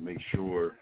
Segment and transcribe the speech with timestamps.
[0.00, 0.76] Make sure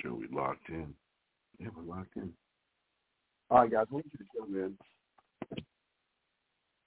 [0.00, 0.94] sure we locked in.
[1.58, 2.30] Yeah, we're locked in.
[3.50, 4.76] All right, guys, we need you to come in.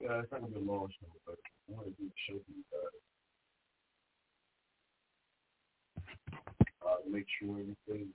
[0.00, 1.36] Yeah, it's not gonna be a long show, but
[1.68, 3.00] I want to do the show for you guys.
[6.82, 8.08] Uh, make sure everything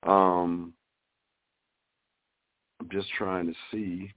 [0.03, 0.73] Um,
[2.79, 4.11] I'm just trying to see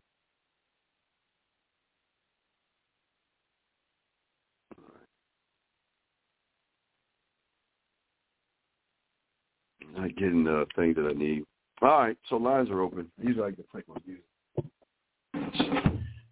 [9.96, 11.44] Not getting the thing that I need.
[11.82, 13.10] All right, so lines are open.
[13.20, 14.24] Usually I get play my music.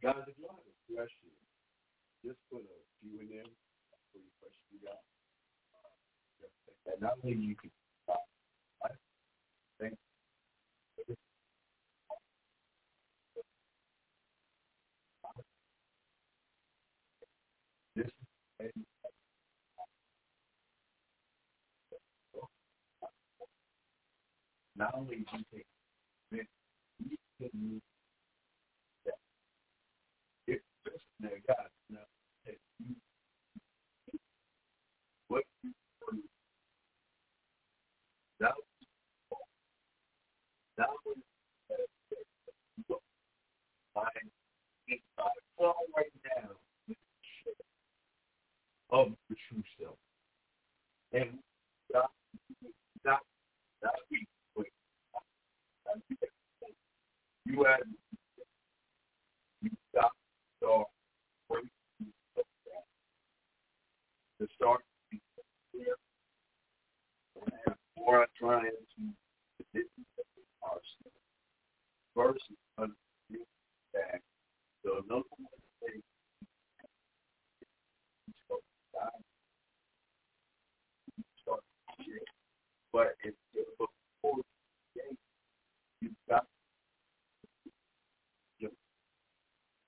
[0.03, 1.31] Guys, if you have a question,
[2.25, 3.45] just put a few in there
[4.13, 5.01] for your question you got.
[6.93, 7.71] And only you can
[8.09, 8.15] uh,
[8.85, 8.89] I
[9.81, 9.97] think
[17.97, 18.07] this
[24.79, 25.67] not only do you take
[26.33, 26.47] it,
[27.05, 27.83] you can.
[30.47, 30.95] If this
[31.47, 31.57] God
[31.91, 31.99] now
[32.47, 32.95] that you
[35.29, 35.73] what you
[36.11, 36.19] do
[38.41, 38.53] that
[39.31, 39.39] was,
[40.79, 43.01] that was
[43.97, 44.31] mind
[44.89, 46.07] inside well right
[46.37, 46.51] now
[48.91, 49.97] of the true self.
[51.13, 51.39] And
[53.05, 53.21] that
[53.83, 54.27] that we
[57.49, 57.81] you had
[59.63, 59.71] you
[61.49, 61.71] breaking
[64.41, 64.81] to start
[65.73, 65.95] clear
[67.67, 69.81] and more trying to
[70.65, 71.17] ourselves
[72.17, 72.43] versus
[72.79, 73.47] understanding
[73.95, 74.21] that
[74.85, 75.49] the number one
[75.83, 76.03] thing
[82.93, 84.43] but it's before
[86.01, 86.45] you've got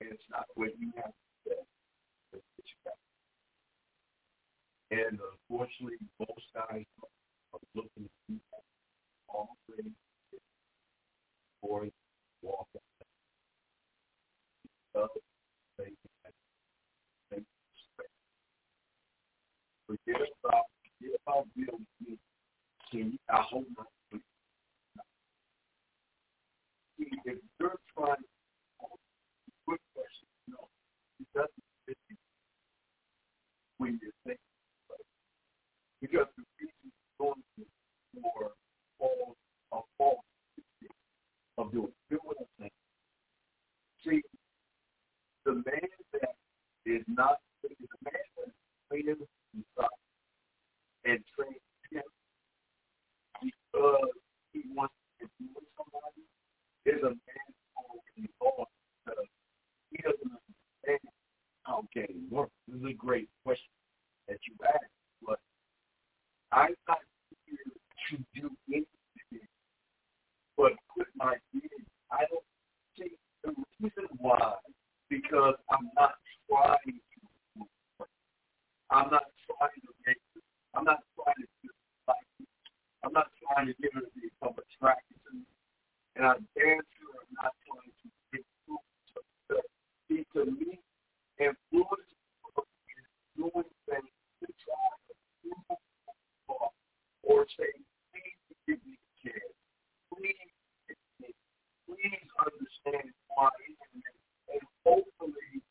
[0.11, 1.15] it's not what you have to
[1.47, 1.55] say.
[4.91, 6.85] And unfortunately, most guys
[7.53, 8.35] are looking to
[9.29, 9.91] all three
[11.61, 11.87] or
[12.41, 12.67] walk
[14.97, 15.09] out.
[19.87, 22.17] Forget about forget about building.
[22.91, 23.87] Can you I hope not
[26.99, 28.15] if you're trying
[29.67, 30.67] good question, no,
[31.19, 32.15] it doesn't fit you
[33.77, 34.39] when you're thinking
[34.89, 35.05] it.
[36.01, 37.65] Because the reason you're going to
[38.21, 38.51] for
[38.99, 39.35] fall
[39.71, 40.23] a fall
[41.57, 42.71] of doing I'm saying.
[44.03, 44.21] See,
[45.45, 46.35] the man that
[46.85, 47.69] is not the
[48.03, 48.53] man that is
[48.89, 49.17] trained
[49.53, 49.99] inside
[51.05, 51.55] and trained
[51.91, 52.03] him
[53.41, 54.09] because
[54.53, 56.25] he wants to do with somebody
[56.85, 58.65] is a man already on
[59.05, 59.27] because
[59.91, 61.20] he doesn't understand
[61.93, 62.51] game works.
[62.67, 63.71] This is a great question
[64.27, 64.91] that you asked,
[65.25, 65.39] but
[66.51, 66.99] I'm not
[67.45, 67.57] here
[68.09, 68.85] to do anything
[70.57, 71.61] but put my in.
[72.11, 72.45] I don't
[72.97, 74.53] see the reason why
[75.09, 76.13] because I'm not
[76.49, 78.05] trying to
[78.91, 80.21] I'm not trying to make
[80.75, 81.69] I'm not trying to do
[82.07, 82.27] like
[83.03, 85.45] I'm not trying to get her to become attracted to me.
[86.15, 88.07] and I damn sure am not trying to
[88.37, 88.91] influence
[90.07, 90.79] See, to me,
[91.41, 92.11] influence
[93.35, 95.81] doing things to try to prove
[97.23, 97.73] or say,
[98.13, 98.77] please
[99.23, 99.33] give.
[100.13, 100.53] Please,
[101.87, 103.49] please understand why
[104.53, 105.61] and hopefully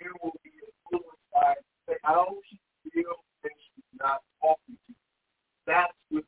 [0.00, 1.54] you will be influenced by
[2.02, 2.58] how she
[2.92, 4.94] feels when she's not talking to.
[5.66, 6.24] That's what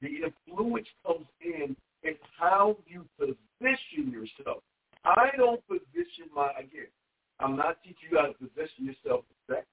[0.00, 4.62] the, the influence comes in in how you position yourself.
[5.04, 6.90] I don't position my again.
[7.42, 9.66] I'm not teaching you how to position yourself for sex.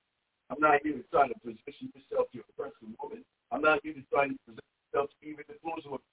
[0.49, 3.21] I'm not here to try to position yourself to impress a woman.
[3.53, 6.08] I'm not here to try to position yourself to even influence a woman.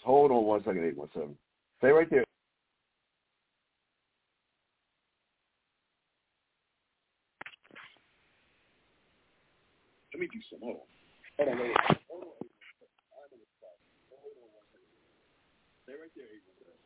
[0.00, 0.04] Is.
[0.06, 1.36] Hold on one second, eight one seven.
[1.78, 2.24] Stay right there.
[10.14, 10.60] Let me do some.
[10.62, 10.86] Hold on.
[11.38, 11.76] Hold on, wait.
[12.08, 12.32] Hold on.
[15.84, 16.76] Stay right there, eight one seven.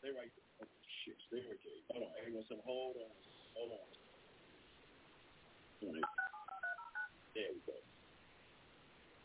[0.00, 0.48] Stay right there.
[0.62, 0.68] Oh,
[1.04, 1.80] shit, stay right there.
[1.92, 2.62] Hold on, eight one seven.
[2.64, 3.12] Hold on.
[3.56, 3.86] Hold on.
[7.34, 7.72] There we go.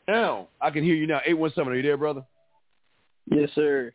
[0.07, 1.21] Now I can hear you now.
[1.25, 1.71] Eight one seven.
[1.71, 2.25] Are you there, brother?
[3.49, 3.93] Yes, sir.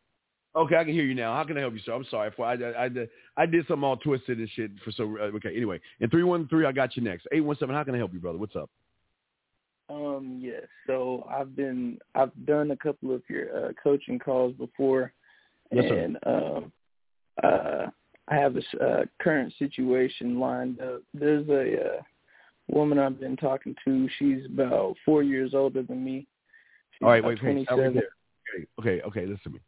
[0.57, 1.35] Okay, I can hear you now.
[1.35, 1.93] How can I help you, sir?
[1.93, 2.31] I'm sorry.
[2.37, 2.91] For I, I, I,
[3.37, 5.05] I did something all twisted and shit for so.
[5.19, 7.27] Uh, okay, anyway, in three one three, I got you next.
[7.33, 7.75] Eight one seven.
[7.75, 8.39] How can I help you, brother?
[8.39, 8.71] What's up?
[9.91, 10.63] Um, yes.
[10.87, 15.13] So I've been I've done a couple of your uh, coaching calls before,
[15.73, 16.73] Yes, and um,
[17.43, 17.87] uh,
[18.29, 21.03] I have a s- uh, current situation lined up.
[21.15, 22.03] There's a uh,
[22.69, 24.09] woman I've been talking to.
[24.21, 26.29] She's about four years older than me.
[26.93, 27.67] She's All right, about wait, wait.
[27.67, 27.95] Stop right 27.
[27.95, 28.11] there.
[28.85, 29.21] Okay, okay.
[29.23, 29.61] Listen to me.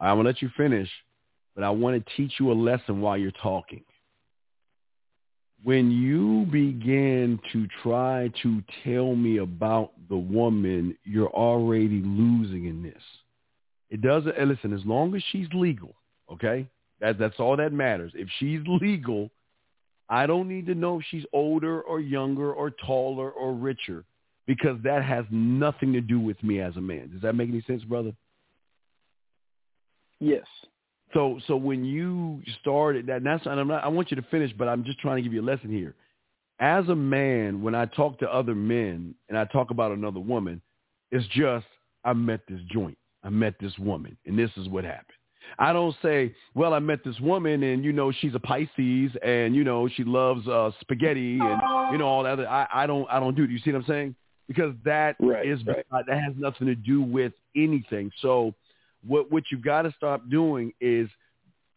[0.00, 0.88] I'm gonna let you finish,
[1.54, 3.84] but I want to teach you a lesson while you're talking.
[5.62, 12.82] When you begin to try to tell me about the woman, you're already losing in
[12.82, 13.02] this.
[13.90, 14.36] It doesn't.
[14.36, 15.94] Listen, as long as she's legal,
[16.32, 16.66] okay.
[17.00, 18.10] That that's all that matters.
[18.16, 19.30] If she's legal,
[20.08, 24.04] I don't need to know if she's older or younger or taller or richer
[24.46, 27.10] because that has nothing to do with me as a man.
[27.12, 28.12] Does that make any sense, brother?
[30.24, 30.46] Yes.
[31.12, 34.26] So so when you started that, and that's and I'm not, I want you to
[34.30, 35.94] finish, but I'm just trying to give you a lesson here.
[36.60, 40.60] As a man, when I talk to other men and I talk about another woman,
[41.10, 41.66] it's just
[42.04, 45.18] I met this joint, I met this woman, and this is what happened.
[45.58, 49.54] I don't say, well, I met this woman and, you know, she's a Pisces and,
[49.54, 51.60] you know, she loves uh, spaghetti and,
[51.92, 52.48] you know, all that other.
[52.48, 53.50] I, I don't, I don't do it.
[53.50, 54.14] You see what I'm saying?
[54.48, 55.84] Because that right, is right.
[55.92, 58.10] Uh, that has nothing to do with anything.
[58.22, 58.54] So
[59.06, 61.08] what, what you've got to stop doing is,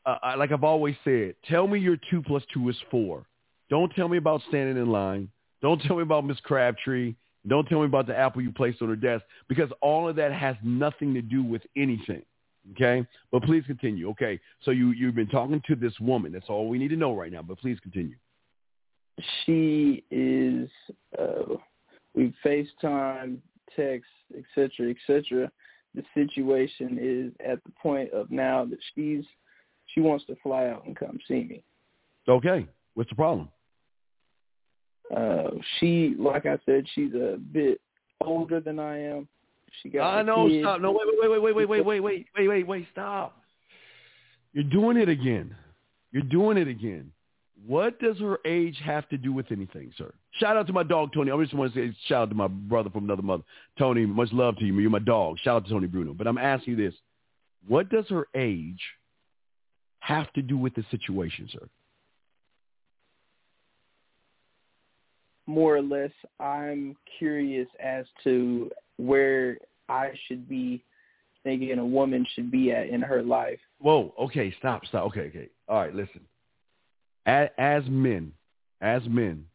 [0.05, 3.25] uh, like I've always said, tell me your two plus two is four.
[3.69, 5.29] Don't tell me about standing in line.
[5.61, 7.15] Don't tell me about Miss Crabtree.
[7.47, 10.33] Don't tell me about the apple you placed on her desk because all of that
[10.33, 12.21] has nothing to do with anything.
[12.73, 14.09] Okay, but please continue.
[14.09, 16.33] Okay, so you you've been talking to this woman.
[16.33, 17.41] That's all we need to know right now.
[17.41, 18.15] But please continue.
[19.45, 20.69] She is.
[21.17, 21.55] Uh,
[22.13, 23.37] we FaceTime,
[23.73, 25.51] text, etc., etc.
[25.97, 29.25] The situation is at the point of now that she's
[29.87, 31.63] she wants to fly out and come see me.
[32.29, 33.49] Okay, what's the problem?
[35.15, 35.49] Uh,
[35.79, 37.81] she, like I said, she's a bit
[38.21, 39.27] older than I am.
[39.81, 40.15] She got.
[40.15, 40.47] I know.
[40.47, 40.63] Kids.
[40.63, 40.81] Stop.
[40.81, 40.91] No.
[40.91, 41.01] Wait.
[41.19, 41.41] Wait.
[41.41, 41.55] Wait.
[41.55, 41.55] Wait.
[41.55, 41.67] Wait.
[41.67, 41.85] Wait.
[41.85, 41.99] Wait.
[42.01, 42.27] Wait.
[42.37, 42.47] Wait.
[42.47, 42.67] Wait.
[42.67, 42.87] Wait.
[42.91, 43.41] Stop.
[44.53, 45.55] You're doing it again.
[46.11, 47.11] You're doing it again.
[47.65, 50.13] What does her age have to do with anything, sir?
[50.39, 51.31] Shout out to my dog Tony.
[51.31, 53.43] I just want to say shout out to my brother from another mother,
[53.79, 54.05] Tony.
[54.05, 54.77] Much love to you.
[54.79, 55.37] You're my dog.
[55.39, 56.13] Shout out to Tony Bruno.
[56.13, 56.97] But I'm asking you this:
[57.67, 58.79] What does her age
[59.99, 61.67] have to do with the situation, sir?
[65.47, 69.57] More or less, I'm curious as to where
[69.89, 70.83] I should be
[71.43, 73.59] thinking a woman should be at in her life.
[73.79, 74.13] Whoa.
[74.19, 74.53] Okay.
[74.59, 74.85] Stop.
[74.85, 75.05] Stop.
[75.07, 75.21] Okay.
[75.21, 75.49] Okay.
[75.67, 75.95] All right.
[75.95, 76.21] Listen.
[77.27, 78.31] As, as men,
[78.81, 79.45] as men,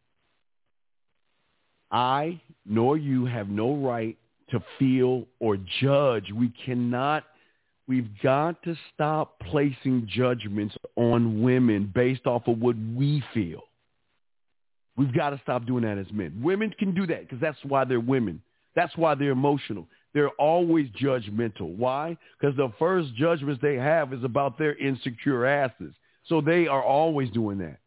[1.91, 4.17] I nor you have no right
[4.51, 6.31] to feel or judge.
[6.33, 7.25] We cannot.
[7.89, 13.63] We've got to stop placing judgments on women based off of what we feel.
[14.97, 16.41] We've got to stop doing that as men.
[16.43, 18.41] Women can do that because that's why they're women.
[18.77, 19.87] That's why they're emotional.
[20.15, 21.75] They're always judgmental.
[21.77, 22.17] Why?
[22.39, 25.95] Because the first judgments they have is about their insecure asses.
[26.27, 27.79] So they are always doing that.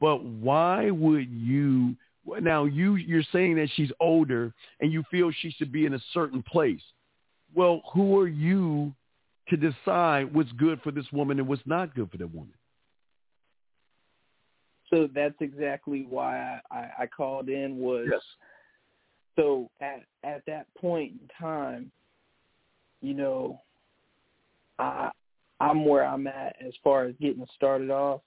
[0.00, 1.96] But why would you
[2.40, 6.00] now you you're saying that she's older and you feel she should be in a
[6.12, 6.82] certain place.
[7.54, 8.92] Well, who are you
[9.48, 12.52] to decide what's good for this woman and what's not good for that woman?
[14.90, 18.20] So that's exactly why I, I, I called in was Yes.
[19.36, 21.90] so at at that point in time,
[23.00, 23.60] you know,
[24.78, 25.10] I
[25.60, 28.20] I'm where I'm at as far as getting started off,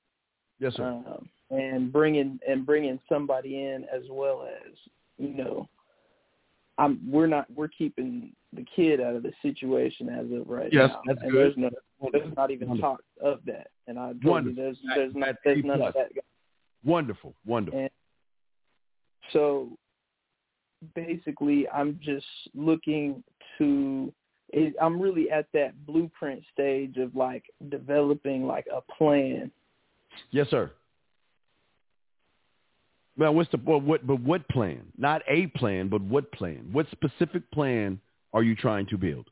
[0.60, 0.84] Yes, sir.
[0.84, 4.74] um, and bringing and bringing somebody in as well as
[5.18, 5.68] you know,
[6.78, 10.90] I'm we're not we're keeping the kid out of the situation as of right Yes,
[10.92, 11.56] now, that's and good.
[11.56, 11.70] there's no
[12.12, 12.90] there's not even Wonderful.
[12.92, 14.56] talk of that, and I Wonderful.
[14.64, 16.12] there's there's not there's none of that.
[16.84, 17.36] Wonderful.
[17.46, 17.80] Wonderful.
[17.80, 17.90] And
[19.32, 19.78] so
[20.96, 23.24] basically, I'm just looking
[23.58, 24.12] to.
[24.54, 29.52] It, I'm really at that blueprint stage of like developing like a plan.
[30.32, 30.72] Yes, sir.
[33.18, 34.06] Well, what's the well, what?
[34.06, 34.82] But what plan?
[34.98, 36.70] Not a plan, but what plan?
[36.72, 38.00] What specific plan
[38.34, 39.28] are you trying to build?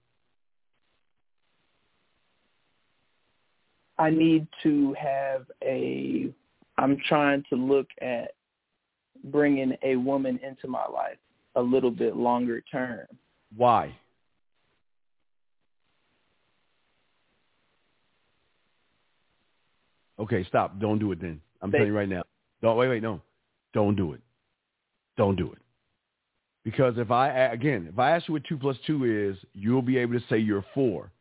[3.98, 6.34] I need to have a.
[6.78, 8.32] I'm trying to look at
[9.26, 11.18] bringing a woman into my life
[11.56, 13.06] a little bit longer term.
[13.56, 13.94] Why?
[20.20, 20.80] Okay, stop.
[20.80, 21.42] Don't do it then.
[21.62, 22.24] I'm They- telling you right now.
[22.62, 23.22] Don't wait, wait, no.
[23.74, 24.22] Don't do it.
[25.18, 25.60] Don't do it.
[26.64, 29.98] Because if I again, if I ask you what two plus two is, you'll be
[29.98, 31.12] able to say you're four.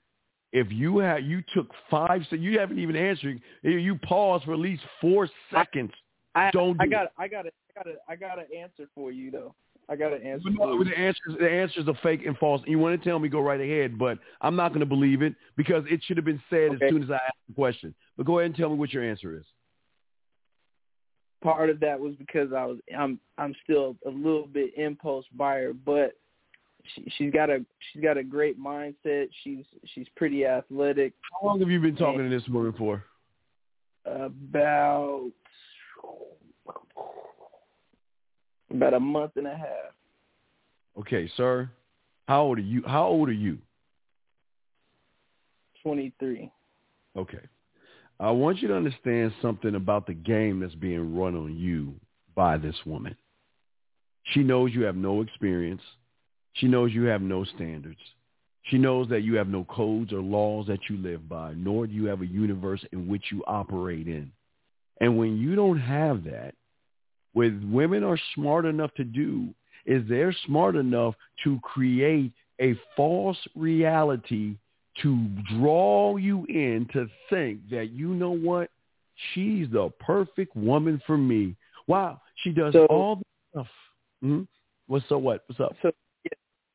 [0.53, 3.41] If you have you took five, so you haven't even answered.
[3.63, 5.93] You paused for at least four seconds.
[6.35, 8.89] I Don't I do got I got a, I got a, I got an answer
[8.95, 9.55] for you though.
[9.91, 10.51] I got an answer.
[10.51, 12.61] No, the answers the answers are fake and false.
[12.67, 15.35] You want to tell me, go right ahead, but I'm not going to believe it
[15.57, 16.85] because it should have been said Okay.
[16.87, 17.95] as soon as I asked the question.
[18.17, 19.45] But go ahead and tell me what your answer is.
[21.43, 25.73] part of that was because I was I'm I'm still a little bit impulse buyer,
[25.73, 26.17] but
[26.95, 29.29] she, she's got a she's got a great mindset.
[29.43, 29.65] She's
[29.95, 31.15] she's pretty athletic.
[31.41, 33.05] How long have you been talking to this woman for?
[34.05, 35.31] About
[38.71, 39.95] about a month and a half.
[40.99, 41.71] Okay, sir.
[42.27, 42.83] How old are you?
[42.87, 43.59] How old are you?
[45.83, 46.51] Twenty three.
[47.17, 47.41] Okay.
[48.21, 51.95] I want you to understand something about the game that's being run on you
[52.35, 53.17] by this woman.
[54.33, 55.83] She knows you have no experience.
[56.55, 58.01] She knows you have no standards.
[58.65, 61.93] She knows that you have no codes or laws that you live by, nor do
[61.95, 64.33] you have a universe in which you operate in.
[65.01, 66.55] And when you don't have that,
[67.39, 69.49] what women are smart enough to do
[69.87, 71.15] is they're smart enough
[71.45, 74.57] to create a false reality
[75.03, 78.71] to draw you in to think that you know what
[79.33, 81.55] she's the perfect woman for me.
[81.87, 83.69] Wow, she does So- all the stuff.
[84.21, 84.43] hmm
[84.89, 85.45] What's so what?
[85.47, 85.77] What's up?
[85.83, 85.93] So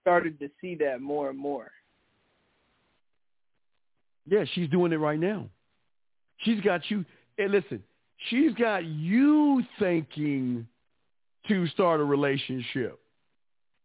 [0.01, 1.71] started to see that more and more.
[4.25, 5.49] Yeah, she's doing it right now.
[6.37, 7.05] She's got you.
[7.37, 7.83] And listen,
[8.29, 10.67] she's got you thinking
[11.47, 12.99] to start a relationship.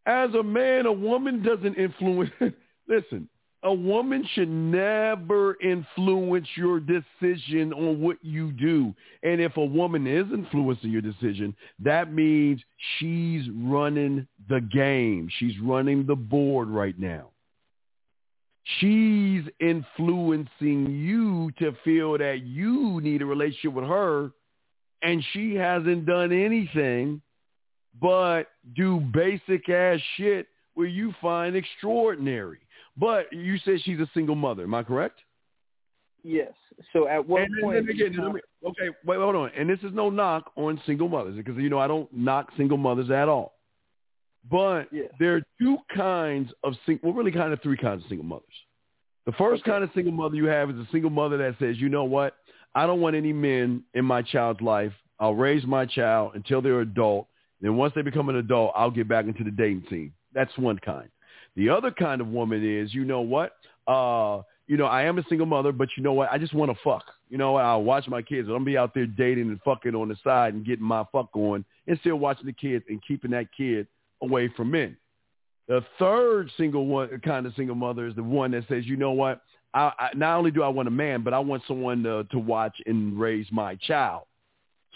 [0.07, 2.30] As a man, a woman doesn't influence.
[2.88, 3.28] listen,
[3.62, 8.95] a woman should never influence your decision on what you do.
[9.23, 12.62] And if a woman is influencing your decision, that means
[12.99, 15.28] she's running the game.
[15.38, 17.30] She's running the board right now.
[18.81, 24.31] She's influencing you to feel that you need a relationship with her
[25.03, 27.23] and she hasn't done anything
[28.01, 32.59] but do basic ass shit where you find extraordinary.
[32.97, 34.65] But you said she's a single mother.
[34.65, 35.21] Am I correct?
[36.23, 36.53] Yes.
[36.93, 37.87] So at what and, point?
[37.87, 39.51] then again, me- okay, wait, hold on.
[39.57, 42.77] And this is no knock on single mothers because you know I don't knock single
[42.77, 43.58] mothers at all.
[44.50, 45.09] But Yeah.
[45.19, 48.64] there are two kinds of single, well, really kind of three kinds of single mothers.
[49.26, 49.73] The first Okay.
[49.73, 52.37] kind of single mother you have is a single mother that says, you know what,
[52.75, 54.93] I don't want any men in my child's life.
[55.21, 57.28] I'll raise my child until they're adult.
[57.61, 60.12] Then once they become an adult, I'll get back into the dating scene.
[60.33, 61.11] That's one kind.
[61.57, 63.57] The other kind of woman is, you know what,
[63.88, 66.71] uh, you know, I am a single mother, but you know what, I just want
[66.71, 67.05] to fuck.
[67.28, 68.49] You know, I'll watch my kids.
[68.49, 71.31] I'm gonna be out there dating and fucking on the side and getting my fuck
[71.35, 73.87] on, and still watching the kids and keeping that kid
[74.23, 74.97] away from men.
[75.69, 79.13] The third single one kind of single mother is the one that says, you know
[79.13, 79.43] what,
[79.75, 82.39] I, I not only do I want a man, but I want someone to, to
[82.39, 84.23] watch and raise my child.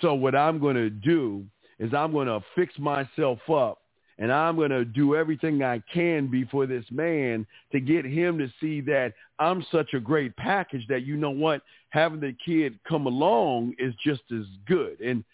[0.01, 1.45] So what I'm going to do
[1.79, 3.83] is I'm going to fix myself up
[4.19, 8.39] and I'm going to do everything I can be for this man to get him
[8.39, 12.79] to see that I'm such a great package that, you know what, having the kid
[12.89, 15.01] come along is just as good.
[15.01, 15.25] And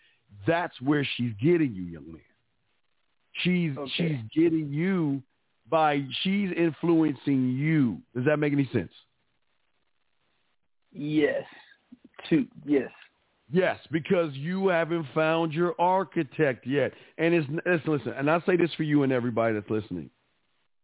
[0.46, 2.22] that's where she's getting you, young man.
[3.38, 3.90] She's Okay.
[3.96, 5.22] she's getting you
[5.68, 8.00] by she's influencing you.
[8.14, 8.92] Does that make any sense?
[10.92, 11.44] Yes.
[12.28, 12.46] Two.
[12.64, 12.90] Yes.
[13.50, 16.92] Yes, because you haven't found your architect yet.
[17.16, 20.10] And it's, it's listen, and I say this for you and everybody that's listening.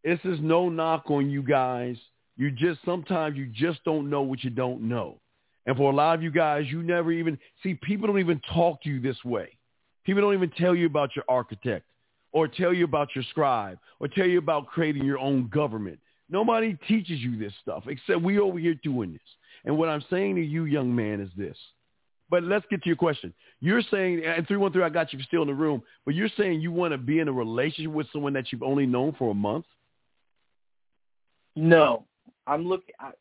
[0.03, 1.97] This is no knock on you guys.
[2.37, 5.21] You just sometimes you just don't know what you don't know.
[5.67, 8.83] And for a lot of you guys, you never even see people don't even talk
[8.83, 9.57] to you this way.
[10.05, 11.87] People don't even tell you about your architect
[12.35, 15.99] or tell you about your scribe or tell you about creating your own government.
[16.29, 19.23] Nobody teaches you this stuff except we over here doing this.
[19.65, 21.57] And what I'm saying to you, young man, is this.
[22.29, 23.33] But let's get to your question.
[23.61, 26.73] You're saying, and 313, I got you still in the room, but you're saying you
[26.73, 29.67] want to be in a relationship with someone that you've only known for a month?
[31.55, 32.05] No.
[32.47, 32.95] I'm looking.
[33.01, 33.13] I,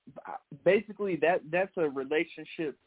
[0.66, 2.78] basically, that that's a relationship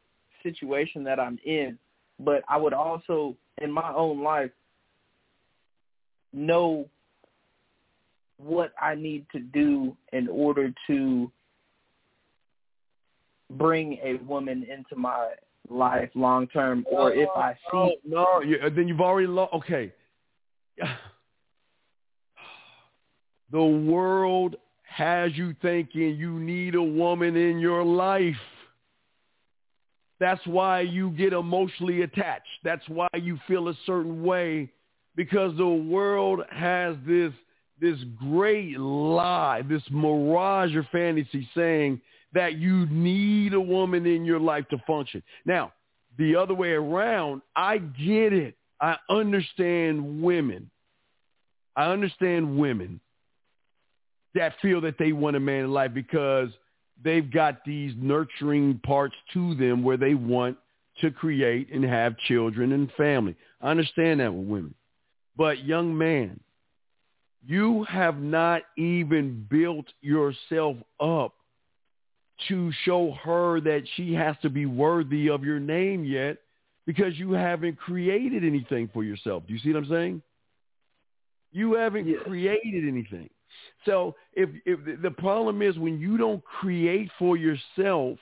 [0.43, 1.79] situation that I'm in.
[2.19, 4.51] But I would also, in my own life,
[6.37, 6.88] know
[8.38, 11.33] what I need to do in order to
[13.51, 15.33] bring a woman into my
[15.68, 19.55] life long term, or if I see Oh, no, you, uh, then you've already lost.
[19.55, 19.92] Okay.
[23.53, 28.35] The world has you thinking you need a woman in your life.
[30.18, 32.49] That's why you get emotionally attached.
[32.64, 34.72] That's why you feel a certain way
[35.17, 37.33] because the world has this
[37.79, 42.01] this great lie, this mirage or fantasy saying
[42.33, 45.23] that you need a woman in your life to function.
[45.45, 45.73] Now,
[46.17, 48.57] the other way around, I get it.
[48.81, 50.71] I understand women.
[51.77, 53.01] I understand women
[54.35, 56.49] that feel that they want a man in life because
[57.03, 60.57] they've got these nurturing parts to them where they want
[61.01, 63.35] to create and have children and family.
[63.61, 64.75] I understand that with women.
[65.37, 66.40] But young man,
[67.46, 71.35] you have not even built yourself up
[72.49, 76.38] to show her that she has to be worthy of your name yet
[76.87, 79.44] because you haven't created anything for yourself.
[79.46, 80.22] Do you see what I'm saying?
[81.53, 82.22] You haven't Yes.
[82.25, 83.31] created anything.
[83.85, 88.18] So if if the- problem is when you don't create for yourself,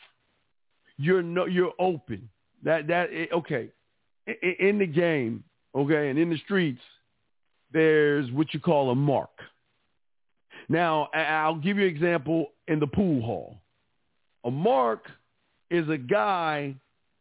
[0.97, 2.29] you're no, you're open.
[2.63, 3.71] That that eh, okay.
[4.61, 6.81] In the game, okay, and in the streets,
[7.75, 9.31] there's what you call a mark.
[10.69, 13.59] Now, I'll give you an example in the pool hall.
[14.45, 15.07] A mark
[15.71, 16.77] is a guy,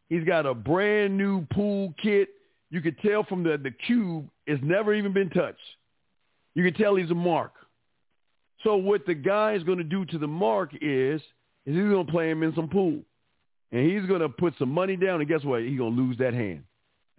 [0.08, 2.30] he's got a brand new pool kit.
[2.70, 5.60] You could tell from the, the cube, it's never even been touched.
[6.56, 7.52] You can tell he's a mark.
[8.64, 11.20] So what the guy is going to do to the mark is,
[11.66, 13.00] is he's going to play him in some pool.
[13.72, 15.64] And he's going to put some money down, and guess what?
[15.64, 16.64] He's going to lose that hand.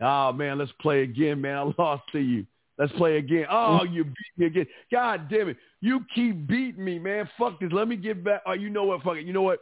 [0.01, 1.57] Oh, man, let's play again, man.
[1.79, 2.47] I lost to you.
[2.78, 3.46] Let's play again.
[3.50, 4.66] Oh, you beat me again.
[4.90, 5.56] God damn it.
[5.80, 7.28] You keep beating me, man.
[7.38, 7.70] Fuck this.
[7.72, 8.42] Let me get back.
[8.46, 9.02] Oh, you know what?
[9.02, 9.26] Fuck it.
[9.26, 9.60] You know what?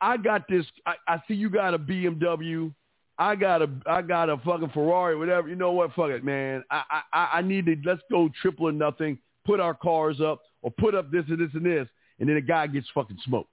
[0.00, 0.66] I got this.
[0.86, 2.72] I, I see you got a BMW.
[3.18, 5.48] I got a I got a fucking Ferrari, whatever.
[5.48, 5.92] You know what?
[5.94, 6.64] Fuck it, man.
[6.70, 9.18] I I I need to let's go triple or nothing.
[9.44, 11.88] Put our cars up or put up this and this and this,
[12.20, 13.50] and then the guy gets fucking smoked.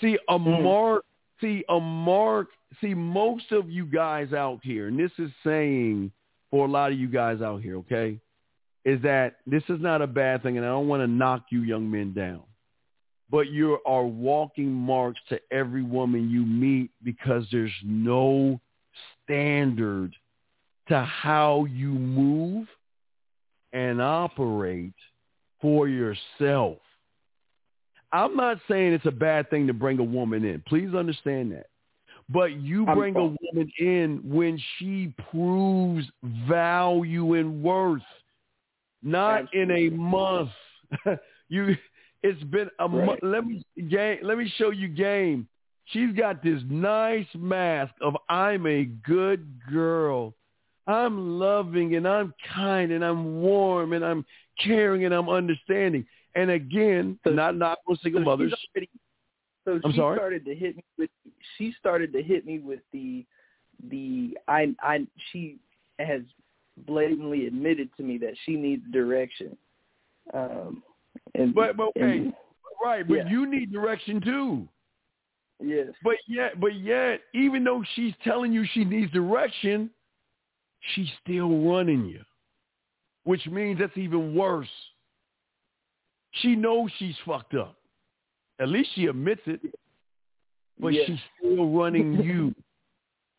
[0.00, 0.62] See a mm.
[0.62, 1.04] mark.
[1.40, 2.48] See a mark.
[2.80, 6.10] See most of you guys out here, and this is saying
[6.54, 8.16] for a lot of you guys out here, okay,
[8.84, 11.62] is that this is not a bad thing, and I don't want to knock you
[11.62, 12.42] young men down.
[13.28, 18.60] But you are walking marks to every woman you meet because there's no
[19.24, 20.14] standard
[20.90, 22.68] to how you move
[23.72, 24.94] and operate
[25.60, 26.78] for yourself.
[28.12, 30.62] I'm not saying it's a bad thing to bring a woman in.
[30.68, 31.66] Please understand that.
[32.30, 36.06] But you bring a woman in when she proves
[36.48, 38.02] value and worth,
[39.02, 39.86] not Absolutely.
[39.86, 40.50] in a month.
[41.48, 41.76] you,
[42.22, 43.06] it's been a right.
[43.06, 43.20] month.
[43.22, 44.18] Let me game.
[44.22, 45.46] Let me show you game.
[45.86, 50.34] She's got this nice mask of I'm a good girl.
[50.86, 54.24] I'm loving and I'm kind and I'm warm and I'm
[54.62, 56.06] caring and I'm understanding.
[56.34, 58.54] And again, not not for single mothers.
[58.74, 58.88] Already,
[59.64, 60.16] so I'm she sorry?
[60.18, 61.10] started to hit me with
[61.56, 63.24] she started to hit me with the
[63.90, 65.58] the I I she
[65.98, 66.22] has
[66.86, 69.56] blatantly admitted to me that she needs direction.
[70.32, 70.82] Um
[71.34, 72.18] and But, but okay.
[72.18, 72.32] And,
[72.84, 73.28] right, but yeah.
[73.28, 74.68] you need direction too.
[75.62, 75.88] Yes.
[76.02, 79.90] But yet but yet, even though she's telling you she needs direction,
[80.94, 82.20] she's still running you.
[83.24, 84.68] Which means that's even worse.
[86.42, 87.76] She knows she's fucked up.
[88.60, 89.60] At least she admits it.
[90.78, 91.04] But yes.
[91.06, 92.54] she's still running you.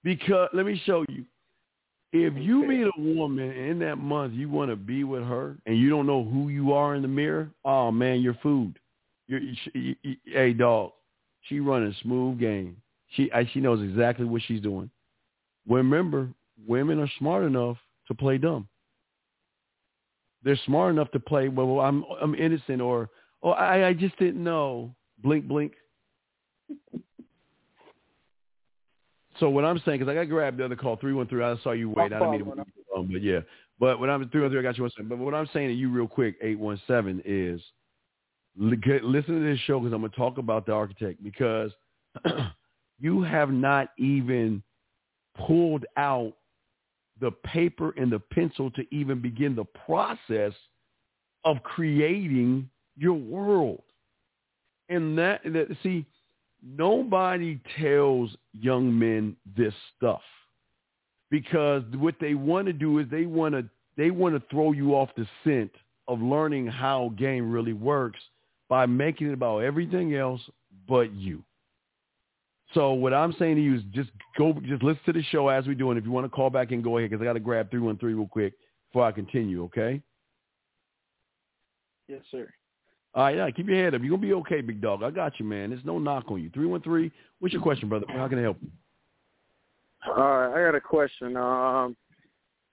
[0.04, 1.26] Because let me show you.
[2.14, 5.78] If you meet a woman in that month you want to be with her and
[5.78, 8.80] you don't know who you are in the mirror, oh man, you're food.
[9.28, 10.92] You're, you, you, you, hey dog,
[11.42, 12.78] she running smooth game.
[13.16, 14.90] She she knows exactly what she's doing.
[15.68, 16.30] Remember,
[16.66, 18.68] women are smart enough to play dumb.
[20.44, 21.50] They're smart enough to play.
[21.50, 23.10] Well, I'm I'm innocent, or
[23.44, 24.96] oh, I I just didn't know.
[25.26, 25.74] Blink, blink.
[29.40, 31.90] So what I'm saying, because I got grabbed the other call, 313, I saw you
[31.90, 32.14] wait.
[32.14, 33.40] I didn't mean to um, but yeah.
[33.80, 35.10] But when I'm 313, I got you one second.
[35.10, 37.60] But what I'm saying to you real quick, 817, is
[38.56, 41.72] listen to this show because I'm going to talk about the architect because
[43.00, 44.62] you have not even
[45.48, 46.34] pulled out
[47.20, 50.54] the paper and the pencil to even begin the process
[51.44, 53.82] of creating your world.
[54.90, 56.06] And that, that see,
[56.64, 60.22] nobody tells young men this stuff
[61.32, 63.66] because what they want to do is they want to
[63.98, 65.72] they want to throw you off the scent
[66.08, 68.20] of learning how game really works
[68.68, 70.42] by making it about everything else
[70.88, 71.44] but you.
[72.74, 75.66] So what I'm saying to you is just go, just listen to the show as
[75.66, 77.34] we do, and if you want to call back and go ahead, because I got
[77.34, 78.54] to grab three one three real quick
[78.92, 79.64] before I continue.
[79.64, 80.02] Okay?
[82.08, 82.50] Yes, sir.
[83.16, 84.02] All right, yeah, keep your head up.
[84.02, 85.02] You're gonna be okay, big dog.
[85.02, 85.70] I got you, man.
[85.70, 86.50] There's no knock on you.
[86.54, 87.12] Three one three.
[87.40, 88.06] What's your question, brother?
[88.10, 88.70] How can I help you?
[90.06, 91.38] All right, I got a question.
[91.38, 91.96] Um,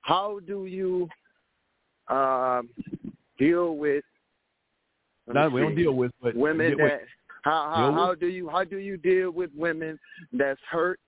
[0.00, 1.08] how do you
[2.08, 2.68] um,
[3.38, 4.04] deal with?
[5.32, 6.82] No, we don't deal with, but women that.
[6.82, 7.00] With,
[7.42, 9.96] how how, how do you how do you deal with women
[10.32, 10.98] that's hurt,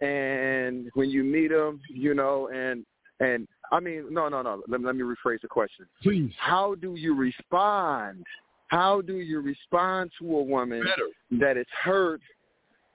[0.00, 2.86] and when you meet them, you know, and
[3.20, 4.62] and I mean, no, no, no.
[4.66, 5.86] Let, let me rephrase the question.
[6.02, 6.32] Please.
[6.38, 8.24] How do you respond?
[8.68, 11.40] How do you respond to a woman Better.
[11.40, 12.20] that is hurt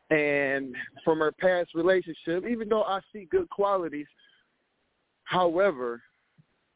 [0.10, 4.08] and from her past relationship, even though I see good qualities,
[5.24, 6.02] however,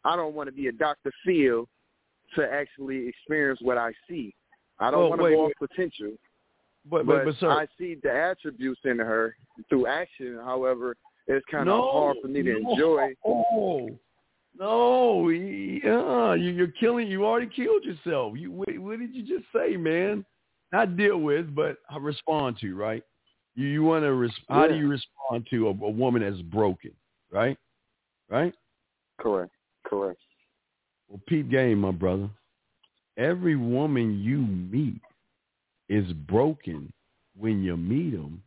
[0.04, 1.12] I don't want to be a Dr.
[1.26, 1.68] Phil
[2.36, 4.34] to actually experience what I see.
[4.80, 6.14] I don't want to go off potential.
[6.90, 9.36] But, but, but, sir, I see the attributes in her
[9.70, 10.40] through action.
[10.44, 10.96] However,
[11.30, 13.14] it's kind of no, hard for me to no, enjoy.
[13.24, 13.90] Oh,
[14.60, 17.08] no, yeah, you, you're killing.
[17.08, 18.34] You already killed yourself.
[18.36, 20.26] You what, what did you just say, man?
[20.72, 22.76] Not deal with, but I respond to.
[22.76, 23.04] Right?
[23.56, 26.92] You, you want to res- how do you respond to a, a woman that's broken,
[27.32, 27.58] right?
[28.28, 28.54] Right?
[29.20, 29.52] Correct.
[29.86, 30.20] Correct.
[31.08, 32.30] Well, peep game, my brother.
[33.18, 35.02] Every woman you meet
[35.90, 36.92] is broken
[37.38, 38.42] when you meet them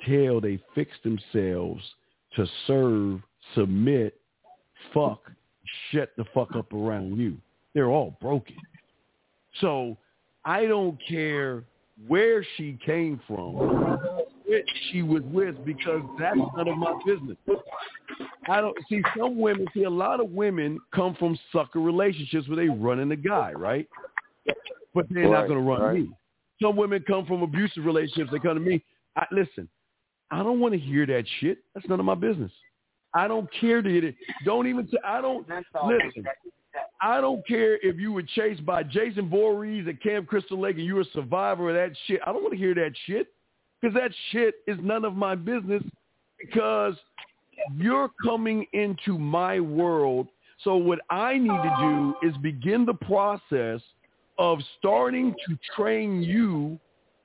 [0.00, 1.82] until they fix themselves
[2.36, 3.20] to serve,
[3.54, 4.20] submit,
[4.94, 5.20] fuck,
[5.90, 7.36] shut the fuck up around you.
[7.74, 8.56] They're all broken.
[9.60, 9.96] So
[10.44, 11.64] I don't care
[12.08, 17.36] where she came from, what she was with, because that's none of my business.
[18.48, 19.66] I don't see some women.
[19.74, 23.88] See a lot of women come from sucker relationships where they running the guy, right?
[24.94, 25.94] But they're not going to run right.
[26.00, 26.10] me.
[26.60, 28.30] Some women come from abusive relationships.
[28.32, 28.82] They come to me.
[29.16, 29.68] I, listen,
[30.30, 31.58] I don't want to hear that shit.
[31.74, 32.52] That's none of my business.
[33.14, 34.14] I don't care to hear it.
[34.44, 34.86] Don't even.
[34.86, 36.24] T- I don't listen.
[37.02, 40.84] I don't care if you were chased by Jason Voorhees at Camp Crystal Lake and
[40.84, 42.20] you were a survivor of that shit.
[42.24, 43.32] I don't want to hear that shit
[43.80, 45.82] because that shit is none of my business
[46.38, 46.94] because
[47.76, 50.28] you're coming into my world.
[50.62, 53.80] So what I need to do is begin the process
[54.38, 56.78] of starting to train you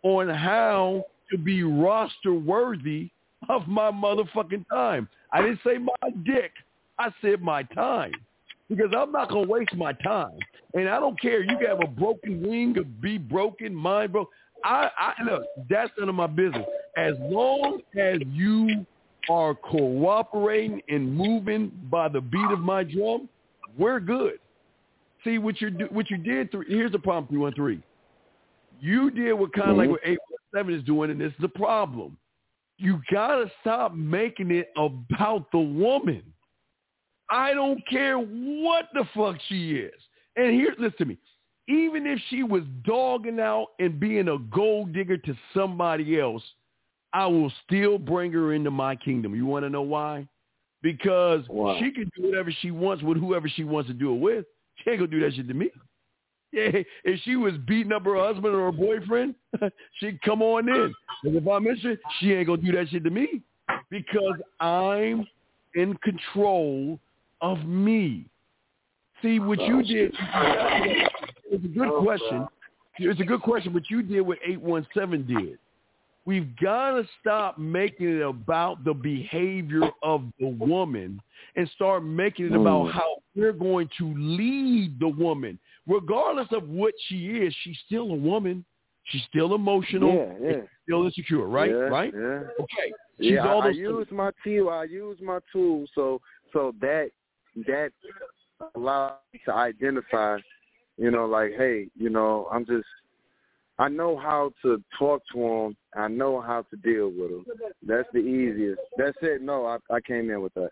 [0.04, 1.06] on how
[1.38, 3.10] to be roster worthy
[3.50, 5.08] of my motherfucking time.
[5.32, 6.52] I didn't say my dick.
[6.98, 8.14] I said my time
[8.70, 10.38] because I'm not going to waste my time.
[10.74, 11.42] And I don't care.
[11.42, 14.30] You can have a broken wing or be broken, mind broke.
[14.64, 16.66] I, I look, that's none of my business.
[16.98, 18.86] As long as you
[19.30, 23.30] are cooperating and moving by the beat of my drum,
[23.78, 24.40] we're good.
[25.24, 26.54] See what you what you did.
[26.68, 27.28] Here's the problem.
[27.28, 27.82] Three one three.
[28.80, 29.92] You did what kind of like mm-hmm.
[29.92, 30.18] what eight
[30.70, 32.18] is doing, and this is the problem.
[32.78, 36.24] You gotta stop making it about the woman.
[37.30, 39.94] I don't care what the fuck she is.
[40.36, 41.18] And here, listen to me.
[41.68, 46.44] Even if she was dogging out and being a gold digger to somebody else,
[47.14, 49.34] I will still bring her into my kingdom.
[49.34, 50.28] You want to know why?
[50.84, 51.80] Because Why?
[51.80, 54.46] she can do whatever she wants with whoever she wants to do it with.
[54.76, 55.72] She ain't gonna do that shit to me.
[56.74, 59.36] Yeah, if she was beating up her husband or her boyfriend,
[60.00, 60.94] she'd come on in.
[61.26, 63.42] And if I miss her, she ain't gonna do that shit to me
[63.90, 65.28] because I'm
[65.76, 66.98] in control
[67.42, 68.26] of me.
[69.22, 70.16] See what you oh, did.
[71.52, 72.48] It's a good question.
[73.00, 73.74] It's a good question.
[73.74, 75.60] What you did, what eight one seven did.
[76.26, 81.22] We've got to stop making it about the behavior of the woman
[81.56, 82.92] and start making it about hmm.
[82.92, 85.60] how we're going to lead the woman.
[85.88, 88.66] Regardless of what she is, she's still a woman.
[89.06, 90.36] She's still emotional.
[90.42, 90.62] Yeah, yeah.
[90.84, 91.70] Still insecure, right?
[91.70, 92.12] Yeah, right?
[92.14, 92.42] Yeah.
[92.60, 92.94] Okay.
[93.20, 94.70] She's yeah, all I, use my tool.
[94.70, 95.86] I use my tool.
[95.94, 96.22] So
[96.52, 97.12] so that
[97.68, 97.92] that
[98.76, 100.38] allows me to identify.
[100.98, 102.86] You know, like, hey, you know, I'm just.
[103.78, 105.78] I know how to talk to them.
[106.02, 107.46] I know how to deal with them.
[107.86, 108.80] That's the easiest.
[108.98, 109.42] That's it.
[109.42, 110.70] No, I, I came in with that.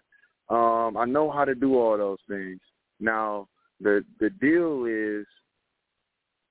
[0.50, 2.62] Um, I know how to do all those things.
[3.02, 3.50] Now,
[3.84, 5.26] the the deal is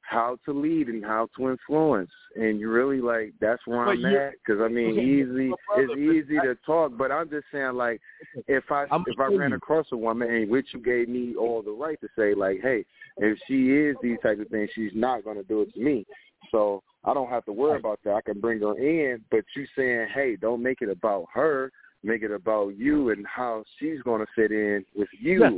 [0.03, 2.11] how to lead and how to influence.
[2.37, 5.53] And you really like that's where But I'm you- at because I mean, easy.
[5.77, 8.01] It's easy to talk, but I'm just saying like
[8.47, 9.57] if I I'm if I ran you.
[9.57, 12.85] across a woman and which you gave me all the right to say like, hey,
[13.19, 16.05] if she is these type of things, she's not going to do it to me.
[16.51, 18.15] So I don't have to worry about that.
[18.15, 21.71] I can bring her in, but you saying, hey, don't make it about her.
[22.05, 25.41] Make it about you and how she's going to fit in with you.
[25.41, 25.53] Yes.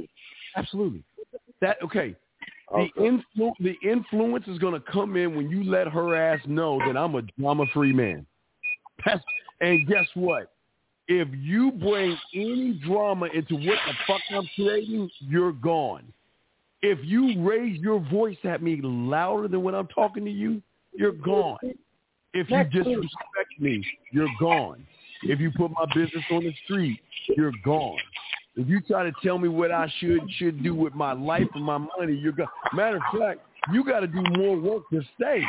[0.56, 1.02] Absolutely.
[1.64, 2.14] That okay.
[2.70, 6.78] The influ- the influence is going to come in when you let her ass know
[6.86, 8.26] that I'm a drama free man.
[9.06, 9.22] That's,
[9.62, 10.52] and guess what?
[11.08, 16.12] If you bring any drama into what the fuck I'm creating, you're gone.
[16.82, 20.60] If you raise your voice at me louder than when I'm talking to you,
[20.92, 21.56] you're gone.
[22.34, 24.86] If you disrespect me, you're gone.
[25.22, 27.00] If you put my business on the street,
[27.36, 27.96] you're gone.
[28.56, 31.64] If you try to tell me what I should should do with my life and
[31.64, 32.46] my money, you're gone.
[32.72, 33.40] Matter of fact,
[33.72, 35.42] you got to do more work to stay.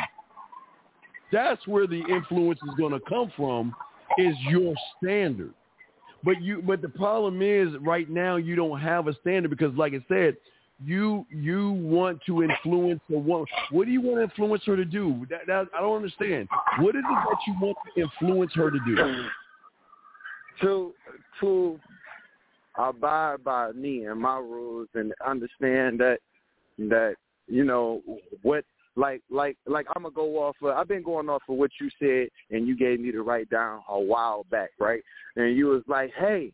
[1.32, 3.74] That's where the influence is going to come from.
[4.18, 5.52] Is your standard.
[6.24, 9.92] But you, but the problem is right now you don't have a standard because, like
[9.92, 10.36] I said,
[10.84, 13.46] you you want to influence a woman.
[13.70, 15.26] What do you want to influence her to do?
[15.30, 16.48] That, that, I don't understand.
[16.78, 19.26] What is it that you want to influence her to do?
[20.60, 20.92] to
[21.40, 21.80] to
[22.78, 26.18] abide by me and my rules and understand that
[26.78, 27.14] that
[27.46, 28.02] you know
[28.42, 28.64] what
[28.96, 31.90] like like like I'm gonna go off of I've been going off of what you
[31.98, 35.02] said and you gave me to write down a while back, right?
[35.36, 36.52] And you was like, Hey,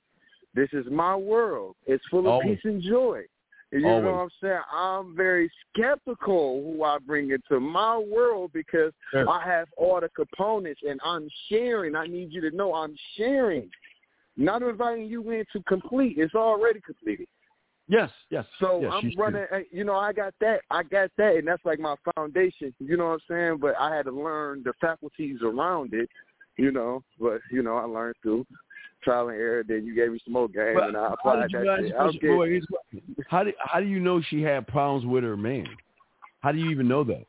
[0.54, 1.76] this is my world.
[1.86, 2.56] It's full of Always.
[2.56, 3.22] peace and joy.
[3.70, 4.04] You Always.
[4.04, 4.60] know what I'm saying?
[4.70, 9.28] I'm very skeptical who I bring into my world because Sure.
[9.28, 11.94] I have all the components and I'm sharing.
[11.96, 13.70] I need you to know I'm sharing.
[14.36, 16.16] Not inviting you in to complete.
[16.18, 17.26] It's already completed.
[17.88, 18.46] Yes, yes.
[18.60, 19.44] So yes, I'm running.
[19.52, 20.60] uh, You know, I got that.
[20.70, 22.72] I got that, and that's like my foundation.
[22.78, 23.58] You know what I'm saying?
[23.60, 26.08] But I had to learn the faculties around it.
[26.56, 28.46] You know, but you know, I learned through
[29.02, 29.64] trial and error.
[29.66, 31.94] Then you gave me some more game, But and I applied that guys- shit.
[31.96, 32.62] I getting- wait,
[33.28, 35.66] how do how do you know she had problems with her man?
[36.40, 37.26] How do you even know that?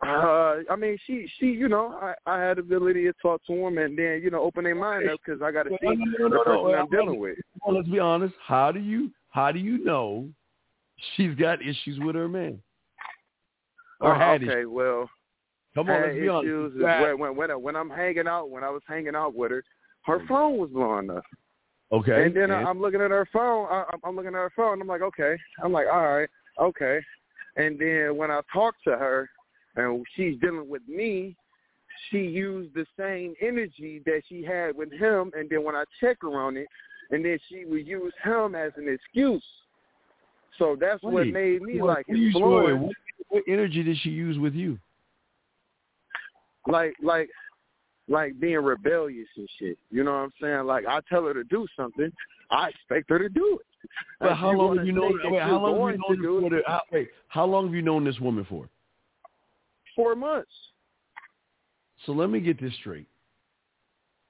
[0.00, 3.54] Uh, I mean, she, she, you know, I, I had the ability to talk to
[3.54, 6.28] them and then, you know, open their mind up because I got to see no,
[6.28, 6.74] no, the person.
[6.78, 7.38] I'm dealing with.
[7.64, 8.34] Well, let's be honest.
[8.46, 10.28] How do you how do you know
[11.16, 12.60] she's got issues with her man?
[14.00, 14.68] Or Oh, had okay, issues?
[14.70, 15.10] well,
[15.74, 16.46] Come on, let's be honest.
[16.46, 17.00] issues is Right.
[17.18, 19.64] when, when, when, when I'm hanging out, when I was hanging out with her,
[20.06, 21.24] her phone was blowing up.
[21.90, 22.24] Okay.
[22.24, 23.66] And then and- I'm looking at her phone.
[23.68, 24.80] I, I'm- I'm looking at her phone.
[24.80, 25.36] I'm like, okay.
[25.62, 26.28] I'm like, all right,
[26.60, 27.00] okay.
[27.56, 29.28] And then when I talk to her,
[29.78, 31.36] and she's dealing with me,
[32.10, 35.32] she used the same energy that she had with him.
[35.36, 36.66] And then when I check her on it,
[37.10, 39.42] and then she would use him as an excuse.
[40.58, 42.82] So that's what made me what- like what influenced.
[42.82, 42.94] What,
[43.30, 44.78] what energy did she use with you?
[46.66, 47.30] like like
[48.08, 49.78] like being rebellious and shit.
[49.90, 50.66] You know what I'm saying?
[50.66, 52.10] Like I tell her to do something,
[52.50, 53.88] I expect her to do it.
[54.20, 55.18] But how long have you known?
[55.24, 56.62] Wait, how long have you known this do it, woman?
[56.66, 58.68] How, wait, how long have you known this woman for?
[59.98, 60.52] Four months.
[62.06, 63.08] So let me get this straight.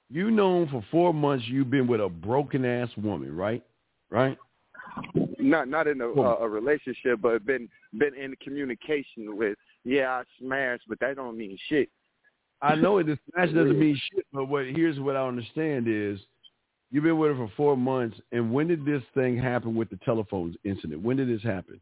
[0.09, 3.63] You known for four months you've been with a broken ass woman, right?
[4.09, 4.39] Right?
[5.39, 6.25] Not not in a, Cool.
[6.25, 9.59] a, a relationship, but been been in communication with.
[9.85, 11.91] Yeah, I smashed, but that don't mean shit.
[12.63, 13.07] I know it.
[13.07, 16.19] This smash doesn't mean shit, but what here's what I understand is
[16.91, 19.99] you've been with her for four months, and when did this thing happen with the
[19.99, 21.03] telephones incident?
[21.03, 21.79] When did this happen?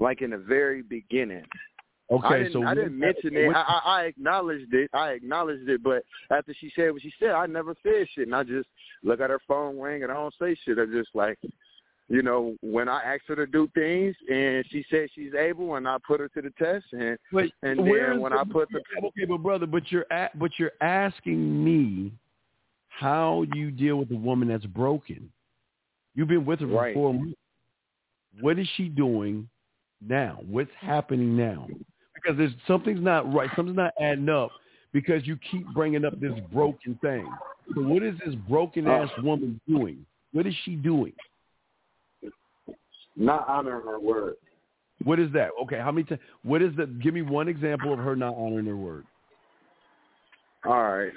[0.00, 1.44] Like in the very beginning.
[2.10, 3.54] Okay, I didn't, so I didn't mention it.
[3.54, 4.90] I, I, I acknowledged it.
[4.92, 8.34] I acknowledged it, but after she said what she said, I never said shit, and
[8.34, 8.68] I just
[9.04, 10.78] look at her phone ring and I don't say shit.
[10.78, 11.38] I just like,
[12.08, 15.86] you know, when I asked her to do things and she said she's able, and
[15.86, 18.80] I put her to the test, and But and then when the- I put the
[19.04, 22.10] okay, but brother, but you're at, but you're asking me
[22.88, 25.30] how you deal with a woman that's broken.
[26.16, 26.94] You've been with her for Right.
[26.94, 27.38] four months.
[28.40, 29.48] What is she doing
[30.00, 30.40] now?
[30.46, 31.68] What's happening now?
[32.22, 33.50] Because there's something's not right.
[33.56, 34.50] Something's not adding up
[34.92, 37.28] because you keep bringing up this broken thing.
[37.74, 40.04] So what is this broken uh, ass woman doing?
[40.32, 41.12] What is she doing?
[43.16, 44.34] not honoring her word.
[45.04, 45.50] What is that?
[45.62, 46.20] Okay, how many times?
[46.42, 47.00] What is that?
[47.00, 49.04] Give me one example of her not honoring her word.
[50.64, 51.12] All right.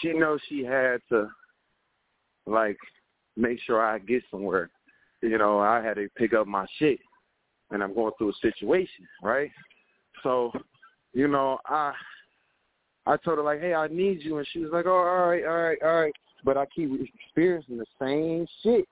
[0.00, 1.28] She knows she had to,
[2.46, 2.76] like,
[3.36, 4.70] make sure I get somewhere.
[5.20, 6.98] You know, I had to pick up my shit,
[7.72, 9.50] and I'm going through a situation, right?
[10.22, 10.52] So,
[11.12, 11.92] you know, I
[13.06, 15.44] I told her like, hey, I need you, and she was like, oh, all right,
[15.44, 16.14] all right, all right.
[16.44, 16.90] But I keep
[17.24, 18.86] experiencing the same shit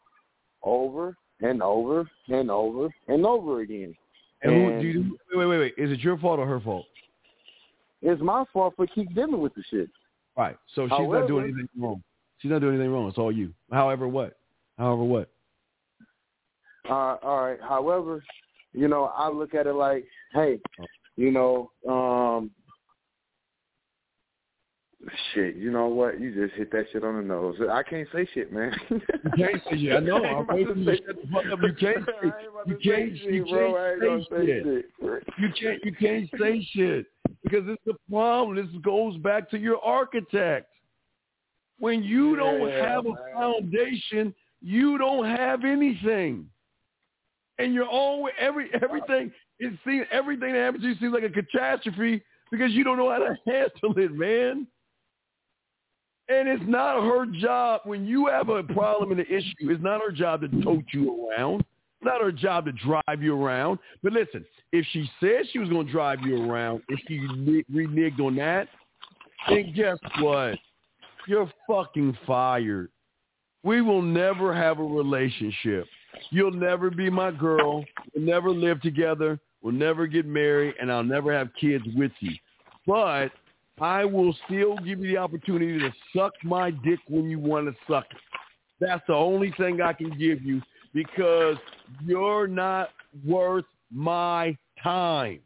[0.63, 3.95] over and over and over and over again.
[4.43, 5.75] And, who And- do you, wait, wait, wait.
[5.77, 6.87] Is it your fault or her fault?
[8.03, 9.91] It's my fault for keep dealing with the shit.
[10.37, 10.57] Right.
[10.75, 12.03] So she's not doing anything wrong.
[12.39, 13.09] She's not doing anything wrong.
[13.09, 13.53] It's all you.
[13.71, 14.39] However, what?
[14.79, 15.29] However, what?
[16.89, 17.61] Uh, all right.
[17.61, 18.25] However,
[18.73, 20.61] you know, I look at it like, hey,
[21.17, 22.51] you know, um,
[25.35, 25.57] shit.
[25.57, 26.21] You know what?
[26.21, 27.57] You just hit that shit on the nose.
[27.71, 28.73] I can't say shit, man.
[28.91, 29.01] You
[29.37, 29.93] can't say shit.
[29.97, 30.23] I know.
[30.25, 31.59] I'm waiting you to shut the fuck up.
[31.63, 32.29] You can't say.
[32.67, 33.13] You can't.
[33.17, 34.87] You can't say shit.
[35.39, 35.85] You can't.
[35.85, 37.07] You can't say shit
[37.43, 38.57] because it's the problem.
[38.57, 40.67] This goes back to your architect.
[41.79, 46.47] When you don't Yeah, have a foundation, you don't have anything.
[47.61, 49.33] And you're always every everything.
[49.59, 53.11] It seems everything that happens to you seems like a catastrophe because you don't know
[53.11, 54.67] how to handle it, man.
[56.29, 59.71] And it's not her job when you have a problem and an issue.
[59.71, 61.61] It's not her job to tote you around.
[61.61, 63.81] It's not her job to drive you around.
[64.03, 67.65] But listen, if she said she was going to drive you around, if she re-
[67.71, 68.69] reneged on that,
[69.49, 70.57] then guess what?
[71.27, 72.91] You're fucking fired.
[73.65, 75.87] We will never have a relationship.
[76.31, 77.85] You'll never be my girl.
[78.15, 79.39] We'll never live together.
[79.63, 82.35] We'll never get married, and I'll never have kids with you.
[82.87, 83.31] But
[83.81, 87.75] I will still give you the opportunity to suck my dick when you want to
[87.91, 88.19] suck it.
[88.81, 90.63] That's the only thing I can give you
[90.95, 91.57] because
[92.05, 92.91] you're not
[93.27, 95.41] worth my time.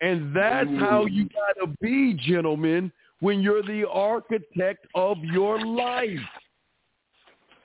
[0.00, 2.90] And that's how you got to be, gentlemen,
[3.20, 6.18] when you're the architect of your life.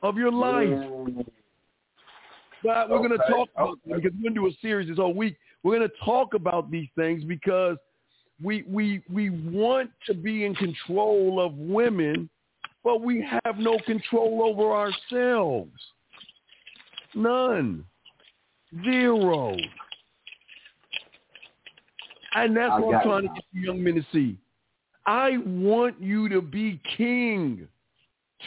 [0.04, 0.70] of your life.
[0.70, 1.26] Oh.
[2.66, 3.96] But we're going to talk about okay.
[3.96, 5.38] because we're going to do a series this whole week.
[5.64, 7.78] We're going to talk about these things because
[8.44, 12.30] we we we want to be in control of women,
[12.84, 15.72] but we have no control over ourselves.
[17.14, 17.86] None.
[18.84, 19.56] Zero.
[22.34, 23.30] And that's I what I'm trying you.
[23.30, 24.38] to get you young men to see.
[25.06, 27.68] I want you to be king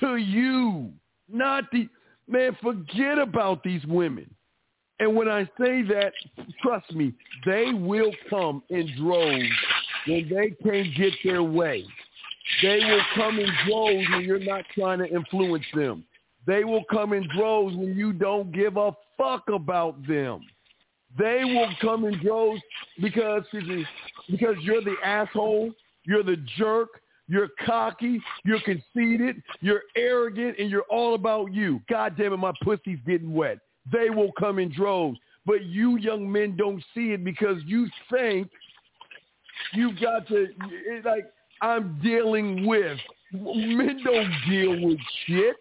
[0.00, 0.92] to you,
[1.32, 1.88] not the
[2.28, 2.56] man.
[2.62, 4.32] Forget about these women.
[5.00, 6.12] And when I say that,
[6.62, 7.12] trust me,
[7.46, 9.48] they will come in droves
[10.06, 11.84] when they can't get their way.
[12.62, 16.04] They will come in droves when you're not trying to influence them.
[16.46, 20.40] They will come in droves when you don't give a fuck about them.
[21.16, 22.60] They will come in droves
[23.00, 23.44] because
[24.28, 25.72] because you're the asshole,
[26.04, 26.88] you're the jerk,
[27.28, 31.80] you're cocky, you're conceited, you're arrogant, and you're all about you.
[31.88, 33.58] God damn it, my pussy's getting wet.
[33.92, 35.18] They will come in droves.
[35.46, 38.48] But you young men don't see it because you think
[39.72, 41.30] you've got to it's like
[41.62, 42.98] I'm dealing with
[43.32, 45.56] men don't deal with shit.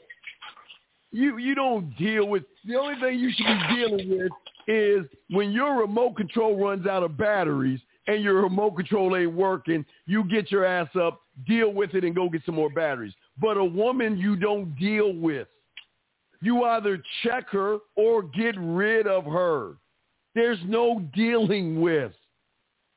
[1.11, 4.31] You you don't deal with the only thing you should be dealing with
[4.67, 9.85] is when your remote control runs out of batteries and your remote control ain't working,
[10.05, 13.13] you get your ass up, deal with it and go get some more batteries.
[13.39, 15.47] But a woman you don't deal with.
[16.41, 19.75] You either check her or get rid of her.
[20.35, 22.13] There's no dealing with.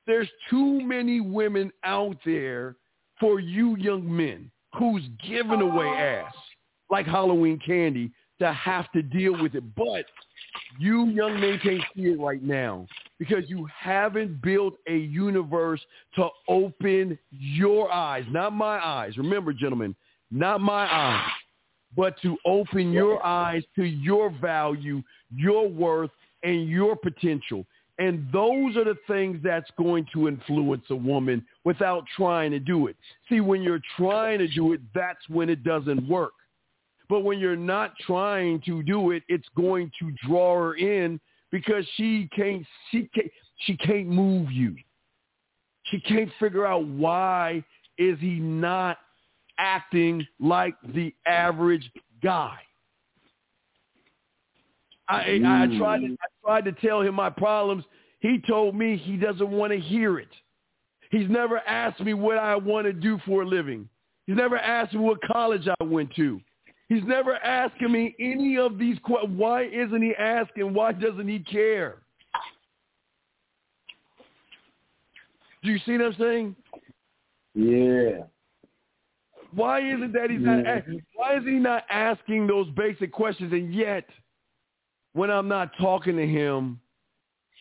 [0.06, 2.76] There's too many women out there
[3.18, 6.34] for you young men who's giving away ass
[6.90, 9.64] like Halloween candy to have to deal with it.
[9.74, 10.04] But
[10.78, 12.86] you young men can't see it right now
[13.20, 15.80] because you haven't built a universe
[16.16, 19.16] to open your eyes, not my eyes.
[19.18, 19.94] Remember, gentlemen,
[20.30, 21.30] not my eyes,
[21.94, 25.02] but to open your eyes to your value,
[25.36, 26.10] your worth,
[26.42, 27.66] and your potential.
[27.98, 32.86] And those are the things that's going to influence a woman without trying to do
[32.86, 32.96] it.
[33.28, 36.32] See, when you're trying to do it, that's when it doesn't work.
[37.10, 41.84] But when you're not trying to do it, it's going to draw her in because
[41.96, 43.30] she can't she can't
[43.66, 44.74] she can't move you.
[45.84, 47.64] She can't figure out why
[47.98, 48.98] is he not
[49.58, 51.90] acting like the average
[52.22, 52.56] guy.
[55.08, 55.78] I, I, I hmm.
[55.78, 57.84] tried to, I tried to tell him my problems.
[58.20, 60.28] He told me he doesn't want to hear it.
[61.10, 63.88] He's never asked me what I want to do for a living.
[64.26, 66.40] He's never asked me what college I went to.
[66.90, 69.38] He's never asking me any of these questions.
[69.38, 70.74] Why isn't he asking?
[70.74, 71.98] Why doesn't he care?
[75.62, 76.56] Do you see what I'm saying?
[77.54, 78.24] Yeah.
[79.52, 80.66] Why is it that he's not?
[80.66, 80.84] a-
[81.14, 83.52] Why is he not asking those basic questions?
[83.52, 84.08] And yet,
[85.12, 86.80] when I'm not talking to him,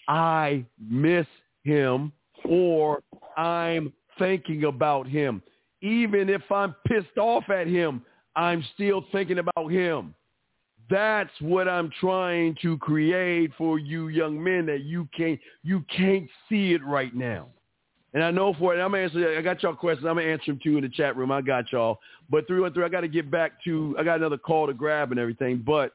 [0.07, 1.27] I miss
[1.63, 2.11] him
[2.45, 3.03] or
[3.37, 5.43] I'm thinking about him.
[5.81, 8.01] Even if I'm pissed off at him,
[8.39, 10.15] I'm still thinking about him.
[10.89, 16.27] That's what I'm trying to create for you young men that you can't you can't
[16.47, 17.47] see it right now.
[18.13, 19.37] And I know for it, I'm answering.
[19.37, 20.07] I got y'all questions.
[20.07, 21.31] I'm gonna answer them too in the chat room.
[21.31, 21.99] I got y'all.
[22.29, 23.95] But through and through, I got to get back to.
[23.99, 25.61] I got another call to grab and everything.
[25.63, 25.91] But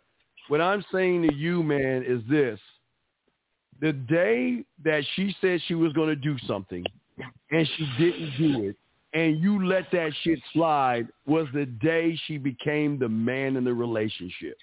[0.48, 2.60] what I'm saying to you, man, is this:
[3.80, 6.84] the day that she said she was going to do something,
[7.50, 8.76] and she didn't do it,
[9.14, 13.72] and you let that shit slide, was the day she became the man in the
[13.72, 14.58] relationship.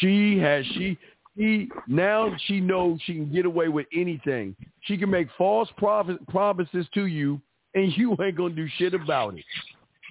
[0.00, 0.98] She has she
[1.36, 4.54] she now she knows she can get away with anything.
[4.82, 7.40] She can make false promises to you,
[7.74, 9.44] and you ain't gonna do shit about it.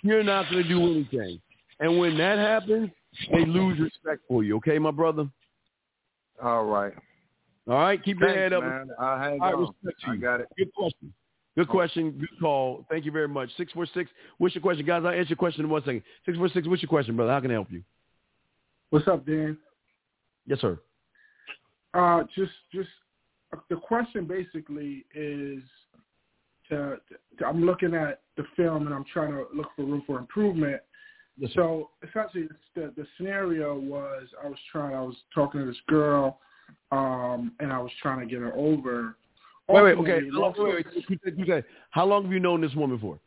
[0.01, 1.41] You're not gonna do anything.
[1.81, 2.89] And when that happens,
[3.31, 4.57] they lose respect for you.
[4.57, 5.29] Okay, my brother.
[6.41, 6.93] All right.
[7.67, 8.63] All right, keep your head up.
[8.63, 8.89] man.
[8.97, 9.61] I'll hang on.
[9.61, 10.19] respect to I you.
[10.19, 10.47] got it.
[10.57, 11.13] Good question.
[11.59, 12.11] Good question.
[12.11, 12.85] Good call.
[12.89, 13.49] Thank you very much.
[13.57, 14.09] Six four six.
[14.37, 15.03] What's your question, guys?
[15.03, 16.03] I'll answer your question in one second.
[16.25, 16.65] Six four six.
[16.65, 17.33] What's your question, brother?
[17.33, 17.83] How can I help you?
[18.91, 19.57] What's up, Dan?
[20.47, 20.79] Yes, sir.
[21.93, 22.87] Uh, just, just
[23.69, 25.61] the question basically is
[26.69, 26.95] to,
[27.37, 30.79] to I'm looking at the film and I'm trying to look for room for improvement.
[31.37, 31.51] Yes.
[31.55, 36.39] So essentially, the the scenario was I was trying, I was talking to this girl,
[36.93, 39.17] um, and I was trying to get her over.
[39.69, 40.21] Wait, wait, okay.
[40.31, 40.85] Long, wait, wait.
[41.09, 43.19] You said- you said- How long have you known this woman for?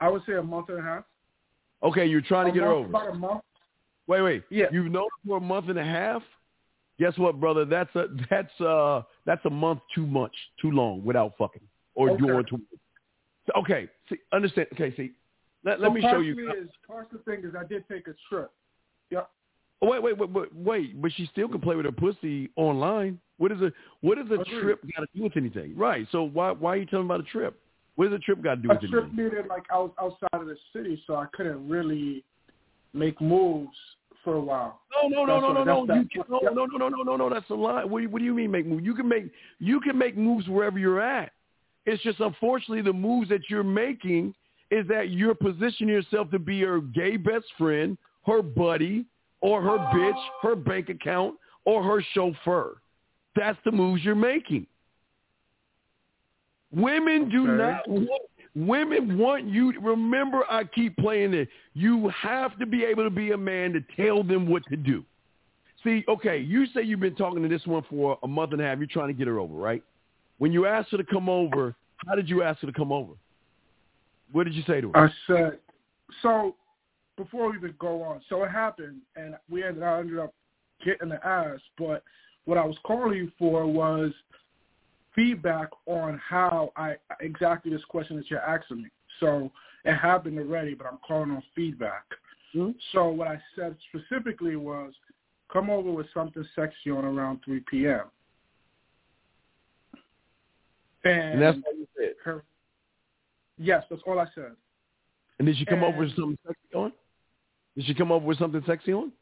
[0.00, 1.04] I would say a month and a half.
[1.82, 2.88] Okay, you're trying to A get her over.
[2.88, 3.42] About a month.
[4.06, 4.42] Wait, wait.
[4.50, 4.66] Yeah.
[4.72, 6.22] You've known her for a month and a half.
[6.98, 7.64] Guess what, brother?
[7.64, 12.18] That's a that's uh that's a month too much, too long without fucking or Okay.
[12.26, 12.60] doing too.
[13.46, 14.68] So, okay, see, understand?
[14.74, 15.12] Okay, see,
[15.64, 16.50] let, let So me show you.
[16.52, 18.50] Is, part of the thing is I did take a trip.
[19.10, 19.28] Yep.
[19.82, 23.18] Oh, wait, wait, wait, wait, wait, but she still can play with her pussy online.
[23.38, 24.60] What is a what is a Agreed.
[24.62, 25.76] trip got to do with anything?
[25.76, 26.06] Right.
[26.12, 27.58] So why why are you telling about a trip?
[27.96, 29.16] What does a trip got to do A with trip anything?
[29.16, 32.24] meaning like I was outside of the city, so I couldn't really
[32.94, 33.76] make moves
[34.22, 34.80] for a while.
[35.02, 35.86] No, no, no, no, no, no.
[35.86, 37.28] that's You that- can, no, no, no, no, no, no, no.
[37.30, 37.82] That's a lie.
[37.84, 38.84] What do you, what do you mean make moves?
[38.84, 39.24] You can make
[39.58, 41.32] you can make moves wherever you're at.
[41.86, 44.32] It's just unfortunately the moves that you're making
[44.70, 49.04] is that you're positioning yourself to be her gay best friend, her buddy,
[49.42, 51.34] or her bitch, her bank account,
[51.64, 52.76] or her chauffeur.
[53.36, 54.66] That's the moves you're making.
[56.72, 57.56] Women do Okay.
[57.56, 58.22] not want,
[58.54, 61.48] women want you remember I keep playing it.
[61.74, 65.04] You have to be able to be a man to tell them what to do.
[65.84, 68.64] See, okay, you say you've been talking to this one for a month and a
[68.64, 68.78] half.
[68.78, 69.82] You're trying to get her over, right?
[70.38, 71.74] When you asked her to come over,
[72.06, 73.12] how did you ask her to come over?
[74.30, 74.96] What did you say to her?
[74.96, 75.58] I said,
[76.22, 76.54] so
[77.16, 80.32] before we even go on, so it happened, and we ended, I ended up
[80.84, 81.60] getting the ass.
[81.78, 82.02] But
[82.44, 84.12] what I was calling you for was
[85.14, 88.88] feedback on how I exactly this question that you're asking me.
[89.20, 89.50] So
[89.84, 92.04] it happened already, but I'm calling on feedback.
[92.54, 92.74] Mhm.
[92.92, 94.94] So what I said specifically was,
[95.52, 98.10] come over with something sexy on around 3 p.m.
[101.04, 102.14] And, And that's what you said.
[102.24, 102.44] her,
[103.58, 104.56] yes, that's all I said.
[105.38, 106.92] And did she come over with something sexy on?
[107.76, 109.12] Did she come up with something sexy on?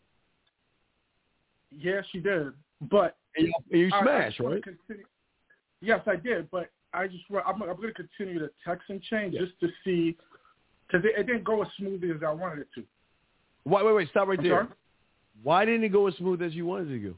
[1.71, 2.53] Yeah, she did.
[2.81, 4.63] But And you, and you smashed, right?
[4.63, 5.05] continue-
[5.83, 6.51] Yes, I did.
[6.51, 10.17] But I just I'm, I'm going to continue the texting chain just to see
[10.87, 12.85] because it, it didn't go as smoothly as I wanted it to.
[13.65, 14.09] Wait, wait, wait.
[14.11, 14.57] Stop right I'm there.
[14.65, 14.69] sorry?
[15.43, 17.15] Why didn't it go as smooth as you wanted it to go?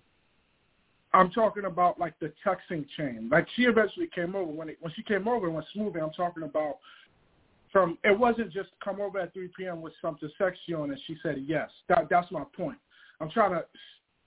[1.14, 3.28] I'm talking about like the texting chain.
[3.30, 6.00] Like she eventually came over when it, when she came over and went smoothly.
[6.00, 6.78] I'm talking about
[7.72, 9.80] from it wasn't just come over at 3 p.m.
[9.80, 11.70] with something sexy on and she said yes.
[11.88, 12.78] That that's my point.
[13.20, 13.64] I'm trying to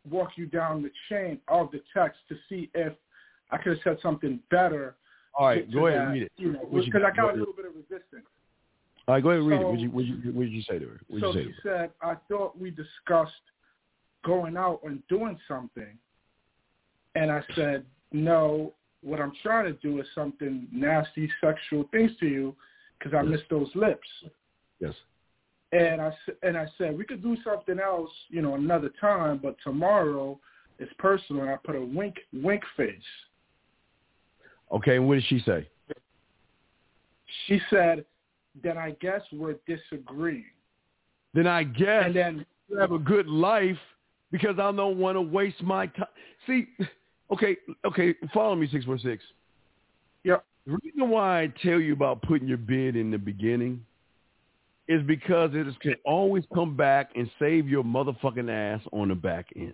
[0.10, 2.94] walk you down the chain of the text to see if
[3.52, 4.96] I could have said something better.
[5.38, 6.32] All right, go ahead that, and read it.
[6.38, 7.36] You know, you because I got?
[7.36, 8.26] a little bit of resistance.
[9.08, 9.64] All right, go ahead and read it.
[9.64, 11.00] So- What you, what you, what did you say to her?
[11.08, 11.78] What did so you say she to her?
[11.82, 13.34] said, I thought we discussed
[14.24, 15.98] going out and doing something.
[17.16, 22.26] And I said, no, what I'm trying to do is something nasty, sexual things to
[22.26, 22.56] you
[22.98, 23.32] because I Yes.
[23.32, 24.08] miss those lips.
[24.80, 24.94] Yes.
[25.72, 29.58] And I, and I said, we could do something else, you know, another time, but
[29.64, 30.40] tomorrow
[30.80, 31.42] is personal.
[31.44, 32.96] And I put a wink, wink face.
[34.72, 35.68] Okay, and what did she say?
[37.48, 38.06] She said,
[38.64, 40.46] then I guess we're disagreeing.
[41.34, 43.78] Then I guess And then you have a good life
[44.32, 46.08] because I don't want to waste my time.
[46.48, 46.68] See,
[47.32, 49.24] okay, okay, follow me, 646.
[49.24, 49.36] Yep.
[50.68, 53.86] The reason why I tell you about putting your bid in the beginning
[54.88, 59.16] is because it is, can always come back and save your motherfucking ass on the
[59.16, 59.74] back end.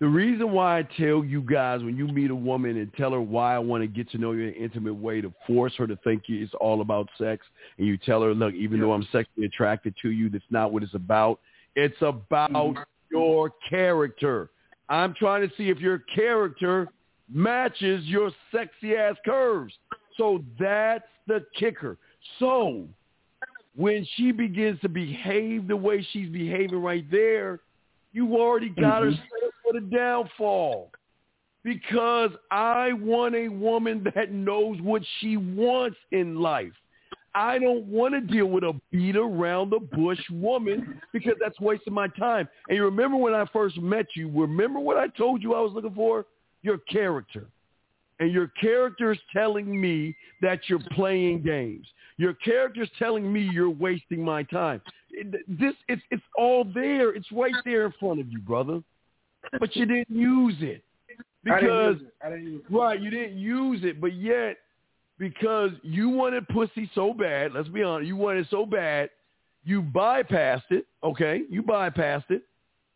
[0.00, 3.20] The reason why I tell you guys when you meet a woman and tell her
[3.20, 5.88] why I want to get to know you in an intimate way to force her
[5.88, 7.44] to think it's all about sex
[7.78, 10.84] and you tell her, look, even though I'm sexually attracted to you, that's not what
[10.84, 11.40] it's about.
[11.74, 12.82] It's about mm-hmm.
[13.10, 14.50] your character.
[14.88, 16.88] I'm trying to see if your character
[17.32, 19.74] matches your sexy ass curves.
[20.16, 21.98] So that's the kicker.
[22.38, 22.88] So
[23.76, 27.60] when she begins to behave the way she's behaving right there,
[28.12, 29.16] you already got her Mhm.
[29.16, 30.90] set up for the downfall.
[31.62, 36.72] Because I want a woman that knows what she wants in life.
[37.34, 41.92] I don't want to deal with a beat around the bush woman because that's wasting
[41.92, 42.48] my time.
[42.68, 45.72] And you remember when I first met you, remember what I told you I was
[45.72, 46.26] looking for?
[46.62, 47.46] Your character.
[48.20, 51.86] And your character is telling me that you're playing games.
[52.16, 54.82] Your character is telling me you're wasting my time.
[55.46, 57.14] This it's it's all there.
[57.14, 58.82] It's right there in front of you, brother.
[59.60, 60.82] But you didn't use it.
[61.44, 62.26] Because use it.
[62.26, 62.74] I didn't use it.
[62.74, 64.56] Right, you didn't use it, but yet
[65.18, 69.10] because you wanted pussy so bad, let's be honest, you wanted so bad,
[69.64, 71.42] you bypassed it, okay?
[71.50, 72.42] You bypassed it.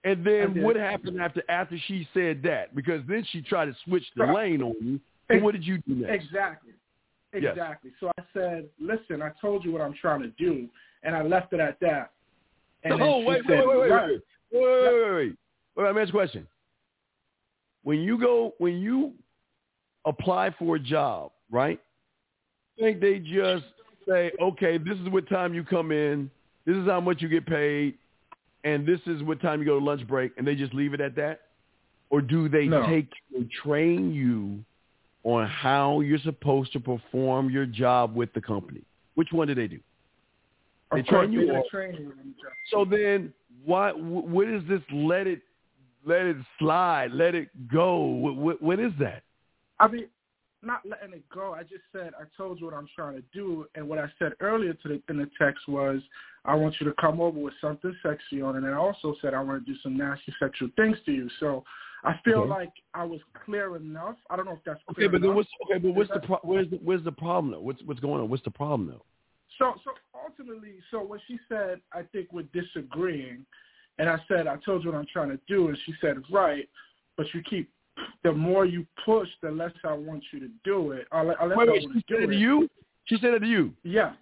[0.04, 2.74] And then what happened after after she said that?
[2.74, 4.50] Because then she tried to switch the Right.
[4.50, 5.00] lane on you.
[5.30, 6.24] So what did you do next?
[6.24, 6.72] Exactly.
[7.32, 7.52] Yes.
[7.52, 7.92] Exactly.
[8.00, 10.68] So I said, listen, I told you what I'm trying to do,
[11.02, 12.12] and I left it at that.
[12.82, 14.10] And oh, she wait, said, wait, wait, wait, right.
[14.10, 14.20] wait,
[14.52, 15.36] wait, wait, wait, wait, wait.
[15.76, 16.48] Wait, let me ask you a question.
[17.84, 19.14] When you go, when you
[20.04, 21.80] apply for a job, right?
[22.78, 23.64] I think they just
[24.06, 26.30] say, okay, this is what time you come in,
[26.66, 27.96] this is how much you get paid,
[28.64, 31.00] and this is what time you go to lunch break, and they just leave it
[31.00, 31.42] at that?
[32.10, 32.86] Or do they No.
[32.86, 34.64] take and train you
[35.24, 38.82] on how you're supposed to perform your job with the company?
[39.14, 39.80] Which one do they do?
[40.92, 41.46] They Of train you.
[41.46, 42.52] they Or, train you on the job.
[42.70, 43.32] so then,
[43.64, 43.98] what?
[43.98, 44.82] What is this?
[44.92, 45.40] Let it,
[46.04, 47.12] let it slide.
[47.12, 47.98] Let it go.
[48.04, 49.22] What, what, what is that?
[49.80, 50.06] I mean,
[50.62, 51.54] not letting it go.
[51.54, 54.32] I just said I told you what I'm trying to do, and what I said
[54.40, 56.00] earlier to the, in the text was
[56.44, 59.42] I want you to come over with something sexy on, and I also said I
[59.42, 61.28] want to do some nasty sexual things to you.
[61.40, 61.64] So
[62.04, 62.50] I feel Okay.
[62.50, 64.16] like I was clear enough.
[64.30, 65.36] I don't know if that's Okay, but then enough.
[65.36, 65.78] what's okay?
[65.78, 67.60] But what's the pro- where's the where's the problem though?
[67.60, 68.28] What's what's going on?
[68.28, 69.04] What's the problem though?
[69.58, 73.44] So, so ultimately, so when she said, I think we're disagreeing,
[73.98, 76.68] and I said, I told you what I'm trying to do, and she said, right,
[77.16, 77.70] but you keep,
[78.24, 81.06] the more you push, the less I want you to do it.
[81.12, 82.68] Uh, or, or uh, less Wait, I wait, she said it to you?
[83.06, 83.72] She said it to you?
[83.82, 84.12] Yeah.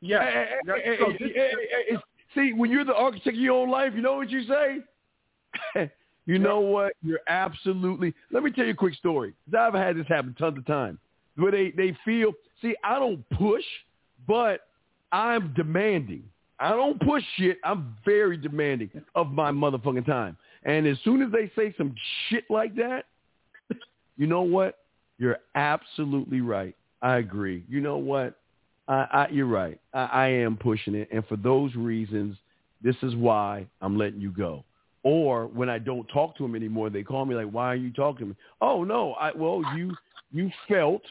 [0.00, 0.22] Yeah.
[0.24, 0.48] Hey,
[0.84, 1.96] hey, so hey,
[2.34, 5.90] see, when you're the architect of your own life, you know what you say?
[6.26, 6.94] you know what?
[7.02, 8.14] You're absolutely.
[8.30, 9.34] Let me tell you a quick story.
[9.44, 10.98] 'Cause I've had this happen tons of times.
[11.36, 12.32] Where they they feel.
[12.60, 13.64] See, I don't push,
[14.26, 14.66] but
[15.12, 16.24] I'm demanding.
[16.58, 17.58] I don't push shit.
[17.64, 20.36] I'm very demanding of my motherfucking time.
[20.64, 21.94] And as soon as they say some
[22.28, 23.06] shit like that,
[24.16, 24.78] you know what?
[25.18, 26.76] You're absolutely right.
[27.00, 27.64] I agree.
[27.68, 28.38] You know what?
[28.88, 29.80] I, I, you're right.
[29.94, 32.36] I, I am pushing it, and for those reasons,
[32.82, 34.64] this is why I'm letting you go.
[35.04, 37.92] Or when I don't talk to them anymore, they call me like, "Why are you
[37.92, 39.96] talking to me?" Oh no, I well you
[40.32, 41.02] you felt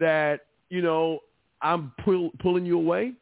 [0.00, 1.20] that you know
[1.62, 3.12] I'm pull, pulling you away,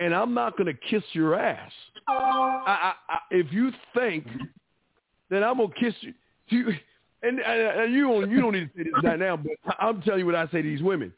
[0.00, 1.70] and I'm not going to kiss your ass.
[2.08, 2.12] I,
[2.66, 4.26] I, I, if you think
[5.34, 6.14] that I'm gonna kiss you,
[6.48, 6.72] you
[7.22, 10.20] and, and, you don't you don't need to say this right now, but I'm telling
[10.20, 11.12] you what I say to these women.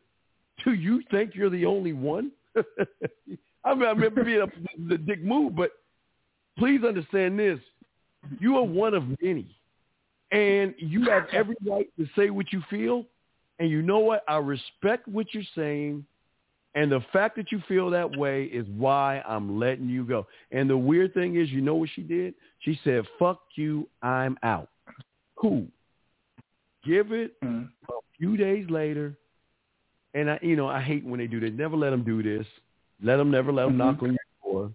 [0.65, 2.31] Do you think you're the only one?
[3.65, 5.73] I remember being a, the dick move, but
[6.59, 7.59] please understand this:
[8.39, 9.47] you are one of many,
[10.31, 13.05] and you have every right to say what you feel.
[13.59, 14.23] And you know what?
[14.29, 16.05] I respect what you're saying.
[16.77, 20.27] And the fact that you feel that way is why I'm letting you go.
[20.53, 22.35] And the weird thing is, you know what she did?
[22.61, 24.69] She said, fuck you, I'm out.
[25.37, 25.67] Cool.
[26.85, 27.65] Give it mm-hmm.
[27.89, 29.17] a few days later.
[30.13, 31.51] And I, you know, I hate when they do this.
[31.55, 32.47] Never let them do this.
[33.03, 34.05] Let them never let them knock mm-hmm.
[34.05, 34.73] on your door.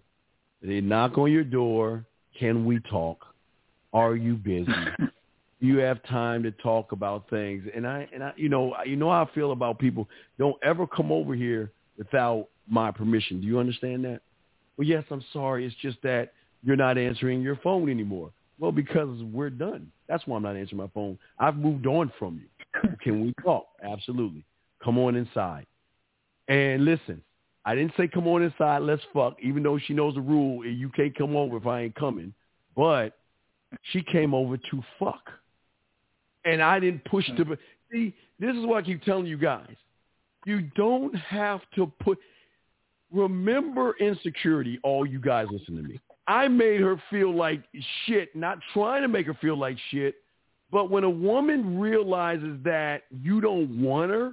[0.60, 2.04] They knock on your door.
[2.38, 3.24] Can we talk?
[3.92, 4.72] Are you busy?
[5.60, 7.64] you have time to talk about things.
[7.74, 10.08] And I and I you know you know how I feel about people.
[10.38, 13.40] Don't ever come over here without my permission.
[13.40, 14.20] Do you understand that?
[14.76, 15.66] Well, yes, I'm sorry.
[15.66, 16.32] It's just that
[16.62, 18.30] you're not answering your phone anymore.
[18.58, 19.90] Well, because we're done.
[20.08, 21.18] That's why I'm not answering my phone.
[21.38, 22.92] I've moved on from you.
[23.02, 23.66] Can we talk?
[23.82, 24.44] Absolutely.
[24.82, 25.66] Come on inside.
[26.48, 27.22] And listen,
[27.64, 30.88] I didn't say come on inside, let's fuck, even though she knows the rule, you
[30.90, 32.34] can't come over if I ain't coming.
[32.76, 33.16] But
[33.92, 35.30] she came over to fuck
[36.44, 37.36] and I didn't push hmm.
[37.36, 37.58] the.
[37.90, 39.74] See, this is what I keep telling you guys.
[40.44, 42.18] You don't have to put.
[43.12, 46.00] Remember insecurity, all you guys listen to me.
[46.26, 47.62] I made her feel like
[48.06, 50.16] shit, not trying to make her feel like shit,
[50.70, 54.32] but when a woman realizes that you don't want her,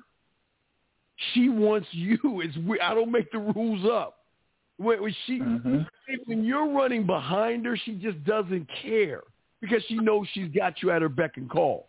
[1.34, 2.18] she wants you.
[2.42, 4.20] It's we- I don't make the rules up.
[4.78, 5.80] When when she, mm-hmm.
[6.26, 9.22] when you're running behind her, she just doesn't care
[9.60, 11.89] because she knows she's got you at her beck and call.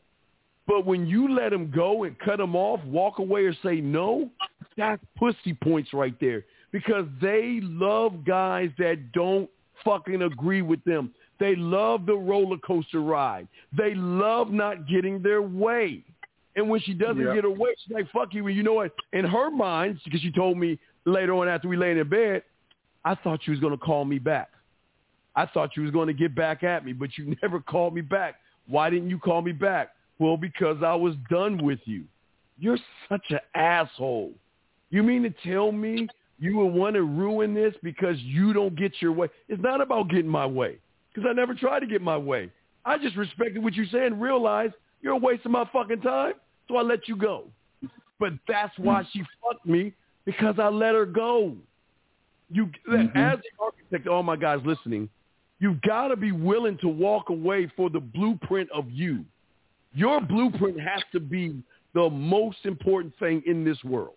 [0.71, 4.31] But when you let him go and cut him off, walk away or say no,
[4.77, 6.45] that's pussy points right there.
[6.71, 9.51] Because they love guys that don't
[9.85, 11.13] fucking agree with them.
[11.41, 13.49] They love the roller coaster ride.
[13.77, 16.05] They love not getting their way.
[16.55, 17.35] And when she doesn't Yeah.
[17.35, 18.47] get her way, she's like, fuck you.
[18.47, 18.93] And you know what?
[19.13, 22.45] In her mind, because she told me later on after we laid in bed,
[23.05, 24.51] I thought you was going to call me back.
[25.35, 28.03] I thought you was going to get back at me, but you never called me
[28.03, 28.37] back.
[28.69, 29.91] Why didn't you call me back?
[30.21, 32.05] Well, because I was done with you.
[32.59, 34.33] You're such an asshole.
[34.91, 36.09] You mean to tell me
[36.39, 39.29] you would want to ruin this because you don't get your way?
[39.49, 40.77] It's not about getting my way
[41.13, 42.51] because I never tried to get my way.
[42.85, 46.35] I just respected what you said and realized you're a waste of my fucking time,
[46.69, 47.45] so I let you go.
[48.19, 49.19] But that's why mm-hmm.
[49.19, 49.95] she fucked me
[50.27, 51.57] because I let her go.
[52.51, 53.17] You, as mm-hmm.
[53.17, 55.09] the architect, all my guys listening,
[55.61, 59.25] you've got to be willing to walk away for the blueprint of you.
[59.93, 61.63] Your blueprint has to be
[61.95, 64.15] the most important thing in this world.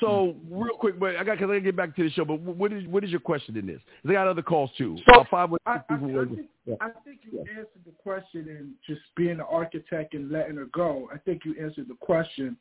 [0.00, 0.62] So hmm.
[0.62, 2.24] real quick, but I got because I to get back to the show.
[2.24, 3.80] But what is what is your question in this?
[4.08, 4.96] I got other calls too.
[5.06, 6.74] So, About five I, I, people I, think, Yeah.
[6.80, 11.08] I think you answered the question in just being an architect and letting her go.
[11.12, 12.56] I think you answered the question.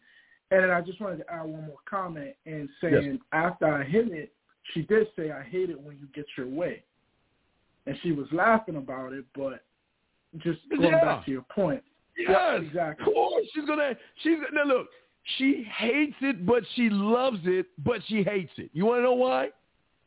[0.52, 4.12] And then I just wanted to add one more comment and saying after I hit
[4.12, 4.34] it,
[4.74, 6.84] she did say, I hate it when you get your way.
[7.88, 9.64] And she was laughing about it, but
[10.38, 11.04] just going Yeah.
[11.04, 11.84] back to your point.
[12.18, 13.06] Yes, exactly.
[13.08, 13.98] Of course, she's gonna.
[14.22, 14.90] She's now look.
[15.38, 18.70] she hates it, but she loves it, but she hates it.
[18.74, 19.52] You want to know why?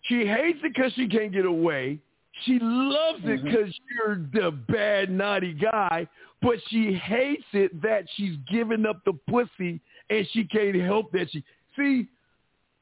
[0.02, 1.98] She hates it because she can't get away.
[2.44, 3.44] She loves it mm-hmm.
[3.44, 6.06] because you're the bad, naughty guy,
[6.42, 11.28] but she hates it that she's giving up the pussy and she can't help that
[11.30, 11.42] she.
[11.76, 12.06] See,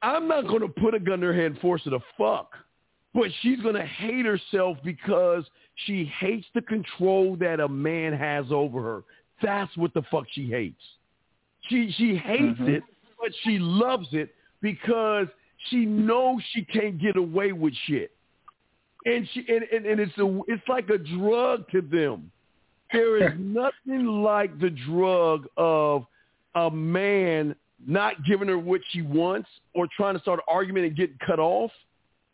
[0.03, 2.53] I'm not going to put a gun to her head and force her to fuck,
[3.15, 5.45] but she's going to hate herself because
[5.87, 9.03] she hates the control that a man has over her.
[9.43, 10.81] That's what the fuck she hates.
[11.69, 12.69] She she hates Mhm.
[12.69, 12.83] it,
[13.21, 15.27] but she loves it because
[15.71, 18.13] she knows she can't get away with shit.
[19.07, 22.31] And she and, and, and it's a it's like a drug to them.
[22.93, 26.07] There is nothing like the drug of
[26.55, 27.57] a man
[27.87, 31.39] not giving her what she wants or trying to start an argument and getting cut
[31.39, 31.73] off.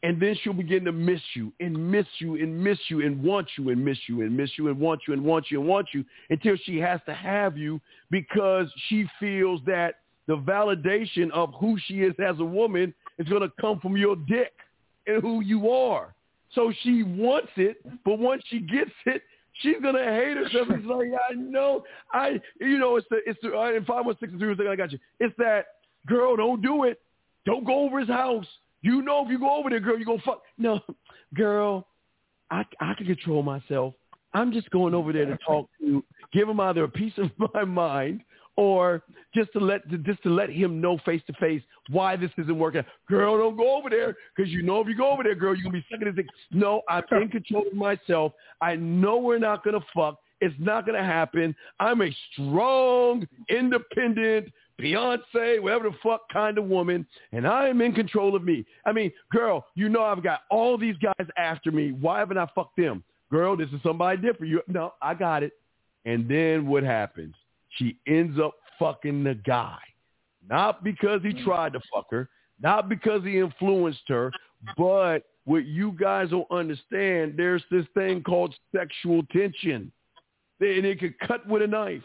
[0.03, 3.49] And then she'll begin to miss you and miss you and miss you and want
[3.59, 5.89] you and miss you and miss you and want you and want you and want
[5.93, 7.81] you until she has to have you
[8.11, 9.97] because she feels that
[10.27, 14.17] the validation of who she is as a woman is going to come from your
[14.17, 14.53] dick
[15.07, 16.15] and who you are.
[16.55, 19.23] So she wants it, but once she gets it,
[19.55, 20.69] she's gonna hate herself.
[20.71, 24.17] It's like I know, I you know, it's the it's the uh, in five one
[24.19, 24.69] six three.
[24.69, 24.99] I got you.
[25.21, 25.67] It's that
[26.07, 26.37] girl.
[26.37, 27.01] Don't do it.
[27.47, 28.47] Don't go over his house.
[28.83, 30.43] You know, if you go over there, girl, you gonna fuck.
[30.59, 30.81] No,
[31.35, 31.87] girl,
[32.51, 33.95] I I can control myself.
[34.33, 37.65] I'm just going over there to talk to, give him either a piece of my
[37.65, 38.23] mind
[38.57, 39.03] or
[39.35, 42.83] just to let just to let him know face to face why this isn't working.
[43.09, 45.65] Girl, don't go over there because you know if you go over there, girl, you're
[45.65, 46.27] gonna be sucking his dick.
[46.51, 48.33] No, I'm in control of myself.
[48.61, 50.19] I know we're not gonna fuck.
[50.41, 51.55] It's not gonna happen.
[51.79, 57.93] I'm a strong, independent, Beyonce, whatever the fuck kind of woman, and I am in
[57.93, 58.65] control of me.
[58.85, 61.93] I mean, girl, you know I've got all these guys after me.
[61.93, 63.03] Why haven't I fucked them?
[63.31, 64.51] Girl, this is somebody different.
[64.51, 65.53] You no, I got it.
[66.05, 67.35] And then what happens?
[67.77, 69.79] She ends up fucking the guy.
[70.49, 72.29] Not because he tried to fuck her,
[72.61, 74.33] not because he influenced her,
[74.77, 79.93] but what you guys don't understand, there's this thing called sexual tension.
[80.61, 82.03] And it could cut with a knife.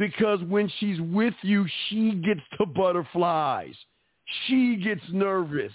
[0.00, 3.74] Because when she's with you, she gets the butterflies.
[4.46, 5.72] She gets nervous.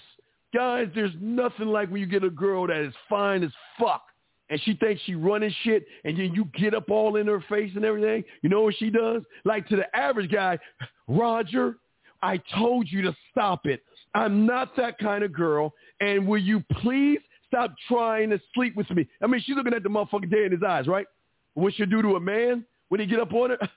[0.52, 4.02] Guys, there's nothing like when you get a girl that is fine as fuck
[4.50, 7.70] and she thinks she running shit and then you get up all in her face
[7.76, 8.24] and everything.
[8.42, 9.22] You know what she does?
[9.44, 10.58] Like to the average guy,
[11.06, 11.76] Roger,
[12.20, 13.84] I told you to stop it.
[14.12, 15.72] I'm not that kind of girl.
[16.00, 19.06] And will you please stop trying to sleep with me?
[19.22, 21.06] I mean, she's looking at the motherfucking dead in his eyes, right?
[21.54, 23.58] What she'll do to a man when he get up on her?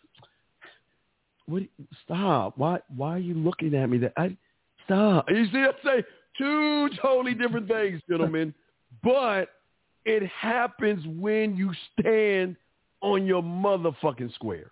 [1.50, 1.64] What?
[2.06, 2.58] Stop!
[2.58, 2.80] Why?
[2.96, 3.98] Why are you looking at me?
[3.98, 4.38] That I
[4.86, 5.26] stop.
[5.30, 6.04] You see, I'm saying
[6.38, 8.54] two totally different things, gentlemen.
[9.04, 9.50] But
[10.04, 12.56] it happens when you stand
[13.02, 14.72] on your motherfucking square.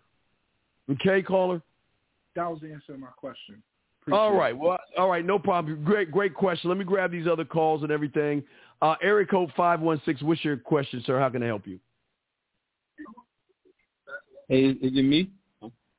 [0.90, 1.62] Okay, caller.
[2.36, 3.62] That was the answer to my question.
[4.12, 4.56] All Appreciate right.
[4.56, 4.58] it.
[4.58, 5.24] Well, all right.
[5.24, 5.84] No problem.
[5.84, 6.70] Great, great question.
[6.70, 8.44] Let me grab these other calls and everything.
[8.82, 10.22] Uh, area code five one six.
[10.24, 11.20] What's your question, sir?
[11.20, 11.80] How can I help you?
[14.50, 15.30] Hey, is it me?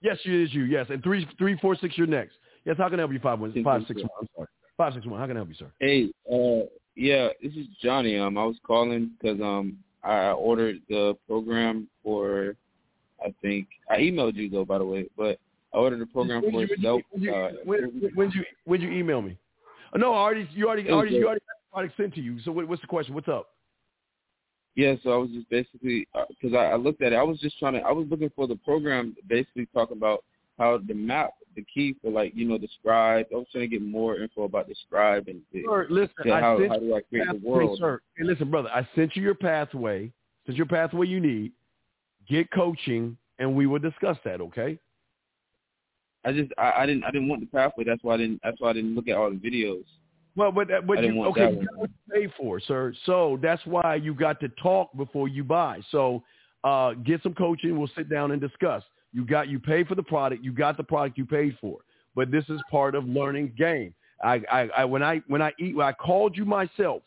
[0.01, 0.65] Yes, it is you.
[0.65, 1.99] Yes, and three three four six.
[1.99, 2.35] You're next.
[2.65, 2.77] Yes.
[2.79, 3.19] How can I help you?
[3.21, 4.11] Five one five six one.
[4.21, 4.49] I'm sorry.
[4.77, 5.19] Five six one.
[5.19, 5.71] How can I help you, sir?
[5.81, 8.19] Hey, uh, yeah, this is Johnny.
[8.19, 12.55] Um, I was calling because um, I ordered the program for.
[13.25, 15.41] I think I emailed you though, by the way, but
[15.75, 17.03] I ordered the program When for you, self.
[17.11, 19.37] when, you, Uh, when, when, you when you email me?
[19.93, 22.39] Oh, no, I already you already already you already got the product sent to you.
[22.45, 23.15] So what, what's the question?
[23.15, 23.49] What's up?
[24.79, 27.17] Yeah, so I was just basically uh, because I, I looked at it.
[27.17, 27.81] I was just trying to.
[27.81, 30.23] I was looking for the program, basically talking about
[30.57, 33.27] how the map, the key for like you know the scribe.
[33.33, 36.33] I was trying to get more info about the scribe and the, Sir, listen, to
[36.33, 37.79] I how sent how do I create the pathway, world.
[37.81, 38.01] sir.
[38.17, 40.13] Hey, listen, brother, I sent you your pathway.
[40.47, 41.51] Sent your pathway you need.
[42.29, 44.41] Get coaching, and we will discuss that.
[44.41, 44.79] Okay?
[46.25, 47.83] I just I, I didn't I didn't want the pathway.
[47.83, 48.41] That's why I didn't.
[48.45, 49.83] That's why I didn't look at all the videos.
[50.39, 52.95] Well, but uh, but you, okay, you got what you pay for, sir.
[53.07, 55.81] So that's why you got to talk before you buy.
[55.91, 56.23] So
[56.63, 57.77] uh, get some coaching.
[57.77, 58.85] We'll sit down and discuss.
[59.13, 60.45] You got you pay for the product.
[60.45, 61.79] You got the product you paid for.
[62.15, 63.93] But this is part of learning game.
[64.23, 67.03] I, I, I when I when I eat when I called you myself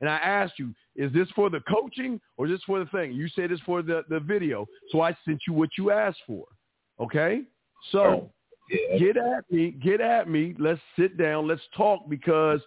[0.00, 3.12] and I asked you, is this for the coaching or is this for the thing?
[3.12, 4.66] You said it's for the, the video.
[4.90, 6.46] So I sent you what you asked for.
[6.98, 7.42] Okay?
[7.92, 8.30] So
[8.98, 10.54] get at me, get at me.
[10.58, 11.46] Let's sit down.
[11.46, 12.60] Let's talk because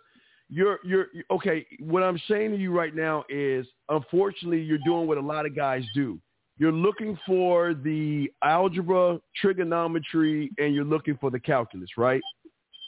[0.49, 1.65] you're you're okay.
[1.79, 5.55] What I'm saying to you right now is, unfortunately, you're doing what a lot of
[5.55, 6.19] guys do.
[6.57, 12.21] You're looking for the algebra, trigonometry, and you're looking for the calculus, right?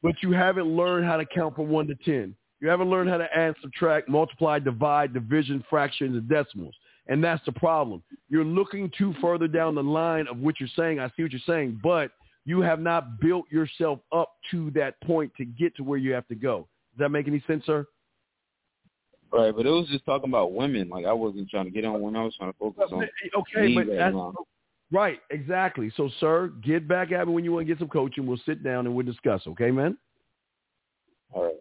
[0.04, 2.36] But you haven't learned how to count from one to ten.
[2.62, 6.76] You haven't learned how to add, subtract, multiply, divide, division, fractions, and decimals.
[7.08, 8.02] And that's the problem.
[8.30, 11.00] You're looking too further down the line of what you're saying.
[11.00, 12.12] I see what you're saying, but
[12.46, 16.28] you have not built yourself up to that point to get to where you have
[16.28, 16.68] to go.
[16.94, 17.86] Does that make any sense, sir?
[19.32, 20.88] Right, but it was just talking about women.
[20.88, 22.22] Like I wasn't trying to get on women.
[22.22, 23.04] I was trying to focus on.
[23.38, 24.34] Okay, but right that's now.
[24.92, 25.92] right, exactly.
[25.98, 28.26] So, sir, get back at me when you want to get some coaching.
[28.26, 29.42] We'll sit down and we'll discuss.
[29.48, 29.98] Okay, man.
[31.34, 31.56] All right.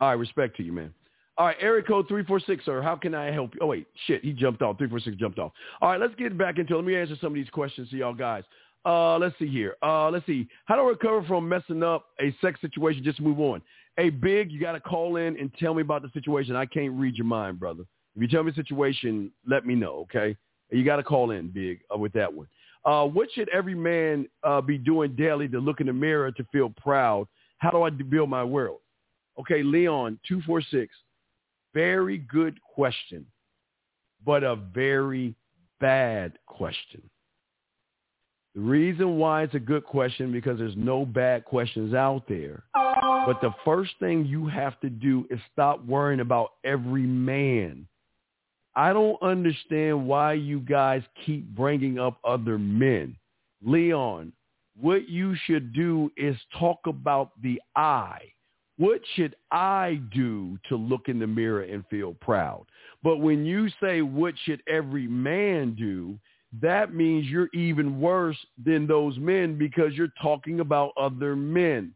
[0.00, 0.92] All right, respect to you, man.
[1.36, 2.82] All right, area code three four six, sir.
[2.82, 3.60] How can I help you?
[3.62, 4.76] Oh wait, shit, he jumped off.
[4.76, 5.52] Three four six jumped off.
[5.80, 6.74] All right, let's get back into.
[6.74, 6.76] it.
[6.76, 8.44] Let me answer some of these questions to y'all guys.
[8.84, 9.76] Uh, let's see here.
[9.82, 10.48] Uh, let's see.
[10.64, 13.04] How to recover from messing up a sex situation?
[13.04, 13.60] Just move on.
[13.96, 16.56] Hey, big, you got to call in and tell me about the situation.
[16.56, 17.82] I can't read your mind, brother.
[18.16, 20.06] If you tell me the situation, let me know.
[20.10, 20.36] Okay,
[20.70, 22.46] you got to call in, big, uh, with that one.
[22.84, 26.44] Uh, what should every man uh, be doing daily to look in the mirror to
[26.50, 27.28] feel proud?
[27.58, 28.78] How do I build my world?
[29.38, 30.94] Okay, Leon, 246.
[31.74, 33.26] Very good question,
[34.24, 35.34] but a very
[35.78, 37.02] bad question.
[38.54, 42.64] The reason why it's a good question because there's no bad questions out there.
[42.74, 47.86] But the first thing you have to do is stop worrying about every man.
[48.74, 53.16] I don't understand why you guys keep bringing up other men.
[53.62, 54.32] Leon,
[54.80, 58.18] what you should do is talk about the I.
[58.78, 62.64] What should I do to look in the mirror and feel proud?
[63.02, 66.18] But when you say what should every man do,
[66.60, 71.94] that means you're even worse than those men because you're talking about other men.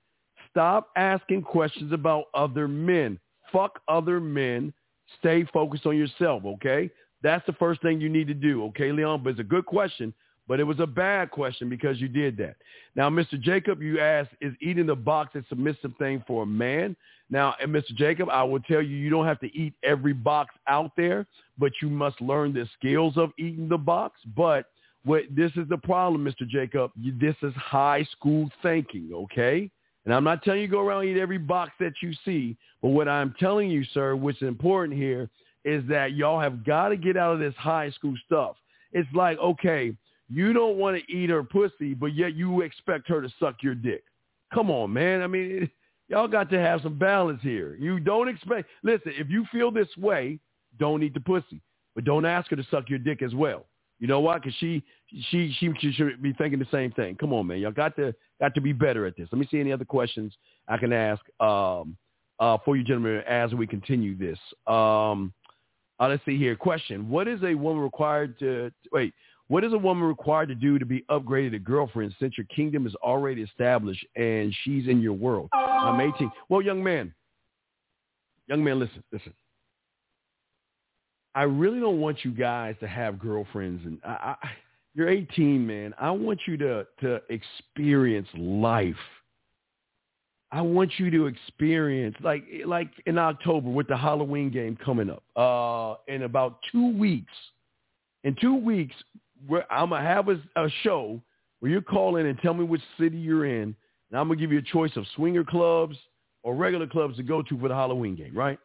[0.50, 3.18] Stop asking questions about other men.
[3.52, 4.72] Fuck other men.
[5.18, 6.88] Stay focused on yourself, okay?
[7.22, 9.22] That's the first thing you need to do, okay, Leon?
[9.24, 10.14] But it's a good question,
[10.46, 12.56] but it was a bad question because you did that.
[12.94, 13.40] Now, Mr.
[13.40, 16.96] Jacob, you asked, is eating the box a submissive thing for a man?
[17.30, 17.94] Now, Mr.
[17.94, 21.26] Jacob, I will tell you, you don't have to eat every box out there,
[21.58, 24.20] but you must learn the skills of eating the box.
[24.36, 24.66] But
[25.04, 26.48] what this is the problem, Mr.
[26.48, 26.90] Jacob.
[26.96, 29.70] This is high school thinking, okay?
[30.04, 33.08] And I'm not telling you go around eat every box that you see, but what
[33.08, 35.30] I'm telling you, sir, which is important here,
[35.64, 38.56] is that y'all have got to get out of this high school stuff.
[38.92, 39.94] It's like, okay,
[40.28, 43.74] you don't want to eat her pussy, but yet you expect her to suck your
[43.74, 44.04] dick.
[44.52, 45.22] Come on, man.
[45.22, 45.70] I mean,
[46.08, 47.76] y'all got to have some balance here.
[47.76, 48.68] You don't expect.
[48.82, 50.38] Listen, if you feel this way,
[50.78, 51.60] don't eat the pussy,
[51.94, 53.66] but don't ask her to suck your dick as well.
[54.00, 54.38] You know why?
[54.38, 54.82] Because she,
[55.30, 57.16] she, she, she should be thinking the same thing.
[57.16, 57.58] Come on, man.
[57.58, 59.28] Y'all got to got to be better at this.
[59.30, 60.32] Let me see any other questions
[60.68, 61.96] I can ask um,
[62.40, 64.38] uh, for you, gentlemen, as we continue this.
[64.66, 65.32] Um,
[66.00, 66.56] uh, let's see here.
[66.56, 69.14] Question: What is a woman required to wait?
[69.48, 72.86] What is a woman required to do to be upgraded to girlfriend since your kingdom
[72.86, 75.50] is already established and she's in your world?
[75.52, 76.30] I'm 18.
[76.48, 77.12] Well, young man,
[78.46, 79.34] young man, listen, listen.
[81.34, 84.48] I really don't want you guys to have girlfriends, and I, I,
[84.94, 85.92] you're 18, man.
[85.98, 88.94] I want you to to experience life.
[90.52, 95.24] I want you to experience like like in October with the Halloween game coming up.
[95.34, 97.32] Uh, in about two weeks,
[98.22, 98.94] in two weeks,
[99.46, 101.20] where I'm gonna have a, a show
[101.60, 103.74] where you call in and tell me which city you're in,
[104.10, 105.96] and I'm gonna give you a choice of swinger clubs
[106.42, 108.58] or regular clubs to go to for the Halloween game, right?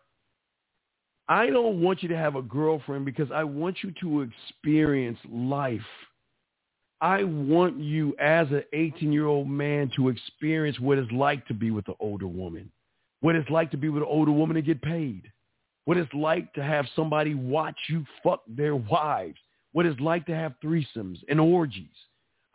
[1.30, 5.82] I don't want you to have a girlfriend because I want you to experience life.
[7.02, 11.88] I want you as an 18-year-old man to experience what it's like to be with
[11.88, 12.72] an older woman,
[13.22, 15.32] what it's like to be with an older woman and get paid,
[15.86, 19.38] what it's like to have somebody watch you fuck their wives,
[19.72, 21.88] what it's like to have threesomes and orgies.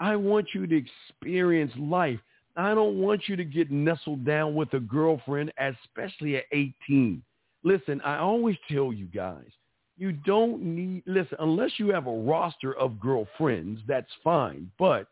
[0.01, 2.21] I want you to experience life.
[2.57, 7.23] I don't want you to get nestled down with a girlfriend, especially at 18.
[7.63, 9.49] Listen, I always tell you guys,
[9.97, 14.71] you don't need, listen, unless you have a roster of girlfriends, that's fine.
[14.79, 15.07] But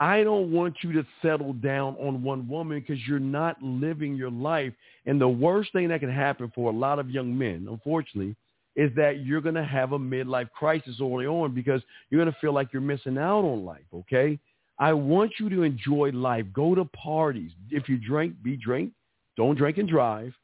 [0.00, 4.30] I don't want you to settle down on one woman because you're not living your
[4.30, 4.72] life.
[5.06, 8.34] And the worst thing that can happen for a lot of young men, unfortunately,
[8.74, 12.40] is that you're going to have a midlife crisis early on because you're going to
[12.40, 14.38] feel like you're missing out on life, okay?
[14.78, 16.46] I want you to enjoy life.
[16.52, 17.52] Go to parties.
[17.70, 18.92] If you drink, be drink.
[19.36, 20.34] Don't drink and drive.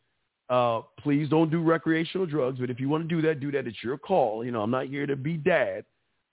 [0.51, 2.59] Uh, please don't do recreational drugs.
[2.61, 3.66] But if you want to do that, do that.
[3.66, 4.45] It's your call.
[4.45, 5.85] You know, I'm not here to be dad,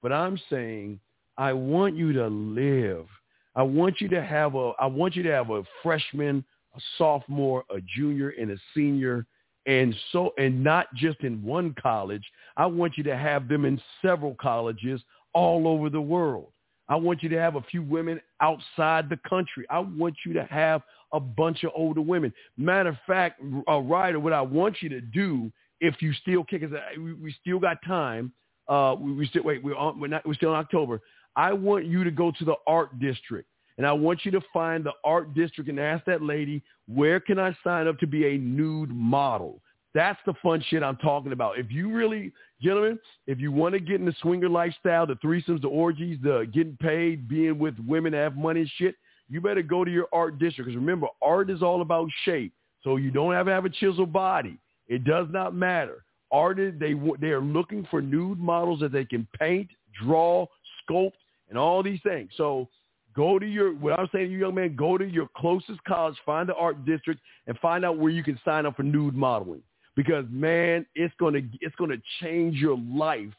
[0.02, 1.00] but I'm saying
[1.38, 3.08] I want you to live.
[3.56, 4.74] I want you to have a.
[4.80, 6.44] I want you to have a freshman,
[6.76, 9.26] a sophomore, a junior, and a senior,
[9.66, 12.24] and so and not just in one college.
[12.58, 15.02] I want you to have them in several colleges
[15.34, 16.48] all over the world.
[16.88, 19.66] I want you to have a few women outside the country.
[19.70, 22.32] I want you to have a bunch of older women.
[22.58, 26.64] Matter of fact, uh, Ryder, what I want you to do, if you still kick
[26.64, 28.32] us, we, we still got time.
[28.68, 29.64] Uh, we, we still wait.
[29.64, 30.00] We're on.
[30.00, 30.26] We're not.
[30.26, 31.02] We're still in October.
[31.36, 34.84] I want you to go to the art district and I want you to find
[34.84, 38.38] the art district and ask that lady, where can I sign up to be a
[38.38, 39.62] nude model?
[39.94, 41.58] That's the fun shit I'm talking about.
[41.58, 45.62] If you really, gentlemen, if you want to get in the swinger lifestyle, the threesomes,
[45.62, 48.96] the orgies, the getting paid, being with women that have money and shit,
[49.30, 50.68] you better go to your art district.
[50.68, 52.54] Because remember, art is all about shape.
[52.84, 54.60] So you don't have to have a chiseled body.
[54.88, 56.04] It does not matter.
[56.32, 59.70] Artists, they they are looking for nude models that they can paint,
[60.04, 60.46] draw,
[60.84, 61.14] sculpt,
[61.50, 62.30] and all these things.
[62.36, 62.68] So
[63.16, 66.16] go to your what I'm saying to you, young man, go to your closest college,
[66.26, 69.62] find the art district, and find out where you can sign up for nude modeling.
[69.96, 73.34] Because man, it's gonna it's gonna change your life.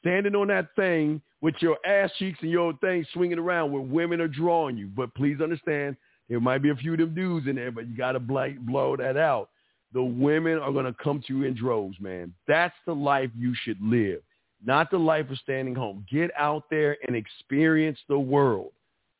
[0.00, 4.20] Standing on that thing with your ass cheeks and your thing swinging around where women
[4.20, 4.86] are drawing you.
[4.86, 5.96] But please understand,
[6.28, 9.16] there might be a few of them dudes in there, but you gotta blow that
[9.16, 9.50] out.
[9.92, 12.32] The women are gonna come to you in droves, man.
[12.46, 14.22] That's the life you should live,
[14.64, 16.06] not the life of standing home.
[16.10, 18.72] Get out there and experience the world.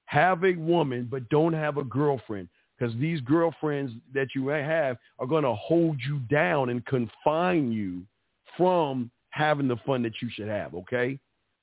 [0.06, 2.48] Have a woman, but don't have a girlfriend
[2.78, 8.02] because these girlfriends that you have are going to hold you down and confine you
[8.56, 10.74] from having the fun that you should have.
[10.74, 11.18] Okay,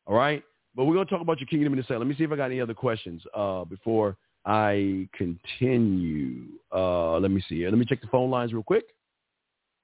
[0.05, 0.43] all right.
[0.75, 1.99] But we're going to talk about your kingdom in a second.
[1.99, 6.45] Let me see if I got any other questions uh, before I continue.
[6.73, 7.69] Uh, let me see here.
[7.69, 8.85] Let me check the phone lines real quick.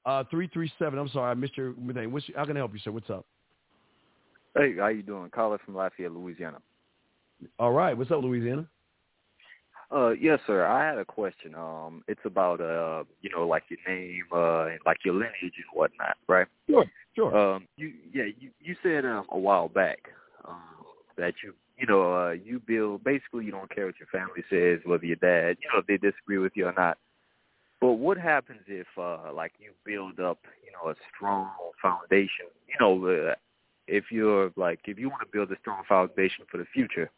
[0.05, 0.97] Uh, three three seven.
[0.97, 2.12] I'm sorry, I missed your name.
[2.12, 2.91] What's, how can I help you, sir?
[2.91, 3.26] What's up?
[4.57, 5.30] Hey, how you doing?
[5.30, 6.57] Caller from Lafayette, Louisiana.
[7.57, 7.97] All right.
[7.97, 8.67] What's up, Louisiana?
[9.91, 10.65] Uh, yes, sir.
[10.65, 11.55] I had a question.
[11.55, 15.65] Um, it's about uh, you know, like your name, uh, and like your lineage and
[15.73, 16.47] whatnot, right?
[16.69, 16.85] Sure,
[17.15, 17.35] sure.
[17.35, 20.09] Um, you, yeah, you, you said um a while back,
[20.47, 20.61] um,
[21.17, 24.79] that you, you know, uh, you build basically you don't care what your family says,
[24.85, 26.97] whether your dad, you know, if they disagree with you or not.
[27.81, 31.49] But what happens if, uh, like, you build up, you know, a strong
[31.81, 32.47] foundation?
[32.67, 33.35] You know, uh,
[33.87, 37.09] if you're like, if you want to build a strong foundation for the future,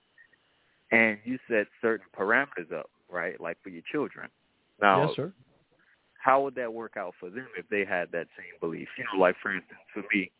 [0.92, 3.40] and you set certain parameters up, right?
[3.40, 4.30] Like for your children.
[4.82, 5.34] Now, yes, sir.
[6.24, 8.88] How would that work out for them if they had that same belief?
[8.98, 10.32] You know, like for instance, for me,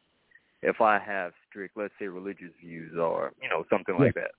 [0.62, 4.32] if I have strict, let's say, religious views or you know something like that,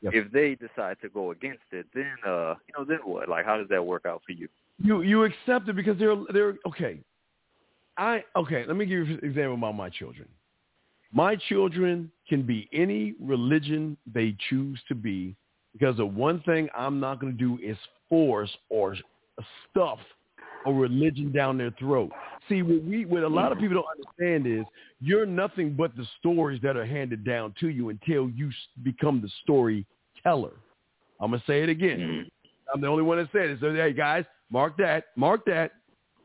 [0.00, 0.12] Yep.
[0.14, 3.28] if they decide to go against it, then uh, you know, then what?
[3.28, 4.48] Like, how does that work out for you?
[4.80, 7.00] You you accept it because they're they're okay.
[7.96, 8.64] I okay.
[8.66, 10.28] Let me give you an example about my children.
[11.12, 15.34] My children can be any religion they choose to be
[15.78, 17.76] because the one thing I'm not going to do is
[18.08, 18.96] force or
[19.70, 19.98] stuff
[20.66, 22.10] a religion down their throat.
[22.48, 24.64] See, what we what a lot of people don't understand is
[25.00, 28.50] you're nothing but the stories that are handed down to you until you
[28.82, 30.54] become the storyteller.
[31.20, 31.98] I'm gonna say it again.
[31.98, 32.50] Mm.
[32.74, 33.58] I'm the only one that said it.
[33.60, 35.72] So hey guys, mark that, mark that.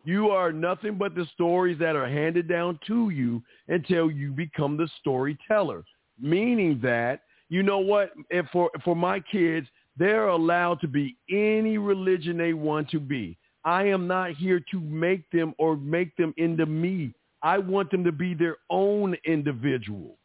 [0.05, 4.75] You are nothing but the stories that are handed down to you until you become
[4.75, 5.83] the storyteller.
[6.19, 7.21] Meaning that
[7.53, 8.13] you know what?
[8.31, 13.37] If for for my kids, they're allowed to be any religion they want to be.
[13.63, 17.13] I am not here to make them or make them into me.
[17.43, 20.17] I want them to be their own individual.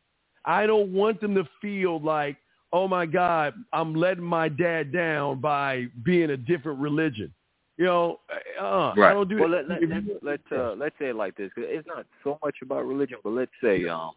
[0.46, 2.38] I don't want them to feel like,
[2.72, 7.30] oh my God, I'm letting my dad down by being a different religion.
[7.76, 8.20] You know,
[8.58, 9.68] uh, I don't do well, that.
[9.68, 11.52] let, let, let, let's uh, let's say it like this.
[11.54, 14.12] 'cause It's not so much about religion, but let's say, um,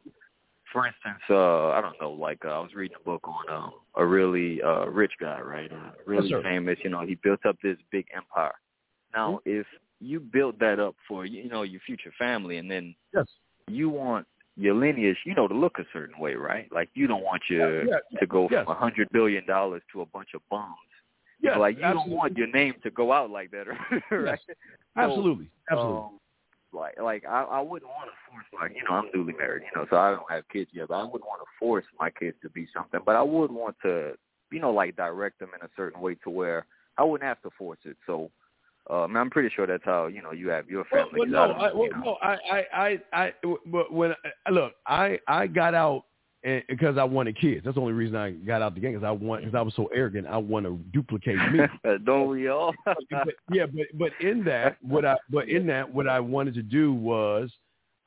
[0.72, 3.72] for instance, uh, I don't know, like uh, I was reading a book on um,
[3.96, 5.72] a really uh, rich guy, right?
[5.72, 6.42] Uh, really sir.
[6.42, 6.78] famous.
[6.84, 8.54] You know, he built up this big empire.
[9.14, 9.66] Now, if
[10.00, 13.26] you build that up for you know your future family, and then yes.
[13.68, 14.26] you want
[14.58, 16.68] your lineage, you know, to look a certain way, right?
[16.72, 18.66] Like you don't want your Yeah, yeah, to go yes.
[18.66, 20.76] from a hundred billion dollars to a bunch of bums.
[21.40, 22.10] You know, like you absolutely.
[22.12, 23.66] don't want your name to go out like that,
[24.12, 24.40] right?
[24.48, 24.54] So,
[24.96, 25.98] Absolutely, absolutely.
[25.98, 26.20] um,
[26.74, 29.80] like, like I, I wouldn't want to force like, you know, I'm newly married, you
[29.80, 32.38] know, so I don't have kids yet, but I wouldn't want to force my kids
[32.44, 34.14] to be something, but I would want to,
[34.52, 36.66] you know, like direct them in a certain way to where
[36.98, 37.98] I wouldn't have to force it.
[38.06, 38.32] So,
[38.90, 41.30] um, I'm pretty sure that's how you know you have your Well, family.
[41.30, 42.00] no, I well, you know.
[42.04, 43.34] no, I, I, I, I,
[43.92, 44.14] when
[44.46, 46.06] I, look, I, I got out
[46.44, 47.64] and, because I wanted kids.
[47.64, 49.76] That's the only reason I got out the game because I want because I was
[49.76, 50.28] so arrogant.
[50.28, 51.60] I want to duplicate me.
[52.04, 52.74] don't we all?
[53.52, 56.94] yeah, but but in that, what I but in that, what I wanted to do
[56.94, 57.52] was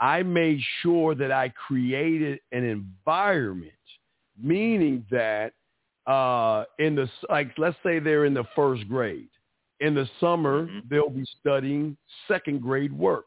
[0.01, 3.72] I made sure that I created an environment,
[4.43, 5.53] meaning that
[6.07, 9.28] uh, in the like, let's say they're in the first grade.
[9.80, 11.97] In the summer, they'll be studying
[12.28, 13.26] second grade work.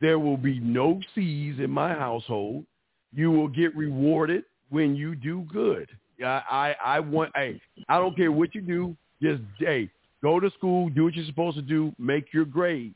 [0.00, 2.66] There will be no C's in my household.
[3.14, 5.88] You will get rewarded when you do good.
[6.22, 8.96] I, I, I want, hey, I don't care what you do.
[9.22, 9.90] Just, hey,
[10.22, 12.94] go to school, do what you're supposed to do, make your grades.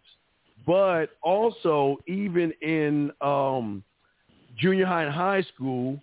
[0.67, 3.83] But also, even in um,
[4.57, 5.99] junior high and high school,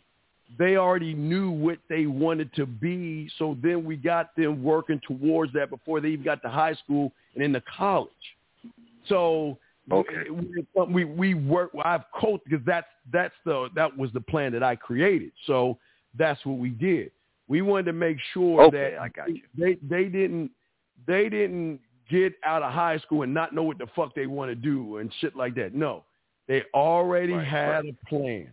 [0.58, 3.30] they already knew what they wanted to be.
[3.38, 7.12] So then we got them working towards that before they even got to high school
[7.36, 8.10] and into college.
[9.08, 9.58] So
[9.92, 10.30] Okay.
[10.30, 11.72] we we, we work.
[11.84, 15.32] I've coached because that's that's the that was the plan that I created.
[15.48, 15.78] So
[16.18, 17.12] that's what we did.
[17.48, 19.42] We wanted to make sure Okay, that I got you.
[19.58, 20.52] they they didn't
[21.08, 21.80] they didn't
[22.10, 24.98] get out of high school and not know what the fuck they want to do
[24.98, 25.74] and shit like that.
[25.74, 26.04] No,
[26.48, 27.86] they already Right, had right.
[27.86, 28.52] a plan.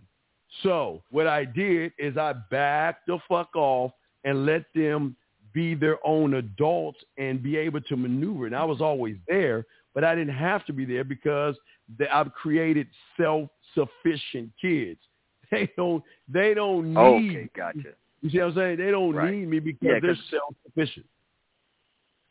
[0.62, 3.92] So what I did is I backed the fuck off
[4.24, 5.16] and let them
[5.52, 8.46] be their own adults and be able to maneuver.
[8.46, 9.64] And I was always there,
[9.96, 11.56] but I didn't have to be there because
[11.98, 12.86] they, I've created
[13.16, 15.00] self-sufficient kids.
[15.52, 16.02] They don't.
[16.28, 16.98] They don't need.
[17.30, 17.94] Okay, gotcha.
[18.20, 18.78] You see what I'm saying?
[18.78, 19.32] They don't Right.
[19.32, 21.06] need me because Yeah, they're self-sufficient.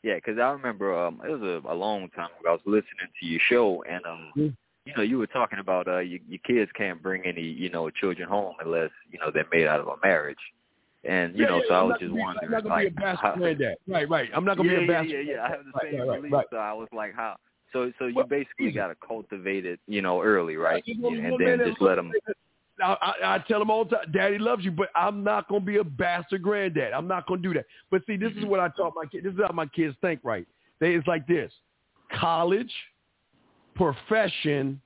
[0.03, 2.49] Yeah, because I remember um, it was a, a long time ago.
[2.49, 4.33] I was listening to your show, and um,
[4.85, 7.89] you know, you were talking about uh, your, your kids can't bring any, you know,
[7.89, 10.35] children home unless you know they're made out of a marriage.
[11.05, 12.83] And you Yeah, know, yeah, so I was just be- wondering, I'm not gonna like,
[12.83, 13.75] be a bastard how.
[13.87, 14.29] Right, right.
[14.33, 15.09] I'm not gonna yeah, be a bastard.
[15.11, 15.43] Yeah, yeah, yeah.
[15.45, 16.47] I have the Right, same right, belief, right.
[16.51, 17.37] so I was like, how?
[17.75, 20.83] So, so you Well, basically got to cultivate it, you know, early, uh, right?
[20.85, 22.09] Yeah, and then just let them.
[22.81, 25.59] I, I, I tell them all the time, Daddy loves you, but I'm not gonna
[25.59, 26.93] be a bastard granddad.
[26.93, 27.65] I'm not gonna do that.
[27.91, 28.47] But see, this is mm-hmm.
[28.47, 29.25] what I taught my kids.
[29.25, 30.21] This is how my kids think.
[30.23, 30.47] Right?
[30.79, 31.51] They it's like this:
[32.17, 32.71] college,
[33.75, 34.79] profession,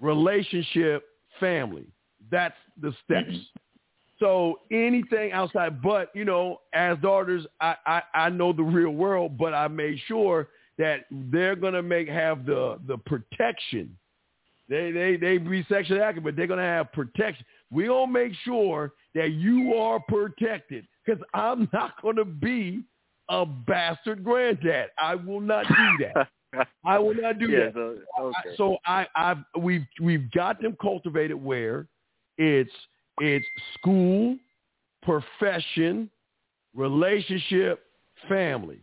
[0.00, 1.04] relationship,
[1.38, 1.88] family.
[2.30, 3.28] That's the steps.
[3.28, 3.58] Mm-hmm.
[4.18, 9.36] So anything outside, but you know, as daughters, I, I I know the real world,
[9.36, 10.48] but I made sure
[10.78, 13.96] that they're gonna make have the the protection.
[14.68, 17.44] They they they be sexually active, but they're gonna have protection.
[17.70, 22.82] We gonna make sure that you are protected, because I'm not gonna be
[23.28, 24.90] a bastard granddad.
[24.98, 26.28] I will not do that.
[26.84, 27.74] I will not do yeah, that.
[27.74, 28.56] so, okay.
[28.56, 31.86] So I, I've we've we've got them cultivated where
[32.38, 32.72] it's
[33.20, 34.36] it's school,
[35.02, 36.08] profession,
[36.74, 37.84] relationship,
[38.28, 38.80] family.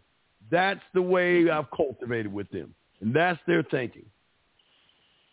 [0.51, 4.05] That's the way I've cultivated with them, and that's their thinking.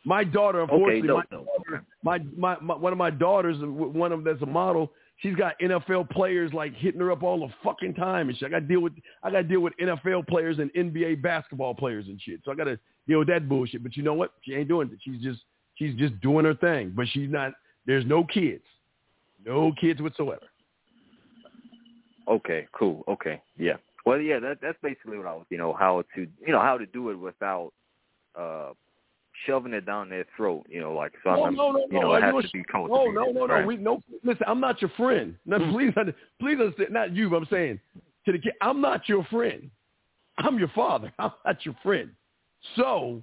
[0.05, 4.13] My daughter, unfortunately, dope, my, dope, daughter- my, my my one of my daughters, one
[4.13, 4.91] of them that's a model.
[5.19, 8.49] She's got NFL players like hitting her up all the fucking time, and shit.
[8.49, 11.75] I got to deal with I got to deal with NFL players and NBA basketball
[11.75, 12.41] players and shit.
[12.45, 13.83] So I got to deal with that bullshit.
[13.83, 14.33] But you know what?
[14.43, 14.99] She ain't doing it.
[15.05, 15.41] She's just
[15.77, 16.93] she's just doing her thing.
[16.97, 17.53] But she's not.
[17.87, 18.65] There's no kids,
[19.45, 20.43] no kids whatsoever.
[22.29, 23.05] Okay, cool.
[23.09, 23.77] Okay, yeah.
[24.05, 26.77] Well, yeah, that that's basically what I was, you know, how to, you know, how
[26.77, 27.73] to do it without
[28.39, 28.71] uh
[29.47, 31.35] shoving it down their throat, you know, like so.
[31.35, 32.01] No, I'm, no, no, you no.
[32.01, 33.15] know, it has to be cultivated.
[33.15, 33.55] No, no, no, no.
[33.55, 33.67] right?
[33.67, 34.01] We no.
[34.25, 35.35] Listen, I'm not your friend.
[35.47, 35.93] No, please,
[36.41, 36.93] please understand.
[36.93, 37.31] Not you.
[37.31, 37.81] But I'm saying
[38.27, 39.71] to the kid, I'm not your friend.
[40.39, 41.13] I'm your father.
[41.19, 42.11] I'm not your friend.
[42.77, 43.23] So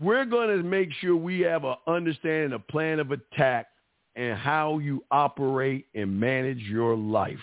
[0.00, 3.66] we're going to make sure we have an understanding, a plan of attack,
[4.16, 7.38] and how you operate and manage your life.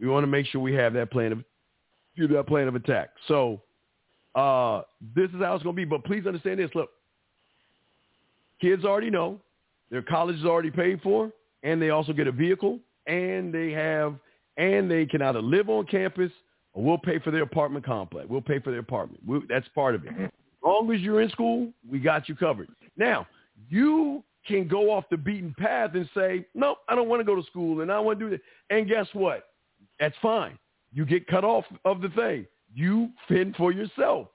[0.00, 1.44] We want to make sure we have that plan of
[2.28, 3.10] that plan of attack.
[3.28, 3.60] So
[4.34, 4.82] uh,
[5.14, 5.84] this is how it's going to be.
[5.84, 6.70] But please understand this.
[6.74, 6.90] Look,
[8.60, 9.38] kids already know
[9.90, 14.14] their college is already paid for, and they also get a vehicle, and they have,
[14.56, 16.30] and they can either live on campus
[16.72, 18.28] or we'll pay for their apartment complex.
[18.28, 19.20] We'll pay for their apartment.
[19.26, 20.12] We, that's part of it.
[20.20, 20.30] As
[20.64, 22.68] long as you're in school, we got you covered.
[22.96, 23.26] Now,
[23.68, 27.34] you can go off the beaten path and say, nope, I don't want to go
[27.34, 28.40] to school, and I want to do that.
[28.74, 29.48] And guess what?
[29.98, 30.58] That's fine.
[30.92, 32.46] You get cut off of the thing.
[32.74, 34.28] You fend for yourself.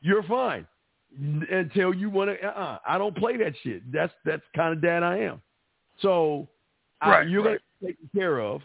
[0.00, 0.66] You're fine
[1.50, 2.46] until you want to.
[2.46, 3.90] Uh-uh, I don't play that shit.
[3.92, 5.42] That's that's kind of dad I am.
[6.00, 6.48] So
[7.04, 7.60] Right, you're right.
[7.80, 8.60] gonna take care of,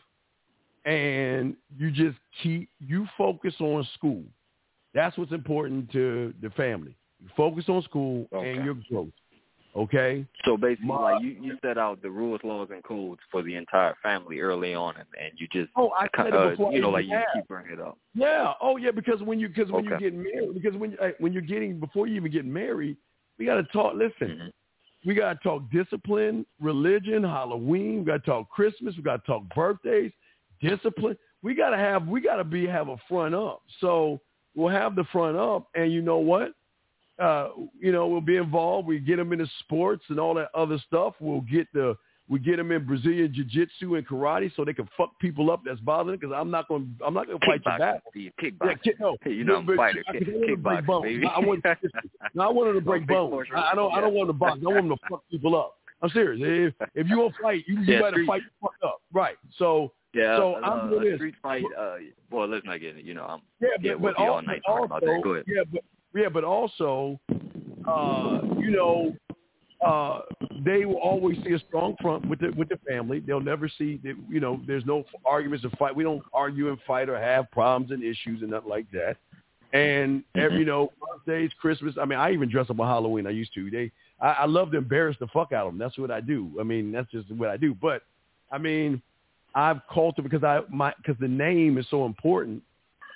[0.86, 4.24] and you just keep you focus on school.
[4.94, 6.96] That's what's important to the family.
[7.22, 8.54] You focus on school Okay.
[8.56, 9.10] and your growth.
[9.76, 10.26] Okay.
[10.46, 13.56] So basically, My- like you, you set out the rules, laws, and codes for the
[13.56, 16.76] entire family early on, and, and you just, Oh, I said it uh, before I
[16.76, 17.28] you know, like you asked.
[17.34, 17.98] keep bringing it up.
[18.14, 18.54] Yeah.
[18.62, 18.92] Oh, yeah.
[18.92, 20.06] Because when you because when you Okay.
[20.06, 22.96] get married, because when you, when you're getting before you even get married,
[23.38, 23.96] we got to talk.
[23.96, 24.52] Listen, Mhm.
[25.06, 28.00] we got to talk discipline, religion, Halloween.
[28.00, 28.96] We got to talk Christmas.
[28.96, 30.14] We got to talk birthdays,
[30.62, 31.18] discipline.
[31.44, 33.62] We got to have we got to be have a front up.
[33.82, 34.22] So
[34.56, 36.54] we'll have the front up, and you know what?
[37.20, 38.88] Uh, you know, we'll be involved.
[38.88, 41.14] We get them into sports and all that other stuff.
[41.20, 41.96] We'll get the
[42.28, 45.80] we get them in Brazilian jiu-jitsu and karate so they can fuck people up that's
[45.80, 46.18] bothering.
[46.20, 48.02] Because I'm not going to I'm not going to fight you back.
[48.16, 48.82] Yeah, kickboxing.
[48.84, 50.04] kid, no, Hey, you know I'm a fighter.
[50.10, 51.04] I- Kick- want to break kickboxing, bones.
[51.06, 51.28] baby.
[51.28, 51.64] I want,
[52.34, 53.48] no, I want them to break bones.
[53.56, 53.94] I, I don't.
[53.94, 54.60] I don't want them to box.
[54.62, 55.78] I want them to fuck people up.
[56.02, 56.74] I'm serious.
[56.80, 59.02] If, if you want to fight, you, you Yeah, better street- fight the fuck up.
[59.14, 59.36] Right.
[59.58, 61.16] So Yeah, So uh, I'm doing this.
[61.18, 61.64] street fight.
[61.80, 61.96] Uh,
[62.32, 63.06] well, let's not get it.
[63.06, 65.22] You know, I'm yeah, yeah, we'll but be all night talking about that.
[65.24, 65.46] Go ahead.
[65.48, 65.84] yeah, but
[66.16, 67.20] yeah, but also,
[67.88, 69.14] uh, you know,
[69.86, 70.22] uh,
[70.64, 73.20] they will always see a strong front with the with the family.
[73.20, 75.96] They'll never see, that, you know, there's no arguments or fight.
[75.96, 79.18] We don't argue and fight or have problems and issues and nothing like that.
[79.74, 81.96] And every, you know, birthdays, Christmas.
[82.02, 83.28] I mean, I even dress up on Halloween.
[83.28, 83.70] I used to.
[83.70, 85.78] They, I, I love to embarrass the fuck out of them.
[85.78, 86.50] That's what I do.
[86.60, 87.76] I mean, that's just what I do.
[87.76, 88.04] But
[88.52, 89.02] I mean,
[89.54, 92.64] I've called it because I my because the name is so important.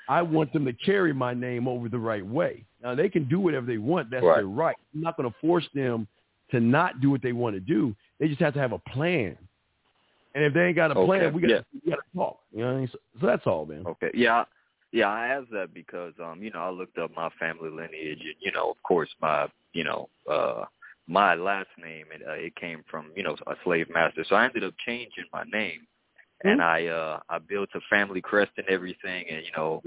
[0.09, 2.65] I want them to carry my name over the right way.
[2.81, 4.09] Now they can do whatever they want.
[4.09, 4.37] That's Right.
[4.37, 4.75] their right.
[4.93, 6.07] I'm not going to force them
[6.51, 7.95] to not do what they want to do.
[8.19, 9.37] They just have to have a plan.
[10.35, 11.61] And if they ain't got a plan, we got yeah.
[11.73, 12.39] we got to talk.
[12.51, 12.89] You know what I mean?
[12.91, 13.83] So, so that's all, man.
[13.85, 14.11] Okay.
[14.13, 14.45] Yeah.
[14.91, 18.35] Yeah, I asked that because um, you know, I looked up my family lineage and,
[18.39, 20.65] you know, of course my you know, uh
[21.07, 24.23] my last name and uh, it came from, you know, a slave master.
[24.27, 25.81] So I ended up changing my name
[26.43, 29.81] and I uh I built a family crest and everything and, you know,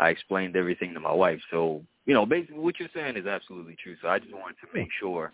[0.00, 1.40] I explained everything to my wife.
[1.50, 3.96] So, you know, basically what you're saying is absolutely true.
[4.02, 5.32] So I just wanted to make sure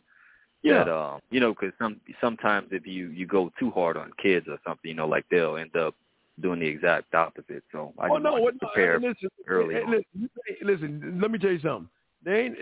[0.62, 0.84] Yeah.
[0.84, 4.46] that um, you know, because some sometimes if you you go too hard on kids
[4.48, 5.94] or something, you know, like they'll end up
[6.40, 7.62] doing the exact opposite.
[7.72, 9.90] So I oh just no, wanted what, to no, prepare listen, early hey, on.
[9.90, 10.30] listen,
[10.62, 11.88] listen, let me tell you something.
[12.24, 12.56] They ain't,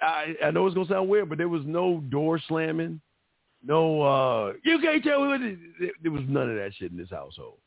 [0.00, 3.00] I, I know it's gonna sound weird, but there was no door slamming,
[3.62, 6.96] no uh you can't tell me what it, there was none of that shit in
[6.96, 7.58] this household.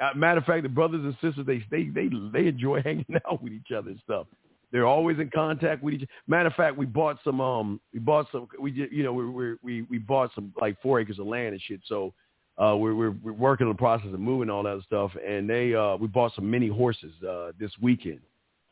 [0.00, 3.42] Uh, matter of fact, the brothers and sisters they they they they enjoy hanging out
[3.42, 4.26] with each other and stuff.
[4.72, 6.02] They're always in contact with each.
[6.02, 6.12] Other.
[6.26, 9.26] Matter of fact, we bought some um we bought some we did you know we
[9.26, 11.80] we we we bought some like four acres of land and shit.
[11.86, 12.14] So
[12.56, 15.74] uh we're we're, we're working on the process of moving all that stuff, and they
[15.74, 18.20] uh we bought some mini horses uh this weekend,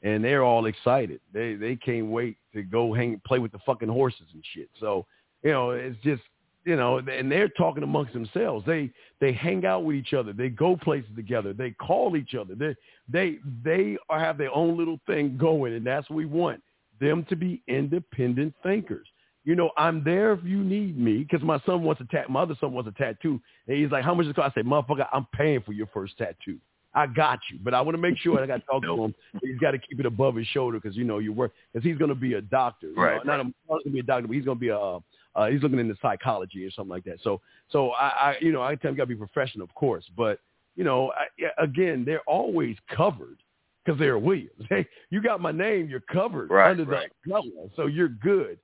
[0.03, 1.21] and they're all excited.
[1.33, 4.71] They they can't wait to go hang play with the fucking horses and shit.
[4.81, 5.05] So
[5.43, 6.23] you know it's just
[6.65, 8.65] you know, and they're talking amongst themselves.
[8.67, 8.91] They
[9.21, 10.33] they hang out with each other.
[10.33, 11.53] They go places together.
[11.53, 12.55] They call each other.
[12.55, 12.75] They
[13.09, 16.63] they they are, have their own little thing going, and that's what we want
[17.01, 19.07] them to be independent thinkers.
[19.45, 22.29] You know, I'm there if you need me because my son wants a tat.
[22.29, 24.61] My other son wants a tattoo, and he's like, "How much does it cost?" I
[24.61, 26.59] say, "Motherfucker, I'm paying for your first tattoo.
[26.95, 29.15] I got you, but I want to make sure I got to talk to him.
[29.43, 31.99] He's got to keep it above his shoulder because you know you work because he's
[31.99, 32.89] going to be a doctor.
[32.89, 34.61] you know, Right, Not, a, not going to be a doctor, but he's going to
[34.61, 35.01] be a uh,
[35.39, 37.19] uh, he's looking into psychology or something like that.
[37.23, 37.41] So
[37.71, 40.41] so I, I you know I tell him got to be professional, of course, but
[40.77, 43.39] you know I, again they're always covered
[43.85, 44.51] because they're Williams.
[44.69, 47.11] Hey, you got my name, you're covered Right, under right.
[47.25, 48.59] the umbrella, so you're good.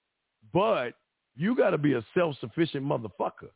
[0.52, 0.94] But
[1.36, 3.50] you got to be a self-sufficient motherfucker.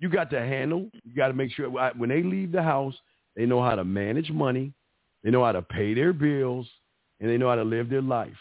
[0.00, 0.90] You got to handle.
[1.04, 2.94] You got to make sure when they leave the house,
[3.36, 4.72] they know how to manage money,
[5.24, 6.66] they know how to pay their bills,
[7.20, 8.36] and they know how to live their life.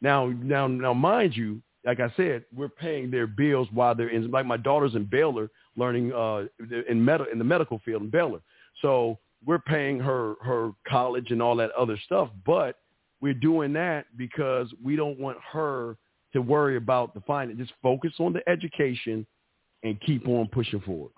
[0.00, 4.30] Now, now, now, mind you, like I said, we're paying their bills while they're in.
[4.30, 6.44] Like my daughter's in Baylor, learning uh,
[6.88, 8.40] in med- in the medical field in Baylor.
[8.82, 12.28] So we're paying her her college and all that other stuff.
[12.44, 12.80] But
[13.20, 15.96] we're doing that because we don't want her
[16.32, 17.58] to worry about the finance.
[17.58, 19.24] Just focus on the education
[19.84, 21.12] and keep on pushing forward.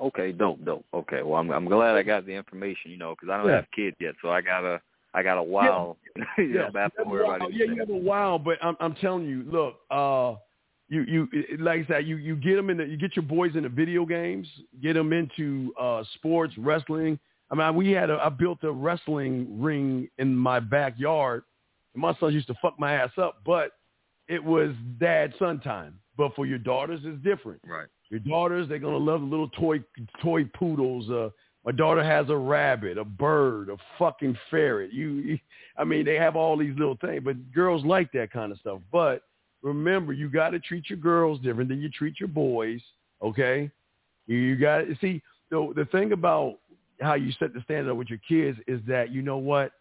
[0.00, 0.84] Okay, dope, dope.
[0.92, 3.56] Okay, well, I'm I'm glad I got the information, you know, because I don't Yeah.
[3.56, 4.80] have kids yet, so I gotta
[5.14, 5.96] I got a while.
[6.38, 7.48] you know, I have to worry about Wow.
[7.52, 10.34] Yeah, you have a while, but I'm I'm telling you, look, uh,
[10.88, 11.28] you you
[11.58, 14.04] like I said, you you get them in the, you get your boys into video
[14.04, 14.46] games,
[14.82, 17.18] get them into uh, sports, wrestling.
[17.50, 21.44] I mean, we had a I built a wrestling ring in my backyard,
[21.94, 23.72] and my sons used to fuck my ass up, but
[24.28, 25.98] it was dad son time.
[26.16, 27.60] But for your daughters, it's different.
[27.66, 27.88] Right.
[28.10, 29.82] Your daughters, they're gonna love the little toy
[30.22, 31.08] toy poodles.
[31.10, 31.30] Uh,
[31.64, 34.92] my daughter has a rabbit, a bird, a fucking ferret.
[34.92, 35.38] You, you,
[35.78, 38.80] I mean, they have all these little things, but girls like that kind of stuff.
[38.92, 39.22] But
[39.62, 42.80] remember, you got to treat your girls different than you treat your boys.
[43.22, 43.70] Okay,
[44.26, 45.22] you, you got to see.
[45.50, 46.58] The the thing about
[47.00, 49.72] how you set the standard up with your kids is that you know what,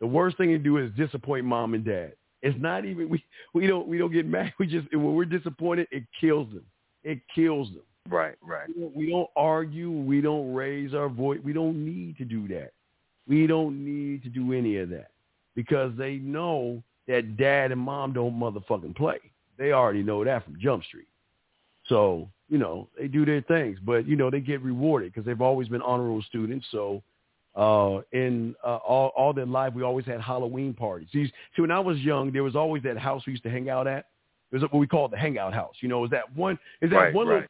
[0.00, 2.14] the worst thing to do is disappoint mom and dad.
[2.42, 3.22] It's not even we
[3.52, 4.54] we don't we don't get mad.
[4.58, 6.64] We just when we're disappointed, it kills them.
[7.04, 7.82] It kills them.
[8.08, 8.68] Right, right.
[8.68, 9.90] We don't, we don't argue.
[9.90, 11.38] We don't raise our voice.
[11.44, 12.72] We don't need to do that.
[13.28, 15.10] We don't need to do any of that
[15.54, 19.18] because they know that dad and mom don't motherfucking play.
[19.58, 21.06] They already know that from Jump Street.
[21.86, 25.40] So, you know, they do their things, but, you know, they get rewarded because they've
[25.40, 26.66] always been honorable students.
[26.70, 27.02] So
[27.54, 31.08] uh, in uh, all, all their life, we always had Halloween parties.
[31.12, 33.68] See, see, when I was young, there was always that house we used to hang
[33.68, 34.06] out at.
[34.52, 35.74] It was what we called the hangout house.
[35.80, 37.46] You know, is that one, is that Right, one right.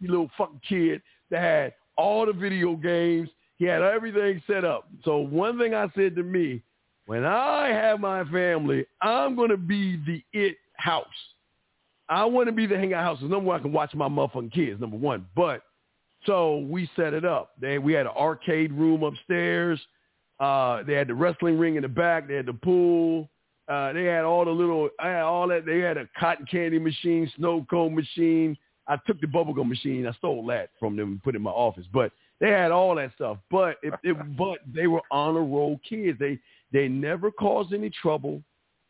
[0.00, 3.28] Little fucking kid that had all the video games.
[3.58, 4.88] He had everything set up.
[5.04, 6.62] So one thing I said to me,
[7.06, 11.06] when I have my family, I'm going to be the it house.
[12.08, 13.18] I want to be the hangout house.
[13.20, 15.26] Number one, I can watch my motherfucking kids, number one.
[15.34, 15.62] But
[16.24, 17.52] so we set it up.
[17.60, 19.80] They, we had an arcade room upstairs.
[20.40, 22.28] Uh, they had the wrestling ring in the back.
[22.28, 23.28] They had the pool.
[23.68, 25.66] Uh, they had all the little, I had all that.
[25.66, 28.56] They had a cotton candy machine, snow cone machine.
[28.88, 30.06] I took the bubblegum machine.
[30.06, 31.86] I stole that from them and put it in my office.
[31.92, 32.10] But
[32.40, 33.38] they had all that stuff.
[33.50, 36.18] But it, it, but they were honor roll kids.
[36.18, 36.38] They
[36.72, 38.42] they never caused any trouble.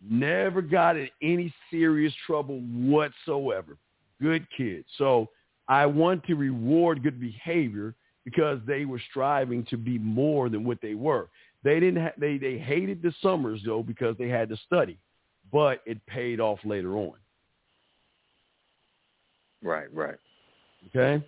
[0.08, 3.76] Never got in any serious trouble whatsoever.
[4.22, 4.86] Good kids.
[4.96, 5.28] So
[5.66, 7.94] I want to reward good behavior
[8.24, 11.28] because they were striving to be more than what they were.
[11.64, 12.02] They didn't.
[12.02, 14.98] Ha- they they hated the summers though because they had to study,
[15.52, 17.14] but it paid off later on.
[19.62, 20.16] Right, right.
[20.88, 21.24] Okay.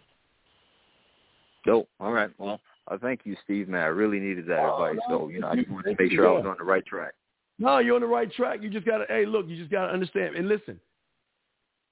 [1.64, 1.88] Dope.
[1.98, 2.30] All right.
[2.38, 3.68] Well, I thank you, Steve.
[3.68, 5.04] Man, I really needed that oh, advice.
[5.08, 7.12] So you know, I just wanted to make sure I was on the right track.
[7.58, 8.62] No, you're on the right track.
[8.62, 9.04] You just gotta.
[9.08, 10.80] Hey, look, you just gotta understand and listen.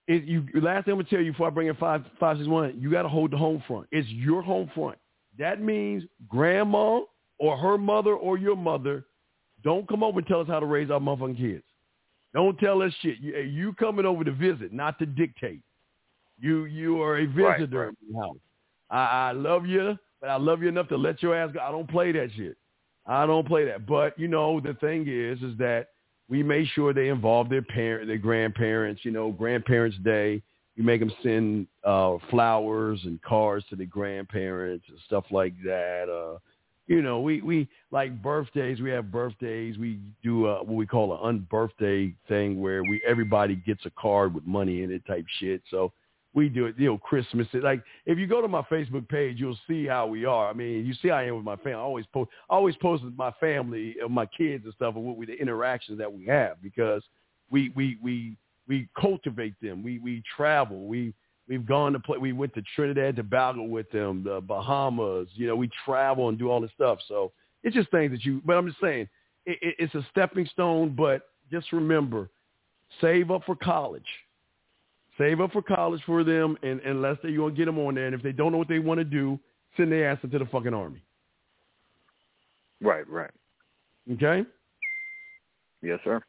[0.06, 2.48] It, you last thing I'm gonna tell you before I bring in five five six
[2.48, 2.74] one.
[2.80, 3.86] You gotta hold the home front.
[3.92, 4.96] It's your home front.
[5.38, 7.00] That means grandma
[7.38, 9.04] or her mother or your mother
[9.62, 11.64] don't come over and tell us how to raise our motherfucking kids.
[12.34, 13.18] Don't tell us shit.
[13.20, 15.60] You, you coming over to visit, not to dictate.
[16.40, 17.94] You you are a visitor right.
[18.08, 18.36] in the house.
[18.90, 21.60] I, I love you, but I love you enough to let your ass go.
[21.60, 22.56] I don't play that shit.
[23.06, 23.86] I don't play that.
[23.86, 25.88] But you know, the thing is, is that
[26.28, 29.04] we make sure they involve their parent, their grandparents.
[29.04, 30.42] You know, Grandparents Day.
[30.76, 36.08] We make them send uh, flowers and cards to the grandparents and stuff like that.
[36.08, 36.38] Uh,
[36.86, 38.80] you know, we we like birthdays.
[38.80, 39.76] We have birthdays.
[39.76, 44.34] We do uh, what we call an unbirthday thing where we everybody gets a card
[44.34, 45.62] with money in it type shit.
[45.70, 45.92] So
[46.38, 46.76] we do it.
[46.78, 47.46] You know, Christmas.
[47.52, 50.48] Like if you go to my Facebook page, you'll see how we are.
[50.48, 51.74] I mean, you see how I am with my family.
[51.74, 52.30] I always post.
[52.48, 55.34] I always post with my family, uh, my kids and stuff, and what we the
[55.34, 57.02] interactions that we have because
[57.50, 58.36] we we we
[58.68, 59.82] we cultivate them.
[59.82, 60.86] We we travel.
[60.86, 61.12] We
[61.48, 62.18] we've gone to play.
[62.18, 65.28] We went to Trinidad and Tobago with them, the Bahamas.
[65.34, 66.98] You know, we travel and do all this stuff.
[67.08, 67.32] So
[67.64, 68.40] it's just things that you.
[68.44, 69.08] But I'm just saying,
[69.44, 70.94] it, it, it's a stepping stone.
[70.96, 72.30] But just remember,
[73.00, 74.06] save up for college.
[75.18, 77.96] Save up for college for them, and unless they you want to get them on
[77.96, 79.38] there, and if they don't know what they want to do,
[79.76, 81.02] send their ass into the fucking army.
[82.80, 83.30] Right, right.
[84.12, 84.44] Okay.
[85.82, 86.20] Yes, sir.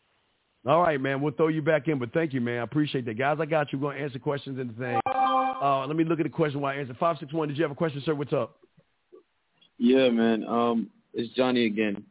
[0.68, 1.22] All right, man.
[1.22, 2.60] We'll throw you back in, but thank you, man.
[2.60, 3.38] I appreciate that, guys.
[3.40, 3.80] I got you.
[3.80, 5.00] We're gonna answer questions and the thing.
[5.06, 6.96] Uh, let me look at the question while I answer.
[7.00, 7.48] Five six one.
[7.48, 8.16] Did you have a question, sir?
[8.16, 8.58] What's up?
[9.78, 10.46] Yeah, man.
[10.46, 12.04] Um, it's Johnny again.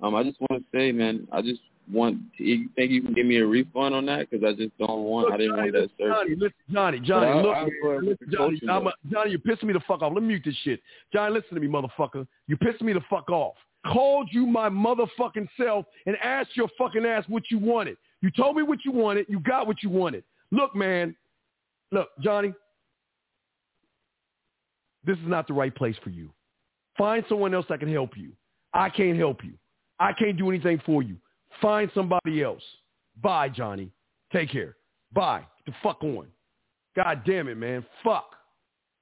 [0.00, 1.60] Um, I just want to say, man, I just
[1.92, 2.18] want.
[2.38, 4.28] You think you can give me a refund on that?
[4.30, 5.26] Because I just don't want.
[5.26, 8.28] Look, I didn't Johnny, want that Johnny, listen, Johnny, Johnny, I- look, I- I- listen,
[8.30, 8.92] Johnny, I'm a.
[9.10, 10.12] Johnny, you're pissing me the fuck off.
[10.12, 10.80] Let me mute this shit.
[11.12, 12.26] Johnny, listen to me, motherfucker.
[12.46, 13.54] You're pissing me the fuck off.
[13.86, 17.96] Called you my motherfucking self and asked your fucking ass what you wanted.
[18.20, 19.26] You told me what you wanted.
[19.28, 20.24] You got what you wanted.
[20.50, 21.14] Look, man.
[21.92, 22.52] Look, Johnny.
[25.04, 26.30] This is not the right place for you.
[26.98, 28.32] Find someone else that can help you.
[28.74, 29.52] I can't help you.
[30.00, 31.16] I can't do anything for you.
[31.60, 32.62] Find somebody else.
[33.22, 33.90] Bye, Johnny.
[34.32, 34.76] Take care.
[35.12, 35.44] Bye.
[35.64, 36.26] Get the fuck on.
[36.94, 37.84] God damn it, man.
[38.02, 38.30] Fuck.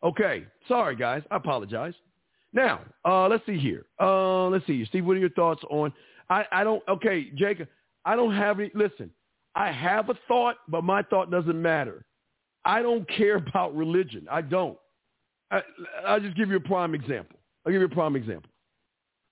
[0.03, 0.45] Okay.
[0.69, 1.23] Sorry, guys.
[1.31, 1.95] I apologize.
[2.53, 3.87] Now, uh, let's see here.
[4.01, 4.85] Uh, let's see.
[4.87, 5.93] Steve, what are your thoughts on?
[6.31, 6.83] I, I don't.
[6.89, 7.69] Okay, Jacob.
[8.05, 8.71] I don't have any.
[8.75, 9.11] Listen,
[9.55, 12.05] I have a thought, but my thought doesn't matter.
[12.65, 14.27] I don't care about religion.
[14.31, 14.79] I don't.
[15.51, 15.63] I,
[16.07, 17.39] I'll just give you a prime example.
[17.67, 18.51] I'll give you a prime example.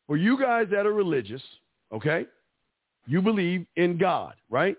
[0.07, 1.43] For you guys that are religious,
[1.93, 2.27] okay,
[3.07, 4.77] you believe in God, right?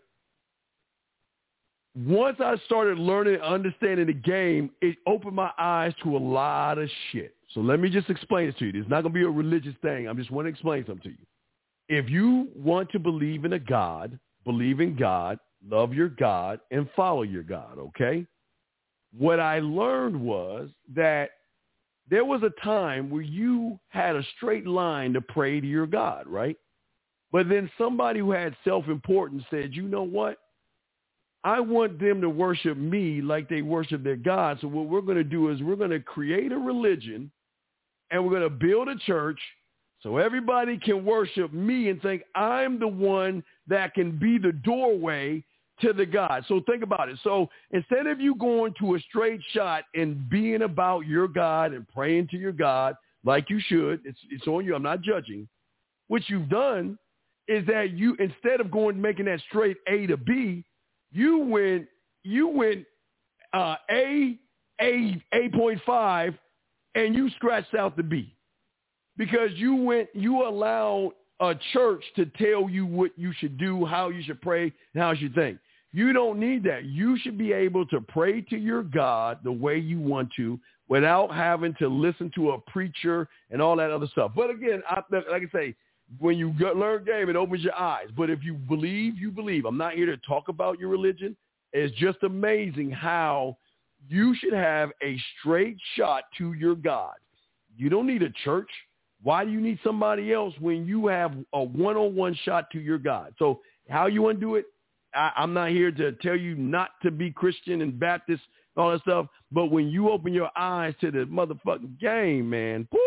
[1.96, 6.80] Once I started learning and understanding the game, it opened my eyes to a lot
[6.80, 7.36] of shit.
[7.54, 8.82] So let me just explain it to you.
[8.82, 10.08] It's not going to be a religious thing.
[10.08, 11.26] I'm just want to explain something to you.
[11.90, 15.38] If you want to believe in a God, believe in God,
[15.70, 18.26] love your God, and follow your God, okay?
[19.16, 21.30] What I learned was that
[22.10, 26.28] there was a time where you had a straight line to pray to your God,
[26.28, 26.58] right?
[27.34, 30.38] But then somebody who had self-importance said, you know what?
[31.44, 34.60] I want them to worship me like they worship their God.
[34.62, 37.32] So what we're going to do is we're going to create a religion
[38.12, 39.40] and we're going to build a church
[40.02, 45.44] so everybody can worship me and think I'm the one that can be the doorway
[45.82, 46.46] to the God.
[46.48, 47.18] So think about it.
[47.24, 51.88] So instead of you going to a straight shot and being about your God and
[51.88, 52.96] praying to your God
[53.26, 54.76] like you should, it's, it's on you.
[54.76, 55.48] I'm not judging.
[56.10, 57.00] What you've done
[57.48, 60.64] is that you, instead of going making that straight A to B,
[61.12, 61.88] you went,
[62.24, 62.86] you went
[63.54, 64.38] uh, A,
[64.82, 66.34] A, A point five,
[66.96, 68.36] and you scratched out the B
[69.18, 74.10] because you went, you allowed a church to tell you what you should do, how
[74.10, 74.64] you should pray,
[74.94, 75.60] and how you should think.
[75.92, 76.86] You don't need that.
[76.86, 80.60] You should be able to pray to your God the way you want to
[80.90, 84.32] without having to listen to a preacher and all that other stuff.
[84.36, 85.76] But again, I, like I say,
[86.20, 88.08] when you get, learn game, it opens your eyes.
[88.16, 89.66] But if you believe, you believe.
[89.66, 91.36] I'm not here to talk about your religion.
[91.72, 93.58] It's just amazing how
[94.08, 97.16] you should have a straight shot to your God.
[97.76, 98.70] You don't need a church.
[99.24, 103.34] Why do you need somebody else when you have a one-on-one shot to your God?
[103.40, 104.66] So how you want to do it?
[105.16, 108.42] I, I'm not here to tell you not to be Christian and Baptist,
[108.76, 109.28] and all that stuff.
[109.52, 113.00] But when you open your eyes to the motherfucking game, man, woo,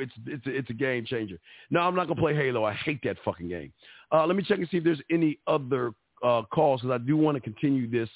[0.00, 1.38] it's it's it's a game changer.
[1.70, 2.64] No, I'm not gonna play Halo.
[2.64, 3.72] I hate that fucking game.
[4.12, 5.92] Uh, let me check and see if there's any other
[6.22, 8.08] uh, calls because I do want to continue this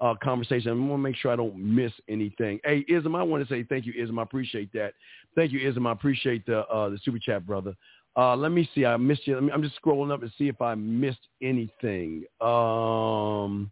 [0.00, 0.70] uh, conversation.
[0.70, 2.60] I want to make sure I don't miss anything.
[2.64, 4.18] Hey, Ism, I want to say thank you, Ism.
[4.18, 4.94] I appreciate that.
[5.34, 5.86] Thank you, Ism.
[5.86, 7.74] I appreciate the uh, the super chat, brother.
[8.16, 8.86] Uh, let me see.
[8.86, 9.40] I missed you.
[9.40, 12.24] Me, I'm just scrolling up to see if I missed anything.
[12.40, 13.70] Um,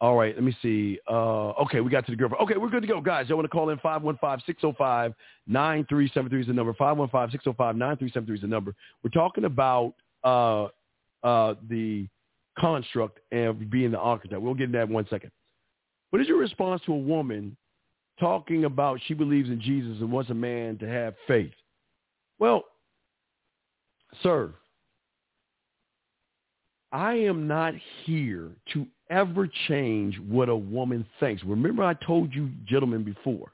[0.00, 0.34] all right.
[0.34, 0.98] Let me see.
[1.08, 2.42] Uh, okay, we got to the girlfriend.
[2.44, 3.00] Okay, we're good to go.
[3.00, 6.72] Guys, y'all want to call in 515-605-9373 is the number.
[6.74, 8.76] 515-605-9373 is the number.
[9.02, 10.68] We're talking about uh,
[11.24, 12.06] uh, the
[12.58, 14.40] construct and being the archetype.
[14.40, 15.32] We'll get into that in one second.
[16.10, 17.56] What is your response to a woman
[18.20, 21.50] talking about she believes in Jesus and wants a man to have faith?
[22.38, 22.66] Well,
[24.22, 24.54] sir,
[26.92, 31.42] I am not here to ever change what a woman thinks.
[31.44, 33.52] Remember I told you gentlemen before,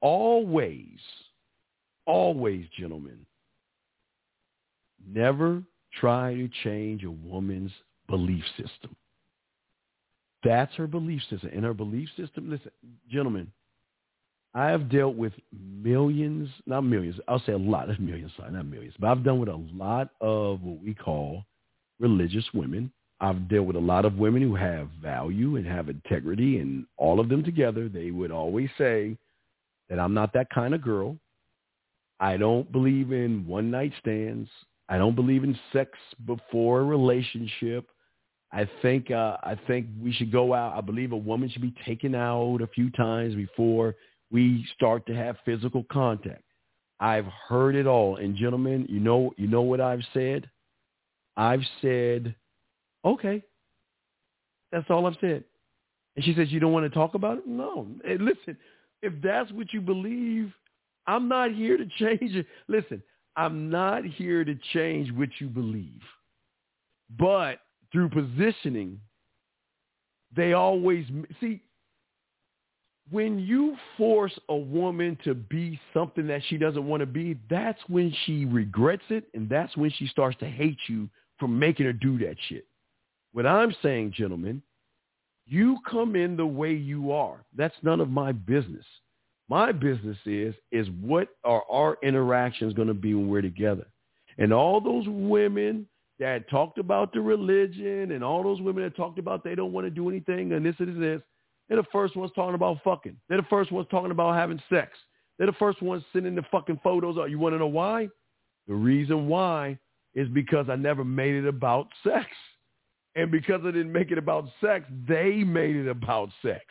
[0.00, 0.98] always,
[2.06, 3.26] always, gentlemen,
[5.06, 5.62] never
[6.00, 7.72] try to change a woman's
[8.08, 8.94] belief system.
[10.42, 11.50] That's her belief system.
[11.54, 12.70] And her belief system, listen,
[13.10, 13.50] gentlemen,
[14.54, 18.66] I have dealt with millions, not millions, I'll say a lot of millions, sorry, not
[18.66, 21.44] millions, but I've done with a lot of what we call
[21.98, 22.92] religious women.
[23.20, 27.20] I've dealt with a lot of women who have value and have integrity and all
[27.20, 29.16] of them together, they would always say
[29.88, 31.16] that I'm not that kind of girl.
[32.20, 34.48] I don't believe in one night stands.
[34.88, 35.90] I don't believe in sex
[36.26, 37.88] before a relationship.
[38.52, 40.76] I think uh, I think we should go out.
[40.76, 43.96] I believe a woman should be taken out a few times before
[44.30, 46.42] we start to have physical contact.
[47.00, 48.16] I've heard it all.
[48.16, 50.48] And gentlemen, you know, you know what I've said?
[51.36, 52.34] I've said,
[53.04, 53.42] okay,
[54.72, 55.44] that's all I've said.
[56.16, 57.46] And she says, you don't want to talk about it?
[57.46, 57.88] No.
[58.04, 58.56] Hey, listen,
[59.02, 60.52] if that's what you believe,
[61.06, 62.46] I'm not here to change it.
[62.68, 63.02] Listen,
[63.36, 66.00] I'm not here to change what you believe.
[67.18, 67.60] But
[67.92, 69.00] through positioning,
[70.34, 71.06] they always,
[71.40, 71.62] see,
[73.10, 77.80] when you force a woman to be something that she doesn't want to be, that's
[77.88, 81.08] when she regrets it and that's when she starts to hate you
[81.38, 82.66] for making her do that shit.
[83.34, 84.62] What I'm saying, gentlemen,
[85.44, 87.44] you come in the way you are.
[87.56, 88.84] That's none of my business.
[89.48, 93.86] My business is is what are our interactions going to be when we're together.
[94.38, 95.86] And all those women
[96.20, 99.84] that talked about the religion and all those women that talked about they don't want
[99.84, 101.20] to do anything and this and this
[101.68, 103.16] they're the first ones talking about fucking.
[103.28, 104.96] They're the first ones talking about having sex.
[105.38, 107.30] They're the first ones sending the fucking photos out.
[107.30, 108.08] You want to know why?
[108.68, 109.76] The reason why
[110.14, 112.26] is because I never made it about sex.
[113.16, 116.64] And because I didn't make it about sex, they made it about sex.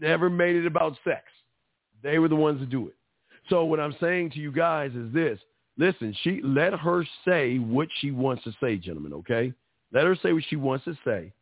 [0.00, 1.22] Never made it about sex.
[2.02, 2.94] They were the ones to do it.
[3.48, 5.38] So what I'm saying to you guys is this.
[5.78, 9.52] Listen, she let her say what she wants to say, gentlemen, okay?
[9.92, 11.32] Let her say what she wants to say.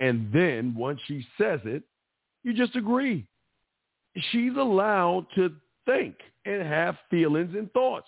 [0.00, 1.82] And then once she says it,
[2.42, 3.26] you just agree.
[4.30, 5.52] She's allowed to
[5.84, 8.06] think and have feelings and thoughts.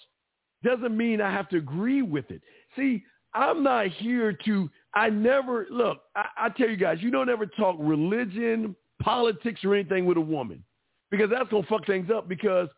[0.63, 2.43] Doesn't mean I have to agree with it.
[2.77, 3.05] See,
[3.35, 7.47] I'm not here to, I never, look, I, I tell you guys, you don't ever
[7.47, 10.63] talk religion, politics, or anything with a woman
[11.11, 12.69] because that's to fuck things up because,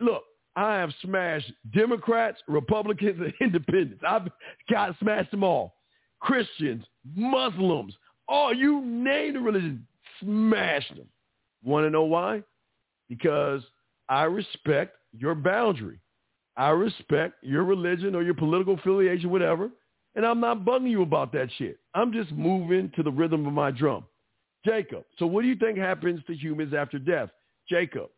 [0.00, 0.22] look,
[0.56, 4.02] I have smashed Democrats, Republicans, and independents.
[4.06, 4.28] I've
[4.70, 5.74] got smashed them all.
[6.20, 7.94] Christians, Muslims,
[8.28, 9.86] Oh, you name the religion,
[10.20, 11.06] smash them.
[11.64, 12.42] Want to know why?
[13.08, 13.62] Because
[14.08, 16.00] I respect your boundary.
[16.56, 19.70] I respect your religion or your political affiliation, whatever,
[20.16, 21.78] and I'm not bugging you about that shit.
[21.94, 24.04] I'm just moving to the rhythm of my drum.
[24.64, 27.28] Jacob, so what do you think happens to humans after death?
[27.68, 28.08] Jacob,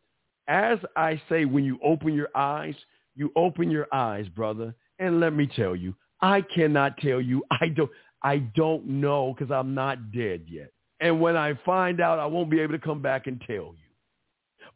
[0.46, 2.74] as I say, when you open your eyes,
[3.14, 4.74] you open your eyes, brother.
[4.98, 7.44] And let me tell you, I cannot tell you.
[7.50, 7.90] I don't.
[8.22, 10.72] I don't know because I'm not dead yet.
[11.00, 13.88] And when I find out, I won't be able to come back and tell you.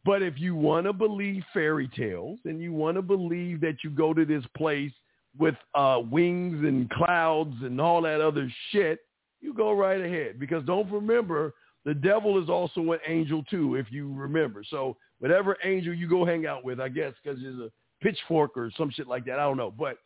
[0.04, 3.90] But if you want to believe fairy tales and you want to believe that you
[3.90, 4.92] go to this place
[5.38, 9.00] with uh, wings and clouds and all that other shit,
[9.40, 10.38] you go right ahead.
[10.38, 11.54] Because don't remember,
[11.84, 14.62] the devil is also an angel too, if you remember.
[14.68, 17.70] So whatever angel you go hang out with, I guess, because there's a
[18.02, 19.38] pitchfork or some shit like that.
[19.38, 19.70] I don't know.
[19.70, 19.96] But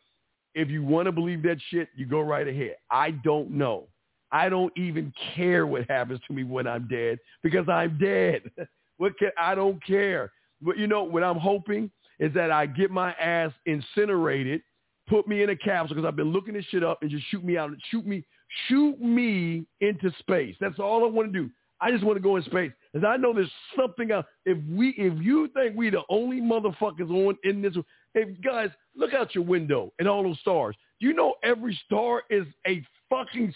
[0.55, 2.77] If you want to believe that shit, you go right ahead.
[2.89, 3.87] I don't know.
[4.31, 8.41] I don't even care what happens to me when I'm dead because I'm dead.
[8.97, 10.31] what can, I don't care.
[10.61, 14.61] But you know what I'm hoping is that I get my ass incinerated,
[15.07, 17.43] put me in a capsule because I've been looking this shit up and just shoot
[17.43, 18.25] me out, and shoot me,
[18.67, 20.55] shoot me into space.
[20.59, 21.49] That's all I want to do.
[21.79, 22.71] I just want to go in space.
[22.91, 24.25] Because I know there's something out.
[24.45, 27.75] If we, if you think we the only motherfuckers on in this,
[28.15, 30.75] if guys, look out your window and all those stars.
[30.99, 33.53] You know every star is a fucking.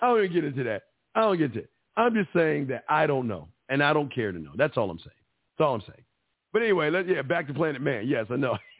[0.00, 0.82] I don't even get into that.
[1.14, 1.70] I don't get into it.
[1.96, 4.52] I'm just saying that I don't know, and I don't care to know.
[4.56, 5.10] That's all I'm saying.
[5.58, 6.04] That's all I'm saying.
[6.52, 8.08] But anyway, let yeah, back to Planet Man.
[8.08, 8.56] Yes, I know.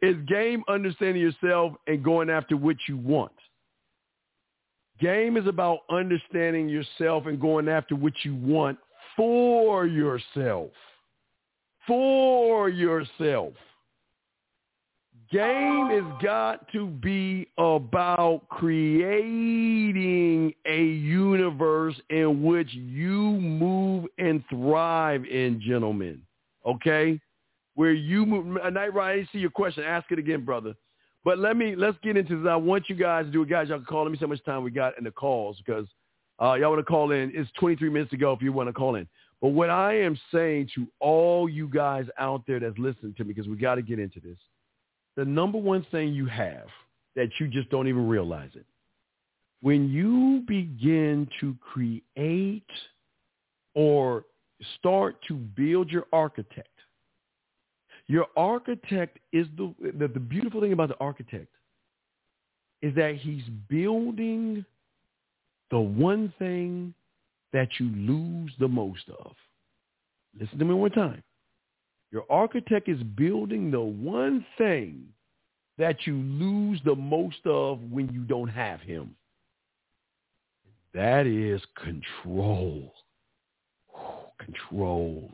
[0.00, 3.32] it's game understanding yourself and going after what you want.
[5.00, 8.78] Game is about understanding yourself and going after what you want
[9.16, 10.70] for yourself.
[11.86, 13.54] For yourself.
[15.32, 18.92] Game has got to be about creating
[20.66, 26.20] a universe in which you move and thrive in, gentlemen.
[26.66, 27.18] Okay?
[27.74, 28.44] Where you move.
[28.74, 29.84] Night Ride, I didn't see your question.
[29.84, 30.74] Ask it again, brother.
[31.24, 32.46] But let me let's get into this.
[32.46, 33.68] I want you guys to do it, guys.
[33.68, 34.02] Y'all can call.
[34.02, 35.86] Let me see how much time we got in the calls because
[36.42, 37.32] uh, y'all want to call in.
[37.34, 39.08] It's 23 minutes to go if you want to call in.
[39.40, 43.32] But what I am saying to all you guys out there that's listening to me,
[43.32, 44.36] because we got to get into this,
[45.16, 46.66] the number one thing you have
[47.16, 48.66] that you just don't even realize it.
[49.60, 52.62] When you begin to create
[53.74, 54.24] or
[54.78, 56.68] start to build your architect,
[58.08, 61.48] your architect is the, the, the beautiful thing about the architect
[62.80, 64.64] is that he's building
[65.70, 66.92] the one thing
[67.52, 69.32] that you lose the most of.
[70.38, 71.22] Listen to me one time.
[72.12, 75.06] Your architect is building the one thing
[75.78, 79.16] that you lose the most of when you don't have him.
[80.94, 82.92] That is control.
[84.38, 85.30] Control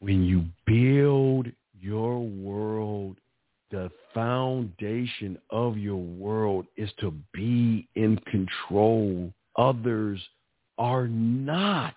[0.00, 1.48] when you build
[1.80, 3.16] your world,
[3.70, 9.32] the foundation of your world is to be in control.
[9.56, 10.20] Others
[10.78, 11.96] are not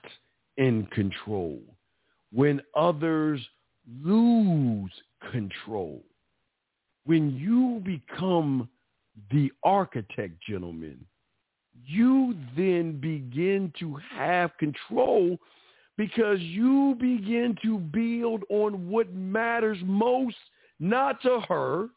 [0.57, 1.59] in control.
[2.33, 3.41] When others
[4.03, 4.91] lose
[5.31, 6.01] control,
[7.05, 8.69] when you become
[9.31, 10.99] the architect, gentlemen,
[11.85, 15.37] you then begin to have control
[15.97, 20.37] because you begin to build on what matters most,
[20.79, 21.89] not to her,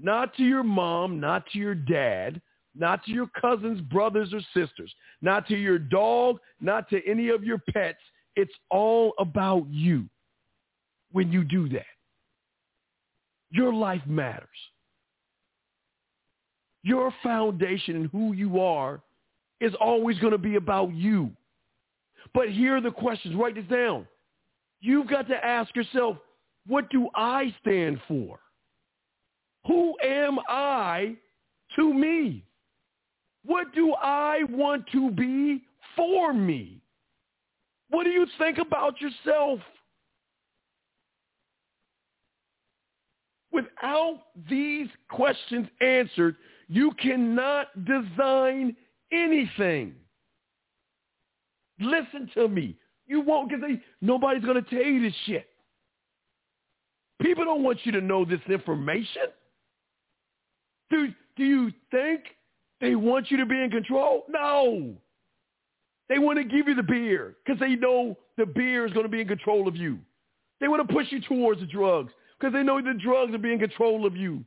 [0.00, 2.40] not to your mom, not to your dad,
[2.74, 7.44] not to your cousins, brothers, or sisters, not to your dog, not to any of
[7.44, 8.00] your pets.
[8.36, 10.06] It's all about you
[11.12, 11.86] when you do that.
[13.50, 14.48] Your life matters.
[16.82, 19.02] Your foundation and who you are
[19.60, 21.30] is always going to be about you.
[22.34, 23.36] But here are the questions.
[23.36, 24.06] Write this down.
[24.80, 26.16] You've got to ask yourself,
[26.66, 28.38] what do I stand for?
[29.66, 31.16] Who am I
[31.76, 32.44] to me?
[33.44, 35.62] What do I want to be
[35.96, 36.81] for me?
[37.92, 39.60] What do you think about yourself?
[43.52, 46.36] Without these questions answered,
[46.68, 48.74] you cannot design
[49.12, 49.94] anything.
[51.80, 52.76] Listen to me.
[53.06, 55.46] You won't because nobody's going to tell you this shit.
[57.20, 59.26] People don't want you to know this information.
[60.88, 62.22] Do, do you think
[62.80, 64.24] they want you to be in control?
[64.30, 64.94] No.
[66.08, 69.10] They want to give you the beer because they know the beer is going to
[69.10, 69.98] be in control of you.
[70.60, 73.54] They want to push you towards the drugs because they know the drugs are being
[73.54, 74.44] in control of you.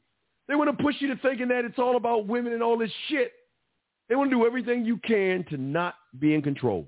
[0.47, 2.91] They want to push you to thinking that it's all about women and all this
[3.07, 3.31] shit.
[4.07, 6.85] They want to do everything you can to not be in control.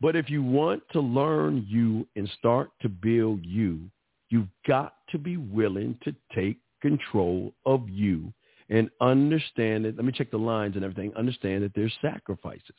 [0.00, 3.80] But if you want to learn you and start to build you,
[4.28, 8.32] you've got to be willing to take control of you
[8.68, 9.96] and understand it.
[9.96, 11.14] Let me check the lines and everything.
[11.16, 12.76] Understand that there's sacrifices.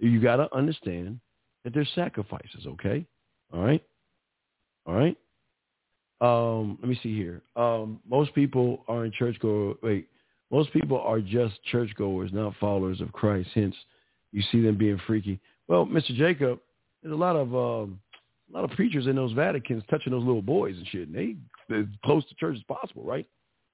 [0.00, 1.20] You got to understand
[1.64, 3.06] that there's sacrifices, okay?
[3.52, 3.84] All right?
[4.86, 5.16] All right?
[6.20, 7.42] Um, let me see here.
[7.56, 10.08] Um, most people are in church go wait,
[10.50, 13.48] most people are just churchgoers, not followers of Christ.
[13.54, 13.74] Hence,
[14.32, 15.40] you see them being freaky.
[15.68, 16.14] Well, Mr.
[16.14, 16.60] Jacob,
[17.02, 18.00] there's a lot of um,
[18.52, 21.08] a lot of preachers in those Vaticans touching those little boys and shit.
[21.08, 21.36] And they
[21.74, 23.26] as close to church as possible, right?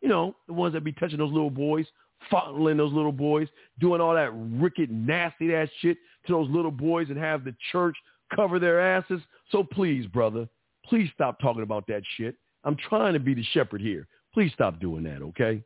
[0.03, 1.87] You know, the ones that be touching those little boys,
[2.31, 3.49] fondling those little boys,
[3.79, 7.97] doing all that wicked, nasty ass shit to those little boys and have the church
[8.35, 9.21] cover their asses.
[9.51, 10.49] So please, brother,
[10.85, 12.37] please stop talking about that shit.
[12.65, 14.07] I'm trying to be the shepherd here.
[14.35, 15.63] Please stop doing that, okay?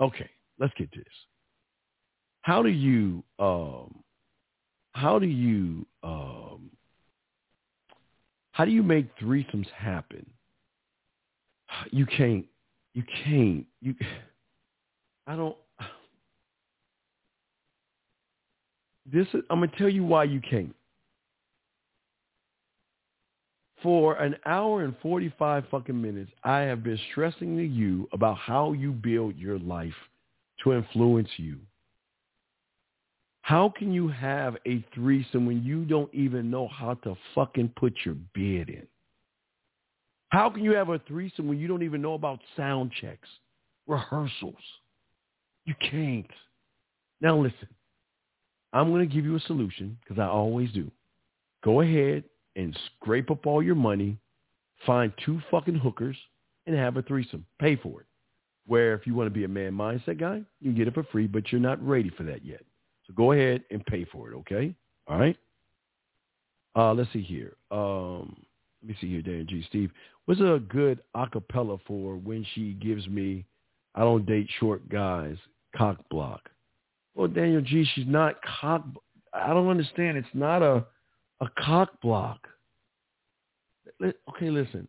[0.00, 0.28] Okay,
[0.58, 1.06] let's get to this.
[2.42, 4.02] How do you um
[4.92, 6.70] how do you um
[8.52, 10.24] how do you make threesomes happen?
[11.90, 12.44] You can't
[12.94, 13.94] you can't you
[15.26, 15.56] I don't
[19.12, 20.74] this is I'm gonna tell you why you can't.
[23.82, 28.72] For an hour and 45 fucking minutes, I have been stressing to you about how
[28.72, 29.94] you build your life
[30.64, 31.58] to influence you.
[33.42, 37.94] How can you have a threesome when you don't even know how to fucking put
[38.04, 38.86] your bed in?
[40.30, 43.28] How can you have a threesome when you don't even know about sound checks,
[43.86, 44.54] rehearsals?
[45.64, 46.26] You can't.
[47.20, 47.68] Now listen,
[48.72, 50.90] I'm going to give you a solution because I always do.
[51.64, 52.24] Go ahead
[52.56, 54.18] and scrape up all your money,
[54.84, 56.16] find two fucking hookers,
[56.66, 57.44] and have a threesome.
[57.60, 58.06] Pay for it.
[58.66, 61.04] Where if you want to be a man mindset guy, you can get it for
[61.04, 62.62] free, but you're not ready for that yet.
[63.06, 64.74] So go ahead and pay for it, okay?
[65.06, 65.36] All right?
[66.74, 67.56] Uh, let's see here.
[67.70, 68.36] Um,
[68.82, 69.64] let me see here, Dan G.
[69.68, 69.90] Steve.
[70.26, 73.46] What's a good acapella for when she gives me
[73.96, 75.36] I don't date short guys,
[75.74, 76.50] cock block?
[77.16, 78.84] Well, Daniel G, she's not cock.
[79.32, 80.16] I don't understand.
[80.16, 80.86] It's not a
[81.40, 82.46] a cock block.
[84.02, 84.86] Okay, listen.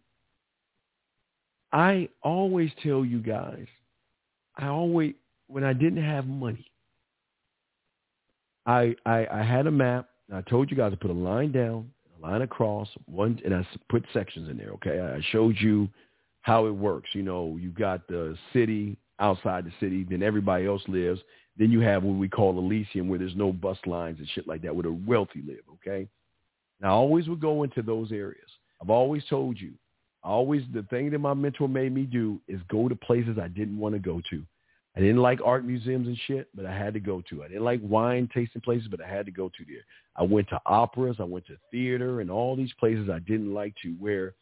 [1.71, 3.65] I always tell you guys,
[4.57, 5.13] I always,
[5.47, 6.65] when I didn't have money,
[8.65, 10.09] I, I, I had a map.
[10.33, 13.65] I told you guys to put a line down, a line across, one, and I
[13.89, 14.71] put sections in there.
[14.71, 15.89] Okay, I showed you
[16.41, 17.09] how it works.
[17.13, 21.19] You know, you got the city outside the city, then everybody else lives.
[21.57, 24.61] Then you have what we call Elysium, where there's no bus lines and shit like
[24.61, 25.63] that, where the wealthy live.
[25.75, 26.07] Okay,
[26.81, 28.49] now, I always would go into those areas.
[28.81, 29.71] I've always told you,
[30.23, 33.79] always the thing that my mentor made me do is go to places I didn't
[33.79, 34.43] want to go to.
[34.95, 37.43] I didn't like art museums and shit, but I had to go to.
[37.43, 39.84] I didn't like wine tasting places, but I had to go to there.
[40.15, 43.75] I went to operas, I went to theater, and all these places I didn't like
[43.84, 44.34] to, where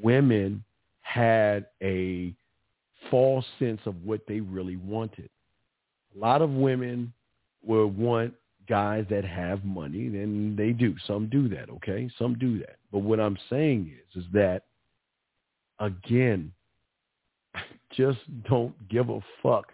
[0.00, 0.62] women
[1.02, 2.32] had a
[3.10, 5.28] false sense of what they really wanted.
[6.14, 7.12] A lot of women
[7.64, 8.34] will want
[8.68, 10.94] guys that have money, and they do.
[11.06, 12.08] Some do that, okay?
[12.18, 12.76] Some do that.
[12.92, 14.62] But what I'm saying is, is that,
[15.80, 16.52] again,
[17.96, 18.18] just
[18.48, 19.72] don't give a fuck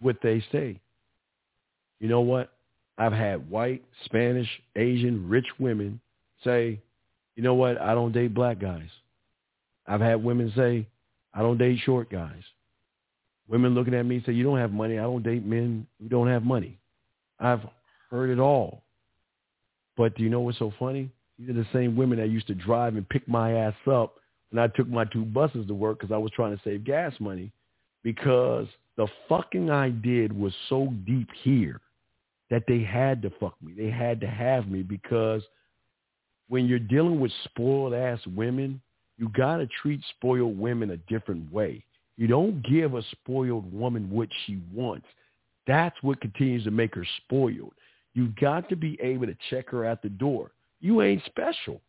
[0.00, 0.80] what they say.
[2.00, 2.52] You know what?
[2.96, 6.00] I've had white, Spanish, Asian, rich women
[6.44, 6.80] say,
[7.36, 7.80] you know what?
[7.80, 8.88] I don't date black guys.
[9.86, 10.86] I've had women say,
[11.32, 12.42] I don't date short guys.
[13.50, 14.98] Women looking at me say, you don't have money.
[14.98, 16.78] I don't date men who don't have money.
[17.40, 17.60] I've
[18.08, 18.84] heard it all.
[19.96, 21.10] But do you know what's so funny?
[21.36, 24.14] These are the same women that used to drive and pick my ass up
[24.50, 27.12] when I took my two buses to work because I was trying to save gas
[27.18, 27.50] money
[28.04, 31.80] because the fucking I did was so deep here
[32.50, 33.72] that they had to fuck me.
[33.76, 35.42] They had to have me because
[36.48, 38.80] when you're dealing with spoiled ass women,
[39.18, 41.84] you got to treat spoiled women a different way.
[42.20, 45.06] You don't give a spoiled woman what she wants.
[45.66, 47.72] That's what continues to make her spoiled.
[48.12, 50.50] You've got to be able to check her at the door.
[50.80, 51.80] You ain't special.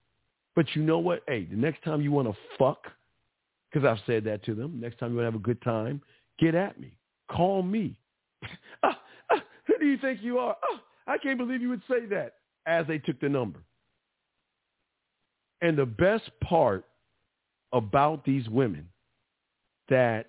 [0.55, 1.23] But you know what?
[1.27, 2.81] Hey, the next time you want to fuck,
[3.69, 6.01] because I've said that to them, next time you want to have a good time,
[6.39, 6.93] get at me.
[7.29, 7.97] Call me.
[8.83, 8.97] ah,
[9.31, 10.55] ah, who do you think you are?
[10.63, 12.35] Oh, I can't believe you would say that
[12.65, 13.59] as they took the number.
[15.59, 16.85] And the best part
[17.73, 18.87] about these women
[19.89, 20.27] that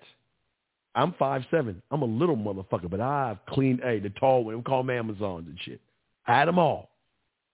[0.95, 1.81] I'm five seven.
[1.91, 4.57] I'm a little motherfucker, but I've cleaned hey the tall one.
[4.57, 5.81] We call them Amazons and shit.
[6.27, 6.89] I had them all.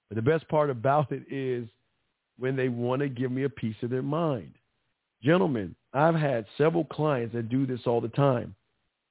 [0.10, 1.68] But the best part about it is
[2.38, 4.54] when they want to give me a piece of their mind.
[5.22, 8.56] Gentlemen, I've had several clients that do this all the time.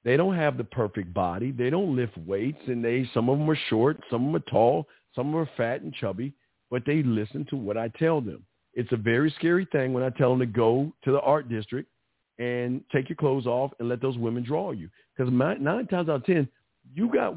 [0.03, 1.51] They don't have the perfect body.
[1.51, 4.51] They don't lift weights, and they some of them are short, some of them are
[4.51, 6.33] tall, some of them are fat and chubby,
[6.69, 8.43] but they listen to what I tell them.
[8.73, 11.89] It's a very scary thing when I tell them to go to the art district
[12.39, 14.89] and take your clothes off and let those women draw you.
[15.15, 16.47] Because nine times out of ten,
[16.95, 17.35] you got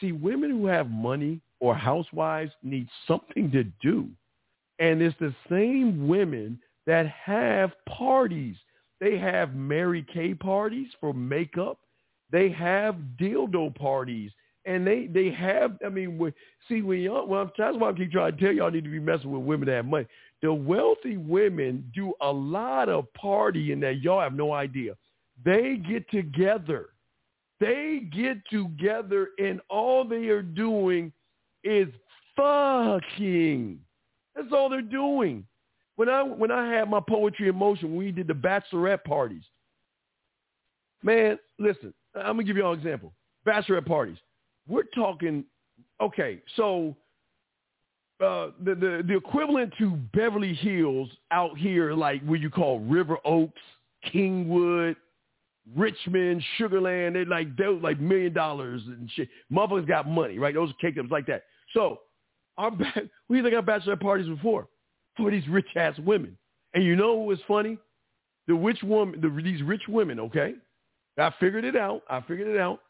[0.00, 4.08] see women who have money or housewives need something to do,
[4.78, 8.56] and it's the same women that have parties.
[9.00, 11.78] They have Mary Kay parties for makeup.
[12.30, 14.30] They have dildo parties,
[14.66, 15.78] and they they have.
[15.84, 16.32] I mean,
[16.68, 17.26] see when y'all.
[17.26, 19.66] Well, that's why I keep trying to tell y'all need to be messing with women
[19.68, 20.06] that have money
[20.42, 24.94] the wealthy women do a lot of partying that y'all have no idea.
[25.44, 26.88] They get together.
[27.60, 31.12] They get together and all they are doing
[31.62, 31.88] is
[32.36, 33.78] fucking.
[34.34, 35.46] That's all they're doing.
[35.96, 39.44] when I when I had my poetry in motion, we did the bachelorette parties,
[41.02, 43.12] man, listen, I'm gonna give you all an example.
[43.46, 44.18] Bachelorette parties.
[44.66, 45.44] We're talking.
[46.00, 46.96] Okay, so
[48.20, 53.18] uh, the, the the equivalent to Beverly Hills out here, like what you call River
[53.24, 53.60] Oaks,
[54.12, 54.96] Kingwood,
[55.76, 59.28] Richmond, Sugar Land, they're like they're like million dollars and shit.
[59.52, 60.54] Motherfuckers got money, right?
[60.54, 61.44] Those ups like that.
[61.74, 62.00] So
[62.58, 62.72] our
[63.28, 64.68] we either got bachelor parties before
[65.16, 66.36] for these rich ass women.
[66.74, 67.78] And you know what was funny?
[68.46, 70.54] The rich woman, the, these rich women, okay?
[71.18, 72.02] I figured it out.
[72.08, 72.80] I figured it out.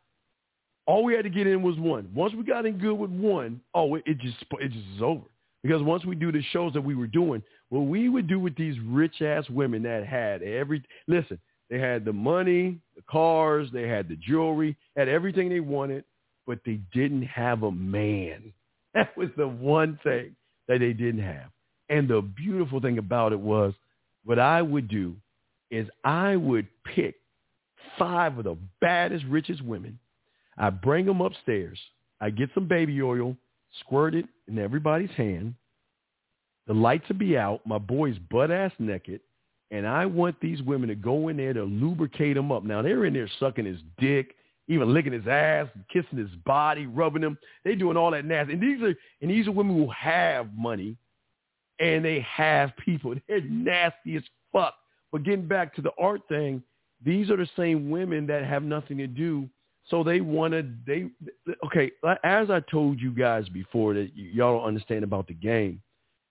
[0.93, 2.11] All we had to get in was one.
[2.15, 5.25] Once we got in good with one, oh, it, it just it just is over.
[5.63, 8.55] Because once we do the shows that we were doing, what we would do with
[8.57, 11.39] these rich ass women that had every listen,
[11.71, 16.05] they had the money, the cars, they had the jewelry, had everything they wanted,
[16.47, 18.53] but they didn't have a man.
[18.93, 20.37] That was the one thing
[20.69, 21.47] that they didn't have.
[21.89, 23.73] And the beautiful thing about it was
[24.27, 25.17] what I would do
[25.71, 27.15] is I would pick
[27.99, 29.99] five of the baddest, richest women.
[30.59, 31.79] I bring them upstairs.
[32.21, 33.37] I get some baby oil,
[33.81, 35.55] squirt it in everybody's hand.
[36.67, 37.67] The lights will be out.
[37.67, 39.21] My boy's butt ass naked
[39.73, 42.63] and I want these women to go in there to lubricate him up.
[42.63, 44.37] Now they're in there sucking his dick,
[44.69, 47.39] even licking his ass, kissing his body, rubbing him.
[47.65, 48.53] They're doing all that nasty.
[48.53, 50.97] And these are and these are women who have money,
[51.81, 53.15] and they have people.
[53.29, 54.23] They're nasty as
[54.53, 54.75] fuck.
[55.11, 56.63] But getting back to the art thing,
[57.03, 59.49] these are the same women that have nothing to do.
[59.93, 61.11] So they wanted they,
[61.67, 61.93] okay,
[62.25, 65.83] as I told you guys before that y'all don't understand about the game,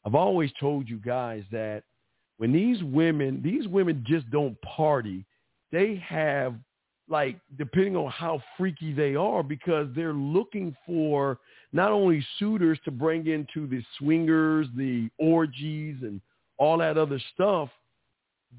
[0.03, 1.83] I've always told you guys that
[2.37, 5.25] when these women, these women just don't party.
[5.71, 6.55] They have
[7.07, 11.37] like depending on how freaky they are because they're looking for
[11.71, 16.19] not only suitors to bring into the swingers, the orgies and
[16.57, 17.69] all that other stuff,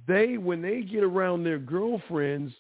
[0.07, 2.53] they when they get around their girlfriends,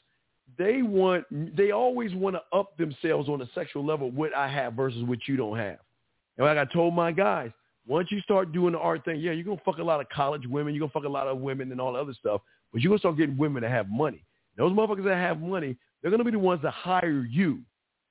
[0.58, 1.24] they want
[1.56, 5.20] they always want to up themselves on a sexual level what I have versus what
[5.26, 5.78] you don't have.
[6.36, 7.50] And like I told my guys,
[7.86, 10.46] once you start doing the art thing, yeah, you're gonna fuck a lot of college
[10.46, 12.40] women, you're gonna fuck a lot of women and all the other stuff,
[12.72, 14.24] but you're gonna start getting women that have money.
[14.56, 17.60] Those motherfuckers that have money, they're gonna be the ones that hire you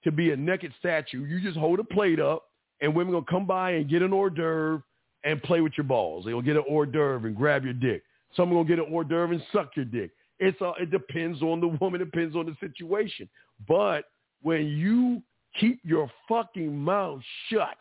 [0.03, 1.25] to be a naked statue.
[1.25, 2.43] You just hold a plate up,
[2.81, 4.83] and women gonna come by and get an hors d'oeuvre
[5.23, 6.25] and play with your balls.
[6.25, 8.03] They'll get an hors d'oeuvre and grab your dick.
[8.35, 10.11] Someone gonna get an hors d'oeuvre and suck your dick.
[10.41, 13.29] It's uh, it depends on the woman, it depends on the situation.
[13.65, 14.05] But
[14.41, 15.23] when you
[15.57, 17.77] keep your fucking mouth shut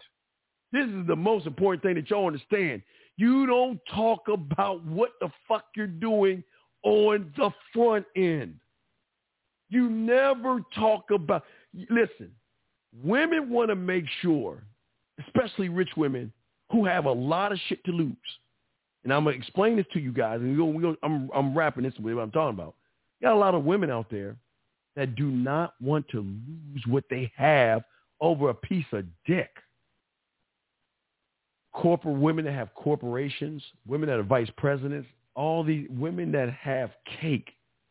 [0.73, 2.83] this is the most important thing that y'all understand.
[3.17, 6.45] You don't talk about what the fuck you're doing
[6.85, 8.55] on the front end.
[9.69, 11.45] You never talk about,
[11.91, 12.31] listen,
[13.03, 14.65] women want to make sure,
[15.27, 16.33] especially rich women
[16.73, 18.17] who have a lot of shit to lose.
[19.05, 20.41] And I'm to explain this to you guys.
[20.41, 22.75] And we go, we go, I'm, I'm wrapping this with what I'm talking about.
[23.21, 24.37] You got a lot of women out there
[24.97, 27.83] that do not want to lose what they have
[28.21, 29.51] over a piece of dick
[31.73, 36.91] corporate women that have corporations, women that are vice presidents, all these women that have
[37.21, 37.51] cake,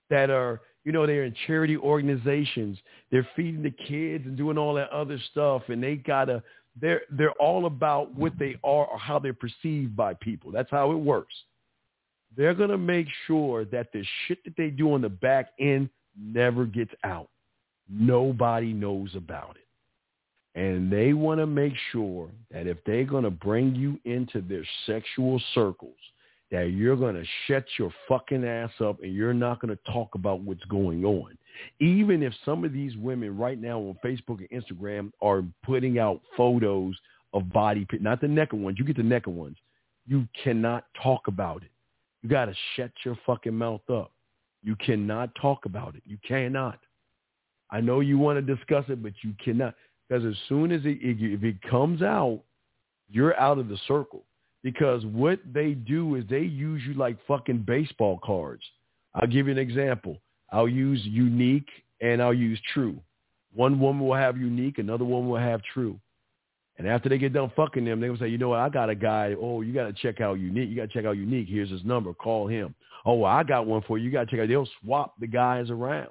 [0.10, 2.78] that are, you know, they're in charity organizations,
[3.12, 6.44] they're feeding the kids and doing all that other stuff, and they gotta,
[6.80, 10.52] they're they're all about what they are or how they're perceived by people.
[10.52, 11.34] That's how it works.
[12.36, 16.66] They're gonna make sure that the shit that they do on the back end never
[16.66, 17.30] gets out.
[17.90, 20.60] Nobody knows about it.
[20.60, 24.66] And they want to make sure that if they're going to bring you into their
[24.86, 25.96] sexual circles,
[26.52, 30.16] that you're going to shut your fucking ass up and you're not going to talk
[30.16, 31.38] about what's going on.
[31.80, 36.22] Even if some of these women right now on Facebook and Instagram are putting out
[36.36, 36.96] photos
[37.34, 38.78] of body, not the naked ones.
[38.80, 39.58] You get the naked ones.
[40.08, 41.70] You cannot talk about it.
[42.24, 44.12] You got to shut your fucking mouth up.
[44.64, 46.04] You cannot talk about it.
[46.06, 46.80] You cannot.
[47.70, 49.76] I know you want to discuss it, but you cannot.
[50.08, 52.42] Because as soon as it, if it comes out,
[53.12, 54.24] you're out of the circle.
[54.64, 58.64] Because what they do is they use you like fucking baseball cards.
[59.16, 60.18] I'll give you an example.
[60.52, 61.70] I'll use unique
[62.02, 63.00] and I'll use true.
[63.54, 66.00] One woman will have unique, another woman will have true.
[66.78, 68.90] And after they get done fucking them, they will say, you know what, I got
[68.90, 69.36] a guy.
[69.40, 70.70] Oh, you got to check out unique.
[70.70, 71.50] You got to check out unique.
[71.50, 72.14] Here's his number.
[72.14, 72.74] Call him.
[73.06, 74.06] Oh, well, I got one for you.
[74.06, 74.48] You got to check out.
[74.48, 76.10] They'll swap the guys around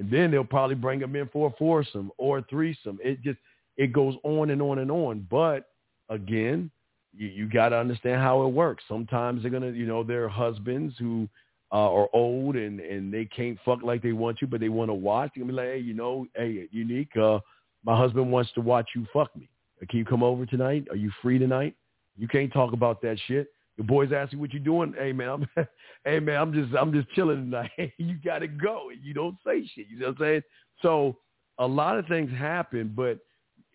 [0.00, 2.98] and then they'll probably bring them in for a foursome or a threesome.
[3.04, 3.38] It just
[3.76, 5.26] it goes on and on and on.
[5.30, 5.68] But
[6.08, 6.70] again,
[7.16, 8.84] you, you got to understand how it works.
[8.88, 11.28] Sometimes they're gonna, you know, they're husbands who
[11.72, 14.90] uh, are old and and they can't fuck like they want to, but they want
[14.90, 15.30] to watch.
[15.34, 17.16] They're gonna be like, hey, you know, hey, unique.
[17.16, 17.38] Uh,
[17.84, 19.48] my husband wants to watch you fuck me.
[19.88, 20.86] Can you come over tonight?
[20.90, 21.74] Are you free tonight?
[22.18, 24.94] You can't talk about that shit The boys ask you what you're doing.
[24.98, 25.66] Hey man, I'm,
[26.04, 27.70] hey man, I'm just I'm just chilling tonight.
[27.98, 28.90] You gotta go.
[29.02, 29.86] You don't say shit.
[29.88, 30.42] You know what I'm saying?
[30.82, 31.16] So
[31.58, 33.18] a lot of things happen, but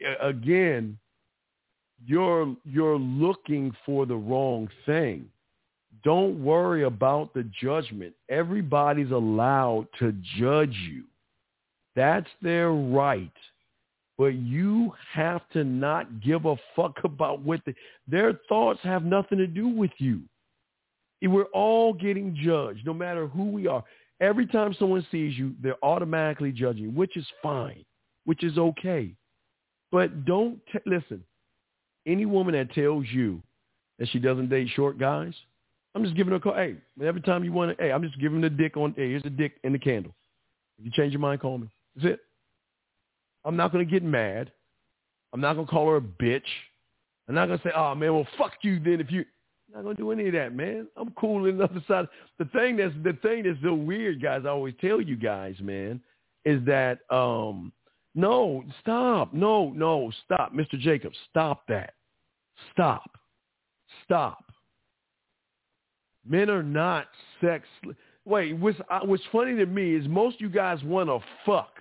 [0.06, 0.98] uh, again,
[2.05, 5.30] you're you're looking for the wrong thing.
[6.03, 8.13] Don't worry about the judgment.
[8.30, 11.03] Everybody's allowed to judge you.
[11.95, 13.31] That's their right.
[14.17, 17.73] But you have to not give a fuck about what the,
[18.07, 20.22] their thoughts have nothing to do with you.
[21.22, 23.84] We're all getting judged, no matter who we are.
[24.22, 27.84] Every time someone sees you, they're automatically judging, which is fine,
[28.26, 29.11] which is okay.
[29.91, 31.23] But don't t- listen.
[32.06, 33.41] Any woman that tells you
[33.99, 35.34] that she doesn't date short guys,
[35.94, 36.56] I'm just giving her a call.
[36.56, 38.94] Hey, every time you want to, hey, I'm just giving the dick on.
[38.98, 40.14] Hey, here's the dick and the candle.
[40.77, 41.69] If you change your mind, call me.
[41.95, 42.19] That's it.
[43.45, 44.52] I'm not going to get mad.
[45.34, 46.41] I'm not going to call her a bitch.
[47.27, 49.26] I'm not going to say, oh, man, well, fuck you then if you...
[49.69, 50.88] I'm not going to do any of that, man.
[50.95, 52.07] I'm cool on the other side.
[52.40, 56.02] The thing that's the thing that's so weird, guys, I always tell you guys, man,
[56.45, 57.73] is that, um,
[58.15, 59.33] no, stop.
[59.33, 60.53] No, no, stop.
[60.53, 60.79] Mr.
[60.79, 61.93] Jacobs, stop that.
[62.71, 63.11] Stop.
[64.05, 64.45] Stop.
[66.27, 67.07] Men are not
[67.41, 67.67] sex.
[68.23, 71.71] Wait, what's, uh, what's funny to me is most you guys want to fuck.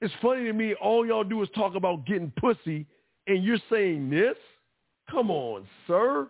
[0.00, 2.86] It's funny to me, all y'all do is talk about getting pussy,
[3.26, 4.36] and you're saying this?
[5.10, 6.28] Come on, sir.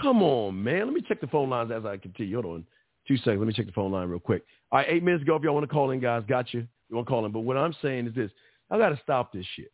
[0.00, 0.86] Come on, man.
[0.86, 2.40] Let me check the phone lines as I continue.
[2.40, 2.66] Hold on.
[3.06, 3.38] Two seconds.
[3.38, 4.44] Let me check the phone line real quick.
[4.70, 6.66] All right, eight minutes ago, if y'all want to call in, guys, got you.
[6.92, 7.32] You want to call him.
[7.32, 8.30] But what I'm saying is this.
[8.70, 9.72] I got to stop this shit.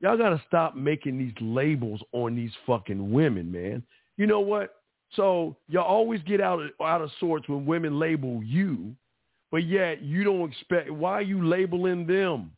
[0.00, 3.84] Y'all got to stop making these labels on these fucking women, man.
[4.16, 4.74] You know what?
[5.14, 8.96] So y'all always get out of, out of sorts when women label you
[9.52, 12.50] but yet you don't expect, why are you labeling them?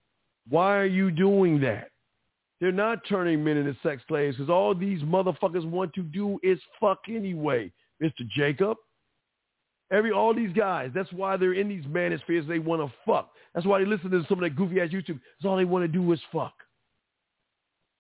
[0.49, 1.91] Why are you doing that?
[2.61, 6.59] They're not turning men into sex slaves because all these motherfuckers want to do is
[6.81, 8.27] fuck anyway, Mr.
[8.35, 8.77] Jacob.
[9.95, 12.49] Every all these guys, that's why they're in these manospheres.
[12.49, 13.31] They want to fuck.
[13.55, 15.21] That's why they listen to some of that goofy ass YouTube.
[15.39, 16.55] That's all they want to do is fuck.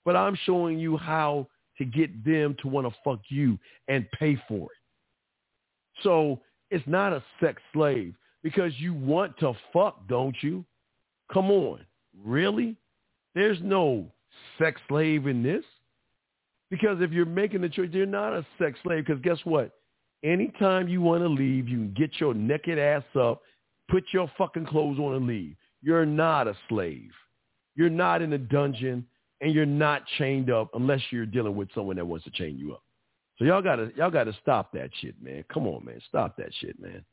[0.04, 1.46] But I'm showing you how
[1.78, 3.56] to get them to want to fuck you
[3.86, 6.02] and pay for it.
[6.02, 6.40] So
[6.72, 10.64] it's not a sex slave because you want to fuck, don't you?
[11.32, 11.78] Come on.
[12.24, 12.76] Really?
[13.36, 14.06] There's no
[14.58, 15.64] sex slave in this.
[16.70, 19.06] Because if you're making the choice, you're not a sex slave.
[19.06, 19.70] Because guess what?
[20.24, 23.42] Anytime you want to leave, you can get your naked ass up,
[23.90, 25.54] put your fucking clothes on and leave.
[25.82, 27.10] You're not a slave.
[27.76, 29.06] You're not in a dungeon
[29.42, 32.72] and you're not chained up unless you're dealing with someone that wants to chain you
[32.72, 32.82] up.
[33.38, 35.44] So y'all gotta y'all gotta stop that shit, man.
[35.52, 36.00] Come on, man.
[36.08, 37.04] Stop that shit, man.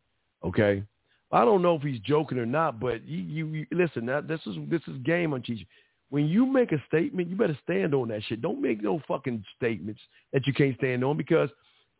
[0.44, 0.84] Okay?
[1.32, 4.06] I don't know if he's joking or not, but you, you, you listen.
[4.06, 5.66] Now, this is this is game on teaching.
[6.10, 8.42] When you make a statement, you better stand on that shit.
[8.42, 10.02] Don't make no fucking statements
[10.34, 11.50] that you can't stand on because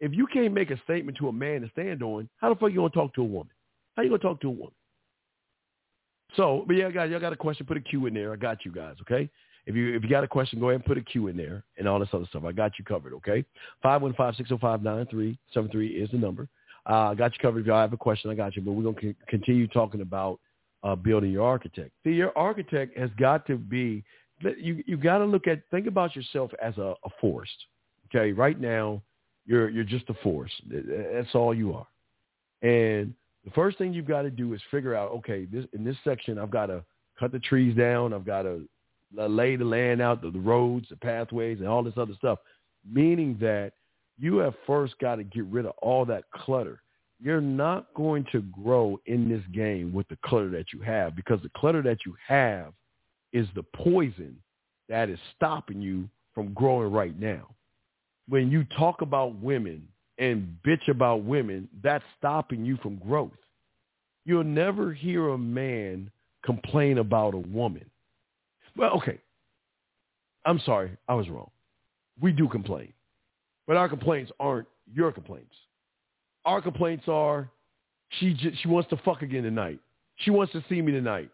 [0.02, 2.72] if you can't make a statement to a man to stand on, how the fuck
[2.72, 3.54] you gonna talk to a woman?
[3.96, 4.74] How you gonna talk to a woman?
[6.36, 7.66] So, but yeah, guys, y'all got a question?
[7.66, 8.34] Put a Q in there.
[8.34, 8.96] I got you guys.
[9.02, 9.30] Okay.
[9.66, 11.64] If you if you got a question, go ahead and put a Q in there
[11.78, 12.44] and all this other stuff.
[12.46, 13.14] I got you covered.
[13.14, 13.46] Okay.
[13.82, 16.50] Five one five six zero five nine three seven three is the number.
[16.90, 17.62] Uh, I got you covered.
[17.62, 18.62] If y'all have a question, I got you.
[18.64, 20.40] But we're going to continue talking about
[20.84, 21.92] uh, building your architect.
[22.04, 24.04] See, your architect has got to be,
[24.58, 27.52] you, you got to look at, think about yourself as a, a force.
[28.08, 29.02] Okay, right now,
[29.46, 30.52] you're, you're just a force.
[30.70, 31.88] That's all you are.
[32.62, 33.14] And
[33.44, 36.38] the first thing you've got to do is figure out, okay, this in this section,
[36.38, 36.84] I've got to
[37.20, 38.14] cut the trees down.
[38.14, 38.68] I've got to
[39.16, 42.40] lay the land out, the, the roads, the pathways, and all this other stuff.
[42.90, 43.74] Meaning that
[44.20, 46.82] you have first got to get rid of all that clutter.
[47.20, 51.40] You're not going to grow in this game with the clutter that you have because
[51.42, 52.74] the clutter that you have
[53.34, 54.36] is the poison
[54.90, 57.48] that is stopping you from growing right now.
[58.28, 59.88] When you talk about women
[60.18, 63.32] and bitch about women, that's stopping you from growth.
[64.26, 66.12] You'll never hear a man
[66.44, 67.86] complain about a woman.
[68.78, 69.20] Well, okay.
[70.46, 70.92] I'm sorry.
[71.08, 71.50] I was wrong.
[72.22, 72.94] We do complain.
[73.68, 75.56] But our complaints aren't your complaints.
[76.46, 77.50] Our complaints are
[78.20, 79.80] she j- she wants to fuck again tonight.
[80.18, 81.30] She wants to see me tonight.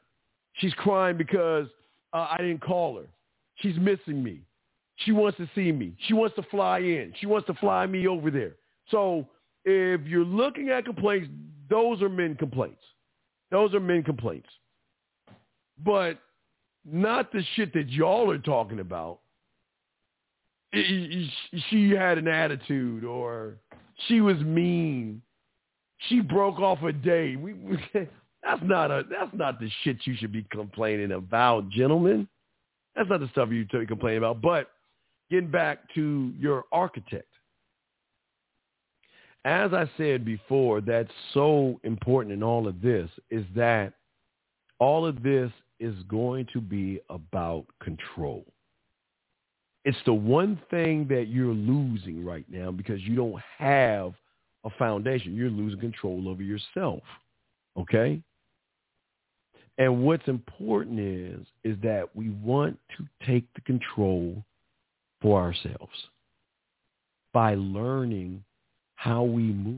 [0.53, 1.67] She's crying because
[2.13, 3.07] uh, I didn't call her.
[3.55, 4.41] She's missing me.
[4.97, 5.95] She wants to see me.
[6.07, 7.13] She wants to fly in.
[7.19, 8.53] She wants to fly me over there.
[8.89, 9.27] So
[9.63, 11.29] if you're looking at complaints,
[11.69, 12.81] those are men complaints.
[13.51, 14.49] Those are men complaints.
[15.83, 16.19] But
[16.85, 19.19] not the shit that y'all are talking about
[20.73, 23.57] she had an attitude or
[24.07, 25.21] she was mean.
[26.09, 27.39] She broke off a date.
[27.39, 32.27] We, we, that's not a that's not the shit you should be complaining about, gentlemen.
[32.95, 34.41] That's not the stuff you should complain about.
[34.41, 34.71] But
[35.29, 37.27] getting back to your architect,
[39.45, 43.93] as I said before, that's so important in all of this is that
[44.79, 48.45] all of this is going to be about control.
[49.85, 54.13] It's the one thing that you're losing right now because you don't have
[54.65, 55.33] a foundation.
[55.33, 57.03] You're losing control over yourself.
[57.77, 58.21] Okay?
[59.77, 64.43] And what's important is is that we want to take the control
[65.21, 65.93] for ourselves
[67.33, 68.43] by learning
[68.95, 69.77] how we move.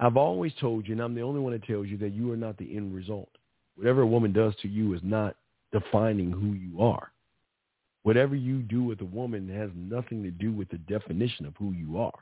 [0.00, 2.36] I've always told you, and I'm the only one that tells you that you are
[2.36, 3.28] not the end result.
[3.76, 5.36] Whatever a woman does to you is not
[5.72, 7.10] defining who you are.
[8.02, 11.72] Whatever you do with a woman has nothing to do with the definition of who
[11.72, 12.12] you are.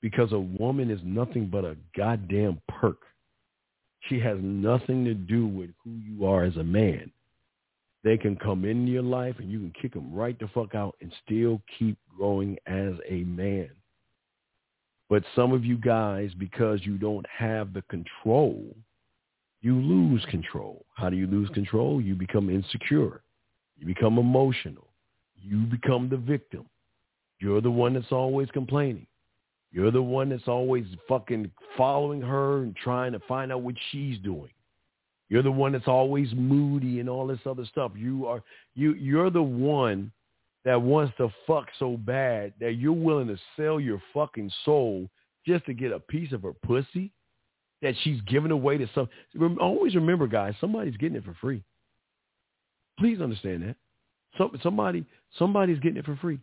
[0.00, 3.00] Because a woman is nothing but a goddamn perk.
[4.08, 7.10] She has nothing to do with who you are as a man.
[8.04, 10.96] They can come into your life and you can kick them right the fuck out
[11.00, 13.70] and still keep growing as a man.
[15.08, 18.64] But some of you guys, because you don't have the control,
[19.60, 20.84] you lose control.
[20.94, 22.00] How do you lose control?
[22.00, 23.22] You become insecure.
[23.78, 24.88] You become emotional.
[25.40, 26.66] You become the victim.
[27.38, 29.06] You're the one that's always complaining.
[29.70, 34.18] You're the one that's always fucking following her and trying to find out what she's
[34.18, 34.50] doing.
[35.28, 37.92] You're the one that's always moody and all this other stuff.
[37.96, 38.42] You are
[38.74, 40.12] you you're the one
[40.64, 45.08] that wants to fuck so bad that you're willing to sell your fucking soul
[45.46, 47.10] just to get a piece of her pussy
[47.80, 49.08] that she's giving away to some.
[49.60, 51.62] Always remember, guys, somebody's getting it for free.
[52.98, 53.76] Please understand that.
[54.38, 55.04] So, somebody
[55.38, 56.38] somebody's getting it for free.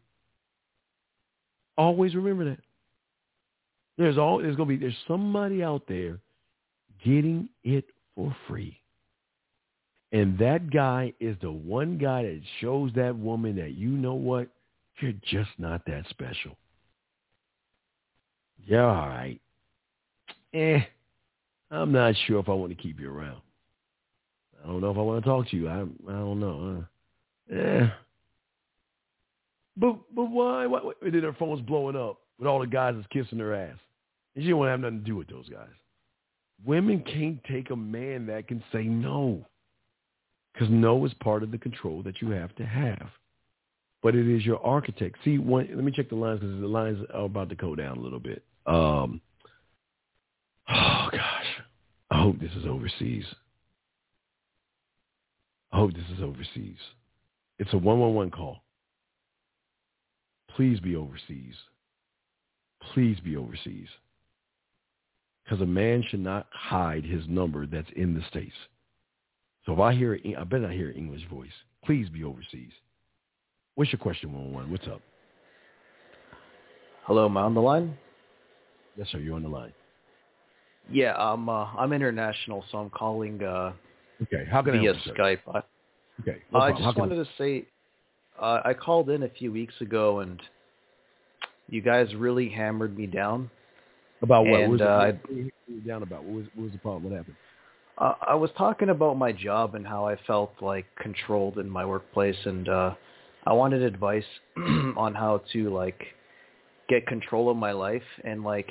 [1.77, 2.59] Always remember that.
[3.97, 6.19] There's all there's gonna be there's somebody out there
[7.03, 7.85] getting it
[8.19, 8.77] for free.
[10.11, 14.49] And that guy is the one guy that shows that woman that you know what?
[14.99, 16.57] You're just not that special.
[18.65, 19.39] Yeah, all right.
[20.53, 20.81] Eh,
[21.71, 23.39] I'm not sure if I want to keep you around.
[24.61, 25.69] I don't know if I want to talk to you.
[25.69, 26.85] I I don't know.
[27.49, 27.89] Uh, eh.
[29.77, 30.65] But but why?
[30.65, 30.79] Why?
[30.81, 30.91] why?
[31.01, 33.77] And then her phone's blowing up with all the guys that's kissing her ass.
[34.35, 35.69] And she don't want to have nothing to do with those guys.
[36.65, 39.45] Women can't take a man that can say no.
[40.53, 43.07] Because no is part of the control that you have to have.
[44.01, 45.17] But it is your architect.
[45.23, 47.97] See, one, let me check the lines because the lines are about to go down
[47.97, 48.43] a little bit.
[48.65, 49.21] Um,
[50.69, 51.45] oh, gosh.
[52.11, 53.25] I hope this is overseas.
[55.71, 56.77] I hope this is overseas.
[57.59, 58.63] It's a 111 call.
[60.55, 61.55] Please be overseas.
[62.93, 63.87] Please be overseas
[65.49, 68.53] because a man should not hide his number that's in the States.
[69.65, 71.51] So if I hear, I better not hear English voice.
[71.83, 72.71] Please be overseas.
[73.75, 74.71] What's your question, one one?
[74.71, 75.01] What's up?
[77.05, 77.97] Hello, am I on the line?
[78.95, 79.17] Yes, sir.
[79.17, 79.73] You're on the line.
[80.91, 81.49] Yeah, I'm.
[81.49, 83.41] Uh, I'm international, so I'm calling.
[83.41, 83.73] Uh,
[84.23, 85.39] okay, how can via I help Skype?
[85.47, 85.61] I,
[86.21, 87.23] okay, no I just wanted I...
[87.23, 87.65] to say,
[88.39, 90.39] uh, I called in a few weeks ago, and
[91.69, 93.49] you guys really hammered me down
[94.21, 94.59] about what?
[94.61, 96.23] And, what was uh, what down about?
[96.23, 97.03] What was, what was the problem?
[97.05, 97.35] What happened?
[97.97, 101.85] Uh, I was talking about my job and how I felt like controlled in my
[101.85, 102.93] workplace, and uh,
[103.45, 104.23] I wanted advice
[104.57, 106.01] on how to like
[106.87, 108.03] get control of my life.
[108.23, 108.69] And like,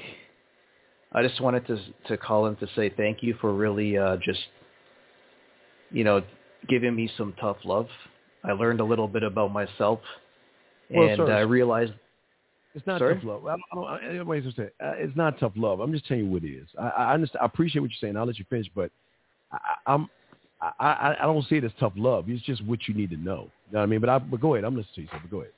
[1.13, 4.41] I just wanted to to call in to say thank you for really uh, just,
[5.91, 6.23] you know,
[6.69, 7.89] giving me some tough love.
[8.45, 10.01] I learned a little bit about myself,
[10.91, 11.93] well, and sir, I realized
[12.75, 13.15] it's not Sorry?
[13.15, 13.47] tough love.
[13.47, 15.81] I don't, I don't, anyways, I'm saying, uh, it's not tough love.
[15.81, 16.69] I'm just telling you what it is.
[16.79, 17.43] I, I understand.
[17.43, 18.17] I appreciate what you're saying.
[18.17, 18.91] I'll let you finish, but
[19.53, 20.09] I, I'm
[20.61, 22.29] I, I, I don't see it as tough love.
[22.29, 23.51] It's just what you need to know.
[23.69, 24.01] You know what I mean?
[24.01, 24.65] But I but go ahead.
[24.65, 25.09] I'm listening to you.
[25.13, 25.53] So, but go ahead.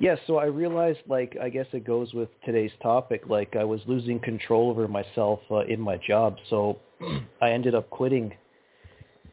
[0.00, 3.22] Yeah, so I realized, like, I guess it goes with today's topic.
[3.26, 6.78] Like, I was losing control over myself uh, in my job, so
[7.42, 8.32] I ended up quitting,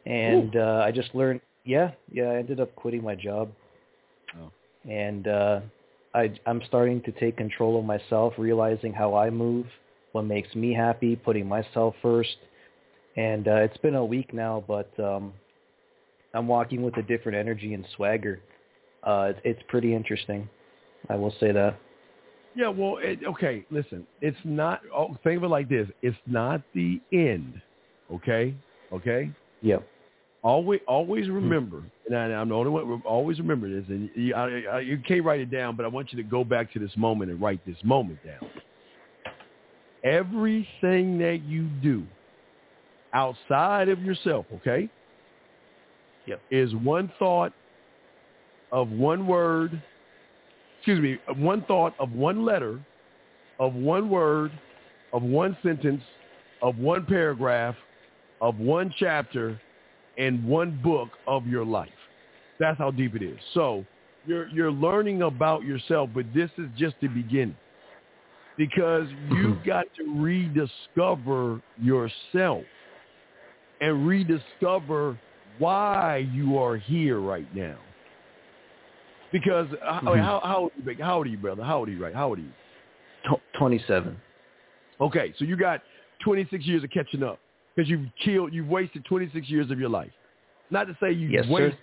[0.06, 1.40] and uh, I just learned.
[1.64, 3.50] Yeah, yeah, I ended up quitting my job,
[4.40, 4.50] oh.
[4.90, 5.60] and uh,
[6.16, 9.66] I, I'm starting to take control of myself, realizing how I move,
[10.12, 12.36] what makes me happy, putting myself first.
[13.18, 15.34] And uh, it's been a week now, but um,
[16.32, 18.40] I'm walking with a different energy and swagger.
[19.04, 20.48] Uh, it's, it's pretty interesting.
[21.10, 21.78] I will say that.
[22.54, 24.06] Yeah, well, it, okay, listen.
[24.22, 25.86] It's not, oh, think of it like this.
[26.00, 27.60] It's not the end,
[28.10, 28.54] okay?
[28.90, 29.30] Okay?
[29.60, 29.86] Yep.
[30.42, 33.02] Always, always remember, and I, I'm the only one.
[33.04, 36.12] Always remember this, and you, I, I, you can't write it down, but I want
[36.12, 38.48] you to go back to this moment and write this moment down.
[40.04, 42.04] Everything that you do
[43.12, 44.88] outside of yourself, okay,
[46.26, 46.40] yep.
[46.50, 47.52] is one thought
[48.72, 49.82] of one word.
[50.78, 52.78] Excuse me, one thought of one letter
[53.58, 54.52] of one word,
[55.12, 56.02] of one sentence,
[56.62, 57.74] of one paragraph,
[58.40, 59.60] of one chapter,
[60.18, 61.88] and one book of your life.
[62.58, 63.38] That's how deep it is.
[63.54, 63.84] So
[64.26, 67.56] you're you're learning about yourself, but this is just the beginning.
[68.56, 72.64] Because you've got to rediscover yourself
[73.82, 75.18] and rediscover
[75.58, 77.76] why you are here right now.
[79.30, 80.22] Because uh, Mhm.
[80.22, 81.62] how, how old are you, how old are you, brother?
[81.62, 82.14] How old are you, right?
[82.14, 82.52] How old are you?
[83.28, 84.16] Tw- 27.
[85.00, 85.82] Okay, so you got
[86.24, 87.38] 26 years of catching up
[87.74, 90.12] because you've killed, you've wasted 26 years of your life.
[90.70, 91.74] Not to say you Yes, sir.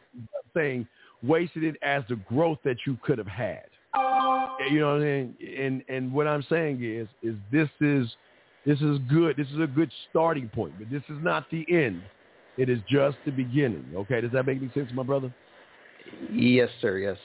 [0.56, 0.88] Saying
[1.22, 3.66] wasted it as the growth that you could have had.
[4.72, 5.36] You know what I'm saying?
[5.58, 8.08] And and what I'm saying is, is this is
[8.66, 9.36] this is good.
[9.38, 12.02] This is a good starting point, but this is not the end.
[12.58, 13.86] It is just the beginning.
[13.96, 15.34] Okay, does that make any sense, my brother?
[16.32, 16.98] Yes, sir.
[16.98, 17.18] Yes.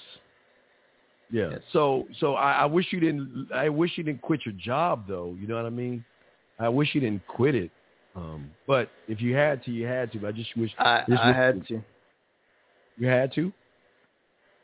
[1.30, 1.59] Yeah.
[1.72, 3.48] So so I, I wish you didn't.
[3.55, 5.36] I wish you didn't quit your job though.
[5.38, 6.05] You know what I mean?
[6.59, 7.70] I wish you didn't quit it.
[8.16, 10.26] Um, but if you had to, you had to.
[10.26, 10.72] I just wish.
[10.78, 11.82] I I wish- had to.
[12.99, 13.53] You had to.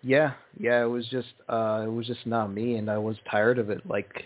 [0.03, 0.83] Yeah, yeah.
[0.83, 3.89] It was just uh, it was just not me, and I was tired of it.
[3.89, 4.25] Like,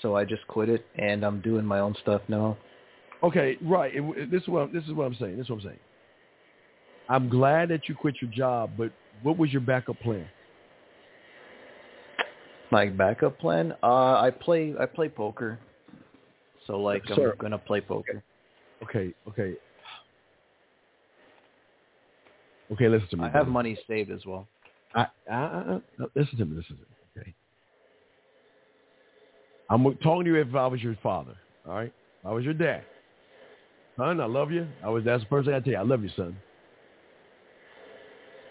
[0.00, 2.56] so I just quit it, and I'm doing my own stuff now.
[3.22, 3.92] Okay, right.
[4.30, 5.36] This is what this is what I'm saying.
[5.36, 5.78] This is what I'm saying.
[7.08, 8.92] I'm glad that you quit your job, but
[9.22, 10.26] what was your backup plan?
[12.70, 13.74] My backup plan?
[13.82, 15.58] Uh, I play I play poker,
[16.66, 17.32] so like Sir.
[17.32, 18.22] I'm gonna play poker.
[18.82, 19.56] Okay, okay,
[22.72, 22.88] okay.
[22.88, 23.22] Listen to me.
[23.22, 23.50] I have brother.
[23.50, 24.48] money saved as well.
[24.94, 25.80] I, I, I,
[26.14, 26.56] listen to me.
[26.56, 26.88] Listen to me.
[27.16, 27.34] Okay.
[29.68, 31.36] I'm talking to you if I was your father.
[31.66, 31.92] All right.
[32.20, 32.82] If I was your dad.
[33.96, 34.66] Son, I love you.
[34.84, 35.04] I was.
[35.04, 35.78] That's the first thing I tell you.
[35.78, 36.36] I love you, son.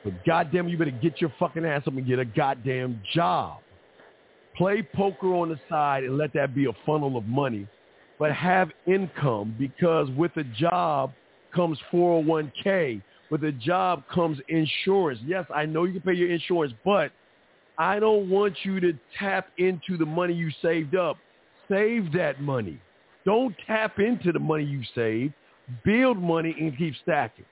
[0.04, 3.60] But goddamn, you better get your fucking ass up and get a goddamn job.
[4.56, 7.68] Play poker on the side and let that be a funnel of money,
[8.18, 11.12] but have income because with a job
[11.54, 13.02] comes 401k.
[13.30, 15.20] With a job comes insurance.
[15.26, 17.12] Yes, I know you can pay your insurance, but
[17.78, 21.18] I don't want you to tap into the money you saved up.
[21.70, 22.80] Save that money.
[23.26, 25.34] Don't tap into the money you saved.
[25.86, 27.46] Build money and keep stacking.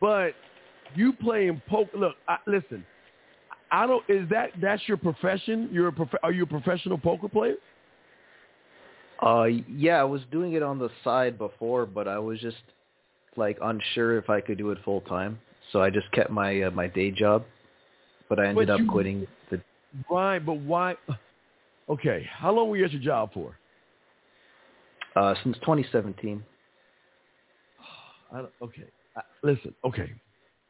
[0.00, 0.30] But
[0.94, 1.98] you playing poker.
[1.98, 2.86] Look, I, listen.
[3.70, 4.04] I don't.
[4.08, 5.68] Is that that's your profession?
[5.72, 7.56] You're a prof, Are you a professional poker player?
[9.20, 12.56] Uh, yeah, I was doing it on the side before, but I was just
[13.38, 15.38] like unsure if I could do it full time,
[15.72, 17.44] so I just kept my uh, my day job.
[18.28, 19.60] But I ended But up you- quitting the.
[20.10, 20.96] Right, but why?
[21.90, 23.56] Okay, how long were you at your job for?
[25.16, 26.44] Uh, since 2017.
[28.34, 28.82] I okay,
[29.16, 29.74] I, listen.
[29.86, 30.12] Okay,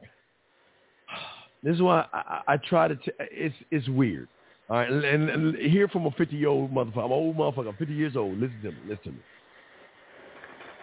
[1.63, 2.95] this is why I, I, try to.
[2.95, 4.29] T- it's it's weird.
[4.69, 6.99] All right, and, and, and hear from a 50 year old motherfucker.
[6.99, 7.67] I'm an old motherfucker.
[7.67, 8.37] I'm 50 years old.
[8.37, 8.77] Listen to me.
[8.87, 9.19] Listen to me.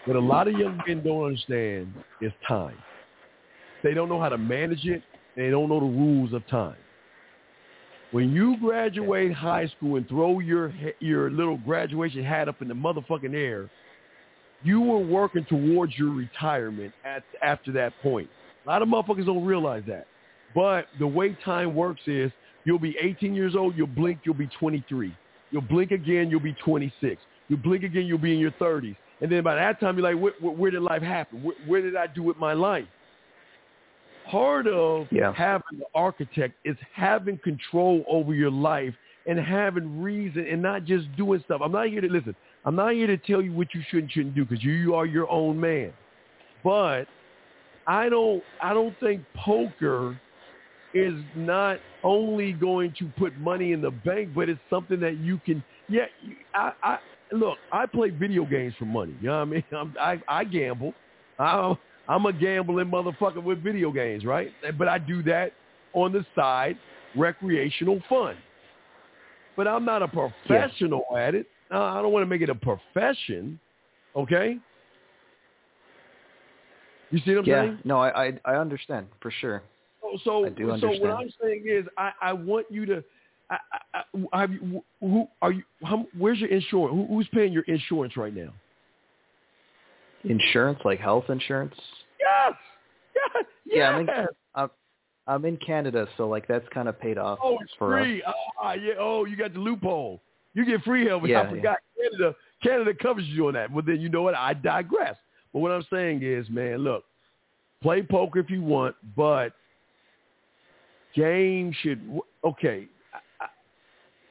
[0.07, 2.77] What a lot of young men don't understand is time.
[3.83, 5.03] They don't know how to manage it.
[5.37, 6.77] They don't know the rules of time.
[8.13, 12.75] When you graduate high school and throw your your little graduation hat up in the
[12.75, 13.69] motherfucking air,
[14.63, 18.31] you were working towards your retirement at after that point.
[18.65, 20.07] A lot of motherfuckers don't realize that.
[20.55, 22.31] But the way time works is
[22.65, 25.13] you'll be 18 years old, you'll blink, you'll be 23.
[25.51, 27.21] You'll blink again, you'll be 26.
[27.49, 28.97] You blink again, you'll be in your 30s.
[29.21, 31.43] And then by that time, you're like, where, where, where did life happen?
[31.43, 32.87] Where, where did I do with my life?
[34.31, 35.33] Part of Yeah.
[35.33, 38.95] having the architect is having control over your life
[39.27, 41.61] and having reason and not just doing stuff.
[41.65, 42.35] I'm not here to listen.
[42.65, 44.95] I'm not here to tell you what you should and shouldn't do because you, you
[44.95, 45.93] are your own man.
[46.65, 47.05] But
[47.87, 50.19] I don't I don't think poker
[50.93, 55.39] is not only going to put money in the bank, but it's something that you
[55.45, 55.63] can.
[55.89, 56.07] Yeah,
[56.55, 56.99] I, I
[57.33, 57.59] look.
[57.73, 59.15] I play video games for money.
[59.21, 59.65] You know what I mean?
[59.73, 60.95] I'm, I I gamble.
[61.39, 61.77] I'm
[62.09, 64.53] I'm a gambling motherfucker with video games, right?
[64.79, 65.53] But I do that
[65.93, 66.79] on the side,
[67.17, 68.37] recreational fun.
[69.57, 71.47] But I'm not a professional at it.
[71.71, 73.59] Uh, I don't want to make it a profession.
[74.15, 74.59] Okay.
[77.11, 77.79] You see what I'm yeah, saying?
[77.85, 79.63] no, I, I I understand for sure.
[80.01, 83.05] So, so, I do so what I'm saying is, I, I want you to.
[83.51, 83.57] I,
[83.95, 84.03] I,
[84.33, 85.63] I, have you, who are you?
[85.85, 86.93] How, where's your insurance?
[86.93, 88.53] Who, who's paying your insurance right now?
[90.25, 91.75] Insurance, like health insurance.
[92.21, 92.55] Yes.
[93.15, 93.45] Yes.
[93.65, 94.09] Yeah, I'm in.
[94.55, 94.71] I'm,
[95.29, 98.23] I'm in Canada, so like that's kind of paid off Oh, it's for free.
[98.23, 98.35] us.
[98.61, 98.95] Ah, yeah.
[98.99, 100.21] Oh, you got the loophole.
[100.55, 101.23] You get free health.
[101.27, 102.35] Yeah, I forgot Canada.
[102.63, 103.75] Canada covers you on that.
[103.75, 104.35] But then you know what?
[104.35, 105.17] I digress.
[105.53, 107.05] But what I'm saying is, man, look,
[107.83, 109.53] play poker if you want, but
[111.15, 112.89] game should okay.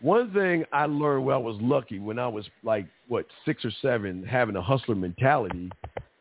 [0.05, 3.71] One thing I learned when I was lucky when I was like what six or
[3.81, 5.71] seven, having a hustler mentality,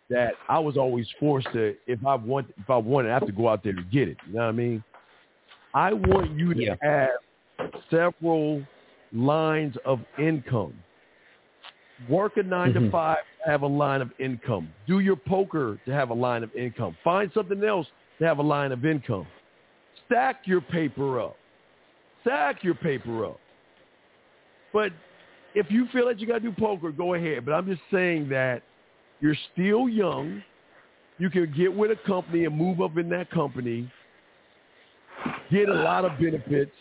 [0.09, 3.33] that I was always forced to if I want if I wanted, I have to
[3.33, 4.17] go out there to get it.
[4.27, 4.83] You know what I mean?
[5.75, 6.77] I want you to Yeah.
[6.81, 8.65] have several
[9.13, 10.73] lines of income.
[12.09, 12.91] Work a 9 to Mhm.
[12.91, 14.73] five, have a line of income.
[14.87, 16.97] Do your poker to have a line of income.
[17.05, 19.27] Find something else to have a line of income.
[20.07, 21.37] Stack your paper up.
[22.23, 23.41] Stack your paper up.
[24.75, 24.93] But
[25.55, 27.47] if you feel that you got to do poker, go ahead.
[27.47, 28.63] But I'm just saying that
[29.21, 30.43] you're still young.
[31.19, 33.89] You can get with a company and move up in that company,
[35.51, 36.73] get a lot of benefits,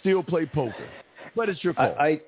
[0.00, 0.88] still play poker.
[1.36, 1.94] But it's your call.
[2.00, 2.22] I,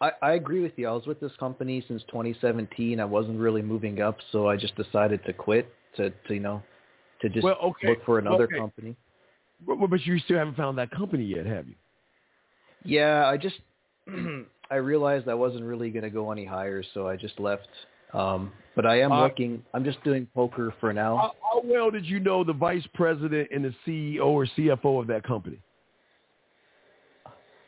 [0.00, 0.88] I I agree with you.
[0.88, 2.98] I was with this company since 2017.
[2.98, 6.62] I wasn't really moving up, so I just decided to quit to, to you know
[7.20, 7.88] to just Well, okay.
[7.88, 8.56] look for another Okay.
[8.56, 8.96] company.
[9.66, 11.74] But, but you still haven't found that company yet, have you?
[12.88, 13.56] Yeah, I just
[14.70, 17.68] I realized I wasn't really going to go any higher, so I just left.
[18.14, 19.62] Um, but I am Uh, looking.
[19.74, 21.16] I'm just doing poker for now.
[21.16, 25.06] How, how well did you know the vice president and the CEO or CFO of
[25.08, 25.58] that company?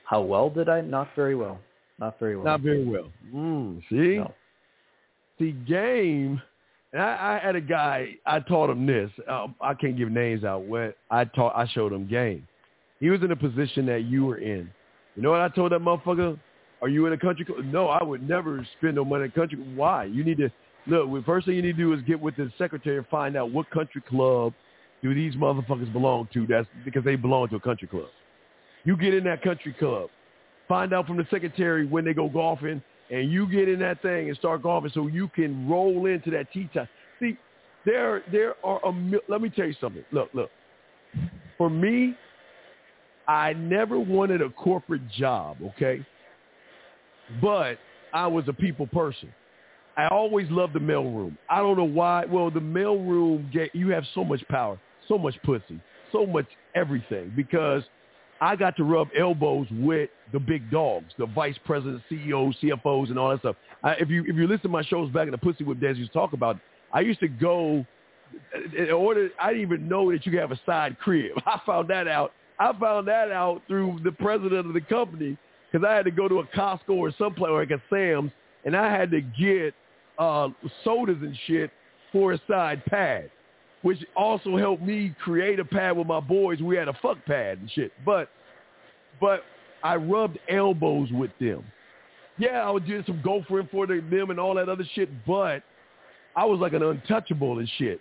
[0.04, 0.80] How well did I?
[0.80, 1.60] Not very well.
[1.98, 2.44] Not very well.
[2.46, 3.10] Not very well.
[3.34, 4.16] Mm, see?
[4.16, 4.32] No.
[5.38, 6.40] The game,
[6.92, 9.10] and I, I had a guy, I taught him this.
[9.28, 10.64] Um, I can't give names out.
[10.64, 12.46] When I taught, I showed him game.
[12.98, 14.70] He was in a position that you were in.
[15.16, 16.38] You know what I told that motherfucker?
[16.82, 17.64] Are you in a country club?
[17.64, 19.58] No, I would never spend no money in a country.
[19.74, 20.04] Why?
[20.04, 20.50] You need to
[20.86, 21.12] look.
[21.12, 23.50] The first thing you need to do is get with the secretary and find out
[23.50, 24.54] what country club
[25.02, 26.46] do these motherfuckers belong to.
[26.46, 28.08] That's because they belong to a country club.
[28.84, 30.08] You get in that country club,
[30.68, 34.28] find out from the secretary when they go golfing, and you get in that thing
[34.28, 36.88] and start golfing so you can roll into that tee time.
[37.18, 37.36] See,
[37.84, 40.04] there there are a let me tell you something.
[40.12, 40.50] Look, look.
[41.58, 42.16] For me,
[43.30, 46.04] I never wanted a corporate job, okay?
[47.40, 47.78] But
[48.12, 49.32] I was a people person.
[49.96, 51.38] I always loved the mailroom.
[51.48, 52.24] I don't know why.
[52.24, 55.80] Well, the mailroom, you have so much power, so much pussy,
[56.10, 57.84] so much everything because
[58.40, 63.18] I got to rub elbows with the big dogs, the vice presidents, CEOs, CFOs, and
[63.18, 63.54] all that stuff.
[63.84, 65.96] I, if you if you listen to my shows back in the Pussy Whip days,
[65.98, 66.56] to talk about.
[66.92, 67.86] I used to go
[68.76, 69.30] in order.
[69.40, 71.32] I didn't even know that you could have a side crib.
[71.46, 72.32] I found that out.
[72.60, 75.38] I found that out through the president of the company
[75.70, 78.30] because I had to go to a Costco or someplace like a Sam's,
[78.64, 79.74] and I had to get
[80.18, 80.48] uh,
[80.84, 81.70] sodas and shit
[82.12, 83.30] for a side pad,
[83.80, 86.60] which also helped me create a pad with my boys.
[86.60, 88.28] We had a fuck pad and shit, but
[89.20, 89.42] but
[89.82, 91.64] I rubbed elbows with them.
[92.36, 95.62] Yeah, I would do some gophering for them and all that other shit, but
[96.36, 98.00] I was like an untouchable and shit.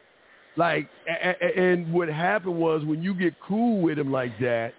[0.60, 4.74] Like, and what happened was when you get cool with them like that,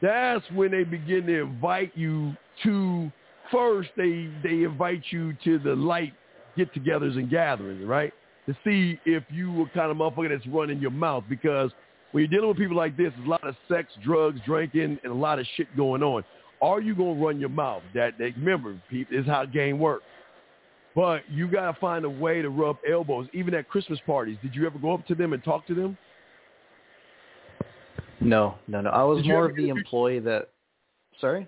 [0.00, 3.10] that's when they begin to invite you to.
[3.50, 6.12] First, they they invite you to the light
[6.56, 8.12] get-togethers and gatherings, right?
[8.46, 11.72] To see if you were kind of motherfucker that's running your mouth because
[12.12, 15.12] when you're dealing with people like this, there's a lot of sex, drugs, drinking, and
[15.12, 16.22] a lot of shit going on.
[16.62, 17.82] Are you gonna run your mouth?
[17.92, 20.04] That, that remember, people, is how the game works.
[20.96, 23.28] But you gotta find a way to rub elbows.
[23.34, 25.98] Even at Christmas parties, did you ever go up to them and talk to them?
[28.18, 28.88] No, no, no.
[28.88, 30.48] I was Did more of the employee that.
[31.20, 31.46] Sorry.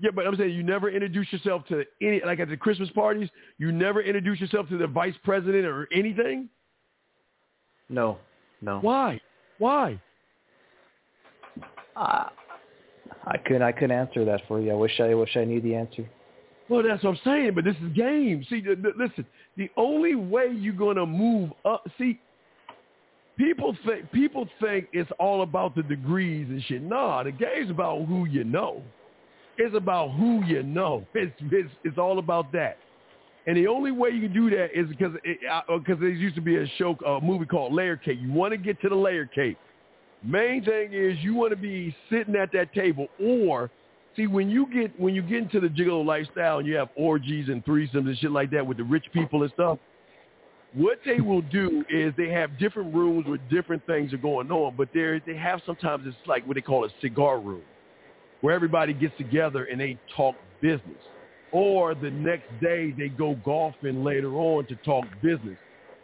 [0.00, 3.28] Yeah, but I'm saying you never introduce yourself to any like at the Christmas parties.
[3.56, 6.48] You never introduce yourself to the vice president or anything.
[7.88, 8.18] No,
[8.60, 8.80] no.
[8.80, 9.20] Why?
[9.58, 10.00] Why?
[11.94, 12.24] Uh,
[13.26, 13.62] I couldn't.
[13.62, 14.72] I couldn't answer that for you.
[14.72, 16.08] I wish I wish I knew the answer.
[16.72, 17.52] Well, that's what I'm saying.
[17.54, 18.46] But this is game.
[18.48, 19.26] See, th- th- listen.
[19.58, 21.86] The only way you're gonna move up.
[21.98, 22.18] See,
[23.36, 26.82] people think people think it's all about the degrees and shit.
[26.82, 28.82] Nah, the game's about who you know.
[29.58, 31.06] It's about who you know.
[31.12, 32.78] It's it's it's all about that.
[33.46, 36.40] And the only way you can do that is because because uh, there used to
[36.40, 38.16] be a show, a movie called Layer Cake.
[38.18, 39.58] You want to get to the layer cake.
[40.24, 43.70] Main thing is you want to be sitting at that table, or
[44.16, 47.48] see when you get when you get into the gigolo lifestyle and you have orgies
[47.48, 49.78] and threesomes and shit like that with the rich people and stuff.
[50.74, 54.74] What they will do is they have different rooms where different things are going on,
[54.76, 57.62] but they they have sometimes it's like what they call a cigar room,
[58.40, 60.96] where everybody gets together and they talk business.
[61.52, 65.58] Or the next day they go golfing later on to talk business.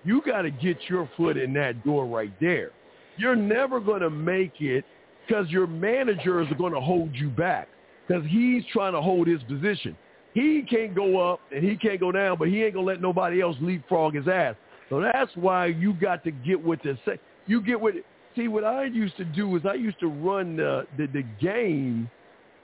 [0.04, 2.70] You got to get your foot in that door right there.
[3.16, 4.84] You're never going to make it
[5.26, 7.68] because your managers are going to hold you back
[8.08, 9.96] because he's trying to hold his position.
[10.34, 13.40] He can't go up and he can't go down, but he ain't to let nobody
[13.40, 14.56] else leapfrog his ass.
[14.88, 17.96] So that's why you got to get with the se- you get with
[18.38, 22.08] See, what I used to do is I used to run the, the, the game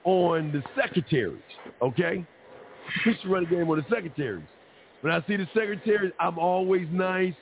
[0.04, 1.42] on the secretaries,
[1.82, 2.24] okay?
[3.02, 4.46] He used to run a game on the secretaries.
[5.00, 7.34] When I see the secretaries, I'm always nice.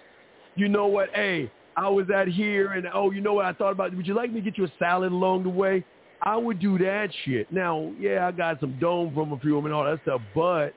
[0.56, 1.10] You know what?
[1.14, 3.94] Hey, I was at here and oh, you know what I thought about?
[3.94, 5.84] Would you like me to get you a salad along the way?
[6.22, 7.52] I would do that shit.
[7.52, 10.20] Now, yeah, I got some dome from a few of them and all that stuff,
[10.34, 10.72] but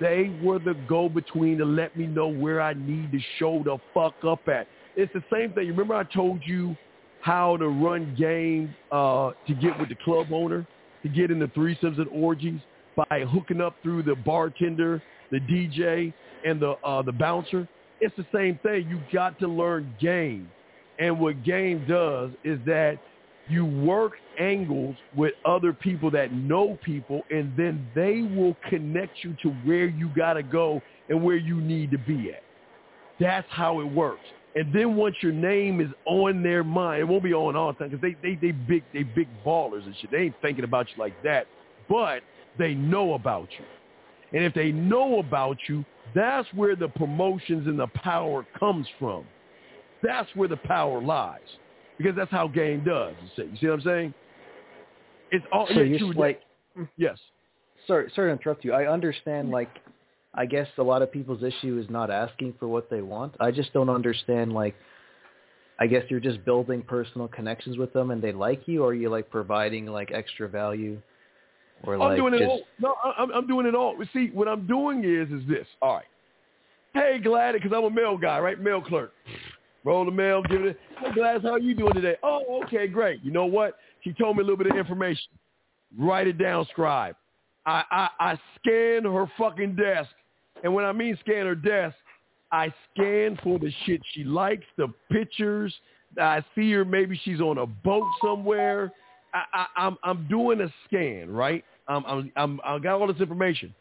[0.00, 4.14] they were the go-between to let me know where I need to show the fuck
[4.26, 4.66] up at.
[4.96, 5.68] It's the same thing.
[5.68, 6.76] Remember I told you
[7.20, 10.66] how to run game uh, to get with the club owner,
[11.02, 12.60] to get in into threesomes and orgies
[12.96, 16.12] by hooking up through the bartender, the DJ,
[16.44, 17.68] and the uh, the bouncer.
[18.00, 18.88] It's the same thing.
[18.88, 20.50] You got to learn game.
[20.98, 22.98] And what game does is that
[23.48, 29.36] you work angles with other people that know people, and then they will connect you
[29.42, 32.42] to where you got to go and where you need to be at.
[33.20, 34.24] That's how it works.
[34.56, 37.78] And then once your name is on their mind, it won't be on all the
[37.78, 40.10] time because they, they, they big they big ballers and shit.
[40.10, 41.46] They ain't thinking about you like that,
[41.88, 42.22] but
[42.58, 43.64] they know about you.
[44.32, 45.84] And if they know about you,
[46.14, 49.24] that's where the promotions and the power comes from.
[50.02, 51.40] That's where the power lies
[51.98, 53.14] because that's how game does.
[53.22, 54.14] You see, you see what I'm saying?
[55.30, 56.42] It's all so you're like
[56.78, 56.88] mm.
[56.96, 57.18] yes.
[57.86, 58.72] Sorry, sorry to interrupt you.
[58.72, 59.70] I understand like
[60.34, 63.34] I guess a lot of people's issue is not asking for what they want.
[63.40, 64.74] I just don't understand like
[65.78, 68.94] I guess you're just building personal connections with them and they like you or are
[68.94, 71.00] you like providing like extra value
[71.82, 72.42] or I'm doing just...
[72.42, 72.62] it all.
[72.80, 73.96] No, I'm, I'm doing it all.
[74.12, 75.66] See, what I'm doing is is this.
[75.82, 76.04] All right.
[76.94, 78.58] Hey, Gladys, because I'm a mail guy, right?
[78.58, 79.12] Mail clerk.
[79.84, 80.78] Roll the mail, give it.
[80.98, 82.16] Hey, Gladys, how are you doing today?
[82.22, 83.22] Oh, okay, great.
[83.22, 83.76] You know what?
[84.02, 85.28] She told me a little bit of information.
[85.98, 87.16] Write it down, scribe.
[87.66, 90.10] I, I, I scan her fucking desk.
[90.62, 91.96] And when I mean scan her desk,
[92.50, 95.74] I scan for the shit she likes, the pictures.
[96.20, 96.84] I see her.
[96.84, 98.92] Maybe she's on a boat somewhere.
[99.34, 101.64] I, I, I'm I'm doing a scan, right?
[101.88, 103.74] I'm I'm I'm I got all this information.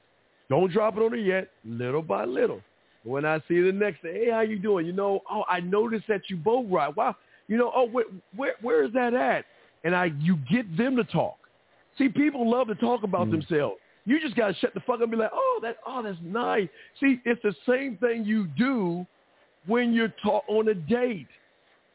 [0.50, 1.50] Don't drop it on her yet.
[1.64, 2.62] Little by little.
[3.04, 4.86] When I see the next day, hey, how you doing?
[4.86, 6.96] You know, oh, I noticed that you boat ride.
[6.96, 7.16] Wow.
[7.48, 8.06] You know, oh, where
[8.36, 9.46] where, where is that at?
[9.84, 11.38] And I you get them to talk.
[11.98, 13.32] See, people love to talk about mm.
[13.32, 13.76] themselves.
[14.06, 16.18] You just got to shut the fuck up and be like, oh, that, oh, that's
[16.22, 16.68] nice.
[17.00, 19.06] See, it's the same thing you do
[19.66, 21.28] when you're ta- on a date.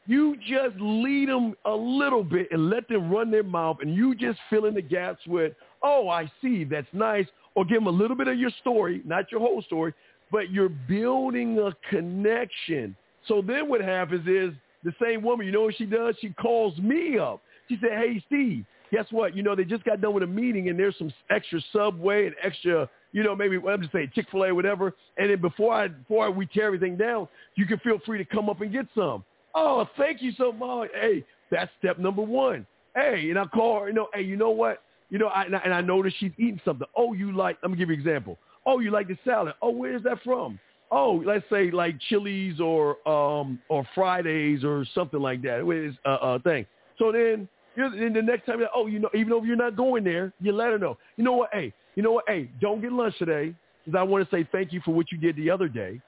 [0.07, 4.15] You just lead them a little bit and let them run their mouth, and you
[4.15, 5.53] just fill in the gaps with,
[5.83, 9.31] oh, I see, that's nice, or give them a little bit of your story, not
[9.31, 9.93] your whole story,
[10.31, 12.95] but you're building a connection.
[13.27, 14.53] So then what happens is
[14.83, 16.15] the same woman, you know what she does?
[16.21, 17.41] She calls me up.
[17.67, 19.35] She said, hey, Steve, guess what?
[19.35, 22.35] You know, they just got done with a meeting and there's some extra Subway and
[22.41, 24.95] extra, you know, maybe I'm just saying Chick-fil-A, whatever.
[25.17, 28.49] And then before I before we tear everything down, you can feel free to come
[28.49, 29.23] up and get some.
[29.53, 30.89] Oh, thank you so much.
[30.93, 32.65] Hey, that's step number one.
[32.95, 34.81] Hey, and I call her, you know, hey, you know what?
[35.09, 36.87] You know, I, and I, and I notice she's eating something.
[36.95, 38.37] Oh, you like, let me give you an example.
[38.69, 39.55] Oh, you like the salad.
[39.63, 40.59] Oh, where is that from?
[40.91, 45.67] Oh, let's say like Chili's or um or Fridays or something like that.
[45.67, 46.67] It's a uh, uh, thing.
[46.99, 50.33] So then and the next time, oh, you know, even though you're not going there,
[50.39, 50.97] you let her know.
[51.17, 51.49] You know what?
[51.51, 52.25] Hey, you know what?
[52.27, 53.55] Hey, don't get lunch today
[53.85, 55.99] because I want to say thank you for what you did the other day.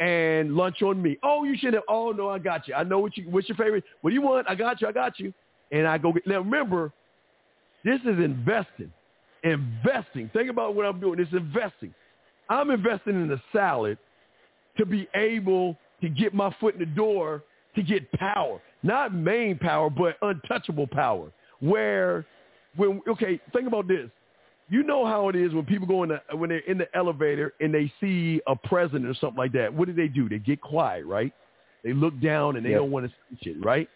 [0.00, 1.16] And lunch on me.
[1.22, 1.84] Oh, you should have.
[1.88, 2.74] Oh no, I got you.
[2.74, 3.30] I know what you.
[3.30, 3.84] What's your favorite?
[4.02, 4.46] What do you want?
[4.46, 4.88] I got you.
[4.88, 5.32] I got you.
[5.72, 6.26] And I go get.
[6.26, 6.92] Now remember,
[7.82, 8.92] this is investing.
[9.42, 10.28] Investing.
[10.34, 11.18] Think about what I'm doing.
[11.18, 11.94] It's investing.
[12.50, 13.96] I'm investing in the salad
[14.76, 17.42] to be able to get my foot in the door
[17.74, 21.30] to get power not main power, but untouchable power.
[21.60, 22.24] Where,
[22.76, 24.10] when okay, think about this.
[24.68, 27.54] You know how it is when people go in the when they're in the elevator
[27.60, 29.72] and they see a president or something like that.
[29.74, 30.28] What do they do?
[30.28, 31.32] They get quiet, right?
[31.82, 32.78] They look down and they yep.
[32.78, 33.88] don't want to see shit, right?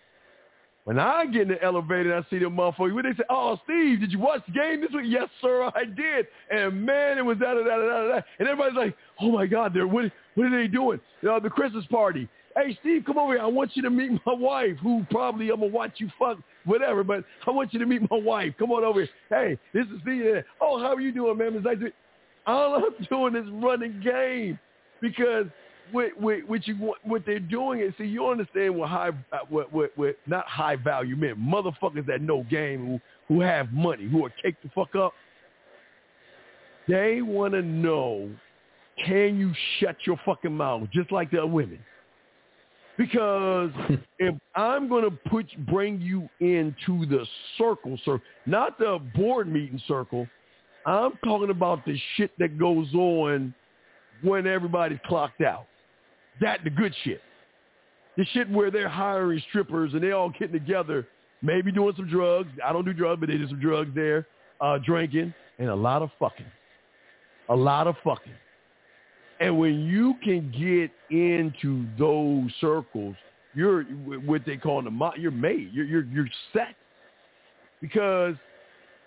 [0.84, 3.58] When I get in the elevator and I see them motherfuckers, when they say, "Oh,
[3.64, 6.26] Steve, did you watch the game this week?" Yes, sir, I did.
[6.50, 8.24] And man, it was that, that, that, that, that.
[8.38, 10.12] And everybody's like, "Oh my God, they're what?
[10.34, 11.00] What are they doing?
[11.22, 13.42] You know, the Christmas party." Hey, Steve, come over here.
[13.42, 17.02] I want you to meet my wife, who probably I'm gonna watch you fuck, whatever.
[17.02, 18.52] But I want you to meet my wife.
[18.58, 19.08] Come on over here.
[19.30, 20.44] Hey, this is Steve.
[20.60, 21.54] Oh, how are you doing, man?
[21.54, 21.78] It's like
[22.46, 24.58] all I'm doing is running game
[25.00, 25.46] because
[25.92, 29.72] what what what you what they're doing is see you understand what high uh, what
[29.72, 34.24] what, what not high value men motherfuckers that know game who who have money who
[34.24, 35.12] are cake the fuck up.
[36.86, 38.30] They want to know,
[39.04, 41.78] can you shut your fucking mouth just like the women?
[42.98, 43.70] Because
[44.18, 47.26] if I'm going to put bring you into the
[47.58, 50.28] circle, sir, not the board meeting circle,
[50.86, 53.54] I'm talking about the shit that goes on
[54.22, 55.66] when everybody's clocked out.
[56.40, 57.20] That the good shit.
[58.16, 61.06] The shit where they're hiring strippers and they all getting together,
[61.42, 62.50] maybe doing some drugs.
[62.64, 64.26] I don't do drugs, but they do some drugs there.
[64.60, 66.46] uh, drinking, and a lot of fucking.
[67.48, 68.32] A lot of fucking.
[69.40, 73.16] And when you can get into those circles,
[73.54, 75.70] you're what they call the you're made.
[75.72, 76.74] You're you're you're set
[77.80, 78.34] because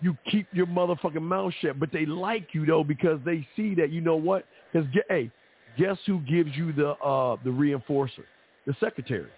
[0.00, 1.80] you keep your motherfucking mouth shut.
[1.80, 4.44] But they like you though because they see that you know what?
[4.72, 5.30] Because hey,
[5.78, 8.24] guess who gives you the uh the reinforcer?
[8.66, 9.30] The secretary.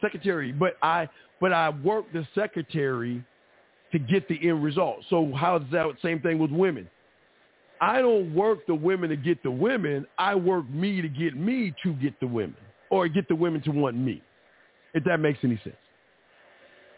[0.00, 0.52] Secretary.
[0.52, 1.08] But I
[1.40, 3.24] but I work the secretary
[3.92, 4.98] to get the end result.
[5.08, 6.88] So how's that same thing with women?
[7.80, 10.06] I don't work the women to get the women.
[10.18, 12.56] I work me to get me to get the women
[12.90, 14.22] or get the women to want me,
[14.94, 15.76] if that makes any sense.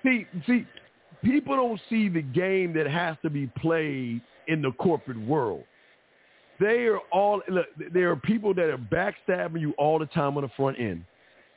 [0.04, 0.66] See, see,
[1.24, 5.64] people don't see the game that has to be played in the corporate world.
[6.58, 10.42] They are all look, there are people that are backstabbing you all the time on
[10.42, 11.04] the front end.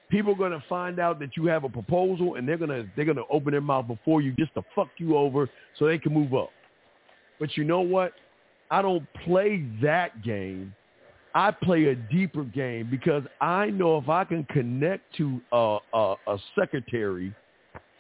[0.10, 3.22] People are gonna find out that you have a proposal and they're gonna they're gonna
[3.30, 6.50] open their mouth before you just to fuck you over so they can move up.
[7.40, 8.14] But you know what?
[8.72, 10.74] I don't play that game.
[11.34, 16.16] I play a deeper game because I know if I can connect to a, a,
[16.28, 17.34] a secretary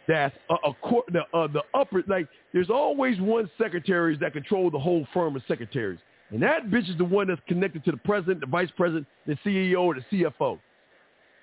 [0.10, 0.74] that's a, a
[1.12, 5.44] the, uh, the upper like there's always one secretary that control the whole firm of
[5.48, 6.00] secretaries,
[6.32, 9.36] and that bitch is the one that's connected to the president, the vice president, the
[9.46, 10.60] CEO, or the CFO.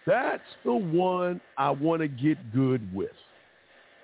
[0.07, 3.11] That's the one I want to get good with.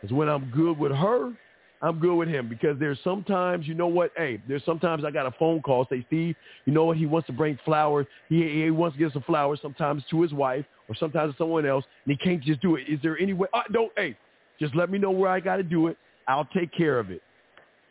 [0.01, 1.33] Because when I'm good with her,
[1.81, 5.27] I'm good with him because there's sometimes, you know what, hey, there's sometimes I got
[5.27, 8.07] a phone call, say, Steve, you know what, he wants to bring flowers.
[8.29, 11.67] He, he wants to get some flowers sometimes to his wife or sometimes to someone
[11.67, 12.85] else, and he can't just do it.
[12.89, 13.49] Is there any way?
[13.53, 14.17] Uh, don't, hey,
[14.61, 15.97] just let me know where I got to do it.
[16.29, 17.21] I'll take care of it.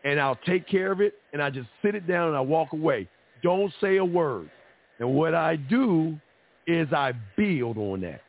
[0.04, 2.74] And I'll take care of it, and I just sit it down and I walk
[2.74, 3.08] away.
[3.44, 4.50] Don't say a word.
[5.00, 6.20] And what I do
[6.68, 8.22] is I build on that.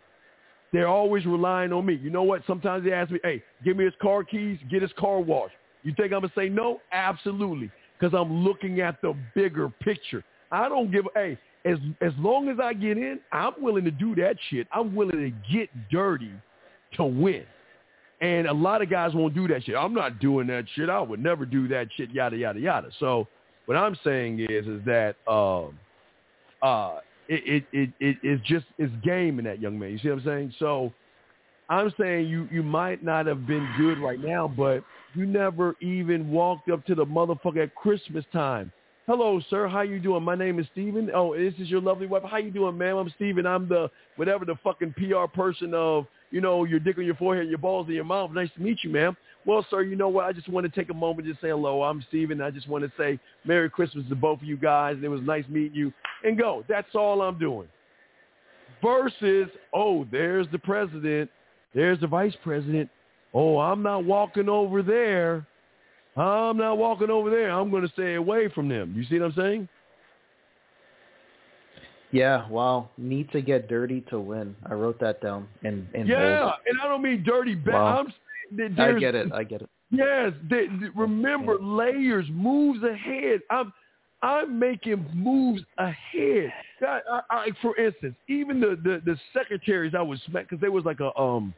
[0.72, 1.94] They're always relying on me.
[1.94, 2.42] You know what?
[2.46, 5.54] Sometimes they ask me, hey, give me his car keys, get his car washed.
[5.82, 6.80] You think I'm going to say no?
[6.92, 7.70] Absolutely.
[7.98, 10.24] Because I'm looking at the bigger picture.
[10.50, 14.14] I don't give, hey, as, as long as I get in, I'm willing to do
[14.16, 14.66] that shit.
[14.72, 16.32] I'm willing to get dirty
[16.96, 17.44] to win.
[18.22, 19.74] And a lot of guys won't do that shit.
[19.74, 20.88] I'm not doing that shit.
[20.88, 22.88] I would never do that shit, yada, yada, yada.
[23.00, 23.26] So
[23.66, 25.76] what I'm saying is, is that um,
[26.62, 29.90] uh, it, it, it, it, it's just, it's game in that young man.
[29.90, 30.54] You see what I'm saying?
[30.60, 30.92] So
[31.68, 34.84] I'm saying you, you might not have been good right now, but
[35.14, 38.72] you never even walked up to the motherfucker at Christmas time.
[39.08, 39.66] Hello, sir.
[39.66, 40.22] How you doing?
[40.22, 41.10] My name is Steven.
[41.12, 42.22] Oh, this is your lovely wife.
[42.24, 42.98] How you doing, ma'am?
[42.98, 43.46] I'm Steven.
[43.46, 47.48] I'm the whatever the fucking PR person of, you know, your dick on your forehead,
[47.48, 48.32] your balls in your mouth.
[48.32, 49.16] Nice to meet you, ma'am.
[49.44, 50.24] Well, sir, you know what?
[50.24, 51.82] I just want to take a moment to say hello.
[51.82, 52.40] I'm Steven.
[52.40, 54.96] I just want to say Merry Christmas to both of you guys.
[55.02, 55.92] It was nice meeting you.
[56.24, 56.64] And go.
[56.68, 57.68] That's all I'm doing.
[58.82, 61.30] Versus, oh, there's the president.
[61.74, 62.88] There's the vice president.
[63.34, 65.46] Oh, I'm not walking over there.
[66.16, 67.50] I'm not walking over there.
[67.50, 68.94] I'm going to stay away from them.
[68.96, 69.68] You see what I'm saying?
[72.12, 72.90] Yeah, wow.
[72.98, 74.54] Need to get dirty to win.
[74.66, 76.52] I wrote that down in, in Yeah, bold.
[76.66, 77.54] and I don't mean dirty.
[77.54, 77.98] Ba- Wow.
[78.00, 78.12] I'm
[78.58, 79.32] saying that I get it.
[79.32, 79.70] I get it.
[79.90, 83.40] Yes, they, they- remember layers, moves ahead.
[83.50, 83.72] I'm
[84.24, 86.52] I'm making moves ahead.
[86.80, 90.70] I, I, I, for instance, even the, the the secretaries I was smack because there
[90.72, 91.54] was like a um.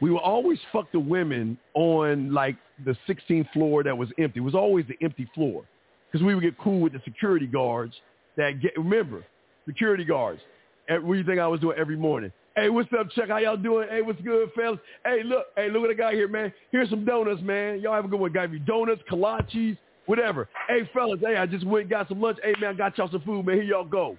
[0.00, 4.40] We would always fuck the women on like the 16th floor that was empty.
[4.40, 5.62] It was always the empty floor
[6.10, 7.94] because we would get cool with the security guards
[8.36, 8.76] that get.
[8.76, 9.24] Remember,
[9.66, 10.40] security guards.
[10.88, 12.32] And what do you think I was doing every morning?
[12.56, 13.28] Hey, what's up, Chuck?
[13.28, 13.88] How y'all doing?
[13.88, 14.78] Hey, what's good, fellas?
[15.04, 16.52] Hey, look, hey, look what I got here, man.
[16.70, 17.80] Here's some donuts, man.
[17.80, 18.32] Y'all have a good one.
[18.32, 20.48] Got me donuts, kolaches, whatever.
[20.68, 22.38] Hey, fellas, hey, I just went and got some lunch.
[22.42, 23.56] Hey, man, I got y'all some food, man.
[23.56, 24.18] Here y'all go.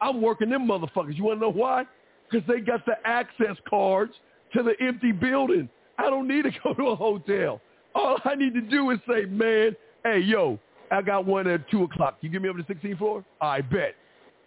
[0.00, 1.16] I'm working them motherfuckers.
[1.16, 1.84] You want to know why?
[2.30, 4.12] Because they got the access cards
[4.54, 5.68] to the empty building.
[5.98, 7.60] I don't need to go to a hotel.
[7.94, 10.58] All I need to do is say, man, hey, yo,
[10.94, 12.18] I got one at 2 o'clock.
[12.20, 13.24] You give me up to 16th floor?
[13.40, 13.94] I bet.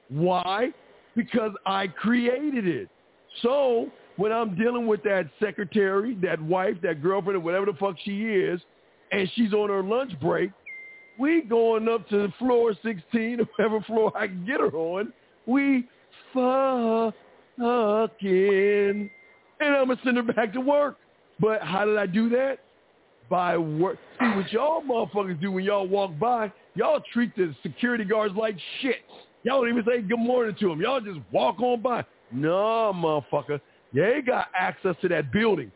[0.10, 0.70] Why?
[1.16, 2.90] Because I created it.
[3.42, 7.96] So when I'm dealing with that secretary, that wife, that girlfriend, or whatever the fuck
[8.04, 8.62] she is,
[9.12, 10.52] and she's on her lunch break,
[11.20, 15.12] we going up to floor 16 or whatever floor I can get her on.
[15.46, 15.88] We
[16.34, 17.12] fucking,
[19.60, 20.98] and I'm gonna send her back to work.
[21.40, 22.60] But how did I do that?
[23.30, 23.98] By work.
[24.20, 28.56] See what y'all motherfuckers do when y'all walk by, y'all treat the security guards like
[28.82, 28.98] shit.
[29.44, 30.82] Y'all don't even say good morning to them.
[30.82, 32.06] Y'all just walk on by.
[32.32, 33.60] No, motherfucker.
[33.94, 35.72] They got access to that building.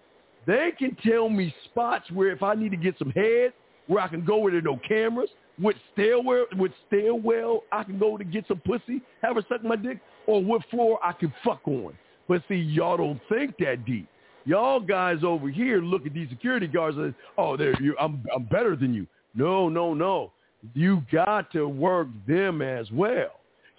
[0.47, 3.53] They can tell me spots where if I need to get some head,
[3.87, 5.29] where I can go where there no cameras,
[5.61, 9.75] with stairwell, with stairwell, I can go to get some pussy, have her suck my
[9.75, 11.93] dick, or what floor I can fuck on.
[12.27, 14.07] But see, y'all don't think that deep.
[14.45, 18.45] Y'all guys over here look at these security guards and oh, they're you, I'm I'm
[18.45, 19.05] better than you.
[19.35, 20.31] No, no, no.
[20.73, 23.31] You got to work them as well.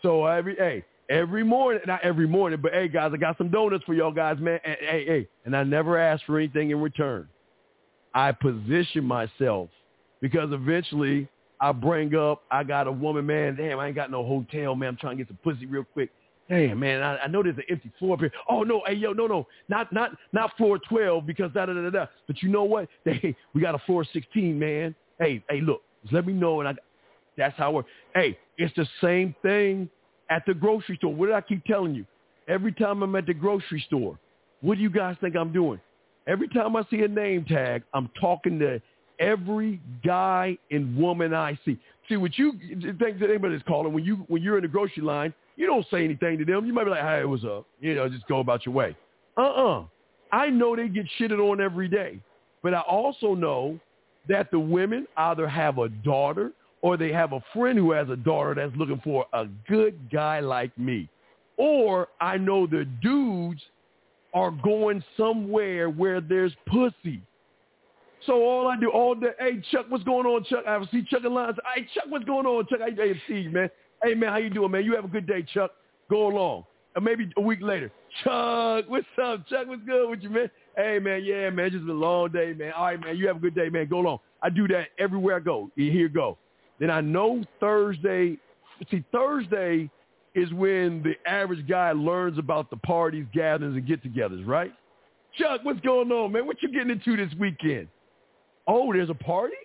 [0.03, 3.85] So every hey, every morning, not every morning, but hey guys, I got some donuts
[3.85, 4.61] for y'all guys, man.
[4.65, 7.29] And, hey, hey, and I never ask for anything in return.
[8.15, 9.69] I position myself
[10.21, 11.29] because eventually
[11.61, 13.57] I bring up, I got a woman, man.
[13.57, 14.91] Damn, I ain't got no hotel, man.
[14.91, 16.11] I'm trying to get some pussy real quick.
[16.49, 18.33] Damn, man, I, I know there's an empty floor up here.
[18.49, 21.91] Oh no, hey yo, no, no, not not not floor 12 because da da da
[21.91, 22.07] da.
[22.27, 22.89] But you know what?
[23.05, 24.95] Hey, we got a floor 16, man.
[25.19, 26.75] Hey, hey, look, just let me know, and I.
[27.37, 27.85] That's how we're.
[28.15, 29.89] Hey, it's the same thing
[30.31, 31.15] at the grocery store.
[31.15, 32.05] What did I keep telling you?
[32.49, 34.19] Every time I'm at the grocery store,
[34.61, 35.81] what do you guys think I'm doing?
[36.27, 38.81] Every time I see a name tag, I'm talking to
[39.19, 41.79] every guy and woman I see.
[42.09, 42.53] See, what you
[42.99, 46.05] think that anybody's calling when you when you're in the grocery line, you don't say
[46.05, 46.67] anything to them.
[46.67, 48.97] You might be like, "Hey, what's up?" You know, just go about your way.
[49.37, 49.85] Uh-uh.
[50.31, 52.19] I know they get shitted on every day,
[52.63, 53.79] but I also know
[54.29, 58.17] that the women either have a daughter or they have a friend who has a
[58.17, 61.09] daughter that's looking for a good guy like me.
[61.57, 63.61] Or I know the dudes
[64.35, 67.21] are going somewhere where there's pussy.
[68.27, 70.65] So all I do all day, hey Chuck, what's going on, Chuck?
[70.67, 71.55] I see Chuck in line.
[71.75, 72.81] Hey Chuck, what's going on, Chuck?
[72.81, 73.69] I hey Steve, man.
[74.03, 74.85] Hey man, how you doing, man?
[74.85, 75.71] You have a good day, Chuck.
[76.11, 76.65] Go along.
[76.95, 77.91] And maybe a week later,
[78.23, 79.67] Chuck, what's up, Chuck?
[79.67, 80.51] What's good with you, man?
[80.77, 82.73] Hey man, yeah, man, just been a long day, man.
[82.77, 83.87] All right, man, you have a good day, man.
[83.89, 84.19] Go along.
[84.43, 85.71] I do that everywhere I go.
[85.77, 86.37] Here go.
[86.81, 88.39] Then I know Thursday.
[88.91, 89.89] See, Thursday
[90.35, 94.73] is when the average guy learns about the parties, gatherings, and get-togethers, right?
[95.39, 96.47] Chuck, what's going on, man?
[96.47, 97.89] What you getting into this weekend?
[98.67, 99.55] Oh, there's a party?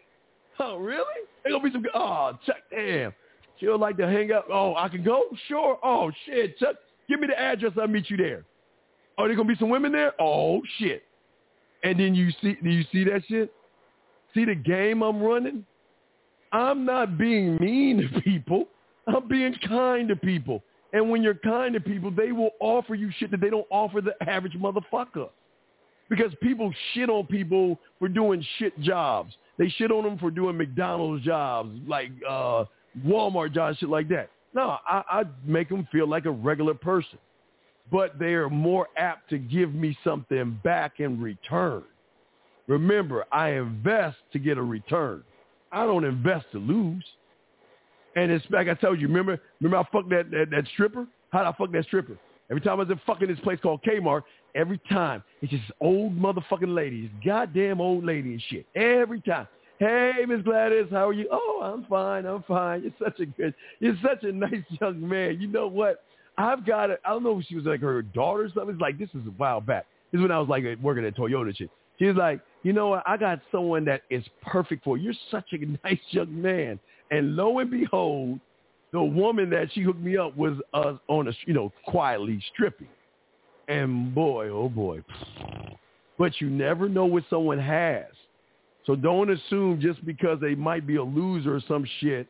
[0.60, 1.04] Oh, really?
[1.44, 1.86] There's gonna be some.
[1.94, 3.14] Oh, Chuck, damn.
[3.60, 4.46] She'll like to hang out.
[4.52, 5.24] Oh, I can go?
[5.48, 5.80] Sure.
[5.84, 6.76] Oh, shit, Chuck.
[7.10, 7.74] Give me the address.
[7.80, 8.44] I'll meet you there.
[9.18, 10.14] Are oh, there gonna be some women there?
[10.20, 11.04] Oh shit.
[11.84, 13.52] And then you see, do you see that shit?
[14.34, 15.66] See the game I'm running?
[16.52, 18.68] I'm not being mean to people.
[19.08, 20.64] I'm being kind to people.
[20.94, 24.02] And when you're kind to people, they will offer you shit that they don't offer
[24.02, 25.30] the average motherfucker.
[26.10, 29.34] Because people shit on people for doing shit jobs.
[29.58, 32.66] They shit on them for doing McDonald's jobs, like uh,
[33.06, 34.30] Walmart jobs, shit like that.
[34.54, 37.20] No, I, I make them feel like a regular person.
[37.92, 41.84] But they are more apt to give me something back in return.
[42.68, 45.24] Remember, I invest to get a return.
[45.72, 47.04] I don't invest to lose.
[48.16, 51.08] And it's like I told you, remember, remember I fucked that, that, that stripper?
[51.30, 52.18] How did I fuck that stripper?
[52.50, 54.24] Every time I was in fucking this place called Kmart,
[54.56, 58.66] every time it's just old motherfucking ladies, goddamn old lady and shit.
[58.76, 59.48] Every time.
[59.80, 61.28] Hey, Miss Gladys, how are you?
[61.32, 62.26] Oh, I'm fine.
[62.26, 62.82] I'm fine.
[62.82, 65.40] You're such a good, you're such a nice young man.
[65.40, 66.04] You know what?
[66.38, 67.00] I've got it.
[67.06, 68.72] I don't know if she was like her daughter or something.
[68.72, 69.86] It's like this is a while back.
[70.12, 71.70] This is when I was like working at Toyota shit.
[72.00, 73.04] She's like, you know what?
[73.06, 75.06] I got someone that is perfect for you.
[75.06, 76.80] You're such a nice young man.
[77.12, 78.40] And lo and behold,
[78.92, 82.88] the woman that she hooked me up was uh, on a, you know, quietly stripping.
[83.68, 85.04] And boy, oh boy.
[86.18, 88.06] But you never know what someone has.
[88.88, 92.26] So don't assume just because they might be a loser or some shit,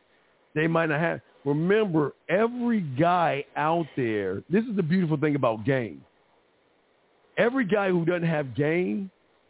[0.54, 1.20] they might not have.
[1.44, 6.04] Remember, every guy out there, this is the beautiful thing about game.
[7.38, 9.08] Every guy who doesn't have game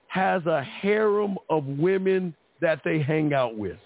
[0.09, 3.79] has a harem of women that they hang out with.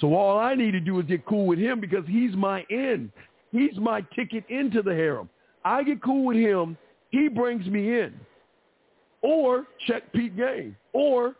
[0.00, 3.12] So all I need to do is get cool with him because he's my in.
[3.52, 5.28] He's my ticket into the harem.
[5.64, 6.76] I get cool with him.
[7.10, 8.14] He brings me in.
[9.20, 10.74] Or check Pete Game.
[10.92, 11.36] Or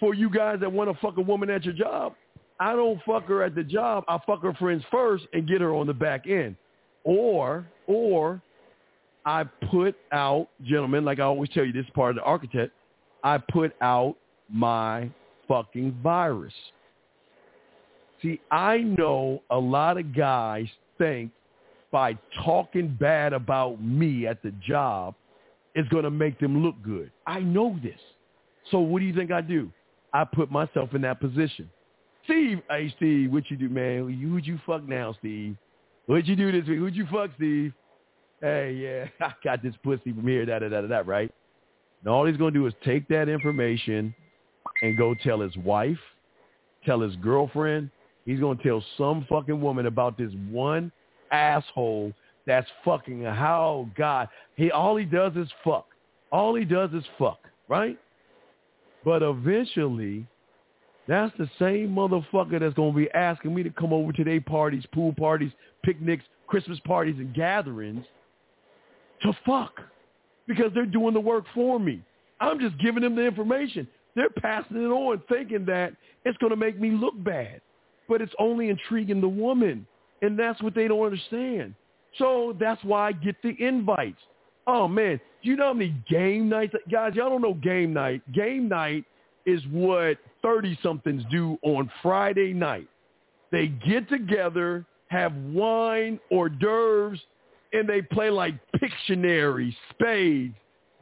[0.00, 2.14] for you guys that want to fuck a woman at your job,
[2.58, 4.04] I don't fuck her at the job.
[4.08, 6.56] I fuck her friends first and get her on the back end.
[7.04, 8.40] Or, or
[9.24, 12.72] I put out, gentlemen, like I always tell you, this is part of the architect,
[13.22, 14.16] I put out
[14.48, 15.10] my
[15.48, 16.54] fucking virus.
[18.22, 20.66] See, I know a lot of guys
[20.98, 21.30] think
[21.90, 25.14] by talking bad about me at the job
[25.74, 27.10] is going to make them look good.
[27.26, 28.00] I know this.
[28.70, 29.70] So what do you think I do?
[30.12, 31.70] I put myself in that position.
[32.24, 34.10] Steve, hey Steve, what you do, man?
[34.20, 35.56] Who'd you fuck now, Steve?
[36.06, 36.78] What'd you do this week?
[36.78, 37.72] Who'd you fuck, Steve?
[38.40, 41.30] Hey, yeah, I got this pussy from here, da da da da da, right?
[42.00, 44.14] And all he's to do is take that information
[44.82, 45.98] and go tell his wife,
[46.84, 47.90] tell his girlfriend.
[48.24, 50.90] He's to tell some fucking woman about this one
[51.30, 52.12] asshole
[52.46, 54.28] that's fucking how God.
[54.56, 55.86] He all he does is fuck.
[56.30, 57.38] All he does is fuck,
[57.68, 57.98] right?
[59.06, 60.26] But eventually,
[61.06, 64.40] that's the same motherfucker that's going to be asking me to come over to their
[64.40, 65.52] parties, pool parties,
[65.84, 68.04] picnics, Christmas parties, and gatherings
[69.22, 69.80] to fuck
[70.48, 72.02] because they're doing the work for me.
[72.40, 73.86] I'm just giving them the information.
[74.16, 75.92] They're passing it on thinking that
[76.24, 77.60] it's going to make me look bad.
[78.08, 79.86] But it's only intriguing the woman.
[80.20, 81.74] And that's what they don't understand.
[82.18, 84.18] So that's why I get the invites.
[84.66, 85.20] Oh, man.
[85.42, 86.74] Do you know how many game nights?
[86.90, 88.20] Guys, y'all don't know game night.
[88.32, 89.04] Game night
[89.44, 92.88] is what 30-somethings do on Friday night.
[93.52, 97.20] They get together, have wine, hors d'oeuvres,
[97.72, 100.54] and they play like Pictionary, spades,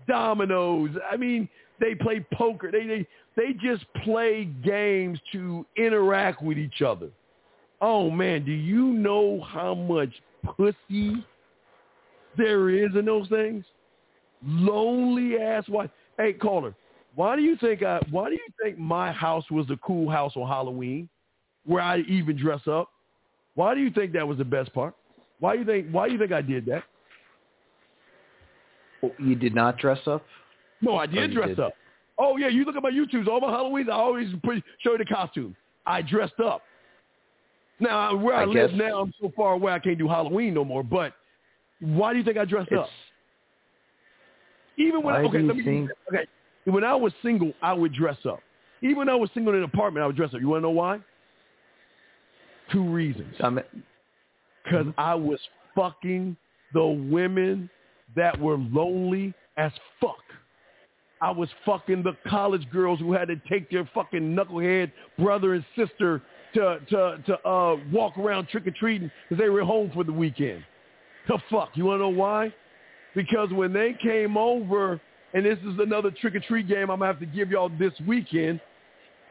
[0.07, 0.91] dominoes.
[1.11, 1.49] I mean,
[1.81, 2.71] they play poker.
[2.71, 7.09] They they they just play games to interact with each other.
[7.81, 10.11] Oh man, do you know how much
[10.57, 11.25] pussy
[12.37, 13.65] there is in those things?
[14.45, 15.91] Lonely ass wife.
[16.19, 16.75] Hey, caller,
[17.15, 18.01] why do you think I?
[18.11, 21.09] Why do you think my house was the cool house on Halloween,
[21.65, 22.91] where I even dress up?
[23.55, 24.95] Why do you think that was the best part?
[25.41, 25.91] Why do you think?
[25.91, 26.85] Why do you think I did that?
[29.03, 30.25] Oh, you did not dress up.
[30.81, 31.61] No, I did oh, dress did?
[31.61, 31.75] up.
[32.19, 33.27] Oh yeah, you look at my YouTubes.
[33.29, 35.57] All my Halloweens, I always put, show you the costume.
[35.87, 36.63] I dressed up.
[37.81, 40.55] Now where I, I live guess- now, I'm so far away I can't do Halloween
[40.55, 40.83] no more.
[40.83, 41.13] But
[41.85, 42.89] why do you think I dressed up?
[44.77, 46.27] Even when Why okay, let me think- okay,
[46.65, 48.41] when I was single, I would dress up.
[48.83, 50.41] Even when I was single in an apartment, I would dress up.
[50.41, 51.01] You want to know why?
[52.73, 53.35] Two reasons.
[54.65, 55.39] Because I was
[55.75, 56.37] fucking
[56.73, 57.69] the women
[58.17, 60.23] that were lonely as fuck.
[61.21, 65.65] I was fucking the college girls who had to take their fucking knucklehead brother and
[65.77, 66.21] sister
[66.55, 70.13] to to to uh walk around trick or treating because they were home for the
[70.13, 70.65] weekend.
[71.29, 71.71] The fuck?
[71.75, 72.53] You want to know why?
[73.15, 75.01] Because when they came over,
[75.33, 77.93] and this is another trick or treat game I'm gonna have to give y'all this
[78.07, 78.61] weekend.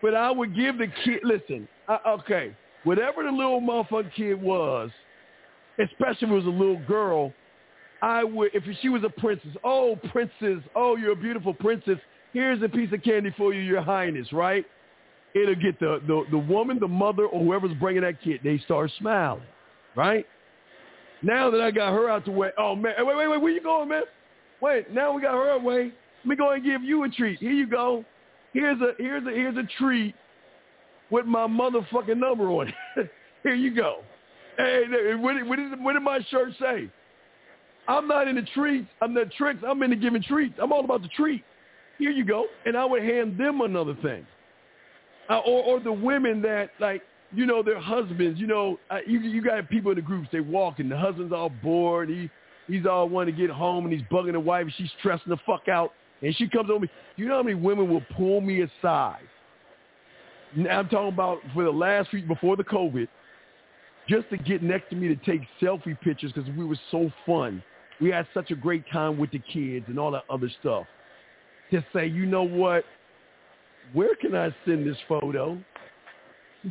[0.02, 1.22] But I would give the kid.
[1.24, 4.92] Listen, I, okay, whatever the little motherfucking kid was,
[5.80, 7.34] especially if it was a little girl,
[8.02, 11.98] I would, if she was a princess, oh, princess, oh, you're a beautiful princess.
[12.34, 14.66] Here's a piece of candy for you, your highness, right?
[15.34, 18.92] It'll get the, the, the woman, the mother, or whoever's bringing that kid, they start
[19.00, 19.44] smiling,
[19.96, 20.26] right?
[21.24, 23.62] Now that I got her out the way, oh, man, wait, wait, wait, where you
[23.62, 24.04] going, man?
[24.62, 25.92] Wait, now we got her away.
[26.24, 27.40] Let me go and give you a treat.
[27.40, 28.04] Here you go.
[28.54, 30.14] Here's a, here's a, here's a treat
[31.10, 33.10] with my motherfucking number on it.
[33.44, 34.04] Here you go.
[34.58, 34.84] Hey,
[35.20, 35.58] what did, what,
[35.94, 36.90] did, my shirt say?
[37.88, 38.88] I'm not in the treats.
[39.02, 39.60] I'm the tricks.
[39.68, 40.56] I'm into giving treats.
[40.62, 41.44] I'm all about the treat.
[41.98, 42.46] Here you go.
[42.66, 44.26] And I would hand them another thing.
[45.30, 47.02] Uh, or, or the women that, like,
[47.36, 50.40] you know, their husbands, you know, uh, you, you got people in the groups, they
[50.40, 52.10] walk and the husband's all bored.
[52.10, 52.30] He,
[52.68, 55.38] he's all wanting to get home and he's bugging the wife and she's stressing the
[55.46, 55.92] fuck out.
[56.22, 56.90] And she comes over me.
[57.16, 59.24] You know how many women will pull me aside?
[60.56, 63.08] Now I'm talking about for the last week before the COVID,
[64.08, 67.64] just to get next to me to take selfie pictures because we were so fun.
[68.00, 70.86] We had such a great time with the kids and all that other stuff.
[71.72, 72.86] To say, you know what?
[73.94, 75.58] Where can I send this photo?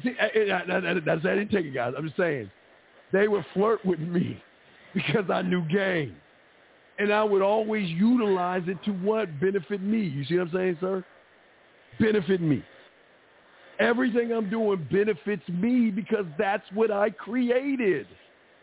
[0.02, 1.94] See, that's, didn't take it, guys.
[1.96, 2.50] I'm just saying.
[3.12, 4.42] They would flirt with me
[4.94, 6.16] because I knew game.
[6.98, 9.40] And I would always utilize it to what?
[9.40, 10.00] Benefit me.
[10.00, 11.04] You see what I'm saying, sir?
[11.98, 12.62] Benefit me.
[13.78, 18.06] Everything I'm doing benefits me because that's what I created.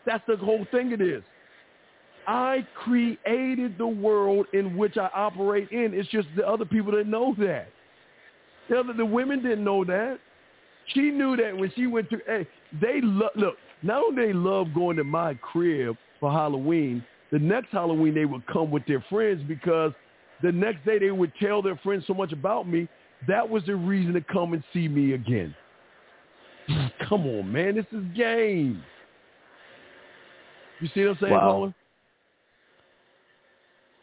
[0.06, 1.22] That's the whole thing it is.
[2.26, 5.92] I created the world in which I operate in.
[5.94, 7.68] It's just the other people that know that.
[8.68, 10.18] The other, the women didn't know that.
[10.94, 12.18] She knew that when she went to.
[12.26, 12.46] Hey,
[12.80, 13.56] they lo- look.
[13.82, 17.04] Not only they love going to my crib for Halloween.
[17.32, 19.92] The next Halloween they would come with their friends because
[20.42, 22.88] the next day they would tell their friends so much about me.
[23.28, 25.54] That was the reason to come and see me again.
[27.08, 27.76] come on, man.
[27.76, 28.82] This is game.
[30.80, 31.40] You see what I'm saying, Wow.
[31.40, 31.74] caller?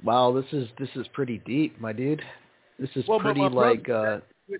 [0.04, 2.22] Wow, this is this is pretty deep, my dude.
[2.80, 4.20] This is Well, pretty brother, like uh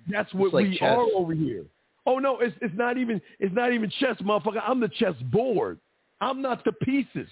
[0.10, 0.98] That's what like we chess.
[0.98, 1.64] are over here.
[2.08, 4.62] Oh no, it's it's not even it's not even chess, motherfucker.
[4.66, 5.78] I'm the chess board.
[6.22, 7.28] I'm not the pieces.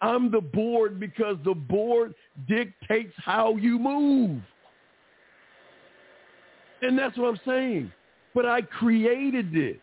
[0.00, 2.14] I'm the board because the board
[2.48, 4.40] dictates how you move.
[6.80, 7.92] And that's what I'm saying.
[8.34, 9.80] But I created it.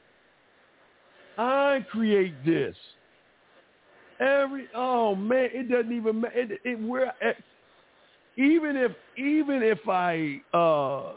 [1.38, 2.76] I create this.
[4.22, 6.40] Every oh man, it doesn't even matter.
[6.40, 7.34] It, it eh,
[8.38, 11.14] even if even if I uh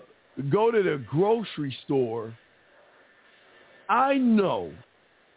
[0.50, 2.36] go to the grocery store,
[3.88, 4.72] I know,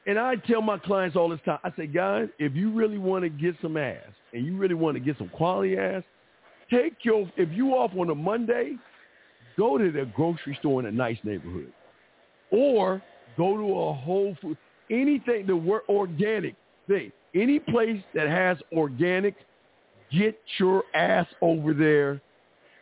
[0.06, 3.24] and I tell my clients all this time, I say, guys, if you really want
[3.24, 3.98] to get some ass
[4.34, 6.04] and you really want to get some quality ass,
[6.70, 8.76] take your, if you off on a Monday,
[9.58, 11.72] go to the grocery store in a nice neighborhood.
[12.52, 13.02] Or
[13.36, 14.58] go to a Whole Food,
[14.90, 16.56] anything, the word organic
[16.88, 19.36] thing, any place that has organic,
[20.12, 22.22] get your ass over there.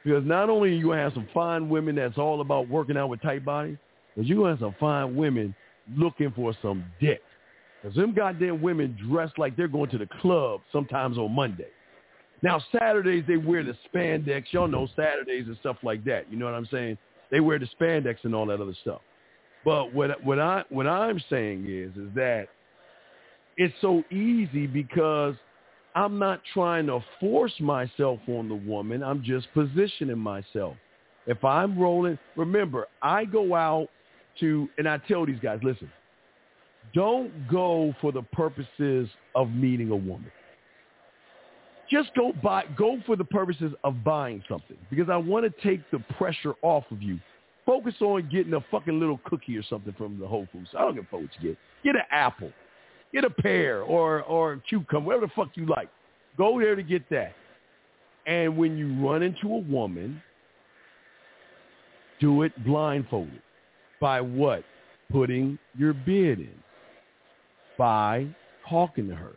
[0.04, 3.44] Because not only you have some fine women that's all about working out with tight
[3.44, 3.78] bodies,
[4.16, 5.56] but you're going to have some fine women
[5.96, 7.22] looking for some dick.
[7.82, 11.68] Because them goddamn women dress like they're going to the club sometimes on Monday.
[12.42, 14.46] Now, Saturdays, they wear the spandex.
[14.52, 16.32] Y'all know Saturdays and stuff like that.
[16.32, 16.98] You know what I'm saying?
[17.32, 19.02] They wear the spandex and all that other stuff.
[19.64, 22.48] But what, what, I, what I'm saying is, is that
[23.58, 25.36] it's so easy because
[25.96, 29.02] I'm not trying to force myself on the woman.
[29.02, 30.76] I'm just positioning myself.
[31.26, 33.88] If I'm rolling, remember, I go out
[34.40, 35.92] to, and I tell these guys, listen,
[36.94, 40.32] don't go for the purposes of meeting a woman.
[41.90, 45.90] Just go buy, go for the purposes of buying something because I want to take
[45.92, 47.20] the pressure off of you.
[47.66, 50.70] Focus on getting a fucking little cookie or something from the Whole Foods.
[50.78, 51.58] I don't give a fuck what you get.
[51.84, 52.52] Get an apple.
[53.14, 55.90] Get a pear or or a cucumber, whatever the fuck you like.
[56.38, 57.34] Go there to get that.
[58.26, 60.22] And when you run into a woman,
[62.20, 63.42] do it blindfolded.
[64.00, 64.64] By what?
[65.12, 66.54] Putting your bid in.
[67.78, 68.28] By
[68.70, 69.34] talking to her.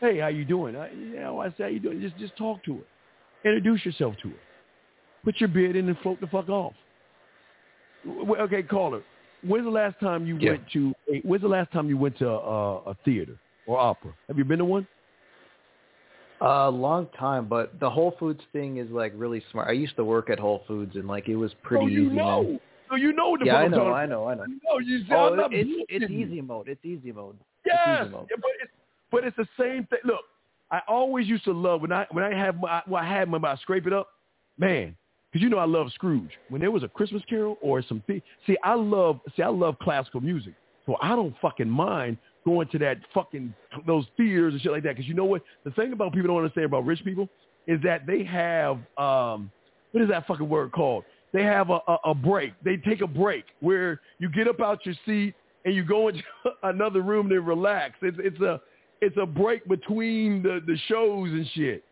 [0.00, 0.76] Hey, how you doing?
[0.76, 2.00] I, you know, I say, how you doing?
[2.00, 3.48] Just just talk to her.
[3.48, 4.34] Introduce yourself to her.
[5.24, 6.72] Put your bid in and float the fuck off.
[8.40, 9.02] Okay, call her.
[9.44, 10.52] When's the last time you Yeah.
[10.52, 10.92] went to?
[11.12, 14.12] A, when's the last time you went to a, a theater or opera?
[14.28, 14.86] Have you been to one?
[16.40, 19.68] A long time, but the Whole Foods thing is like really smart.
[19.68, 22.16] I used to work at Whole Foods, and like it was pretty oh, you easy.
[22.16, 22.60] know.
[22.92, 24.44] So you know what the Yeah, I know, I know, I know.
[24.44, 26.68] You know, you see, Oh, I'm not it's it's easy mode.
[26.68, 27.36] It's easy mode.
[27.64, 28.28] Yes, It's easy mode.
[28.28, 28.72] but it's
[29.10, 30.00] but it's the same thing.
[30.04, 30.20] Look,
[30.70, 33.38] I always used to love when I when I have my when I had my
[33.38, 34.08] I scrape it up,
[34.58, 34.94] man.
[35.32, 36.32] Because you know I love Scrooge.
[36.50, 40.20] When there was a Christmas Carol or some see I love see I love classical
[40.20, 40.52] music,
[40.84, 43.54] so I don't fucking mind going to that fucking
[43.86, 44.96] those theaters and shit like that.
[44.96, 45.40] Because you know what?
[45.64, 47.30] The thing about people don't understand about rich people
[47.66, 49.50] is that they have um
[49.92, 51.04] what is that fucking word called?
[51.32, 52.52] They have a, a, a break.
[52.62, 56.22] They take a break where you get up out your seat and you go into
[56.62, 57.94] another room to relax.
[58.02, 58.60] It's it's a
[59.00, 61.82] it's a break between the, the shows and shit.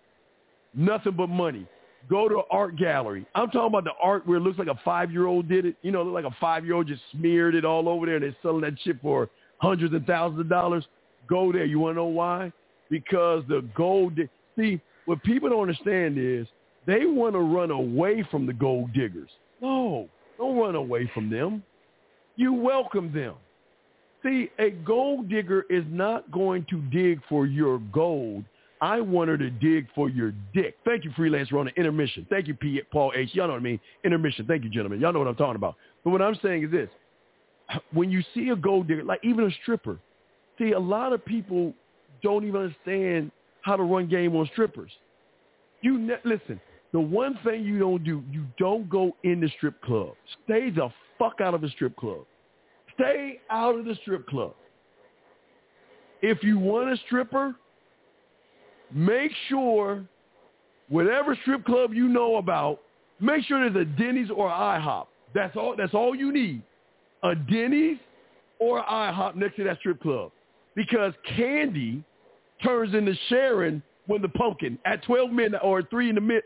[0.74, 1.66] Nothing but money.
[2.08, 3.26] Go to an art gallery.
[3.34, 5.76] I'm talking about the art where it looks like a five year old did it.
[5.82, 8.36] You know, like a five year old just smeared it all over there and they're
[8.42, 9.28] selling that shit for
[9.58, 10.86] hundreds and thousands of dollars.
[11.28, 11.64] Go there.
[11.64, 12.52] You want to know why?
[12.90, 14.18] Because the gold.
[14.56, 16.46] See, what people don't understand is
[16.86, 19.30] they want to run away from the gold diggers.
[19.60, 21.62] No, don't run away from them.
[22.36, 23.34] You welcome them.
[24.22, 28.44] See, a gold digger is not going to dig for your gold.
[28.82, 30.76] I want her to dig for your dick.
[30.84, 31.70] Thank you, freelance Rona.
[31.76, 32.26] Intermission.
[32.30, 32.80] Thank you, P.
[32.90, 33.30] Paul H.
[33.34, 33.80] Y'all know what I mean.
[34.04, 34.46] Intermission.
[34.46, 35.00] Thank you, gentlemen.
[35.00, 35.76] Y'all know what I'm talking about.
[36.02, 36.88] But what I'm saying is this.
[37.92, 39.98] When you see a gold digger, like even a stripper,
[40.58, 41.74] see, a lot of people
[42.22, 43.30] don't even understand
[43.62, 44.90] how to run game on strippers.
[45.82, 46.60] You ne- listen.
[46.92, 50.14] The one thing you don't do, you don't go in the strip club.
[50.44, 50.88] Stay the
[51.18, 52.26] fuck out of the strip club.
[52.94, 54.54] Stay out of the strip club.
[56.22, 57.54] If you want a stripper,
[58.92, 60.04] make sure
[60.88, 62.80] whatever strip club you know about,
[63.20, 65.06] make sure there's a Denny's or IHOP.
[65.34, 65.76] That's all.
[65.76, 66.62] That's all you need.
[67.22, 67.98] A Denny's
[68.58, 70.32] or IHOP next to that strip club,
[70.74, 72.02] because Candy
[72.62, 76.42] turns into Sharon when the pumpkin at 12 midnight or three in the mid,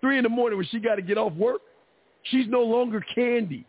[0.00, 1.60] three in the morning when she got to get off work.
[2.22, 3.66] She's no longer Candy.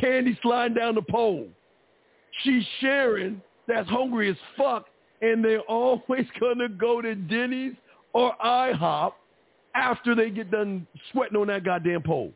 [0.00, 1.46] Candy sliding down the pole.
[2.42, 4.86] She's Sharon that's hungry as fuck,
[5.20, 7.74] and they're always gonna go to Denny's
[8.14, 9.12] or IHOP
[9.74, 12.32] after they get done sweating on that goddamn pole.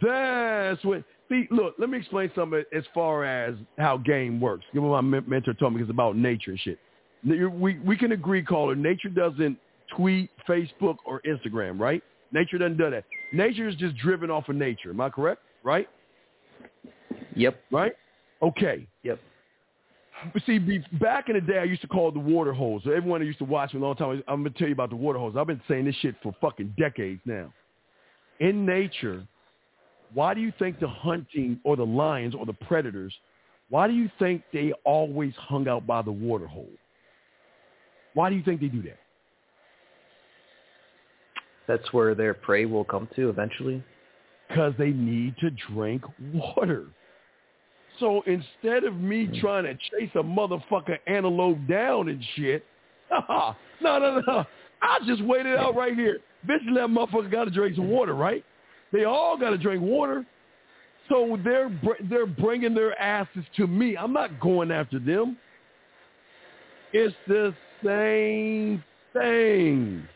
[0.00, 1.04] That's what.
[1.28, 4.64] See, look, let me explain something as far as how game works.
[4.72, 6.78] Give me my mentor told me it's about nature and shit.
[7.24, 8.74] We we can agree, caller.
[8.74, 9.58] Nature doesn't
[9.96, 12.02] tweet, Facebook, or Instagram, right?
[12.32, 13.04] Nature doesn't do that.
[13.32, 14.90] Nature is just driven off of nature.
[14.90, 15.42] Am I correct?
[15.64, 15.88] Right?
[17.34, 17.60] Yep.
[17.70, 17.92] Right?
[18.42, 18.86] Okay.
[19.02, 19.18] Yep.
[20.32, 22.82] But see, be, back in the day, I used to call it the water hose.
[22.84, 24.74] So everyone that used to watch me a long time, I'm going to tell you
[24.74, 25.34] about the water hose.
[25.36, 27.52] I've been saying this shit for fucking decades now.
[28.40, 29.26] In nature,
[30.14, 33.14] why do you think the hunting or the lions or the predators,
[33.68, 36.70] why do you think they always hung out by the water hole?
[38.18, 38.98] Why do you think they do that?
[41.68, 43.80] That's where their prey will come to eventually.
[44.48, 46.02] Because they need to drink
[46.34, 46.86] water.
[48.00, 49.38] So instead of me hmm.
[49.38, 52.64] trying to chase a motherfucker antelope down and shit,
[53.28, 54.44] no, no, no.
[54.82, 56.18] I just waited out right here.
[56.42, 58.44] Eventually that motherfucker got to drink some water, right?
[58.92, 60.26] They all got to drink water.
[61.08, 63.96] So they're br- they're bringing their asses to me.
[63.96, 65.36] I'm not going after them.
[66.92, 68.82] It's the same
[69.12, 70.06] thing.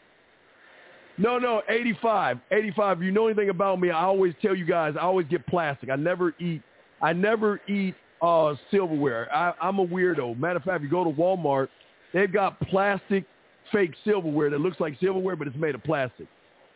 [1.19, 2.39] No, no, 85.
[2.51, 2.99] 85.
[2.99, 5.91] If you know anything about me, I always tell you guys, I always get plastic.
[5.91, 6.63] I never eat,
[7.01, 9.33] I never eat uh, silverware.
[9.35, 10.39] I, I'm a weirdo.
[10.39, 11.69] Matter of fact, if you go to Walmart,
[12.15, 13.25] they've got plastic
[13.71, 16.27] fake silverware that looks like silverware, but it's made of plastic.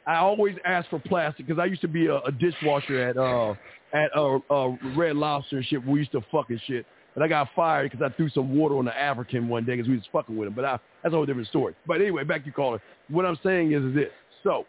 [0.06, 3.54] I always ask for plastic because I used to be a, a dishwasher at uh
[3.92, 5.84] at uh, uh Red Lobster and shit.
[5.84, 8.84] We used to fucking shit, but I got fired because I threw some water on
[8.84, 10.52] the African one day because we was fucking with him.
[10.52, 11.74] But I, that's a whole different story.
[11.86, 12.80] But anyway, back to you, caller.
[13.08, 14.10] What I'm saying is, is this.
[14.44, 14.66] So,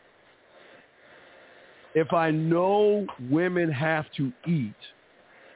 [1.93, 4.74] if I know women have to eat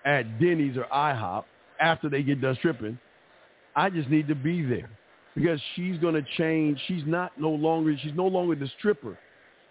[0.03, 1.45] at Denny's or IHOP
[1.79, 2.99] after they get done stripping,
[3.73, 4.89] I just need to be there
[5.33, 6.77] because she's going to change.
[6.89, 7.95] She's not no longer.
[8.03, 9.17] She's no longer the stripper.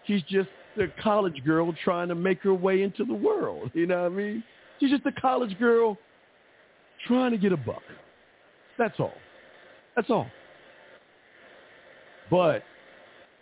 [0.07, 3.69] She's just the college girl trying to make her way into the world.
[3.75, 4.43] You know what I mean?
[4.79, 5.99] She's just a college girl
[7.07, 7.81] trying to get a buck.
[8.77, 9.13] That's all.
[9.95, 10.27] That's all.
[12.29, 12.63] But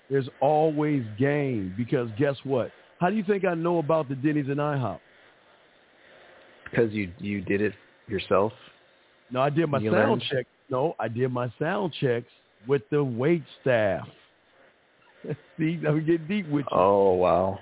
[0.10, 2.72] there's always game because guess what?
[3.00, 5.00] How do you think I know about the Denny's and IHOP?
[6.70, 7.74] Because you you did it
[8.08, 8.52] yourself.
[9.32, 10.24] No, I did my You sound learned?
[10.30, 10.46] check.
[10.70, 12.28] No, I did my sound checks
[12.68, 14.08] with the wait staff.
[15.58, 16.78] See, I'm getting deep with you.
[16.78, 17.60] Oh wow.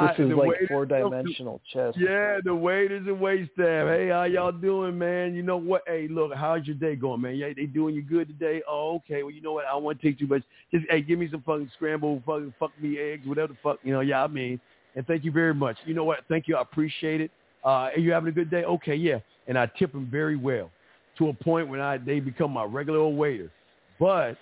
[0.00, 1.94] This is like four dimensional chess.
[1.96, 3.86] Yeah, the waiters and wait staff.
[3.88, 5.34] Hey, how y'all doing, man?
[5.34, 5.82] You know what?
[5.86, 7.36] Hey, look, how's your day going, man?
[7.36, 8.62] Yeah, they doing you good today?
[8.68, 9.22] Oh, okay.
[9.22, 9.66] Well, you know what?
[9.66, 10.42] I don't want to take too much.
[10.72, 13.78] Just hey, give me some fucking scrambled fucking fuck me eggs, whatever the fuck.
[13.82, 14.60] You know, yeah, I mean.
[14.96, 15.76] And thank you very much.
[15.86, 16.20] You know what?
[16.28, 16.56] Thank you.
[16.56, 17.30] I appreciate it.
[17.64, 18.64] Uh, are you having a good day?
[18.64, 19.18] Okay, yeah.
[19.48, 20.70] And I tip them very well
[21.18, 23.50] to a point when I they become my regular old waiter.
[23.98, 24.36] But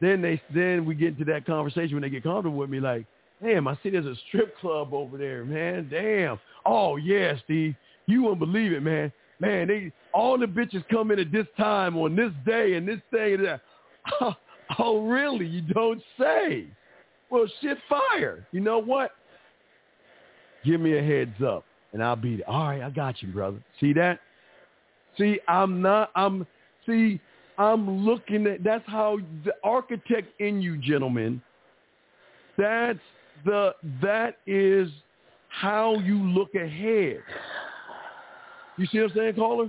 [0.00, 3.04] then they then we get into that conversation when they get comfortable with me, like,
[3.42, 5.88] damn, I see there's a strip club over there, man.
[5.90, 6.38] Damn.
[6.66, 7.74] Oh yeah, Steve.
[8.06, 9.12] You won't believe it, man.
[9.38, 13.00] Man, they all the bitches come in at this time on this day and this
[13.12, 13.60] day and that.
[14.78, 15.46] Oh, really?
[15.46, 16.66] You don't say.
[17.28, 18.46] Well, shit, fire.
[18.52, 19.12] You know what?
[20.64, 22.48] Give me a heads up, and I'll be there.
[22.48, 23.58] All right, I got you, brother.
[23.80, 24.20] See that?
[25.18, 26.10] See, I'm not.
[26.14, 26.46] I'm.
[26.86, 27.20] See,
[27.58, 28.62] I'm looking at.
[28.62, 31.42] That's how the architect in you, gentlemen.
[32.56, 32.98] That's
[33.44, 33.74] the.
[34.02, 34.90] That is
[35.48, 37.22] how you look ahead.
[38.76, 39.68] You see what I'm saying, caller?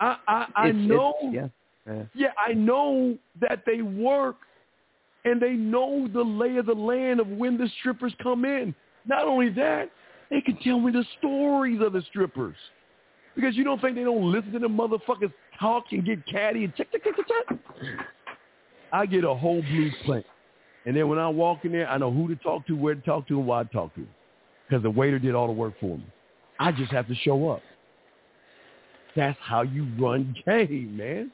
[0.00, 1.14] I I, I It's- it's- know.
[1.32, 1.48] yeah.
[1.86, 2.02] yeah.
[2.14, 4.36] Yeah, I know that they work
[5.24, 8.74] and they know the lay of the land of when the strippers come in.
[9.06, 9.90] Not only that,
[10.30, 12.56] they can tell me the stories of the strippers.
[13.34, 16.74] Because you don't think they don't listen to the motherfuckers talk and get catty and
[16.76, 17.58] check, check, check, check, check.
[18.92, 20.24] I get a whole blueprint.
[20.86, 23.00] And then when I walk in there, I know who to talk to, where to
[23.00, 24.06] talk to, and why to talk to.
[24.68, 26.06] Because the waiter did all the work for me.
[26.58, 27.62] I just have to show up.
[29.16, 31.30] That's how you run game, man.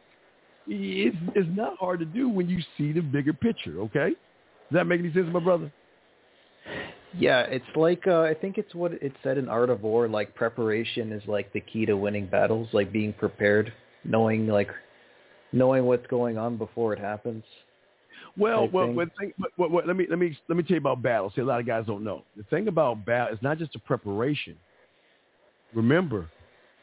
[0.67, 4.11] It's, it's not hard to do when you see the bigger picture, okay?
[4.11, 5.73] Does that make any sense, my brother?
[7.19, 10.07] Yeah, it's like uh, I think it's what it said in Art of War.
[10.07, 12.69] Like preparation is like the key to winning battles.
[12.73, 13.73] Like being prepared,
[14.05, 14.71] knowing like
[15.53, 17.43] knowing what's going on before it happens.
[18.37, 18.97] Well, well, thing.
[19.39, 21.33] well, but, but let me let me let me tell you about battle.
[21.35, 22.23] See, a lot of guys don't know.
[22.37, 24.57] The thing about battle is not just the preparation.
[25.75, 26.31] Remember,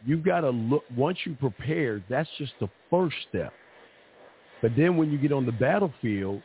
[0.06, 0.84] you've got to look.
[0.96, 3.54] Once you prepare, that's just the first step.
[4.62, 6.42] But then when you get on the battlefield,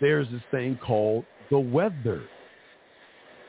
[0.00, 2.22] there's this thing called the weather.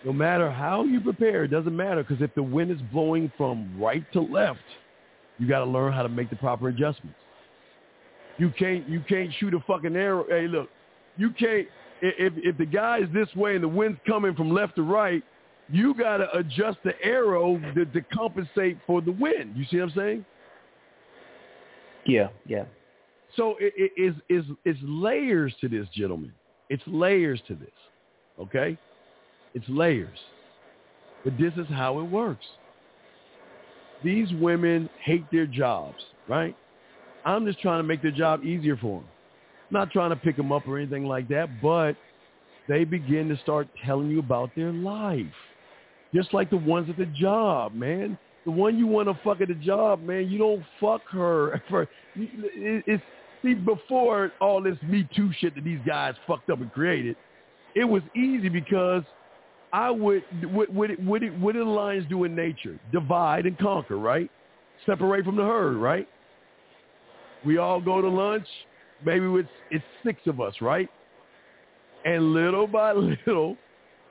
[0.06, 3.80] No matter how you prepare, it doesn't matter because if the wind is blowing from
[3.80, 4.60] right to left,
[5.40, 7.18] you got to learn how to make the proper adjustments.
[8.38, 10.26] You can't you can't shoot a fucking arrow.
[10.28, 10.70] Hey, look,
[11.18, 11.68] you can't
[12.02, 15.24] if if the guy is this way and the wind's coming from left to right,
[15.70, 19.56] you got to adjust the arrow to, to compensate for the wind.
[19.56, 20.26] You see what I'm saying?
[22.06, 22.66] Yeah, yeah.
[23.36, 26.34] So it, it is is is layers to this, gentlemen.
[26.70, 27.70] It's layers to this.
[28.40, 28.78] Okay?
[29.54, 30.18] It's layers.
[31.24, 32.46] But this is how it works.
[34.04, 36.56] These women hate their jobs, right?
[37.26, 39.10] I'm just trying to make their job easier for them.
[39.74, 41.94] Not trying to pick them up or anything like that, but
[42.70, 45.26] they begin to start telling you about their life.
[46.14, 48.18] Just like the ones at the job, man.
[48.46, 51.62] The one you want to fuck at the job, man, you don't fuck her.
[51.70, 53.04] For, it's
[53.44, 57.16] see before all this Me Too shit that these guys fucked up and created,
[57.76, 59.04] it was easy because
[59.72, 62.80] I would what what what, what do lions do in nature?
[62.92, 64.30] Divide and conquer, right?
[64.86, 66.08] Separate from the herd, right?
[67.46, 68.48] We all go to lunch.
[69.06, 70.90] Maybe it's it's six of us, right?
[72.06, 72.92] And little by
[73.28, 73.58] little,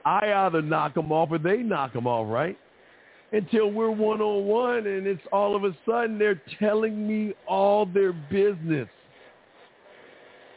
[0.05, 2.59] I either knock them off or they knock them off, right?
[3.33, 7.87] Until we're one on one, and it's all of a sudden they're telling me all
[7.87, 8.89] their business.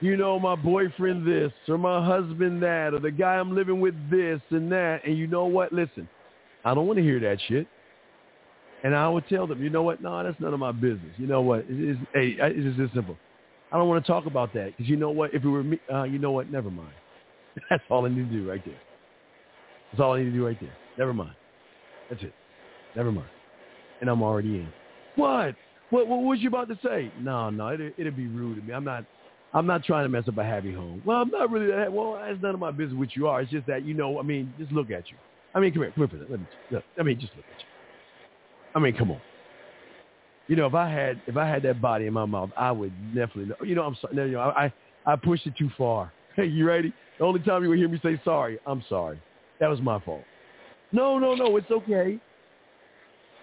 [0.02, 3.96] you know, my boyfriend this or my husband that or the guy I'm living with
[4.12, 5.02] this and that.
[5.06, 5.74] And you know what?
[5.74, 6.08] Listen,
[6.66, 7.68] I don't want to hear that shit.
[8.84, 10.02] And I would tell them, you know what?
[10.02, 11.14] No, that's none of my business.
[11.18, 11.66] You know what?
[11.70, 13.18] It is, hey, it's just this simple.
[13.72, 15.34] I don't want to talk about that because you know what?
[15.34, 16.52] If it were me, uh, you know what?
[16.52, 16.94] Never mind.
[17.70, 18.80] That's all I need to do right there.
[19.92, 20.76] That's all I need to do right there.
[20.98, 21.36] Never mind.
[22.10, 22.34] That's it.
[22.96, 23.30] Never mind.
[24.02, 24.68] And I'm already in.
[25.16, 25.56] What?
[25.90, 26.08] What?
[26.08, 27.12] What was you about to say?
[27.22, 27.70] No, no.
[27.70, 28.74] It, it'd be rude of me.
[28.74, 29.06] I'm not.
[29.54, 31.02] I'm not trying to mess up a happy home.
[31.06, 31.92] Well, I'm not really that.
[31.92, 33.42] Well, it's none of my business what you are.
[33.42, 34.20] It's just that you know.
[34.20, 35.18] I mean, just look at you.
[35.54, 36.30] I mean, come here, come here for that.
[36.30, 36.46] Let me.
[36.72, 37.68] Look, I mean, just look at you.
[38.76, 39.22] I mean, come on.
[40.48, 42.94] You know, if I had if I had that body in my mouth, I would
[43.14, 43.46] definitely.
[43.46, 43.66] Know.
[43.66, 44.16] You know, I'm sorry.
[44.16, 44.72] No, you know, I
[45.06, 46.12] I pushed it too far.
[46.36, 46.94] Hey, you ready?
[47.18, 49.18] The only time you will hear me say sorry, I'm sorry.
[49.62, 50.26] That was my fault.
[50.92, 52.20] No, no, no, it's okay.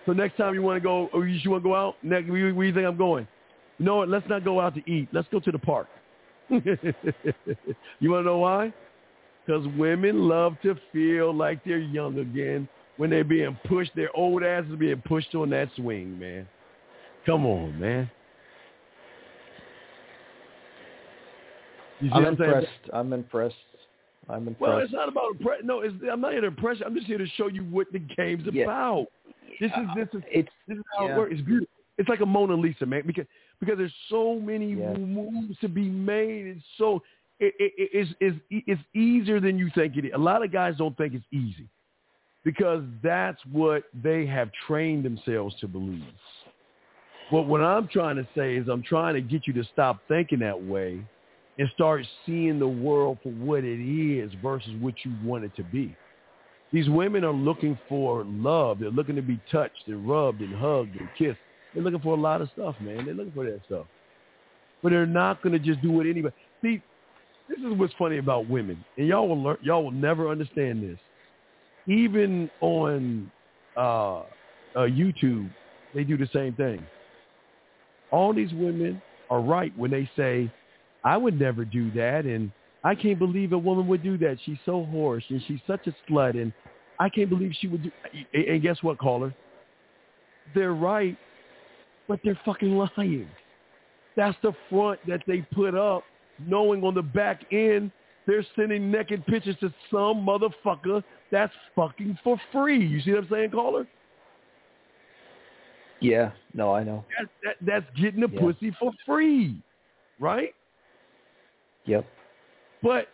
[0.05, 2.53] So next time you want to go, or you want to go out, next, where,
[2.53, 3.27] where you think I'm going?
[3.79, 4.09] You know what?
[4.09, 5.09] Let's not go out to eat.
[5.13, 5.89] Let's go to the park.
[6.51, 6.61] you
[8.11, 8.73] want to know why?
[9.47, 13.93] Because women love to feel like they're young again when they're being pushed.
[13.97, 16.47] Their old asses being pushed on that swing, man.
[17.27, 18.11] Come on, man.
[22.13, 22.67] I'm impressed.
[22.93, 23.55] I'm impressed.
[24.29, 24.61] I'm impressed.
[24.61, 25.61] Well, it's not about impress.
[25.63, 26.87] No, it's, I'm not here to impress you.
[26.87, 28.65] I'm just here to show you what the game's yeah.
[28.65, 29.07] about.
[29.61, 31.15] This is this is it's, this is how yeah.
[31.15, 31.33] it works.
[31.35, 31.69] It's beautiful.
[31.99, 33.03] It's like a Mona Lisa, man.
[33.07, 33.27] Because
[33.61, 36.47] because there's so many moves to be made.
[36.47, 37.03] It's so
[37.39, 40.13] it, it, it- it's it's it's easier than you think it is.
[40.15, 41.69] A lot of guys don't think it's easy
[42.45, 46.03] because that's what they have trained themselves to believe.
[47.33, 50.41] But what I'm trying to say is I'm trying to get you to stop thinking
[50.41, 51.03] that way
[51.59, 55.65] and start seeing the world for what it is versus what you want it to
[55.65, 55.97] be.
[56.75, 58.81] These women are looking for love.
[58.81, 61.39] They're looking to be touched and rubbed and hugged and kissed.
[61.73, 63.07] They're looking for a lot of stuff, man.
[63.07, 63.87] They're looking for that stuff.
[64.83, 66.35] But they're not going to just do what anybody.
[66.61, 66.83] See,
[67.49, 69.57] this is what's funny about women, and y'all will learn.
[69.63, 70.99] Y'all will never understand this.
[71.87, 73.31] Even on
[73.77, 74.25] uh, uh,
[74.77, 75.51] YouTube,
[75.95, 76.85] they do the same thing.
[78.13, 80.51] All these women are right when they say,
[81.03, 82.53] "I would never do that," and
[82.85, 84.39] I can't believe a woman would do that.
[84.45, 86.53] She's so hoarse and she's such a slut, and
[86.99, 87.91] I can't believe she would do.
[88.35, 89.35] And guess what, caller?
[90.55, 91.17] They're right,
[92.09, 93.29] but they're fucking lying.
[94.17, 96.05] That's the front that they put up,
[96.47, 97.91] knowing on the back end
[98.27, 102.85] they're sending naked pictures to some motherfucker that's fucking for free.
[102.85, 103.87] You see what I'm saying, caller?
[106.03, 106.33] Yeah.
[106.55, 107.05] No, I know.
[107.19, 108.41] That, that, that's getting the Yeah.
[108.41, 109.63] pussy for free,
[110.19, 110.55] right?
[111.87, 112.07] Yep.
[112.83, 113.09] But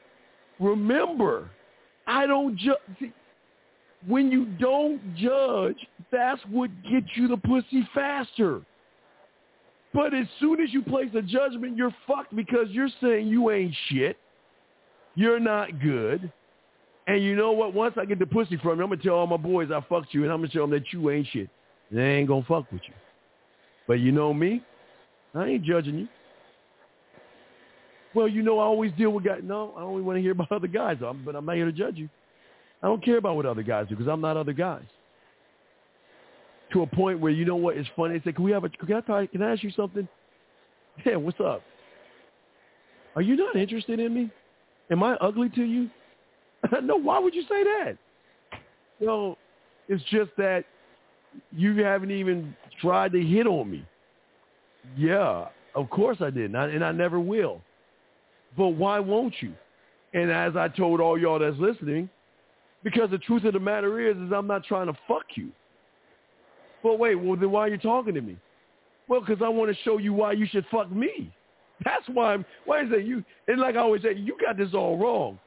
[0.59, 1.51] remember,
[2.07, 3.13] I don't judge.
[4.07, 5.77] When you don't judge,
[6.13, 8.63] that's what gets you the pussy faster.
[9.93, 13.75] But as soon as you place a judgment, you're fucked because you're saying you ain't
[13.89, 14.17] shit.
[15.15, 16.31] You're not good.
[17.09, 17.73] And you know what?
[17.73, 19.81] Once I get the pussy from you, I'm going to tell all my boys I
[19.89, 21.49] fucked you, and I'm going to tell them that you ain't shit.
[21.91, 22.95] They ain't to fuck with you.
[23.87, 24.63] But you know me?
[25.35, 26.09] I ain't judging you.
[28.15, 29.41] Well, you know, I always deal with guys.
[29.43, 31.97] No, I only want to hear about other guys, but I'm not here to judge
[31.97, 32.09] you.
[32.83, 34.85] I don't care about what other guys do because I'm not other guys.
[36.73, 38.19] To a point where you know what is funny.
[38.19, 38.69] They say, "Can we have a?
[38.69, 40.07] Can I, try, can I ask you something?"
[41.07, 41.63] Yeah, what's up?
[43.15, 44.31] Are you not interested in me?
[44.91, 45.89] Am I ugly to you?
[46.83, 46.97] no.
[46.97, 47.97] Why would you say that?
[49.01, 49.39] Well,
[49.89, 50.65] it's just that
[51.55, 53.85] you haven't even tried to hit on me.
[54.97, 57.61] Yeah, of course I did, and I, and I never will.
[58.57, 59.53] But why won't you?
[60.15, 62.09] And as I told all y'all that's listening,
[62.83, 65.51] because the truth of the matter is, is I'm not trying to fuck you.
[66.83, 68.37] But wait, well then why are you talking to me?
[69.09, 71.33] Well, because I want to show you why you should fuck me.
[71.85, 72.45] That's why I'm.
[72.65, 73.25] Why is that you?
[73.47, 75.39] And like I always say, you got this all wrong.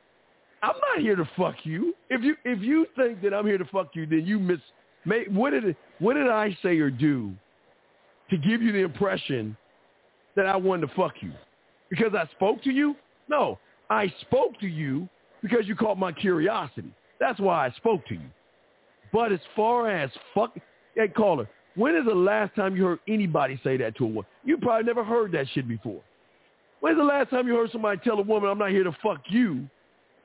[0.63, 1.93] I'm not here to fuck you.
[2.09, 4.59] If you if you think that I'm here to fuck you, then you miss.
[5.05, 7.31] May, what did what did I say or do
[8.29, 9.57] to give you the impression
[10.35, 11.31] that I wanted to fuck you?
[11.89, 12.95] Because I spoke to you?
[13.27, 15.09] No, I spoke to you
[15.41, 16.93] because you caught my curiosity.
[17.19, 18.29] That's why I spoke to you.
[19.11, 20.55] But as far as fuck,
[20.95, 24.25] hey caller, when is the last time you heard anybody say that to a woman?
[24.43, 26.01] You probably never heard that shit before.
[26.79, 29.21] When's the last time you heard somebody tell a woman, "I'm not here to fuck
[29.29, 29.67] you.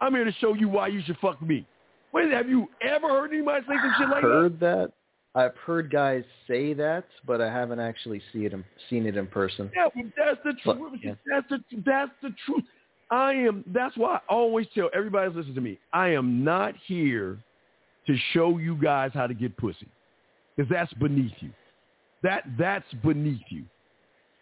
[0.00, 1.66] I'm here to show you why you should fuck me"?
[2.30, 4.28] Have you ever heard anybody say some shit like that?
[4.28, 4.92] I've heard that.
[5.34, 9.26] I've heard guys say that, but I haven't actually see it in, seen it in
[9.26, 9.70] person.
[9.76, 11.00] Yeah, but that's the truth.
[11.02, 11.12] yeah.
[11.30, 12.64] That's the that's the truth.
[13.10, 13.62] I am.
[13.66, 15.78] That's why I always tell everybody listening to me.
[15.92, 17.38] I am not here
[18.06, 19.88] to show you guys how to get pussy,
[20.56, 21.50] because that's beneath you.
[22.22, 23.64] That that's beneath you.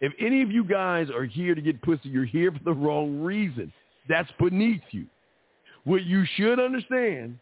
[0.00, 3.20] If any of you guys are here to get pussy, you're here for the wrong
[3.20, 3.72] reason.
[4.08, 5.06] That's beneath you.
[5.84, 7.38] What you should understand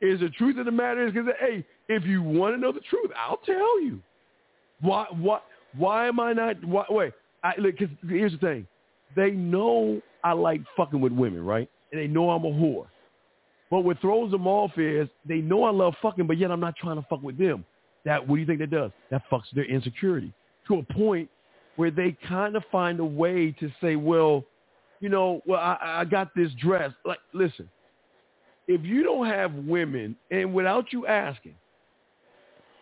[0.00, 2.80] is the truth of the matter is because, hey, if you want to know the
[2.80, 4.00] truth, I'll tell you.
[4.80, 5.40] Why, why,
[5.76, 8.66] why am I not, why, wait, I, cause here's the thing.
[9.14, 11.68] They know I like fucking with women, right?
[11.92, 12.86] And they know I'm a whore.
[13.70, 16.76] But what throws them off is they know I love fucking, but yet I'm not
[16.76, 17.64] trying to fuck with them.
[18.04, 18.92] That what do you think that does?
[19.10, 20.32] That fucks their insecurity
[20.68, 21.28] to a point
[21.76, 24.44] where they kind of find a way to say, well,
[25.00, 26.92] you know, well, I, I got this dress.
[27.04, 27.68] Like, listen,
[28.68, 31.54] if you don't have women, and without you asking,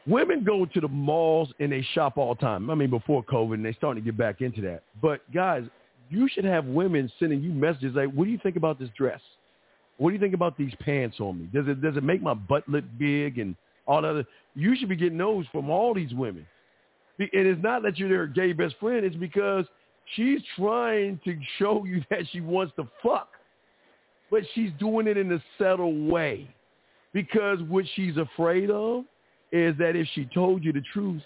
[0.06, 2.70] women go to the malls and they shop all the time.
[2.70, 4.82] I mean, before COVID, and they're starting to get back into that.
[5.00, 5.64] But guys,
[6.10, 9.20] you should have women sending you messages like, "What do you think about this dress?
[9.96, 11.48] What do you think about these pants on me?
[11.52, 13.56] Does it does it make my butt look big and
[13.86, 16.46] all that other?" You should be getting those from all these women.
[17.18, 19.04] And it's not that you're their gay best friend.
[19.04, 19.66] It's because
[20.14, 23.28] she's trying to show you that she wants to fuck,
[24.30, 26.48] but she's doing it in a subtle way.
[27.12, 29.04] Because what she's afraid of
[29.52, 31.22] is that if she told you the truth,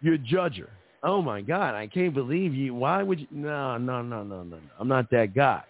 [0.00, 0.70] you'd judge her.
[1.02, 2.74] Oh my God, I can't believe you.
[2.74, 3.26] Why would you?
[3.30, 4.58] No, no, no, no, no.
[4.80, 5.62] I'm not that guy.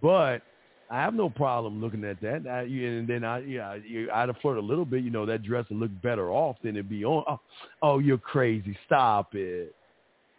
[0.00, 0.42] But
[0.90, 2.46] I have no problem looking at that.
[2.46, 3.76] I, and then I, yeah,
[4.12, 5.02] I'd have flirted a little bit.
[5.02, 7.24] You know, that dress would look better off than it'd be on.
[7.26, 7.40] Oh,
[7.82, 8.76] oh, you're crazy.
[8.86, 9.74] Stop it.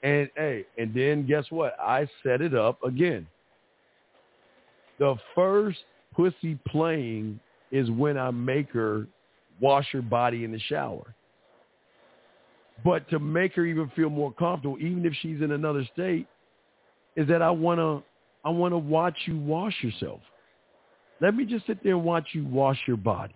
[0.03, 1.75] And hey, and then guess what?
[1.79, 3.27] I set it up again.
[4.99, 5.79] The first
[6.15, 7.39] pussy playing
[7.71, 9.07] is when I make her
[9.59, 11.13] wash her body in the shower.
[12.83, 16.27] But to make her even feel more comfortable, even if she's in another state,
[17.15, 18.03] is that I want to
[18.43, 20.19] I want to watch you wash yourself.
[21.19, 23.33] Let me just sit there and watch you wash your body.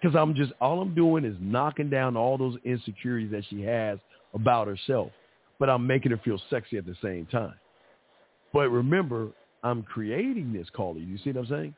[0.00, 3.98] Because I'm just, all I'm doing is knocking down all those insecurities that she has
[4.34, 5.10] about herself.
[5.58, 7.54] But I'm making her feel sexy at the same time.
[8.52, 9.28] But remember,
[9.64, 11.00] I'm creating this, Carly.
[11.00, 11.74] You see what I'm saying?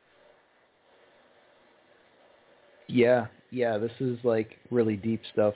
[2.87, 3.77] Yeah, yeah.
[3.77, 5.53] This is like really deep stuff.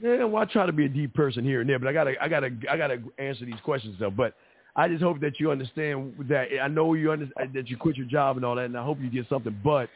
[0.00, 2.14] Yeah, well, I try to be a deep person here and there, but I gotta,
[2.22, 4.10] I gotta, I gotta answer these questions though.
[4.10, 4.34] But
[4.76, 8.06] I just hope that you understand that I know you understand that you quit your
[8.06, 9.60] job and all that, and I hope you get something.
[9.62, 9.90] But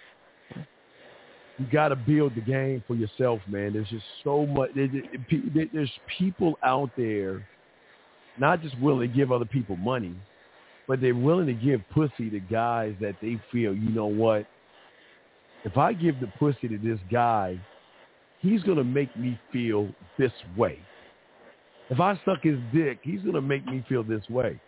[1.59, 3.73] you got to build the game for yourself, man.
[3.75, 4.71] There's just so much.
[4.75, 7.47] There's people out there,
[8.39, 10.15] not just willing to give other people money,
[10.87, 14.47] but they're willing to give pussy to guys that they feel, you know what?
[15.65, 17.59] If I give the pussy to this guy,
[18.41, 19.89] he's gonna make me feel
[20.19, 20.79] this way.
[21.91, 24.59] If I suck his dick, he's going to make me feel this way.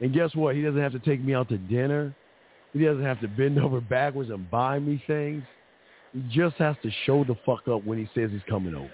[0.00, 0.56] And guess what?
[0.56, 2.14] He doesn't have to take me out to dinner.
[2.72, 5.42] He doesn't have to bend over backwards and buy me things.
[6.12, 8.90] He just has to show the fuck up when he says he's coming over.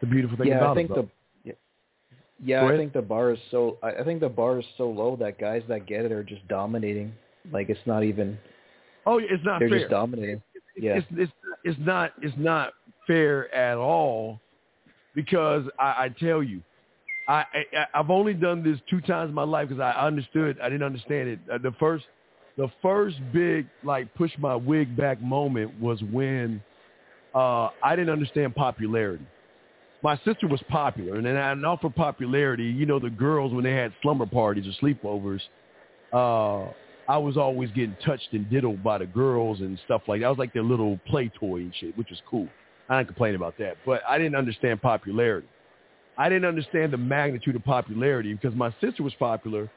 [0.00, 0.94] The beautiful thing yeah, about I think it.
[0.94, 1.08] the
[2.44, 5.16] yeah, I think the bar is so I, I think the bar is so low
[5.16, 7.12] that guys that get it are just dominating.
[7.50, 8.38] Like it's not even.
[9.06, 9.78] Oh, it's not they're fair.
[9.80, 10.42] just dominating.
[10.76, 11.32] Yeah, it's, it's
[11.64, 12.72] it's not it's not
[13.06, 14.40] fair at all
[15.14, 16.60] because I, I tell you,
[17.28, 20.68] I, I I've only done this two times in my life because I understood I
[20.68, 21.38] didn't understand it.
[21.50, 22.04] Uh, the first
[22.58, 26.62] the first big like push my wig back moment was when
[27.34, 29.26] uh, I didn't understand popularity.
[30.02, 33.64] My sister was popular, and then and off of popularity, you know, the girls when
[33.64, 35.40] they had slumber parties or sleepovers,
[36.12, 36.70] uh,
[37.08, 40.26] I was always getting touched and diddled by the girls and stuff like that.
[40.26, 42.48] I was like their little play toy and shit, which was cool.
[42.88, 43.76] I didn't complain about that.
[43.84, 45.48] But I didn't understand popularity.
[46.18, 49.70] I didn't understand the magnitude of popularity because my sister was popular,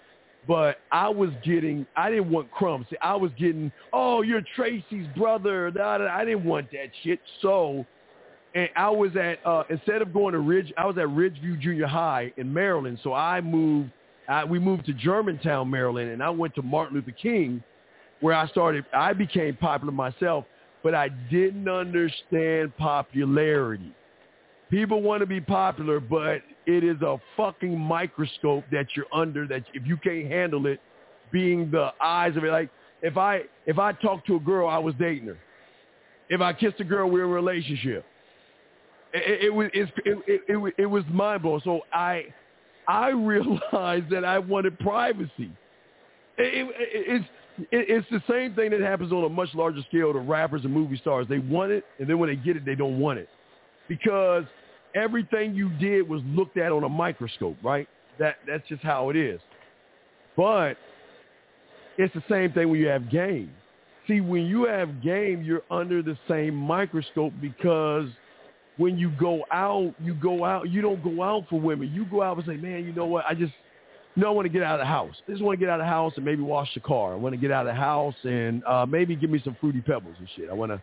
[0.47, 2.85] but I was getting, I didn't want crumbs.
[3.01, 5.69] I was getting, oh, you're Tracy's brother.
[5.69, 7.19] Da, I didn't want that shit.
[7.41, 7.85] So,
[8.55, 11.87] and I was at, uh, instead of going to Ridge, I was at Ridgeview Junior
[11.87, 12.99] High in Maryland.
[13.03, 13.91] So I moved,
[14.27, 17.63] I, we moved to Germantown, Maryland, and I went to Martin Luther King
[18.21, 20.45] where I started, I became popular myself
[20.83, 23.93] but I didn't understand popularity.
[24.69, 29.63] People want to be popular, but it is a fucking microscope that you're under that
[29.73, 30.79] if you can't handle it,
[31.31, 32.51] being the eyes of it.
[32.51, 32.69] Like
[33.01, 35.37] if I if I talked to a girl, I was dating her.
[36.29, 38.05] If I kissed a girl, we were in a relationship.
[39.13, 41.61] It, it, was it, it, it, it was mind blowing.
[41.63, 42.25] So I
[42.87, 45.51] I realized that I wanted privacy.
[46.37, 47.25] It, it, it's
[47.71, 50.97] it's the same thing that happens on a much larger scale to rappers and movie
[50.97, 51.27] stars.
[51.27, 53.27] They want it, and then when they get it, they don't want it
[53.89, 54.45] because
[54.95, 57.87] everything you did was looked at on a microscope, right?
[58.17, 59.41] That that's just how it is.
[60.37, 60.77] But
[61.97, 63.51] it's the same thing when you have game.
[64.07, 68.07] See, when you have game, you're under the same microscope because
[68.79, 70.69] when you go out, you go out.
[70.69, 71.91] You don't go out for women.
[71.93, 73.25] You go out and say, man, you know what?
[73.27, 73.51] I just,
[74.15, 75.13] you know, I want to get out of the house.
[75.27, 77.11] I just want to get out of the house and maybe wash the car.
[77.11, 79.81] I want to get out of the house and uh, maybe give me some fruity
[79.81, 80.49] pebbles and shit.
[80.49, 80.81] I want to,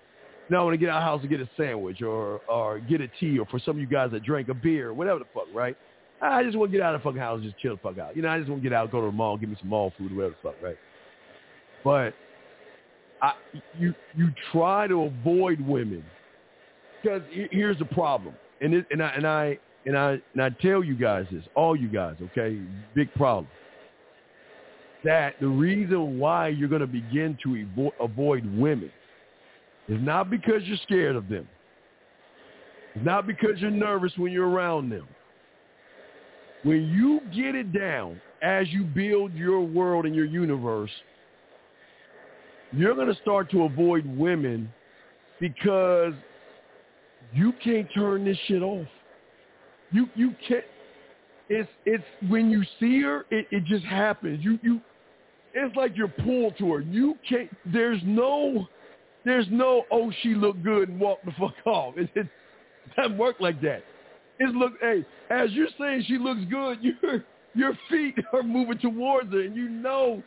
[0.50, 2.80] no, I want to get out of the house and get a sandwich or or
[2.80, 5.24] get a tea or for some of you guys that drink a beer, whatever the
[5.32, 5.74] fuck, right?
[6.20, 7.98] I just want to get out of the fucking house and just chill the fuck
[7.98, 8.14] out.
[8.14, 9.70] You know, I just want to get out, go to the mall, give me some
[9.70, 10.76] mall food, whatever the fuck, right?
[11.82, 12.14] But
[13.22, 13.32] I,
[13.78, 16.04] you you try to avoid women
[17.02, 20.82] because here's the problem, and it, and I and I and I and I tell
[20.82, 22.60] you guys this, all you guys, okay,
[22.94, 23.48] big problem.
[25.04, 28.90] That the reason why you're going to begin to avo- avoid women
[29.88, 31.46] is not because you're scared of them.
[32.94, 35.06] It's not because you're nervous when you're around them.
[36.64, 40.90] When you get it down as you build your world and your universe,
[42.72, 44.72] you're going to start to avoid women
[45.38, 46.14] because
[47.36, 48.86] you can't turn this shit off.
[49.92, 50.64] You you can't.
[51.48, 54.42] It's it's when you see her, it, it just happens.
[54.42, 54.80] You you,
[55.54, 56.80] it's like you're pulled to her.
[56.80, 57.50] You can't.
[57.66, 58.66] There's no,
[59.24, 59.84] there's no.
[59.92, 61.94] Oh, she looked good and walk the fuck off.
[61.96, 62.26] It, it
[62.96, 63.84] doesn't work like that.
[64.38, 64.72] It's look.
[64.80, 67.24] Hey, as you're saying she looks good, your
[67.54, 70.22] your feet are moving towards her, and you know,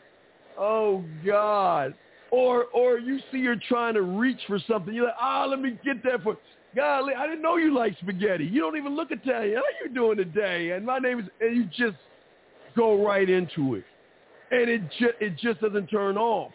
[0.58, 1.94] oh God.
[2.30, 4.94] Or or you see her trying to reach for something.
[4.94, 6.36] You're like, ah, oh, let me get that for.
[6.74, 8.44] Golly, I didn't know you like spaghetti.
[8.44, 9.56] You don't even look Italian.
[9.56, 10.70] How you doing today?
[10.70, 11.98] And my name is, and you just
[12.76, 13.84] go right into it.
[14.52, 16.52] And it just, it just doesn't turn off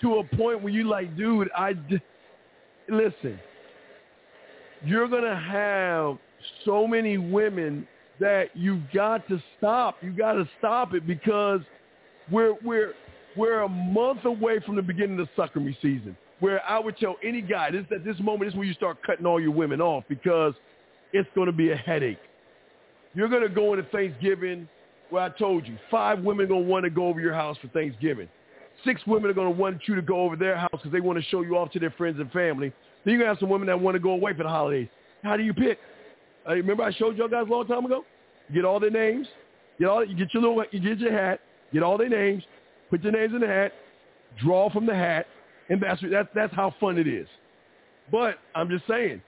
[0.00, 1.74] to a point where you like, dude, I,
[2.88, 3.38] listen,
[4.84, 6.18] you're going to have
[6.64, 7.86] so many women
[8.20, 9.96] that you've got to stop.
[10.02, 11.60] You've got to stop it because
[12.30, 12.94] we're, we're,
[13.36, 17.14] we're a month away from the beginning of sucker me season where I would tell
[17.22, 20.02] any guy this at this moment is where you start cutting all your women off
[20.08, 20.54] because
[21.12, 22.18] it's going to be a headache.
[23.14, 24.68] You're going to go into Thanksgiving
[25.10, 27.56] where I told you five women are going to want to go over your house
[27.62, 28.28] for Thanksgiving.
[28.84, 31.16] Six women are going to want you to go over their house because they want
[31.16, 32.72] to show you off to their friends and family.
[33.04, 34.88] Then you're going to have some women that want to go away for the holidays.
[35.22, 35.78] How do you pick?
[36.48, 38.04] Uh, remember I showed y'all guys a long time ago?
[38.48, 39.28] You get all their names.
[39.78, 41.38] Get all you get your little you get your hat.
[41.72, 42.42] Get all their names.
[42.90, 43.74] Put your names in the hat.
[44.40, 45.28] Draw from the hat
[45.68, 47.26] and that's that's that's how fun it is.
[48.10, 49.22] But I'm just saying,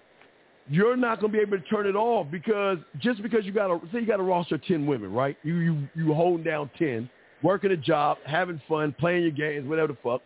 [0.69, 3.71] you're not going to be able to turn it off because just because you got
[3.71, 5.37] a say you got a roster of ten women, right?
[5.43, 7.09] You you you holding down ten,
[7.43, 10.23] working a job, having fun, playing your games, whatever the fuck.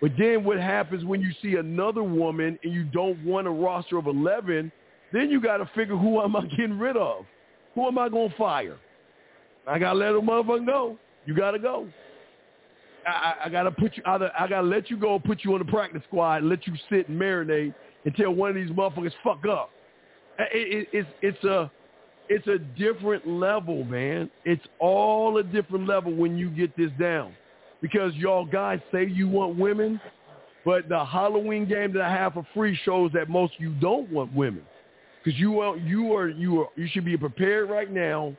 [0.00, 3.98] But then what happens when you see another woman and you don't want a roster
[3.98, 4.72] of eleven?
[5.12, 7.24] Then you got to figure who am I getting rid of?
[7.74, 8.78] Who am I going to fire?
[9.66, 10.98] I got to let a motherfucker go.
[11.24, 11.88] You got to go.
[13.06, 15.64] I, I gotta put you either I gotta let you go, put you on the
[15.64, 17.74] practice squad, let you sit and marinate
[18.04, 19.70] until one of these motherfuckers fuck up.
[20.38, 21.70] It, it, it's it's a
[22.28, 24.30] it's a different level, man.
[24.44, 27.34] It's all a different level when you get this down,
[27.80, 30.00] because y'all guys say you want women,
[30.64, 34.10] but the Halloween game that I have for free shows that most of you don't
[34.10, 34.62] want women,
[35.22, 38.34] because you are you are you are you should be prepared right now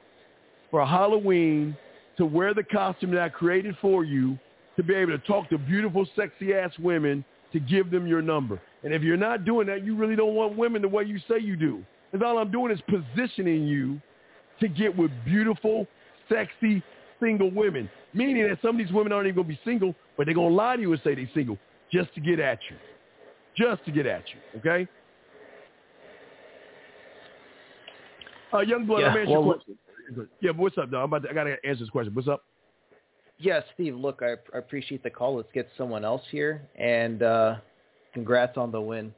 [0.72, 1.78] for Halloween
[2.18, 4.38] to wear the costume that I created for you
[4.76, 8.60] to be able to talk to beautiful, sexy-ass women to give them your number.
[8.84, 11.40] And if you're not doing that, you really don't want women the way you say
[11.40, 11.84] you do.
[12.12, 14.02] And all I'm doing is positioning you
[14.60, 15.88] to get with beautiful,
[16.30, 16.84] sexy,
[17.20, 17.90] single women.
[18.14, 20.50] Meaning that some of these women aren't even going to be single, but they're going
[20.50, 21.58] to lie to you and say they're single
[21.92, 22.76] just to get at you.
[23.56, 24.88] Just to get at you, okay?
[28.52, 29.78] Uh, young blood, yeah, I'm well, your question.
[30.42, 31.04] Yeah, but what's up, dog?
[31.04, 32.14] I'm about to, I got to answer this question.
[32.14, 32.44] What's up?
[33.44, 35.36] Yeah, Steve, look, I, I appreciate the call.
[35.36, 36.62] Let's get someone else here.
[36.78, 37.56] And uh,
[38.14, 39.14] congrats on the win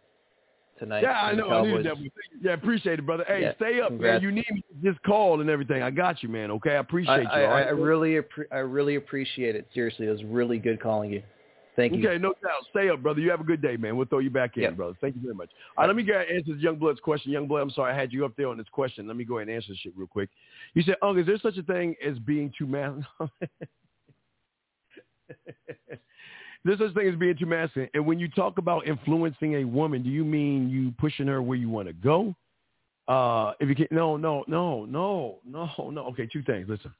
[0.80, 1.04] tonight.
[1.04, 1.50] Yeah, I know.
[1.50, 1.98] I needed that.
[2.42, 3.24] Yeah, appreciate it, brother.
[3.28, 4.22] Hey, yeah, stay up, congrats.
[4.22, 4.30] man.
[4.30, 4.64] You need me.
[4.84, 5.84] Just call and everything.
[5.84, 6.50] I got you, man.
[6.52, 7.46] Okay, I appreciate I, you.
[7.46, 7.68] I, right?
[7.68, 9.68] I really, appre- I really appreciate it.
[9.74, 11.22] Seriously, it was really good calling you.
[11.76, 12.08] Thank you.
[12.08, 12.66] Okay, no doubt.
[12.72, 13.20] Stay up, brother.
[13.20, 13.98] You have a good day, man.
[13.98, 14.76] We'll throw you back in, Yep.
[14.78, 14.98] brother.
[15.02, 15.50] Thank you very much.
[15.78, 17.32] All right, let me go ahead and answer Young Blood's question.
[17.32, 19.08] Young Blood, I'm sorry I had you up there on this question.
[19.08, 20.30] Let me go ahead and answer this shit real quick.
[20.74, 23.06] You said, Uncle, is there such a thing as being too masculine?
[26.66, 27.90] There's such thing as being too masculine.
[27.94, 31.58] And when you talk about influencing a woman, do you mean you pushing her where
[31.58, 32.36] you want to go?
[33.08, 36.06] Uh, if you can't, no, no, no, no, no, no.
[36.08, 36.68] Okay, two things.
[36.68, 36.92] Listen,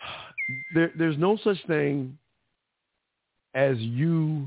[0.74, 2.16] there, there's no such thing
[3.54, 4.46] as you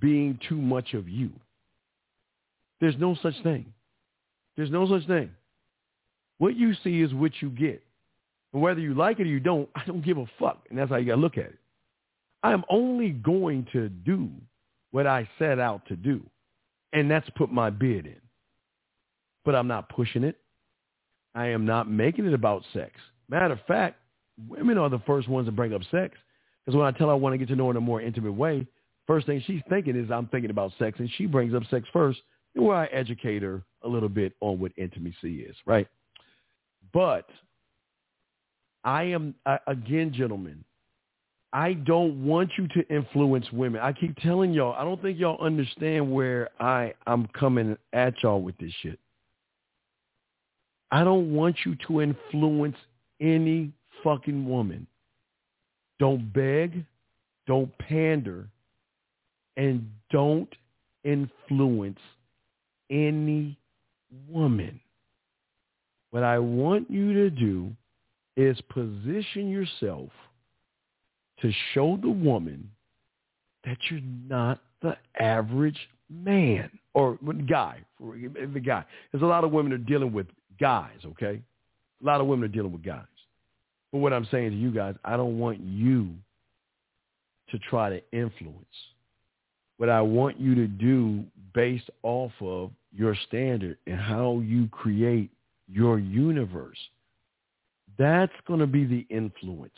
[0.00, 1.30] being too much of you.
[2.80, 3.64] There's no such thing.
[4.56, 5.30] There's no such thing.
[6.38, 7.82] What you see is what you get.
[8.54, 10.64] And whether you like it or you don't, I don't give a fuck.
[10.70, 11.58] And that's how you got to look at it.
[12.42, 14.30] I am only going to do
[14.92, 16.22] what I set out to do.
[16.92, 18.20] And that's put my bid in.
[19.44, 20.38] But I'm not pushing it.
[21.34, 22.92] I am not making it about sex.
[23.28, 23.96] Matter of fact,
[24.48, 26.16] women are the first ones to bring up sex.
[26.64, 28.00] Because when I tell her I want to get to know her in a more
[28.00, 28.66] intimate way,
[29.06, 32.20] first thing she's thinking is I'm thinking about sex, and she brings up sex first,
[32.54, 35.88] where I educate her a little bit on what intimacy is, right?
[36.92, 37.28] But
[38.84, 40.62] I am, uh, again, gentlemen,
[41.52, 43.80] I don't want you to influence women.
[43.80, 48.42] I keep telling y'all, I don't think y'all understand where I, I'm coming at y'all
[48.42, 48.98] with this shit.
[50.90, 52.76] I don't want you to influence
[53.20, 53.72] any
[54.02, 54.86] fucking woman.
[55.98, 56.84] Don't beg,
[57.46, 58.48] don't pander,
[59.56, 60.52] and don't
[61.04, 62.00] influence
[62.90, 63.56] any
[64.28, 64.80] woman.
[66.10, 67.72] What I want you to do
[68.36, 70.10] is position yourself
[71.40, 72.70] to show the woman
[73.64, 75.78] that you're not the average
[76.10, 78.84] man or guy, the guy.
[79.10, 80.26] There's a lot of women are dealing with
[80.60, 81.40] guys, okay?
[82.02, 83.04] A lot of women are dealing with guys.
[83.92, 86.10] But what I'm saying to you guys, I don't want you
[87.50, 88.66] to try to influence.
[89.76, 95.30] What I want you to do based off of your standard and how you create
[95.68, 96.78] your universe,
[97.98, 99.72] that's going to be the influence.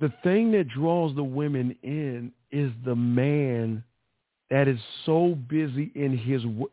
[0.00, 3.84] The thing that draws the women in is the man
[4.50, 6.70] that is so busy in his work.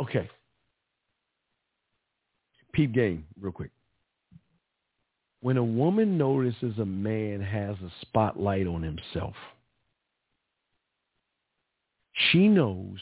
[0.00, 0.28] Okay.
[2.72, 3.70] Peep game, real quick.
[5.42, 9.34] When a woman notices a man has a spotlight on himself,
[12.30, 12.98] she knows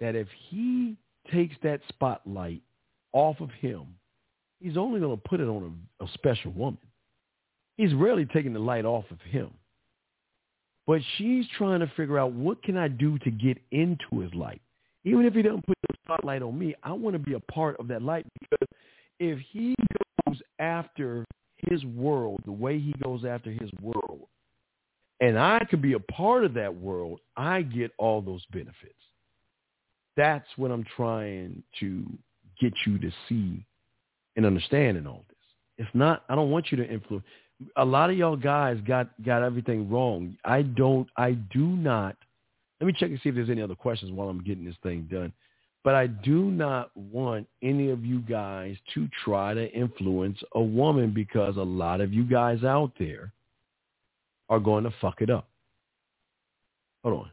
[0.00, 0.96] that if he
[1.30, 2.62] takes that spotlight
[3.12, 3.86] off of him,
[4.62, 6.78] he's only going to put it on a, a special woman.
[7.76, 9.50] He's rarely taking the light off of him.
[10.86, 14.60] But she's trying to figure out what can I do to get into his light.
[15.04, 17.76] Even if he doesn't put the spotlight on me, I want to be a part
[17.80, 18.68] of that light because
[19.18, 19.74] if he
[20.26, 21.24] goes after
[21.56, 24.20] his world the way he goes after his world,
[25.20, 28.94] and I could be a part of that world, I get all those benefits.
[30.16, 32.04] That's what I'm trying to
[32.60, 33.64] get you to see
[34.36, 35.38] and understanding all this.
[35.78, 37.24] It's not, I don't want you to influence.
[37.76, 40.36] A lot of y'all guys got, got everything wrong.
[40.44, 42.16] I don't, I do not,
[42.80, 45.08] let me check and see if there's any other questions while I'm getting this thing
[45.10, 45.32] done.
[45.84, 51.12] But I do not want any of you guys to try to influence a woman
[51.12, 53.32] because a lot of you guys out there
[54.48, 55.48] are going to fuck it up.
[57.02, 57.30] Hold on.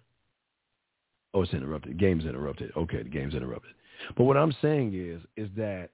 [1.34, 2.00] Oh, it's interrupted.
[2.00, 2.72] Game's interrupted.
[2.76, 3.74] Okay, the game's interrupted.
[4.18, 5.90] But what I'm saying is, is that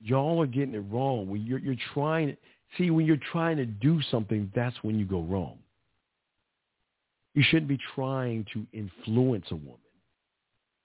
[0.00, 1.28] y'all are getting it wrong.
[1.28, 2.36] When you're you're trying,
[2.76, 5.58] see, when you're trying to do something, that's when you go wrong.
[7.34, 9.80] You shouldn't be trying to influence a woman.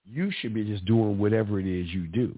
[0.05, 2.37] You should be just doing whatever it is you do.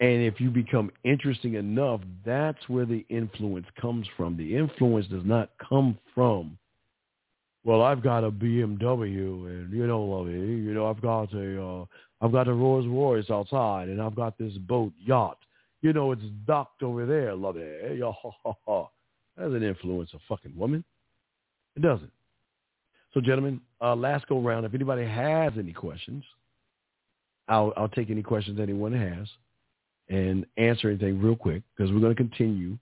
[0.00, 4.36] And if you become interesting enough, that's where the influence comes from.
[4.36, 6.58] The influence does not come from
[7.64, 11.84] well, I've got a BMW, and you know, Lovey, you know, I've got a, uh,
[12.24, 15.36] I've got a Rolls Royce outside, and I've got this boat yacht.
[15.82, 18.00] You know, it's docked over there, love Lovey.
[19.36, 20.84] That doesn't influence a fucking woman.
[21.76, 22.12] It doesn't.
[23.12, 24.64] So, gentlemen, uh, last go round.
[24.64, 26.24] If anybody has any questions,
[27.48, 29.28] I'll I'll take any questions anyone has,
[30.08, 32.78] and answer anything real quick because we're going to continue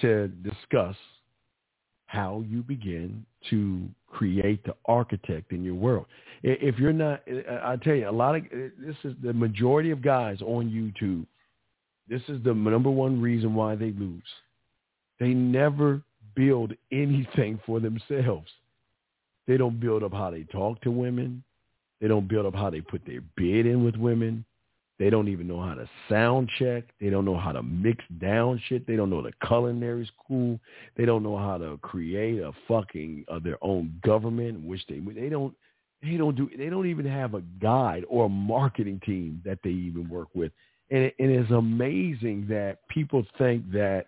[0.00, 0.96] to discuss
[2.08, 6.06] how you begin to create the architect in your world.
[6.42, 7.20] If you're not,
[7.62, 11.26] I tell you, a lot of this is the majority of guys on YouTube.
[12.08, 14.22] This is the number one reason why they lose.
[15.20, 16.00] They never
[16.34, 18.48] build anything for themselves.
[19.46, 21.44] They don't build up how they talk to women.
[22.00, 24.46] They don't build up how they put their bid in with women.
[24.98, 26.84] They don't even know how to sound check.
[27.00, 28.86] They don't know how to mix down shit.
[28.86, 30.58] They don't know the culinary school.
[30.96, 35.28] They don't know how to create a fucking uh, their own government, which they they
[35.28, 35.54] don't
[36.02, 39.70] they don't do they don't even have a guide or a marketing team that they
[39.70, 40.50] even work with.
[40.90, 44.06] And it, it is amazing that people think that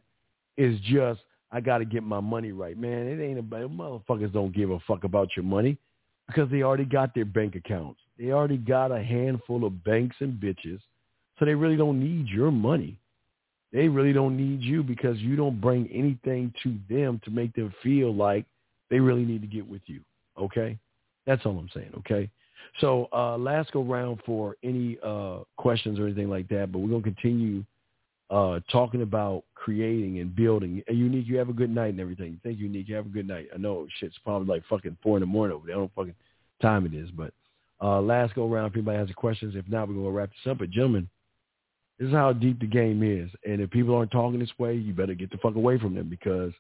[0.56, 1.20] it's just
[1.52, 3.06] I got to get my money right, man.
[3.06, 5.78] It ain't about motherfuckers don't give a fuck about your money
[6.26, 8.00] because they already got their bank accounts.
[8.20, 10.80] They already got a handful of banks and bitches,
[11.38, 12.98] so they really don't need your money.
[13.72, 17.72] They really don't need you because you don't bring anything to them to make them
[17.82, 18.44] feel like
[18.90, 20.00] they really need to get with you.
[20.38, 20.76] Okay?
[21.26, 22.28] That's all I'm saying, okay?
[22.80, 27.00] So uh, last go round for any uh, questions or anything like that, but we're
[27.02, 27.64] to continue
[28.28, 30.82] uh, talking about creating and building.
[30.88, 32.38] And Unique, you have a good night and everything.
[32.42, 32.88] Thank you, Unique.
[32.88, 33.48] You have a good night.
[33.54, 35.76] I know shit's probably like fucking four in the morning over there.
[35.76, 36.14] I don't fucking
[36.60, 37.10] time it is.
[37.10, 37.32] But
[37.82, 39.54] uh, last go around, if anybody has any questions.
[39.56, 40.58] If not, we're going to wrap this up.
[40.58, 41.08] But gentlemen,
[41.98, 43.30] this is how deep the game is.
[43.46, 46.08] And if people aren't talking this way, you better get the fuck away from them
[46.08, 46.52] because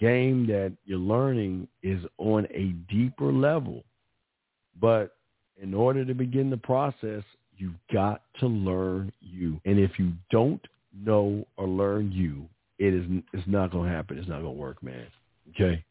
[0.00, 3.84] game that you're learning is on a deeper level.
[4.80, 5.16] But
[5.60, 7.22] in order to begin the process,
[7.56, 9.60] you've got to learn you.
[9.64, 10.60] And if you don't
[10.94, 12.46] know or learn you,
[12.78, 14.18] it is it's not going to happen.
[14.18, 15.06] It's not going to work, man.
[15.50, 15.82] Okay.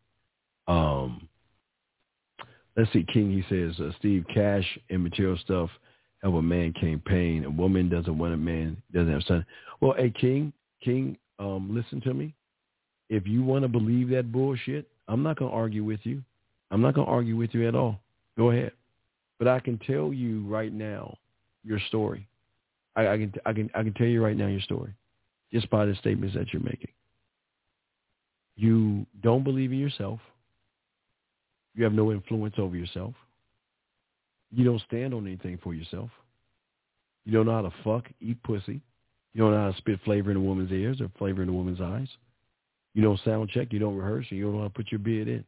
[0.67, 1.27] Um,
[2.75, 3.05] let's see.
[3.11, 5.69] King, he says, uh, Steve, cash and material stuff
[6.21, 7.45] help a man campaign.
[7.45, 9.45] A woman doesn't want a man doesn't have a son.
[9.81, 12.33] Well, hey, King, King, um, listen to me.
[13.09, 16.23] If you want to believe that bullshit, I'm not going to argue with you.
[16.71, 17.99] I'm not going to argue with you at all.
[18.37, 18.71] Go ahead.
[19.37, 21.17] But I can tell you right now
[21.63, 22.27] your story.
[22.95, 24.93] I, I can I can I can tell you right now your story,
[25.51, 26.91] just by the statements that you're making.
[28.55, 30.19] You don't believe in yourself.
[31.75, 33.13] You have no influence over yourself.
[34.51, 36.09] You don't stand on anything for yourself.
[37.25, 38.81] You don't know how to fuck, eat pussy.
[39.33, 41.53] You don't know how to spit flavor in a woman's ears or flavor in a
[41.53, 42.07] woman's eyes.
[42.93, 43.73] You don't sound check.
[43.73, 44.25] You don't rehearse.
[44.29, 45.43] And you don't know how to put your bid in.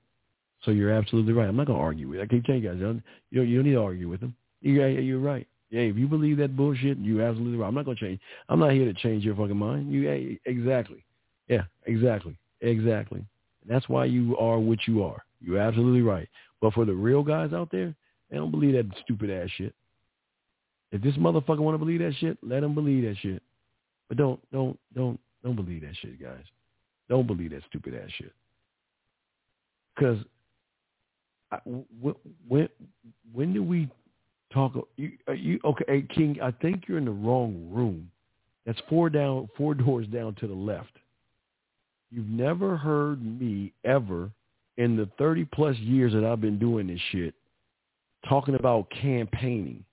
[0.63, 1.47] So you're absolutely right.
[1.47, 2.19] I'm not going to argue with.
[2.19, 2.77] I can't tell you guys.
[2.79, 4.35] You don't, you don't, you don't need to argue with them.
[4.61, 5.47] Yeah, you're right.
[5.69, 7.67] Yeah, if you believe that bullshit, you're absolutely right.
[7.67, 8.19] I'm not going to change.
[8.49, 9.91] I'm not here to change your fucking mind.
[9.91, 11.05] You exactly.
[11.47, 13.19] Yeah, exactly, exactly.
[13.19, 15.23] And that's why you are what you are.
[15.41, 16.27] You're absolutely right.
[16.61, 17.93] But for the real guys out there,
[18.29, 19.73] they don't believe that stupid ass shit.
[20.91, 23.41] If this motherfucker want to believe that shit, let him believe that shit.
[24.07, 26.43] But don't, don't, don't, don't believe that shit, guys.
[27.09, 28.33] Don't believe that stupid ass shit.
[29.95, 30.17] Because
[32.49, 32.69] when
[33.31, 33.89] when do we
[34.53, 34.73] talk?
[34.97, 36.37] You, uh, you okay, hey, King?
[36.41, 38.09] I think you're in the wrong room.
[38.65, 40.91] That's four down, four doors down to the left.
[42.11, 44.29] You've never heard me ever
[44.77, 47.33] in the 30 plus years that I've been doing this shit
[48.27, 49.83] talking about campaigning.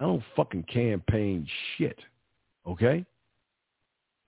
[0.00, 1.98] I don't fucking campaign shit.
[2.66, 3.04] Okay?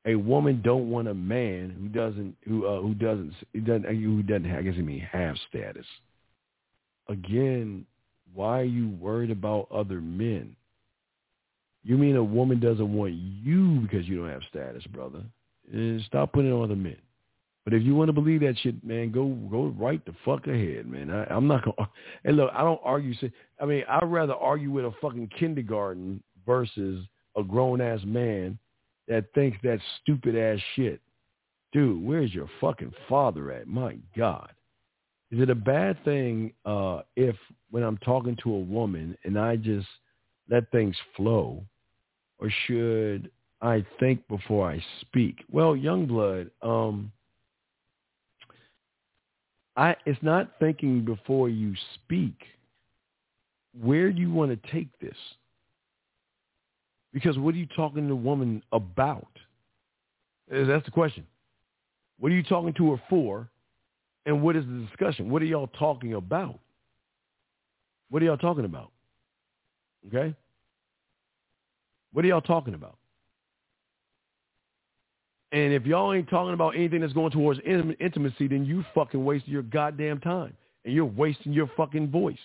[0.07, 4.23] A woman don't want a man who doesn't who uh, who doesn't who doesn't who
[4.23, 5.86] doesn't I guess I mean have status.
[7.09, 7.85] Again,
[8.33, 10.55] why are you worried about other men?
[11.83, 15.23] You mean a woman doesn't want you because you don't have status, brother?
[15.73, 16.97] And stop putting it on other men.
[17.67, 20.86] But if you want to believe that shit, man, go go right the fuck ahead,
[20.86, 21.11] man.
[21.11, 21.91] I, I'm not gonna.
[22.25, 23.12] And look, I don't argue.
[23.61, 27.05] I mean, I'd rather argue with a fucking kindergarten versus
[27.36, 28.57] a grown ass man
[29.09, 31.01] that thinks that stupid ass shit.
[31.73, 33.67] Dude, where's your fucking father at?
[33.67, 34.53] My God.
[35.33, 37.35] Is it a bad thing uh, if
[37.73, 39.89] when I'm talking to a woman and I just
[40.49, 41.65] let things flow,
[42.39, 43.28] or should
[43.61, 45.45] I think before I speak?
[45.51, 47.11] Well, Youngblood, um,
[49.77, 52.35] I it's not thinking before you speak.
[53.79, 55.17] Where do you want to take this?
[57.13, 59.29] Because what are you talking to the woman about?
[60.53, 61.27] Uh, that's the question.
[62.19, 63.49] What are you talking to her for?
[64.25, 65.31] And what is the discussion?
[65.31, 66.59] What are y'all talking about?
[68.11, 68.91] What are y'all talking about?
[70.09, 70.35] Okay?
[72.13, 72.97] What are y'all talking about?
[75.52, 79.52] And if y'all ain't talking about anything that's going towards intimacy, then you fucking wasting
[79.52, 80.57] your goddamn time.
[80.84, 82.39] And you're wasting your fucking voice.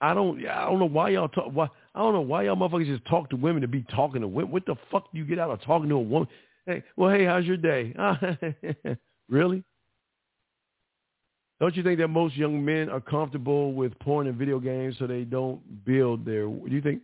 [0.00, 2.86] I don't I don't know why y'all talk why I don't know why y'all motherfuckers
[2.86, 4.50] just talk to women to be talking to women.
[4.50, 6.28] What the fuck do you get out of talking to a woman?
[6.64, 7.94] Hey, well, hey, how's your day?
[9.28, 9.62] really?
[11.60, 15.06] Don't you think that most young men are comfortable with porn and video games so
[15.06, 16.46] they don't build their?
[16.46, 17.02] Do you think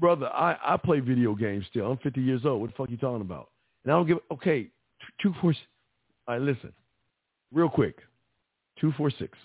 [0.00, 1.92] brother, I, I play video games still.
[1.92, 2.60] I'm 50 years old.
[2.60, 3.50] What the fuck are you talking about?
[3.84, 4.68] And I don't give, okay,
[5.22, 5.54] two, four,
[6.26, 6.72] all right, listen,
[7.52, 7.96] real quick,
[8.80, 9.36] 246.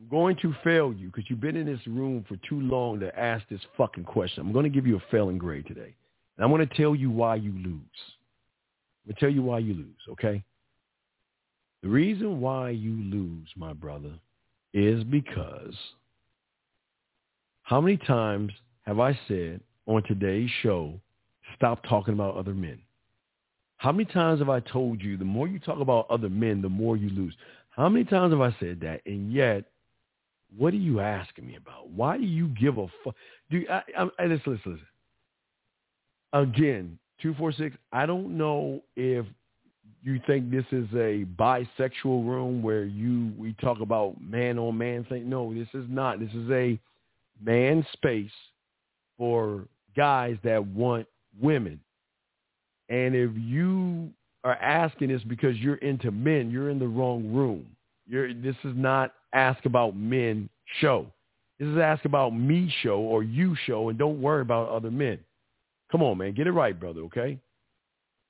[0.00, 3.16] I'm going to fail you because you've been in this room for too long to
[3.18, 4.44] ask this fucking question.
[4.44, 5.94] I'm going to give you a failing grade today.
[6.36, 7.62] And I'm going to tell you why you lose.
[7.64, 10.42] I'm going to tell you why you lose, okay?
[11.82, 14.12] The reason why you lose, my brother,
[14.74, 15.74] is because–
[17.72, 18.52] how many times
[18.82, 21.00] have I said on today's show,
[21.56, 22.78] stop talking about other men?
[23.78, 26.68] How many times have I told you the more you talk about other men, the
[26.68, 27.34] more you lose?
[27.70, 29.00] How many times have I said that?
[29.06, 29.64] And yet,
[30.54, 31.88] what are you asking me about?
[31.88, 33.14] Why do you give a fuck?
[33.50, 34.86] Do I, I, I, listen, listen, listen.
[36.34, 37.74] Again, two four six.
[37.90, 39.24] I don't know if
[40.02, 45.04] you think this is a bisexual room where you we talk about man on man
[45.04, 45.30] thing.
[45.30, 46.20] No, this is not.
[46.20, 46.78] This is a
[47.44, 48.30] man space
[49.18, 51.06] for guys that want
[51.40, 51.80] women.
[52.88, 54.12] And if you
[54.44, 56.50] are asking this because you're into men.
[56.50, 57.66] You're in the wrong room.
[58.06, 60.48] You're, this is not ask about men
[60.80, 61.06] show.
[61.58, 65.18] This is ask about me show or you show, and don't worry about other men.
[65.90, 66.34] Come on, man.
[66.34, 67.38] Get it right, brother, okay?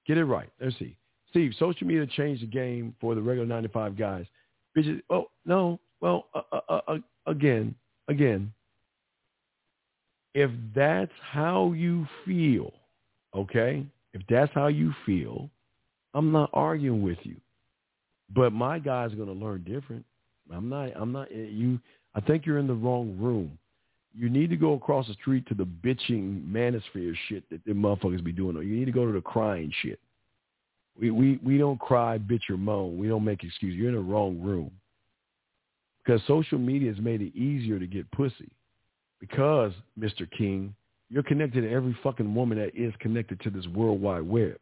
[0.07, 0.50] Get it right.
[0.60, 0.97] Let's see.
[1.31, 4.26] Steve, social media changed the game for the regular 95 guys.
[5.08, 5.81] Oh, no.
[6.00, 7.74] Well, uh, uh, uh, again,
[8.08, 8.52] again,
[10.35, 12.73] if that's how you feel,
[13.35, 15.51] okay, if that's how you feel,
[16.15, 17.36] I'm not arguing with you.
[18.35, 20.05] But my guys going to learn different.
[20.52, 21.78] I'm not, I'm not, eh, you,
[22.15, 23.59] I think you're in the wrong room.
[24.15, 28.23] You need to go across the street to the bitching manosphere shit that the motherfuckers
[28.23, 28.57] be doing.
[28.57, 29.99] Or you need to go to the crying shit.
[30.99, 32.99] We, we, we don't cry, bitch, or moan.
[32.99, 33.78] We don't make excuses.
[33.78, 34.70] You're in the wrong room.
[36.05, 38.51] Because social media has made it easier to get pussy.
[39.23, 40.28] Because, Mr.
[40.36, 40.75] King,
[41.09, 44.57] you're connected to every fucking woman that is connected to this World Wide Web.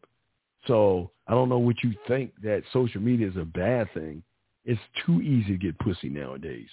[0.66, 4.22] So I don't know what you think that social media is a bad thing.
[4.66, 6.68] It's too easy to get pussy nowadays.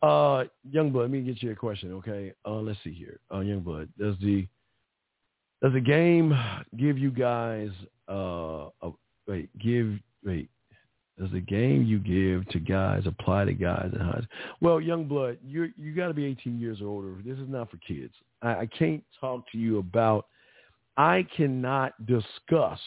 [0.00, 2.32] Uh, Youngblood, let me get you a question, okay?
[2.46, 3.18] Uh, let's see here.
[3.28, 4.46] Uh, Youngblood, does the
[5.60, 6.32] does the game
[6.78, 7.70] give you guys
[8.08, 8.92] uh a,
[9.26, 10.48] wait give wait
[11.20, 14.26] does the game you give to guys apply to guys in high school?
[14.62, 17.14] Well, young blood, you you got to be 18 years or older.
[17.24, 18.14] This is not for kids.
[18.40, 20.26] I, I can't talk to you about.
[20.96, 22.80] I cannot discuss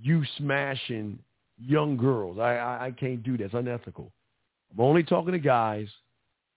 [0.00, 1.18] you smashing
[1.58, 2.38] young girls.
[2.38, 3.44] I, I I can't do that.
[3.44, 4.10] It's unethical.
[4.72, 5.88] I'm only talking to guys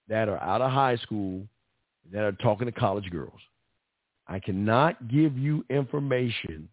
[0.07, 1.43] that are out of high school
[2.13, 3.39] that are talking to college girls.
[4.27, 6.69] I cannot give you information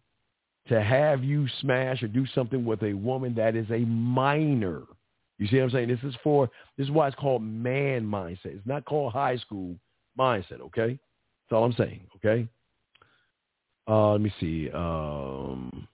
[0.69, 4.83] to have you smash or do something with a woman that is a minor.
[5.37, 5.89] You see what I'm saying?
[5.89, 8.45] This is for this is why it's called man mindset.
[8.45, 9.75] It's not called high school
[10.17, 10.99] mindset, okay?
[11.49, 12.47] That's all I'm saying, okay?
[13.87, 14.69] Uh, let me see.
[14.71, 15.87] Um,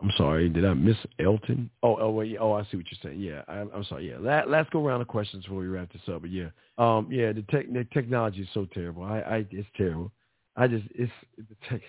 [0.00, 1.70] I'm sorry, did I miss Elton?
[1.82, 3.20] Oh, oh, wait, oh, I see what you're saying.
[3.20, 4.10] Yeah, I, am sorry.
[4.10, 6.20] Yeah, Let, us go around the questions before we wrap this up.
[6.20, 9.04] But yeah, um, yeah, the, tech, the technology is so terrible.
[9.04, 10.12] I, I, it's terrible.
[10.56, 11.82] I just it's the tech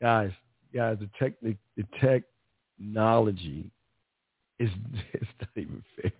[0.00, 0.30] guys,
[0.74, 3.70] guys, the tech the, the technology
[4.58, 4.70] is
[5.12, 6.12] it's not even fair.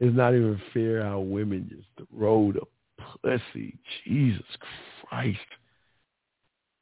[0.00, 2.62] It's not even fair how women just throw the
[3.22, 3.78] pussy.
[4.04, 4.42] Jesus
[5.06, 5.38] Christ.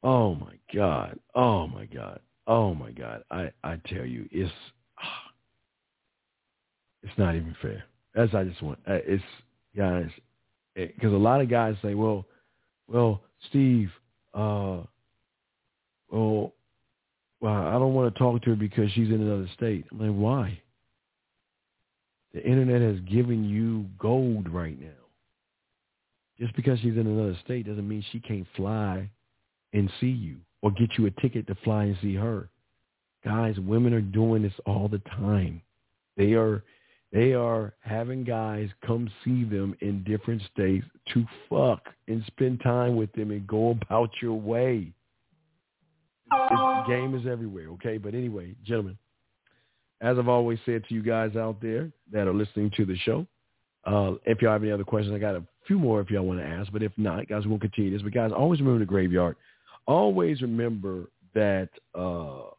[0.03, 1.19] Oh my God.
[1.35, 2.19] Oh my God.
[2.47, 3.23] Oh my God.
[3.29, 4.51] I, I tell you, it's
[7.03, 7.83] it's not even fair.
[8.15, 9.23] As I just want, uh, it's
[9.75, 10.09] guys,
[10.77, 12.25] eh, because a lot of guys say, well,
[12.87, 13.89] well, Steve,
[14.33, 14.81] uh,
[16.11, 16.53] well,
[17.41, 19.85] well, I don't want to talk to her because she's in another state.
[19.91, 20.61] I'm like, why?
[22.33, 24.87] The internet has given you gold right now.
[26.39, 29.09] Just because she's in another state doesn't mean she can't fly
[29.73, 32.49] and see you or get you a ticket to fly and see her.
[33.23, 35.61] Guys, women are doing this all the time.
[36.17, 36.63] They are
[37.11, 42.95] they are having guys come see them in different states to fuck and spend time
[42.95, 44.91] with them and go about your way.
[46.31, 47.97] This game is everywhere, okay?
[47.97, 48.97] But anyway, gentlemen,
[50.01, 53.25] as I've always said to you guys out there that are listening to the show,
[53.85, 56.39] uh, if y'all have any other questions, I got a few more if y'all want
[56.39, 56.71] to ask.
[56.71, 58.03] But if not, guys, we'll continue this.
[58.03, 59.35] But guys, always remember the graveyard.
[59.87, 61.69] Always remember that.
[61.95, 62.51] Uh,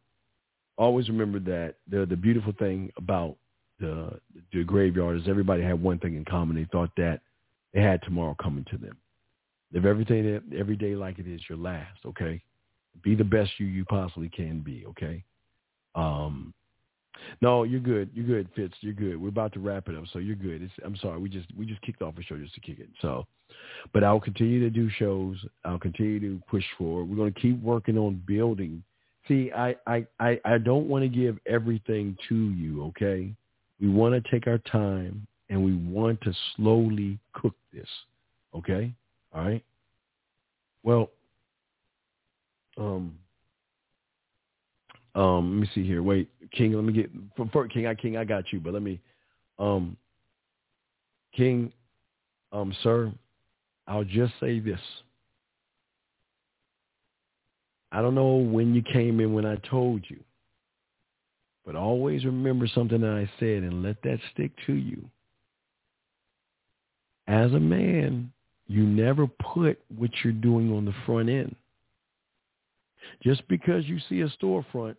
[0.76, 3.36] always remember that the the beautiful thing about
[3.80, 4.20] the
[4.52, 6.56] the graveyard is everybody had one thing in common.
[6.56, 7.20] They thought that
[7.72, 8.96] they had tomorrow coming to them.
[9.72, 11.98] Live everything every day like it is your last.
[12.04, 12.42] Okay,
[13.02, 14.84] be the best you you possibly can be.
[14.86, 15.24] Okay.
[15.94, 16.54] Um,
[17.40, 18.10] no, you're good.
[18.14, 18.74] You're good, Fitz.
[18.80, 19.20] You're good.
[19.20, 20.62] We're about to wrap it up, so you're good.
[20.62, 21.18] It's, I'm sorry.
[21.18, 22.88] We just we just kicked off a show just to kick it.
[23.00, 23.26] So,
[23.92, 25.36] but I'll continue to do shows.
[25.64, 27.04] I'll continue to push forward.
[27.08, 28.82] We're going to keep working on building.
[29.28, 32.84] See, I I I, I don't want to give everything to you.
[32.86, 33.34] Okay,
[33.80, 37.88] we want to take our time and we want to slowly cook this.
[38.54, 38.92] Okay?
[39.34, 39.64] All right?
[40.82, 41.10] Well,
[42.76, 43.14] um,
[45.14, 46.02] um, let me see here.
[46.02, 47.10] Wait, King, let me get
[47.52, 47.86] for King.
[47.86, 49.00] I King, I got you, but let me,
[49.58, 49.96] um,
[51.36, 51.72] King,
[52.52, 53.12] um, sir,
[53.86, 54.80] I'll just say this.
[57.92, 60.20] I don't know when you came in when I told you,
[61.64, 65.04] but always remember something that I said and let that stick to you.
[67.26, 68.32] As a man,
[68.66, 71.54] you never put what you're doing on the front end.
[73.22, 74.96] Just because you see a storefront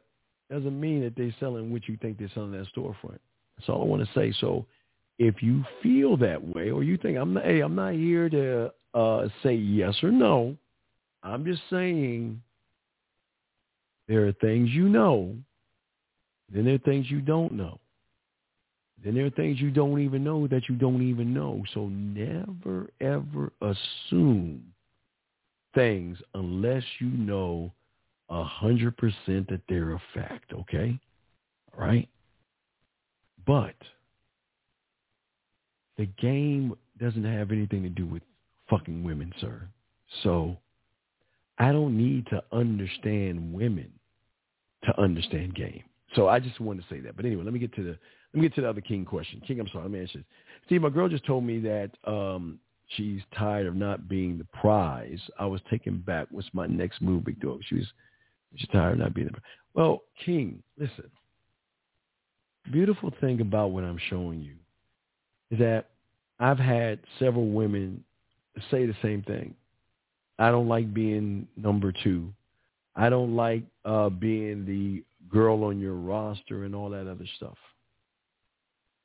[0.50, 3.20] doesn't mean that they're selling what you think they're selling that storefront.
[3.58, 4.34] That's all I want to say.
[4.40, 4.66] So
[5.20, 8.72] if you feel that way or you think I'm not, hey, I'm not here to
[8.94, 10.56] uh, say yes or no.
[11.24, 12.42] I'm just saying
[14.08, 15.36] there are things you know,
[16.54, 17.80] then there are things you don't know.
[19.04, 21.64] Then there are things you don't even know that you don't even know.
[21.74, 24.64] So never, ever assume
[25.74, 27.72] things unless you know
[28.30, 31.00] a hundred percent that they're a fact, okay?
[31.74, 32.08] All right?
[33.46, 33.76] But
[35.98, 38.22] the game doesn't have anything to do with
[38.70, 39.68] fucking women, sir.
[40.24, 40.58] So
[41.58, 43.92] I don't need to understand women
[44.84, 45.84] to understand game.
[46.16, 47.16] So I just wanted to say that.
[47.16, 47.98] But anyway, let me get to the
[48.34, 49.42] let me get to the other King question.
[49.46, 50.28] King, I'm sorry, let me answer this.
[50.66, 52.60] Steve, my girl just told me that um,
[52.96, 55.20] she's tired of not being the prize.
[55.40, 56.28] I was taken back.
[56.32, 57.62] What's my next move, big dog?
[57.68, 57.88] She was
[58.56, 59.44] she's tired of not being the prize.
[59.74, 61.10] Well, King, listen.
[62.72, 64.54] Beautiful thing about what I'm showing you
[65.50, 65.90] is that
[66.40, 68.04] I've had several women
[68.70, 69.56] say the same thing.
[70.40, 72.34] I don't like being number two.
[72.96, 77.58] I don't like uh, being the girl on your roster and all that other stuff.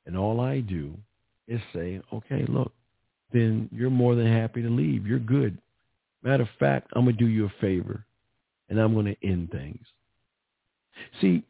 [0.05, 0.93] And all I do
[1.47, 2.71] is say, okay, look,
[3.33, 5.05] then you're more than happy to leave.
[5.05, 5.57] You're good.
[6.23, 8.05] Matter of fact, I'm going to do you a favor
[8.69, 9.85] and I'm going to end things.
[11.21, 11.43] See,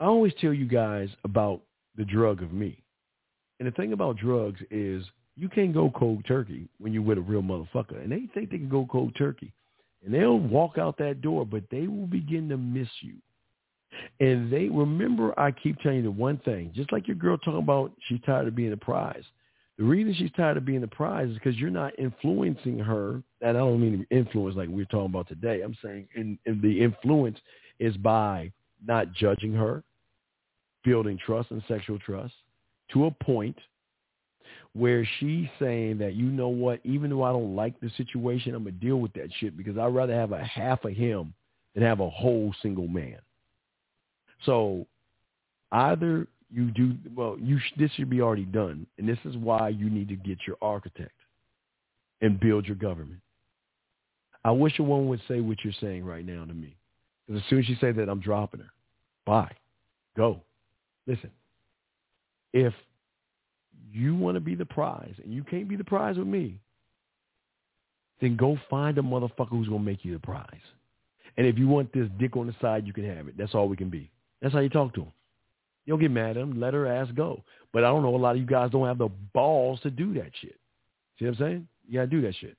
[0.00, 1.60] I always tell you guys about
[1.96, 2.82] the drug of me.
[3.58, 5.04] And the thing about drugs is
[5.36, 8.02] you can't go cold turkey when you're with a real motherfucker.
[8.02, 9.52] And they think they can go cold turkey.
[10.04, 13.14] And they'll walk out that door, but they will begin to miss you.
[14.20, 17.58] And they remember I keep telling you the one thing, just like your girl talking
[17.58, 19.24] about she's tired of being a prize.
[19.78, 23.22] The reason she's tired of being a prize is because you're not influencing her.
[23.40, 25.62] And I don't mean influence like we're talking about today.
[25.62, 27.38] I'm saying in, in the influence
[27.78, 28.52] is by
[28.86, 29.82] not judging her,
[30.84, 32.34] building trust and sexual trust
[32.92, 33.56] to a point
[34.74, 38.64] where she's saying that, you know what, even though I don't like the situation, I'm
[38.64, 41.34] going to deal with that shit because I'd rather have a half of him
[41.74, 43.18] than have a whole single man.
[44.44, 44.86] So
[45.70, 48.86] either you do, well, you this should be already done.
[48.98, 51.12] And this is why you need to get your architect
[52.20, 53.20] and build your government.
[54.44, 56.76] I wish a woman would say what you're saying right now to me.
[57.26, 58.70] Because as soon as she say that, I'm dropping her.
[59.24, 59.52] Bye.
[60.16, 60.40] Go.
[61.06, 61.30] Listen.
[62.52, 62.74] If
[63.92, 66.58] you want to be the prize and you can't be the prize with me,
[68.20, 70.46] then go find a motherfucker who's to make you the prize.
[71.36, 73.36] And if you want this dick on the side, you can have it.
[73.38, 74.10] That's all we can be.
[74.42, 75.12] That's how you talk to him.
[75.86, 76.60] You don't get mad at him.
[76.60, 77.42] Let her ass go.
[77.72, 78.14] But I don't know.
[78.14, 80.58] A lot of you guys don't have the balls to do that shit.
[81.18, 81.68] See what I'm saying?
[81.88, 82.56] You got to do that shit.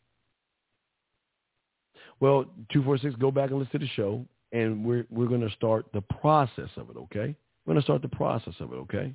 [2.19, 4.25] Well, 246, go back and listen to the show.
[4.51, 7.35] And we're, we're going to start the process of it, okay?
[7.65, 9.13] We're going to start the process of it, okay?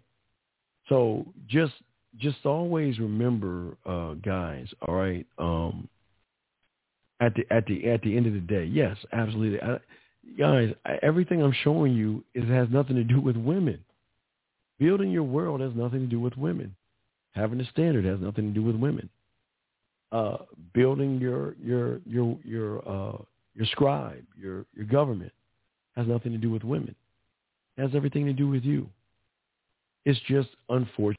[0.88, 1.74] So just
[2.16, 4.66] just always remember, uh, guys.
[4.86, 5.26] All right.
[5.38, 5.88] Um,
[7.20, 9.60] at the at the at the end of the day, yes, absolutely.
[9.60, 9.78] I,
[10.36, 13.84] guys, everything I'm showing you is has nothing to do with women.
[14.78, 16.74] Building your world has nothing to do with women.
[17.32, 19.08] Having a standard has nothing to do with women.
[20.10, 20.38] Uh,
[20.72, 23.18] building your your your your uh,
[23.54, 25.32] your scribe, your your government
[25.96, 26.94] has nothing to do with women.
[27.76, 28.88] It has everything to do with you.
[30.04, 31.18] It's just unfortunate.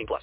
[0.00, 0.22] 18 plus.